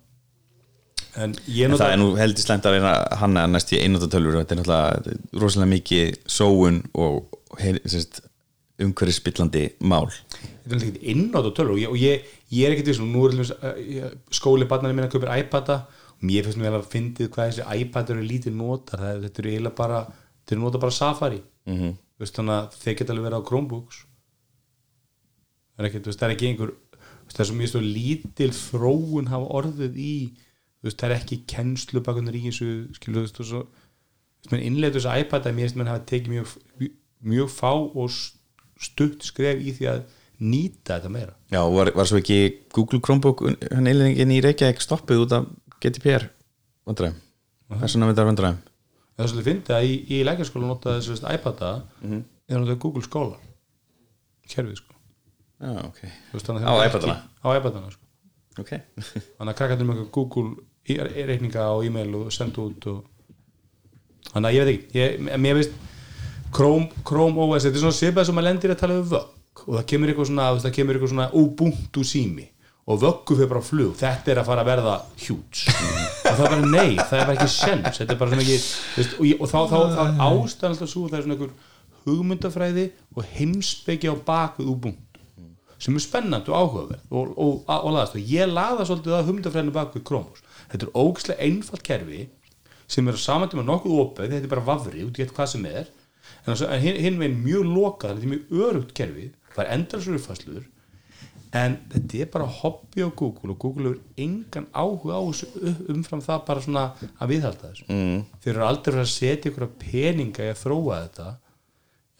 en 1.23 1.35
ég 1.47 1.69
En 1.69 1.77
það 1.77 1.93
er 1.93 2.01
nú 2.01 2.11
heldur 2.17 2.45
slæmt 2.45 2.67
að 2.69 2.77
reyna 2.79 2.93
að 2.97 3.17
hanna 3.21 3.47
næst 3.51 3.73
í 3.75 3.81
einnóta 3.83 4.09
tölvur 4.13 4.39
og 4.39 4.45
þetta 4.45 4.55
er 4.55 4.61
náttúrulega 4.61 5.41
rosalega 5.43 5.73
mikið 5.75 6.21
sóun 6.27 6.83
og 6.95 7.29
umhverju 8.83 9.15
spillandi 9.15 9.65
mál. 9.85 10.09
Þetta 10.09 10.71
er 10.71 10.77
alltaf 10.77 10.87
ekkert 10.89 11.11
innátt 11.13 11.49
á 11.49 11.53
tölur 11.57 11.75
og 11.75 11.83
ég, 11.83 11.91
og 11.93 11.99
ég, 12.01 12.31
ég 12.53 12.67
er 12.67 12.75
ekkert 12.75 12.93
vissum, 12.93 13.11
nú 13.13 13.27
er 13.29 13.37
uh, 13.43 14.07
skóli 14.33 14.69
barnarinn 14.69 14.99
minna 14.99 15.13
kaupir 15.13 15.33
iPada. 15.37 15.83
Og 16.17 16.27
mér 16.29 16.47
finnst 16.47 16.63
vel 16.63 16.75
að 16.79 16.89
fyndið 16.93 17.31
hvað 17.35 17.51
þessi 17.51 17.83
iPad 17.83 18.15
eru 18.15 18.25
lítið 18.27 18.57
notar 18.57 19.03
er- 19.11 19.21
þetta 19.27 19.43
eru 19.43 19.53
eiginlega 19.53 19.79
bara 19.79 20.01
þetta 20.07 20.57
eru 20.57 20.65
nota 20.65 20.83
bara 20.83 20.97
Safari. 20.97 21.43
Mm 21.67 21.79
-hmm. 21.79 21.99
veist, 22.19 22.35
þannig 22.39 22.57
að 22.57 22.81
þeir 22.83 22.97
geta 22.99 23.13
alveg 23.13 23.27
verið 23.29 23.39
á 23.43 23.47
Chromebooks. 23.49 23.99
Það 25.77 25.87
er 25.87 26.01
veist, 26.07 26.19
það 26.19 26.29
er 26.29 26.35
ekki 26.37 26.49
einhver 26.49 26.73
veist, 27.33 27.39
það 27.39 27.45
er 27.45 27.49
svo 27.51 27.59
mjög 27.59 27.71
svo 27.73 27.81
lítil 27.83 28.51
þróun 28.53 29.31
hafa 29.33 29.49
orðið 29.59 29.97
í 29.97 30.15
veist, 30.85 30.99
það 31.01 31.09
er 31.11 31.17
ekki 31.17 31.39
kennslu 31.49 32.03
bakunar 32.05 32.37
í 32.37 32.45
þessu 32.49 32.69
skilu, 32.97 33.23
veist, 33.25 33.41
og 33.41 33.47
svo 33.49 33.63
innleitu 34.59 34.99
þessu 35.01 35.13
iPad 35.25 35.47
að 35.49 35.55
mér 35.57 35.69
finnst 35.69 35.79
mann 35.81 35.91
hafa 35.93 36.05
tekið 36.11 36.33
mjög, 36.37 36.57
mjög 37.33 37.53
fá 37.55 37.71
og 37.73 38.11
stutt 38.83 39.23
skref 39.25 39.61
í 39.63 39.73
því 39.77 39.89
að 39.93 40.03
nýta 40.43 40.97
þetta 40.99 41.11
meira. 41.15 41.37
Já, 41.55 41.61
var, 41.71 41.93
var 41.95 42.09
svo 42.11 42.19
ekki 42.19 42.39
Google 42.75 42.99
Chromebook 42.99 43.45
hann 43.47 43.87
einlegin 43.87 44.33
í 44.35 44.41
Reykjavík 44.43 44.83
stoppuð 44.83 45.21
út 45.27 45.35
af 45.37 45.47
GDPR 45.83 46.25
vandræðum? 46.89 47.21
Persóna 47.79 48.09
myndar 48.11 48.27
vandræðum. 48.27 48.59
Það 49.13 49.23
er 49.23 49.31
svolítið 49.31 49.47
fyndið 49.53 49.77
að 49.77 49.87
í, 49.87 49.95
í 50.17 50.19
lækjarskóla 50.27 50.67
nota 50.73 50.97
þessu 50.99 51.15
veist, 51.15 51.29
iPada 51.31 51.71
Mhm. 52.03 52.25
er 52.51 52.59
notað 52.59 52.79
Google 52.83 53.03
Scholar 53.07 53.39
kerfið 54.51 54.81
sko 54.83 54.92
Já, 55.63 55.73
ok. 55.87 56.01
Þú 56.31 56.39
veist, 56.39 56.51
Á 56.53 56.73
er 56.75 56.89
iPadana? 56.91 57.17
á 57.39 57.49
iPadana 57.57 57.91
sko. 57.95 58.05
Ok. 58.61 58.73
Þannig 59.39 59.53
að 59.53 59.59
krakkarnir 59.61 59.89
með 59.89 60.01
Google 60.15 60.49
í- 60.91 60.99
reikninga 61.29 61.63
á 61.71 61.75
e-mail 61.87 62.11
og 62.19 62.33
senda 62.35 62.65
út 62.67 62.89
og... 62.91 63.05
þannig 64.33 64.49
að 64.51 64.57
ég 64.59 64.67
veit 64.67 64.73
ekki. 64.75 64.99
Ég, 64.99 65.39
mér 65.47 65.61
veist 65.61 65.77
Chrome, 66.53 66.91
Chrome 67.09 67.39
OS, 67.47 67.65
þetta 67.65 67.79
er 67.79 67.85
svona 67.87 67.97
sipað 67.97 68.27
sem 68.29 68.41
að 68.43 68.49
lendir 68.51 68.75
að 68.75 68.81
tala 68.83 68.99
um 69.01 69.07
vögg. 69.15 69.63
Og 69.63 69.77
það 69.79 69.87
kemur 69.93 70.11
eitthvað 70.13 70.29
svona, 70.33 70.49
það 70.65 70.75
kemur 70.81 70.99
eitthvað 70.99 71.13
svona 71.15 71.29
Ubuntu 71.39 72.03
sími. 72.09 72.49
Og 72.91 72.99
vöggu 72.99 73.37
fyrir 73.39 73.49
bara 73.53 73.63
flug. 73.63 73.93
Þetta 74.01 74.33
er 74.35 74.41
að 74.43 74.49
fara 74.51 74.65
að 74.65 74.71
verða 74.73 74.95
hjúts 75.23 75.63
og 76.33 76.39
það 76.39 76.45
er 76.47 76.53
bara 76.55 76.69
nei, 76.73 76.97
það 76.97 77.19
er 77.19 77.27
bara 77.29 77.35
ekki 77.37 77.53
sens 77.53 77.99
þetta 78.01 78.15
er 78.15 78.19
bara 78.21 78.31
svona 78.33 78.43
ekki 78.45 78.55
veist, 78.97 79.15
og, 79.19 79.25
ég, 79.29 79.41
og 79.43 79.51
þá, 79.51 79.57
þá, 79.69 79.77
þá 79.93 80.03
er 80.03 80.21
ástæðan 80.27 80.73
alltaf 80.73 80.89
svo 80.93 81.03
það 81.11 81.17
er 81.19 81.25
svona 81.27 81.35
einhver 81.37 81.51
hugmyndafræði 82.07 82.85
og 83.19 83.27
heimspeki 83.37 84.09
á 84.09 84.15
bak 84.27 84.57
við 84.61 84.71
Ubuntu 84.73 85.12
sem 85.83 85.97
er 85.99 86.05
spennandi 86.05 86.53
og 86.53 86.59
áhugaverð 86.61 87.11
og, 87.11 87.33
og, 87.37 87.55
og, 87.67 87.73
og 87.89 87.95
laðast 87.97 88.19
og 88.21 88.29
ég 88.33 88.53
laða 88.53 88.87
svolítið 88.87 89.17
að 89.19 89.27
hugmyndafræðinu 89.31 89.75
bak 89.75 89.97
við 89.97 90.05
Chromos 90.11 90.43
þetta 90.73 90.87
er 90.87 90.93
ógislega 91.03 91.49
einfalt 91.49 91.83
kerfi 91.89 92.21
sem 92.93 93.09
er 93.11 93.19
á 93.19 93.21
saman 93.25 93.51
tíma 93.51 93.65
nokkuð 93.67 93.99
opið 94.05 94.35
þetta 94.37 94.47
er 94.47 94.53
bara 94.53 94.67
vafri, 94.69 95.03
út 95.07 95.19
í 95.19 95.25
eitt 95.25 95.33
hvað 95.35 95.49
sem 95.55 95.65
er. 95.71 95.87
En, 96.45 96.53
en 96.55 96.83
hinn, 96.83 96.99
hinn 97.03 97.19
veginn 97.21 97.41
mjög 97.45 97.65
lokað 97.73 98.13
þetta 98.19 98.27
er 98.29 98.33
mjög 98.35 98.67
örugt 98.69 98.93
kerfi, 98.99 99.27
það 99.57 99.63
er 99.65 99.71
endar 99.79 100.03
svo 100.05 100.19
uppfæslur 100.19 100.69
en 101.53 101.75
þetta 101.93 102.21
er 102.25 102.29
bara 102.33 102.47
hobby 102.49 103.03
á 103.05 103.09
Google 103.13 103.53
og 103.53 103.59
Google 103.61 103.91
hefur 103.91 104.23
engan 104.25 104.67
áhuga 104.73 105.19
á 105.19 105.23
þessu 105.29 105.49
u- 105.61 105.91
umfram 105.93 106.23
það 106.25 106.45
bara 106.49 106.63
svona 106.65 106.85
að 107.21 107.33
viðhalda 107.35 107.71
þessu. 107.73 107.85
Mm. 107.93 108.23
þeir 108.41 108.53
eru 108.55 108.65
aldrei 108.69 108.93
fyrir 108.95 109.03
að 109.05 109.11
setja 109.13 109.51
ykkur 109.53 109.67
peninga 109.83 110.47
í 110.47 110.53
að 110.55 110.63
þróa 110.63 111.01
þetta 111.03 111.27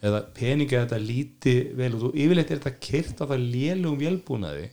eða 0.03 0.21
peningi 0.35 0.75
að 0.77 0.85
þetta 0.85 0.99
líti 1.01 1.55
vel 1.79 1.93
og 1.95 2.01
þú 2.01 2.11
yfirleitt 2.13 2.51
er 2.51 2.59
þetta 2.59 2.83
kyrkt 2.83 3.23
á 3.23 3.25
það 3.29 3.45
lélugum 3.53 4.03
hjálpúnaði 4.03 4.65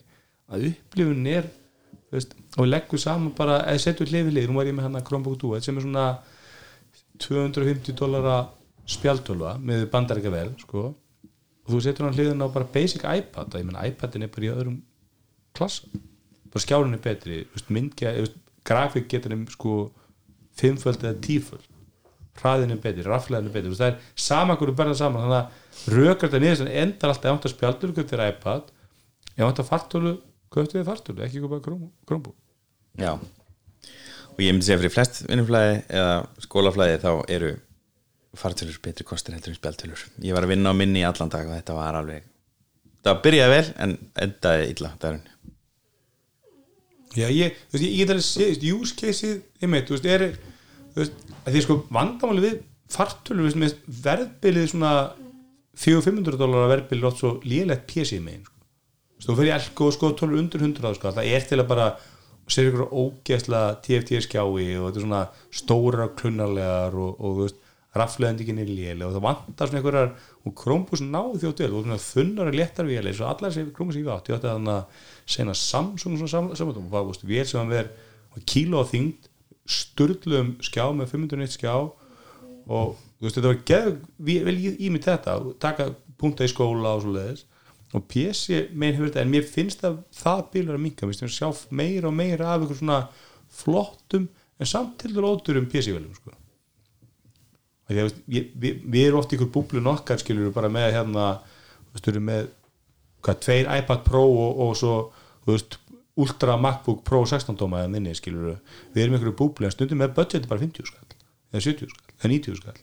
að 0.51 0.65
upplifun 0.71 1.29
er 1.31 1.47
veist, 2.11 2.35
og 2.59 2.67
leggur 2.67 2.99
saman 2.99 3.31
bara 3.37 3.61
eða 3.71 3.83
setur 3.85 4.09
hlifilið, 4.11 4.49
nú 4.49 4.59
var 4.59 4.67
ég 4.67 4.75
með 4.75 4.89
hann 4.89 4.99
að 4.99 5.05
Chromebook 5.07 5.39
2 5.39 5.61
sem 5.63 5.77
er 5.77 5.85
svona 5.85 6.07
250 7.21 7.95
dólara 7.97 8.35
spjaldölva 8.89 9.55
með 9.61 9.87
bandarækja 9.93 10.33
vel 10.33 10.49
sko. 10.59 10.91
og 11.61 11.69
þú 11.69 11.81
setur 11.85 12.07
hann 12.07 12.17
hliðin 12.17 12.43
á 12.43 12.47
bara 12.51 12.67
basic 12.73 13.03
iPad. 13.05 13.53
Að 13.53 13.61
ég 13.61 13.67
menna 13.67 13.85
iPadin 13.87 14.25
er 14.25 14.31
bara 14.33 14.47
í 14.47 14.51
öðrum 14.51 14.79
klassa, 15.55 15.87
bara 16.51 16.63
skjálun 16.65 16.97
er 16.97 17.03
betri 17.03 17.43
veist, 17.53 17.69
myndgja, 17.69 18.15
veist, 18.17 18.39
grafik 18.67 19.07
getur 19.11 19.33
þeim 19.33 19.45
sko 19.51 19.75
5-föld 20.59 21.05
eða 21.05 21.19
10-föld 21.23 21.70
hraðinu 22.41 22.77
betur, 22.81 23.09
rafleðinu 23.09 23.53
betur 23.53 23.77
það 23.77 23.91
er 23.91 24.11
sama 24.27 24.57
hverju 24.59 24.75
berða 24.77 24.97
saman 24.99 25.25
þannig 25.25 25.39
að 25.39 25.95
rökardar 25.95 26.43
niður 26.43 26.59
sem 26.61 26.71
endar 26.83 27.13
alltaf 27.13 27.29
ég 27.29 27.35
vant 27.35 27.47
að 27.47 27.55
spjaldur 27.55 27.91
um 27.91 27.97
köpt 27.97 28.13
þér 28.13 28.25
iPad 28.27 28.71
ég 29.37 29.45
vant 29.45 29.61
að 29.63 29.69
fartölu, 29.69 30.15
köpt 30.53 30.75
þér 30.75 30.87
fartölu 30.89 31.25
ekki 31.27 31.43
bara 31.45 31.63
krumbu 31.63 32.33
Já, 32.99 33.13
og 33.15 34.41
ég 34.43 34.51
myndi 34.51 34.67
segja 34.67 34.81
fyrir 34.81 34.95
flest 34.95 35.21
vinnumflæði 35.29 35.77
eða 35.87 36.17
skólaflæði 36.43 36.99
þá 37.05 37.11
eru 37.31 37.53
fartölur 38.41 38.81
betri 38.83 39.07
kostur 39.07 39.37
heldur 39.37 39.53
en 39.53 39.59
spjaltölur 39.61 40.03
ég 40.23 40.35
var 40.35 40.47
að 40.47 40.55
vinna 40.55 40.71
á 40.71 40.75
minni 40.75 41.03
í 41.03 41.07
allan 41.07 41.31
dag 41.31 41.47
og 41.47 41.55
þetta 41.55 41.77
var 41.77 41.99
alveg 42.01 42.27
það 43.05 43.21
byrjaði 43.25 43.53
vel 43.55 43.73
en 43.83 43.97
endaði 44.25 44.71
illa 44.73 44.93
dagurinn. 45.01 45.27
Já, 47.11 47.27
ég, 47.27 47.57
þú 47.67 47.75
veist, 47.75 47.85
ég 47.85 47.97
get 47.99 48.13
alveg 48.13 48.67
use 48.71 48.95
case-ið, 48.95 49.39
ég 49.59 49.71
meit, 49.71 49.87
þú 49.89 49.97
veist, 49.97 50.05
eru 50.07 50.29
því 50.95 51.63
sko 51.65 51.77
vandamáli 51.93 52.43
við 52.45 52.59
fartölu, 52.91 53.47
verðbilið 54.03 54.69
svona 54.73 54.93
400-500 55.81 56.39
dólar 56.41 56.67
verðbilið 56.71 57.03
er 57.05 57.09
oft 57.09 57.21
svo 57.21 57.33
lélegt 57.47 57.85
PC 57.89 58.19
megin, 58.23 58.43
sko. 58.45 58.57
Þú 59.21 59.35
fyrir 59.37 59.53
elko 59.55 59.87
og 59.87 59.95
sko 59.95 60.09
tölur 60.19 60.41
undir 60.41 60.63
100 60.65 60.97
sko, 60.97 61.13
það 61.15 61.29
er 61.31 61.45
til 61.47 61.59
að 61.61 61.69
bara 61.71 61.85
sér 62.51 62.67
ykkur 62.71 62.89
ógeðslega 62.91 63.75
TFT 63.85 64.17
skjái 64.25 64.41
og 64.81 64.87
þetta 64.89 64.99
er 64.99 65.05
svona 65.05 65.21
stóra 65.55 66.07
klunnarlegar 66.19 66.97
og, 66.99 67.13
og 67.21 67.37
þú 67.37 67.45
veist, 67.45 67.61
rafleðendikinn 67.95 68.59
er 68.63 68.69
léleg 68.71 69.03
og 69.07 69.13
það 69.17 69.23
vantar 69.25 69.67
svona 69.69 69.79
einhverjar 69.81 70.11
og 70.47 70.53
Chromebooks 70.61 71.01
náðu 71.03 71.39
þjótt 71.41 71.63
vel 71.63 71.73
og 71.75 71.85
svona 71.85 71.97
þunnar 72.03 72.51
og 72.51 72.57
léttar 72.59 72.87
vélir 72.87 73.15
svo 73.17 73.27
allar 73.27 73.51
sem 73.55 73.71
Chromebooks 73.75 73.99
ég 73.99 74.11
átt 74.13 74.29
ég 74.31 74.37
átti 74.37 74.47
þannig 74.51 74.77
að 74.77 75.09
sena 75.35 75.55
Samsung 75.59 76.15
svona 76.19 76.31
sam- 76.31 76.53
samvættum 76.55 76.87
og 76.87 76.93
það 76.95 77.09
var 77.09 77.25
vél 77.31 77.47
sem 77.49 77.59
hann 77.61 77.73
verið 77.73 78.45
kíló 78.51 78.83
á 78.83 78.85
þyngd 78.91 79.27
sturlum 79.69 80.55
skjá 80.63 80.87
með 80.95 81.13
501 81.15 81.55
skjá. 81.57 81.75
Og 82.71 82.97
þú 83.19 83.27
veist 83.27 83.37
þetta 83.37 83.51
var 83.51 83.63
geð 83.69 83.89
vel 84.47 84.57
í, 84.57 84.75
í 84.85 84.91
mig 84.93 85.05
þetta 85.05 85.37
taka 85.61 85.91
punta 86.21 86.45
í 86.45 86.51
skóla 86.51 86.95
og 86.97 87.05
svo 87.05 87.15
leiðis 87.15 87.47
og 87.91 88.05
PC 88.07 88.69
megin 88.71 88.95
hefur 88.95 89.09
þetta 89.09 89.23
en 89.25 89.31
mér 89.33 89.47
finnst 89.47 89.81
að 89.87 89.97
það 90.15 90.43
bílur 90.53 90.77
að 90.77 90.83
minka 90.85 91.07
að 91.09 91.33
sjá 91.33 91.49
meira 91.75 92.07
og 92.07 92.15
meira 92.15 92.53
af 92.53 92.63
ykkur 92.63 92.79
svona 92.79 92.99
flottum 93.51 94.29
en 94.61 94.69
samt 94.69 94.95
til 95.01 95.11
þér 95.15 95.27
óturum 95.27 95.67
PC-velum 95.67 96.13
sko. 96.15 96.33
Ég, 97.91 98.13
við, 98.31 98.83
við 98.87 99.01
erum 99.03 99.19
oft 99.19 99.33
í 99.33 99.35
ykkur 99.35 99.51
búblun 99.51 99.91
okkar 99.91 100.21
skilur 100.21 100.53
bara 100.55 100.69
með 100.71 100.93
hérna 100.95 101.25
við 101.91 102.13
erum 102.13 102.29
með 102.29 102.45
hvað, 103.25 103.41
tveir 103.43 103.71
iPad 103.81 104.05
Pro 104.07 104.23
og, 104.23 104.61
og 104.63 104.77
svo 104.79 104.95
þú 105.43 105.55
veist, 105.57 105.77
Ultra 106.19 106.57
MacBook 106.59 107.03
Pro 107.07 107.21
16 107.25 107.55
dóma 107.59 107.79
eða 107.85 107.91
minni 107.93 108.11
skilur 108.17 108.57
við 108.93 109.03
erum 109.05 109.15
ykkur 109.19 109.35
búblu 109.39 109.67
en 109.69 109.71
stundum 109.75 110.01
með 110.03 110.15
budgeti 110.17 110.49
bara 110.49 110.59
50 110.59 110.89
skall 110.89 111.15
eða 111.53 111.63
70 111.63 111.93
skall 111.93 112.11
eða 112.19 112.31
90 112.33 112.59
skall. 112.59 112.81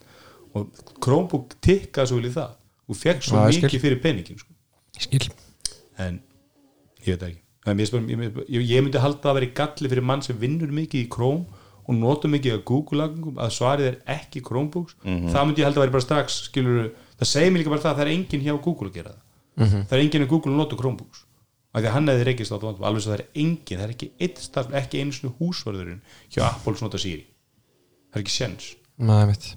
Og 0.57 0.81
Chromebook 1.05 1.59
tikkaði 1.65 2.09
svo 2.11 2.17
vel 2.19 2.31
í 2.31 2.33
það. 2.35 2.55
Og 2.89 2.97
fekk 2.97 3.27
svo 3.27 3.37
Já, 3.37 3.43
ég 3.51 3.59
skil. 3.59 3.69
mikið 3.69 3.85
fyrir 3.85 4.01
peningin 4.03 4.41
sko. 4.41 4.53
skil. 4.99 5.29
En 6.01 6.21
ég 7.05 7.13
veit 7.13 7.21
það 7.21 7.29
ekki. 7.29 7.43
Ég, 8.49 8.81
myndi 8.83 9.03
halda 9.03 9.29
að 9.29 9.37
vera 9.39 9.49
í 9.51 9.55
galli 9.61 9.91
fyrir 9.93 10.07
mann 10.09 10.23
sem 10.25 10.39
vinnur 10.41 10.73
mikið 10.73 11.05
í 11.05 11.09
Chrome 11.13 11.45
og 11.89 11.95
notur 11.97 12.33
mikið 12.33 12.55
að 12.57 12.65
Google-lagum 12.69 13.39
að 13.45 13.53
svarið 13.59 13.91
er 13.91 13.99
ekki 14.17 14.41
Chromebooks. 14.45 14.97
Það 15.05 15.47
myndi 15.51 15.61
ég 15.63 15.69
halda 15.69 15.81
að 15.83 15.85
vera 15.85 15.97
bara 15.99 16.07
strax 16.07 16.41
skilur, 16.49 16.91
það 17.21 17.29
segir 17.35 17.53
mér 17.53 17.63
líka 17.63 17.73
bara 17.75 17.85
það 17.85 17.93
að 17.93 17.99
það 18.01 18.07
er 18.07 18.13
enginn 18.17 18.45
hjá 18.49 18.55
Google 18.57 18.89
að 18.89 18.97
gera 18.99 19.13
það. 19.13 19.25
Það 19.89 19.97
er 19.99 20.03
enginn 20.07 20.25
að 20.25 20.33
Google 20.33 20.57
notur 20.57 20.81
Chromebooks 20.81 21.25
af 21.79 21.83
því 21.85 21.91
að 21.91 21.97
hann 21.97 22.11
hefði 22.13 22.27
reykist 22.29 22.53
á 22.53 22.57
þetta 22.59 22.89
alveg 22.91 23.05
svo 23.05 23.13
það 23.15 23.19
er 23.21 23.25
enginn, 23.45 23.79
það 23.79 23.87
er 23.89 23.95
ekki 23.95 24.11
eitt 24.27 24.43
starf, 24.45 24.75
ekki 24.83 25.01
einu 25.03 25.15
svona 25.17 25.35
húsvörðurinn 25.39 26.01
hjá 26.35 26.43
Apple 26.51 26.75
sem 26.79 26.87
nota 26.89 27.01
Siri. 27.03 27.25
Það 28.09 28.19
er 28.21 28.25
ekki 28.25 28.35
séns. 28.35 28.69
Nei, 28.99 29.23
mitt. 29.31 29.49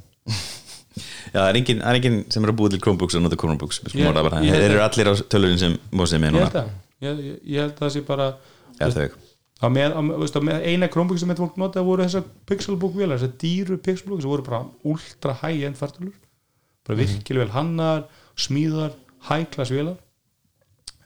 Já, 1.31 1.39
það 1.39 1.49
er 1.49 1.57
engin, 1.61 1.79
það 1.81 1.89
er 1.93 1.97
engin 2.01 2.17
sem 2.35 2.43
er 2.45 2.51
að 2.51 2.57
búið 2.59 2.73
til 2.75 2.81
Chromebooks 2.83 3.15
og 3.15 3.21
nota 3.23 3.37
Chromebooks 3.39 3.77
Ég- 3.87 3.93
yeah, 4.01 4.11
bara, 4.17 4.41
ég 4.43 4.51
held 4.51 4.63
Þeir 4.65 4.73
eru 4.75 4.81
allir 4.83 5.07
á 5.07 5.13
tölurinn 5.31 5.61
sem 5.61 5.75
mósið 5.95 6.19
með 6.19 6.27
ég 6.27 6.33
núna. 6.35 6.47
held 6.49 6.57
að, 6.61 6.71
ég, 7.05 7.21
ég, 7.29 7.37
ég 7.53 7.61
held 7.63 7.71
að 7.77 7.83
það 7.85 7.93
sé 7.95 8.01
bara 8.09 8.25
Já, 8.81 8.89
þau. 8.91 9.07
Á 9.61 9.67
með, 9.71 9.93
á, 9.95 10.01
veist, 10.19 10.35
á 10.35 10.41
með 10.43 10.65
eina 10.67 10.89
Chromebook 10.91 11.21
sem 11.21 11.29
þetta 11.31 11.45
fólk 11.45 11.57
notaði 11.61 11.85
voru 11.87 12.03
þessar 12.03 12.25
Pixelbook 12.49 12.95
vélar, 12.97 13.21
þessar 13.21 13.33
dýru 13.45 13.77
Pixelbook 13.85 14.21
sem 14.25 14.31
voru 14.33 14.43
bara 14.49 14.61
ultra 14.91 15.35
high-end 15.45 15.79
fartölur. 15.79 16.15
Bara 16.83 16.97
virkilega 16.99 17.45
vel 17.45 17.55
hannar 17.55 18.03
smíðar, 18.35 18.95
high-class 19.29 19.71
vélar 19.71 19.95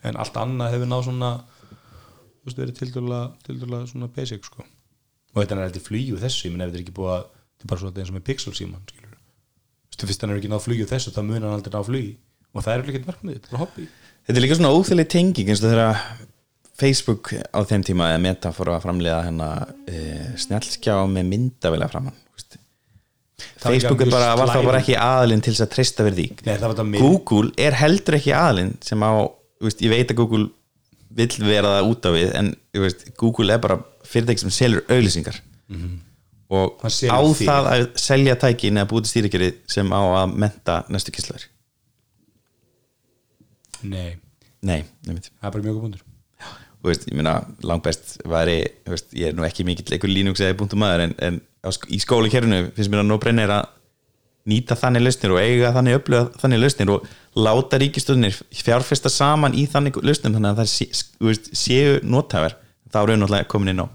en 0.09 0.19
allt 0.21 0.37
annað 0.41 0.75
hefur 0.75 0.89
náð 0.91 1.05
svona 1.07 1.31
þú 1.39 2.49
veist, 2.49 2.59
verið 2.61 2.79
tildurlega 2.81 3.89
svona 3.89 4.09
basic 4.15 4.45
sko. 4.47 4.65
Og 5.35 5.41
þetta 5.41 5.57
er 5.57 5.63
eitthvað 5.65 5.87
flugju 5.89 6.19
þessu, 6.21 6.45
ég 6.47 6.53
menn 6.53 6.65
ef 6.65 6.71
þetta 6.71 6.79
er 6.79 6.85
ekki 6.85 6.95
búið 6.99 7.13
að 7.15 7.23
þetta 7.25 7.65
er 7.65 7.71
bara 7.71 7.83
svona 7.83 8.03
eins 8.03 8.11
og 8.13 8.17
með 8.17 8.25
Pixel 8.29 8.55
síman 8.55 8.85
skilur 8.89 9.15
þú 9.15 9.95
veist, 9.95 10.05
fyrst 10.09 10.23
hann 10.25 10.35
er 10.35 10.39
ekki 10.41 10.51
náð 10.53 10.65
flugju 10.67 10.89
þessu 10.91 11.15
þá 11.15 11.21
mun 11.25 11.41
hann 11.41 11.55
aldrei 11.55 11.73
ná 11.75 11.81
flugi. 11.87 12.13
Og 12.55 12.63
það 12.63 12.73
er 12.75 12.93
ekki 12.93 13.03
markmið, 13.09 13.39
þetta 13.39 13.51
er 13.55 13.61
hobby. 13.63 13.87
Þetta 14.25 14.39
er 14.39 14.45
líka 14.45 14.57
svona 14.59 14.73
óþjóðlega 14.75 15.11
tenging 15.11 15.49
eins 15.51 15.63
og 15.63 15.73
þegar 15.73 16.03
Facebook 16.75 17.31
á 17.35 17.59
þeim 17.67 17.83
tíma 17.87 18.11
eða 18.11 18.21
Meta 18.23 18.51
fór 18.55 18.73
að 18.75 18.83
framleiða 18.83 19.23
hérna 19.27 19.49
e, 19.87 19.99
snjallskjá 20.43 20.95
með 21.11 21.29
myndavilega 21.31 21.91
framann 21.91 22.21
Facebook 23.65 24.03
líka 24.03 24.05
er 24.05 24.11
bara, 24.11 24.35
var 24.39 24.51
þá 24.51 24.59
bara 24.67 24.79
ekki 24.81 24.95
aðalinn 24.99 25.41
til 25.43 25.53
þess 25.53 25.65
að 25.65 25.71
treysta 25.73 26.05
mynd- 26.87 27.01
Google 27.03 27.51
er 27.59 27.75
heldur 27.79 28.17
ekki 28.19 28.33
aðalinn 28.35 28.75
sem 28.85 29.01
á, 29.03 29.11
veist, 29.61 29.81
ég 29.81 29.89
veit 29.93 30.11
að 30.11 30.19
Google 30.19 30.49
vill 31.15 31.35
vera 31.47 31.69
það 31.77 31.89
út 31.91 32.05
af 32.09 32.13
við 32.17 32.33
en 32.35 32.49
veist, 32.75 33.05
Google 33.17 33.53
er 33.55 33.61
bara 33.63 33.77
fyrirtæki 34.05 34.43
sem 34.43 34.51
selur 34.51 34.83
auglýsingar. 34.91 35.37
Og 36.55 36.75
Hann 36.83 36.91
selur 36.93 37.15
á 37.15 37.19
þig. 37.33 37.47
það 37.47 37.69
að 37.71 37.85
selja 37.97 38.35
tækin 38.37 38.77
eða 38.77 38.89
búið 38.91 39.07
stýrikeri 39.09 39.47
sem 39.71 39.87
á 39.89 40.01
að 40.21 40.35
menta 40.43 40.75
næstu 40.93 41.11
kyslaður 41.15 41.47
Nei, 43.85 44.15
Nei, 44.65 44.81
nefnt 45.05 45.31
það 45.31 45.47
er 45.49 45.53
bara 45.55 45.65
mjög 45.65 45.79
bundur 45.83 46.03
þú 46.85 46.89
veist, 46.91 47.07
ég 47.09 47.17
meina 47.17 47.33
langbest 47.65 48.15
væri, 48.29 48.59
þú 48.85 48.93
veist, 48.93 49.07
ég 49.17 49.31
er 49.31 49.37
nú 49.37 49.45
ekki 49.47 49.65
mikill 49.65 49.95
einhver 49.95 50.11
Linux 50.11 50.41
eða 50.45 50.57
búntum 50.59 50.81
maður 50.83 51.07
en, 51.07 51.15
en 51.27 51.39
á, 51.65 51.69
í 51.89 51.97
skólakerfinu 52.01 52.59
finnst 52.77 52.93
mér 52.93 53.01
að 53.01 53.09
no 53.09 53.17
brainer 53.21 53.53
að 53.57 53.71
nýta 54.45 54.75
þannig 54.77 55.01
lausnir 55.05 55.33
og 55.33 55.39
eiga 55.41 55.71
þannig 55.75 55.97
upplöða 55.99 56.41
þannig 56.43 56.61
lausnir 56.61 56.91
og 56.93 57.07
láta 57.35 57.79
ríkistöðnir 57.81 58.37
fjárfesta 58.53 59.09
saman 59.09 59.55
í 59.57 59.65
þannig 59.71 59.97
lausnum 60.05 60.35
þannig 60.37 60.51
að 60.53 60.59
það 60.61 60.71
sé, 60.73 60.87
þú 61.17 61.31
veist, 61.31 61.49
séu 61.57 61.95
nothæfar 62.05 62.57
þá 62.93 62.99
eru 63.01 63.17
náttúrulega 63.19 63.49
komin 63.51 63.73
inn 63.73 63.83
á 63.83 63.87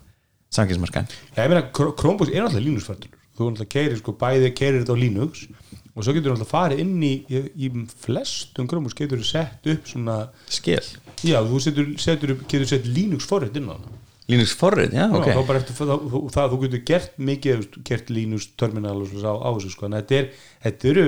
samkynnsmarkaðin 0.56 1.10
Já, 1.36 1.42
ég 1.44 1.52
meina, 1.52 1.62
Chr- 1.70 1.94
Chromebooks 2.00 2.32
er 2.34 2.42
náttúrulega 2.44 2.66
Linux-fartur 2.66 3.14
þú 3.38 3.50
náttúrulega 3.52 3.72
keirir, 3.76 3.98
sko, 4.02 4.16
bæði 4.20 4.50
keirir 4.58 4.82
þetta 4.82 4.96
á 4.98 5.02
Linux 5.04 5.46
og 5.94 6.04
svo 6.06 6.14
getur 6.16 6.34
náttúrulega 6.34 6.50
farið 6.50 6.82
inn 6.84 6.98
í 7.06 7.12
í, 7.30 7.42
í 7.66 7.70
flestum 8.02 8.66
Chromebooks 8.70 8.98
getur 8.98 9.22
þú 9.22 9.28
sett 9.30 9.70
upp 9.70 9.86
svona 9.88 10.18
skil, 10.50 10.82
já, 11.22 11.38
þú 11.46 11.62
setur, 11.62 11.90
setur 12.02 12.34
upp, 12.34 12.44
getur 12.50 12.68
sett 12.74 12.90
Linux 12.90 13.28
forrið 13.30 13.60
inn 13.62 13.70
á 13.70 13.78
það 13.78 13.98
Linux 14.30 14.52
forrið, 14.58 14.94
já, 14.94 15.06
ok. 15.10 15.28
bara 15.48 15.60
eftir 15.60 15.76
það, 15.76 15.90
það, 16.12 16.26
það, 16.34 16.50
þú 16.52 16.58
getur 16.64 16.82
gert 16.90 17.16
mikið, 17.30 17.62
þú 17.74 17.84
gert 17.88 18.12
Linux 18.14 18.48
terminal 18.60 18.96
og 19.02 19.08
svo 19.10 19.34
á, 19.36 19.48
þessu, 19.56 19.72
sko, 19.74 19.90
þetta 19.94 20.18
er 20.18 20.28
þetta 20.66 20.90
eru, 20.92 21.06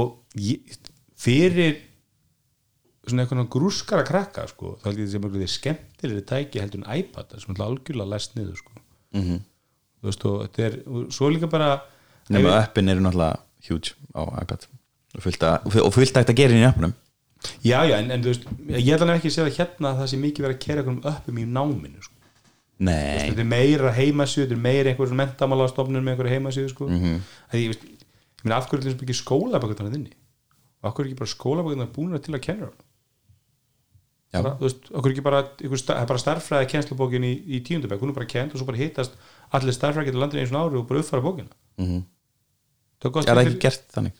og 0.00 0.40
ég, 0.40 0.78
fyrir 1.24 1.74
svona 3.04 3.24
eitthvað 3.24 3.50
grúskara 3.52 4.06
krakka, 4.08 4.46
sko, 4.50 4.76
þá 4.80 4.88
held 4.90 5.02
ég 5.02 5.10
þessi 5.10 5.22
mjög 5.24 5.52
skemmtilegri 5.54 6.26
tæki 6.30 6.62
heldur 6.62 6.82
en 6.82 6.88
iPad 7.02 7.36
sem 7.36 7.52
er 7.54 7.64
algjörlega 7.66 8.12
læst 8.14 8.38
niður, 8.38 8.60
sko. 8.62 8.84
Mhm. 9.14 9.42
þú 10.00 10.10
veist, 10.10 10.24
og 10.28 10.40
þetta 10.44 10.64
er 10.68 10.78
og 10.84 11.12
svo 11.16 11.30
líka 11.32 11.48
bara 11.50 11.68
nema 12.32 12.58
appin 12.58 12.88
eru 12.88 13.00
náttúrulega 13.04 13.40
huge 13.68 13.94
á 14.12 14.22
iPad. 14.42 14.66
Og 15.14 15.22
fullt 15.22 15.44
að, 15.46 15.66
og 15.84 15.92
fullt 15.94 16.16
að 16.16 16.24
þetta 16.24 16.36
gerir 16.40 16.58
í 16.58 16.66
appinum 16.66 16.94
já, 17.64 17.84
já, 17.86 17.98
en, 17.98 18.10
en 18.10 18.24
þú 18.24 18.32
veist, 18.32 18.46
ég 18.70 18.90
held 18.90 19.04
hann 19.04 19.14
ekki 19.14 19.30
að 19.30 19.36
segja 19.36 19.46
það 19.46 19.58
hérna 19.60 19.90
að 19.90 20.00
það 20.00 20.10
sé 20.10 20.20
mikið 20.22 20.46
verið 20.46 20.56
að 20.56 20.62
kera 20.64 20.82
einhverjum 20.82 21.08
uppum 21.10 21.40
í 21.40 21.46
náminu, 21.56 22.04
sko 22.04 22.13
Nei, 22.78 23.30
þetta 23.30 23.44
er 23.44 23.46
meira 23.46 23.92
heimasíðu, 23.94 24.48
þetta 24.48 24.56
er 24.56 24.62
meira 24.64 24.90
einhverjum 24.90 25.20
mentamála 25.20 25.68
stofnun 25.70 26.02
með 26.02 26.16
einhverju 26.16 26.32
heimasíðu 26.34 26.72
sko. 26.72 26.88
mm. 26.88 27.02
-hmm. 27.04 27.20
ég, 27.54 27.76
ég 27.76 28.42
meina 28.44 28.56
af 28.58 28.66
hverju 28.70 28.88
er 28.90 28.96
ekki 28.96 29.14
skólabökkur 29.20 29.78
þannig 29.78 29.94
inni 30.00 30.16
og 30.82 30.88
af 30.90 30.94
hverju 30.96 31.06
er 31.06 31.12
ekki 31.12 31.20
bara 31.20 31.34
skólabökkur 31.34 31.78
þannig 31.78 31.94
búin 31.94 32.18
til 32.24 32.34
að 32.34 32.42
kenna 32.48 32.70
af 34.74 35.02
hverju 35.02 35.06
er 35.06 35.14
ekki 35.14 35.22
bara 35.28 35.42
það 35.60 36.00
er 36.02 36.08
bara 36.10 36.18
starffræði 36.24 36.70
kennslubókin 36.72 37.24
í, 37.28 37.32
í 37.46 37.60
tíundabæk 37.62 38.02
hún 38.02 38.10
er 38.10 38.18
bara 38.18 38.26
kent 38.26 38.54
og 38.54 38.58
svo 38.58 38.66
bara 38.66 38.80
hittast 38.82 39.14
allir 39.54 39.76
starffræði 39.76 40.10
getur 40.10 40.20
landin 40.24 40.42
eins 40.42 40.52
og 40.52 40.58
ári 40.66 40.80
og 40.80 40.88
bara 40.88 41.00
uppfara 41.04 41.22
bókina 41.22 41.52
Mhm. 41.78 42.02
það 43.00 43.16
er 43.16 43.30
er 43.30 43.36
það 43.36 43.46
ekki 43.46 43.60
gert 43.60 43.86
þannig? 43.94 44.12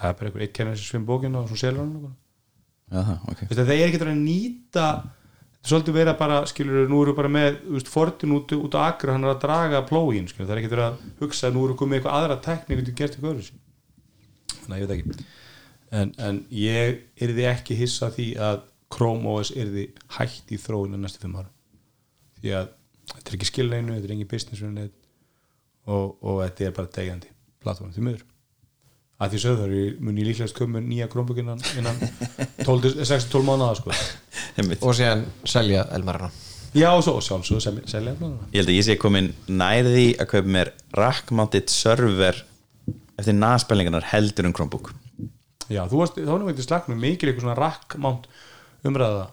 það 0.00 0.08
er 0.08 0.12
bara 0.18 0.26
einhver 0.28 0.42
eitt 0.44 0.52
kennar 0.56 0.76
sem 0.76 0.84
svim 0.90 1.06
bókina 1.06 1.40
og 1.40 1.48
svo 1.48 1.56
selur 1.56 1.80
hann 1.80 2.14
það, 2.90 3.56
það 3.56 3.72
er 3.74 3.88
ekki 3.88 4.00
að 4.04 4.14
nýta 4.20 4.86
svolítið 5.66 5.96
verið 5.98 6.12
að 6.14 6.20
bara 6.22 6.38
skilur 6.48 6.88
nú 6.88 7.02
eru 7.04 7.14
bara 7.16 7.30
með 7.32 7.58
veist, 7.74 7.90
fortin 7.92 8.32
út, 8.36 8.52
út 8.56 8.76
á 8.78 8.80
akra 8.86 9.16
hann 9.16 9.26
er 9.26 9.34
að 9.34 9.42
draga 9.42 9.82
plógin 9.88 10.28
skilur, 10.30 10.48
það 10.48 10.54
er 10.54 10.62
ekki 10.62 10.72
verið 10.72 10.86
að 10.86 11.02
hugsa 11.20 11.48
að 11.48 11.56
nú 11.56 11.66
eru 11.66 11.76
komið 11.80 11.98
eitthvað 11.98 12.16
aðra 12.16 12.38
tekník 12.46 12.80
og 12.80 12.88
þú 12.88 12.94
gert 13.00 13.16
eitthvað 13.16 13.34
öðru 13.34 13.46
þannig 14.60 14.74
að 14.76 14.80
ég 14.80 14.88
veit 14.88 14.96
ekki. 14.96 15.28
En, 15.90 16.12
en 16.22 16.42
ég 16.54 17.00
yrði 17.26 17.46
ekki 17.50 17.76
hissa 17.76 18.10
því 18.14 18.28
að 18.40 18.62
Chrome 18.90 19.34
OS 19.34 19.52
yrði 19.54 19.90
hætt 20.16 20.50
í 20.50 20.58
þróinu 20.58 20.98
næstu 20.98 21.22
fimm 21.22 21.36
ára 21.38 21.50
því 22.40 22.56
að 22.56 22.72
þetta 23.10 23.28
er 23.28 23.38
ekki 23.38 23.50
skilneinu 23.50 23.96
þetta 23.96 24.08
er 24.08 24.16
engin 24.16 24.30
business 24.30 24.64
og, 25.90 26.16
og 26.22 26.42
þetta 26.44 26.66
er 26.66 26.76
bara 26.76 26.94
degjandi 26.96 27.32
platform 27.60 27.92
því 27.94 28.06
miður 28.06 28.26
að 29.20 29.34
því 29.34 29.40
sögður 29.44 29.72
mun 30.00 30.20
ég 30.20 30.28
líklegast 30.30 30.56
kömur 30.56 30.84
nýja 30.84 31.08
Chromebook 31.12 31.40
innan, 31.42 31.60
innan 31.78 31.98
12, 32.64 33.02
6-12 33.04 33.44
mánuða 33.46 33.74
sko. 33.78 33.96
Og 34.86 34.94
síðan 34.96 35.26
selja 35.48 35.84
elmarana. 35.96 36.30
Já 36.76 36.86
og 36.94 37.02
svo 37.02 37.16
sjálfsög 37.24 37.58
sem 37.64 37.78
selja 37.90 38.12
þetta 38.14 38.28
Ég 38.54 38.60
held 38.60 38.70
að 38.70 38.76
ég 38.76 38.84
sé 38.86 38.94
komin 39.00 39.32
nærði 39.50 39.90
því 39.96 40.04
að 40.22 40.28
kaupa 40.30 40.52
mér 40.54 40.70
rack-mounted 40.94 41.72
server 41.72 42.44
eftir 43.18 43.34
naspælingarnar 43.36 44.06
heldur 44.12 44.46
um 44.48 44.54
Chromebook. 44.56 44.92
Já, 45.70 45.82
þú 45.90 46.00
varst, 46.00 46.18
þá 46.18 46.30
erum 46.34 46.46
við 46.48 46.60
til 46.60 46.66
slagnum 46.68 47.02
mikil 47.02 47.30
eitthvað 47.30 47.46
svona 47.46 47.58
rack 47.58 47.96
mount 48.00 48.28
umræða. 48.86 49.26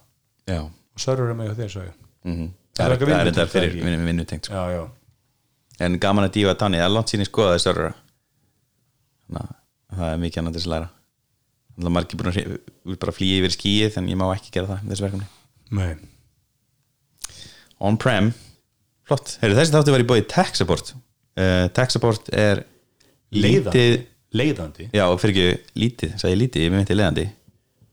Já. 0.49 0.63
Og 0.65 1.03
server 1.03 1.31
er 1.31 1.37
með 1.37 1.53
þér 1.61 1.75
svo 1.75 1.85
mm 2.27 2.47
Það 2.77 2.91
Það 3.01 3.11
er 3.15 3.29
þetta 3.31 3.45
fyrir 3.49 4.01
vinnutengt 4.05 4.45
sko. 4.45 4.53
já, 4.53 4.75
já, 4.75 4.83
En 5.81 5.95
gaman 6.01 6.27
að 6.27 6.35
dífa 6.35 6.53
tanni, 6.57 6.77
það 6.77 6.85
er 6.85 6.93
langt 6.93 7.09
sín 7.09 7.23
í 7.23 7.25
skoðaði 7.25 7.61
servera. 7.63 7.93
Þannig 9.25 9.41
að 9.41 9.55
það 9.93 10.11
er 10.11 10.21
mikið 10.23 10.41
annað 10.41 10.57
til 10.57 10.63
að 10.65 10.73
læra. 10.73 10.89
Þannig 11.77 11.89
að 11.89 11.95
margir 11.95 12.19
búin 12.19 12.31
að 12.31 12.97
bara 13.03 13.13
flýja 13.15 13.39
yfir 13.41 13.53
skíið 13.53 13.97
en 14.01 14.11
ég 14.11 14.19
má 14.19 14.25
ekki 14.33 14.53
gera 14.55 14.71
það 14.71 14.91
þessu 14.91 15.05
verkefni. 15.05 15.27
Nei. 15.77 15.91
On-prem, 17.87 18.31
flott. 19.07 19.35
Heyrðu, 19.43 19.59
Þessi 19.59 19.75
þáttu 19.75 19.93
var 19.93 20.03
í 20.03 20.07
bóði 20.09 20.27
tech 20.31 20.55
support. 20.57 20.93
Uh, 21.37 21.67
Tech 21.77 21.93
support 21.93 22.31
er 22.33 22.63
lítið 23.35 23.99
leiðandi. 24.33 24.87
Já, 24.95 25.05
fyrir 25.21 25.35
ekki 25.35 25.81
lítið, 25.83 26.15
ég 26.25 26.39
lítið, 26.41 26.65
ég 26.65 26.73
meinti 26.73 26.97
leiðandi. 26.97 27.27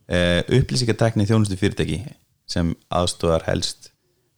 Uh, 0.04 0.40
upplýsingatekni 0.60 1.28
þjónustu 1.28 1.58
fyrirtæki 1.60 2.00
sem 2.48 2.72
aðstóðar 2.92 3.44
helst 3.48 3.90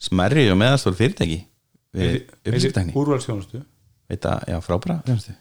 smerri 0.03 0.45
og 0.53 0.59
meðastór 0.61 0.95
fyrirtæki 0.99 1.41
við 1.97 2.21
upplýsingatekni 2.45 2.95
úrvalstjónustu 2.99 3.63
að, 3.63 4.45
já, 4.53 4.59
frábæra 4.63 5.01
þjónustu 5.07 5.35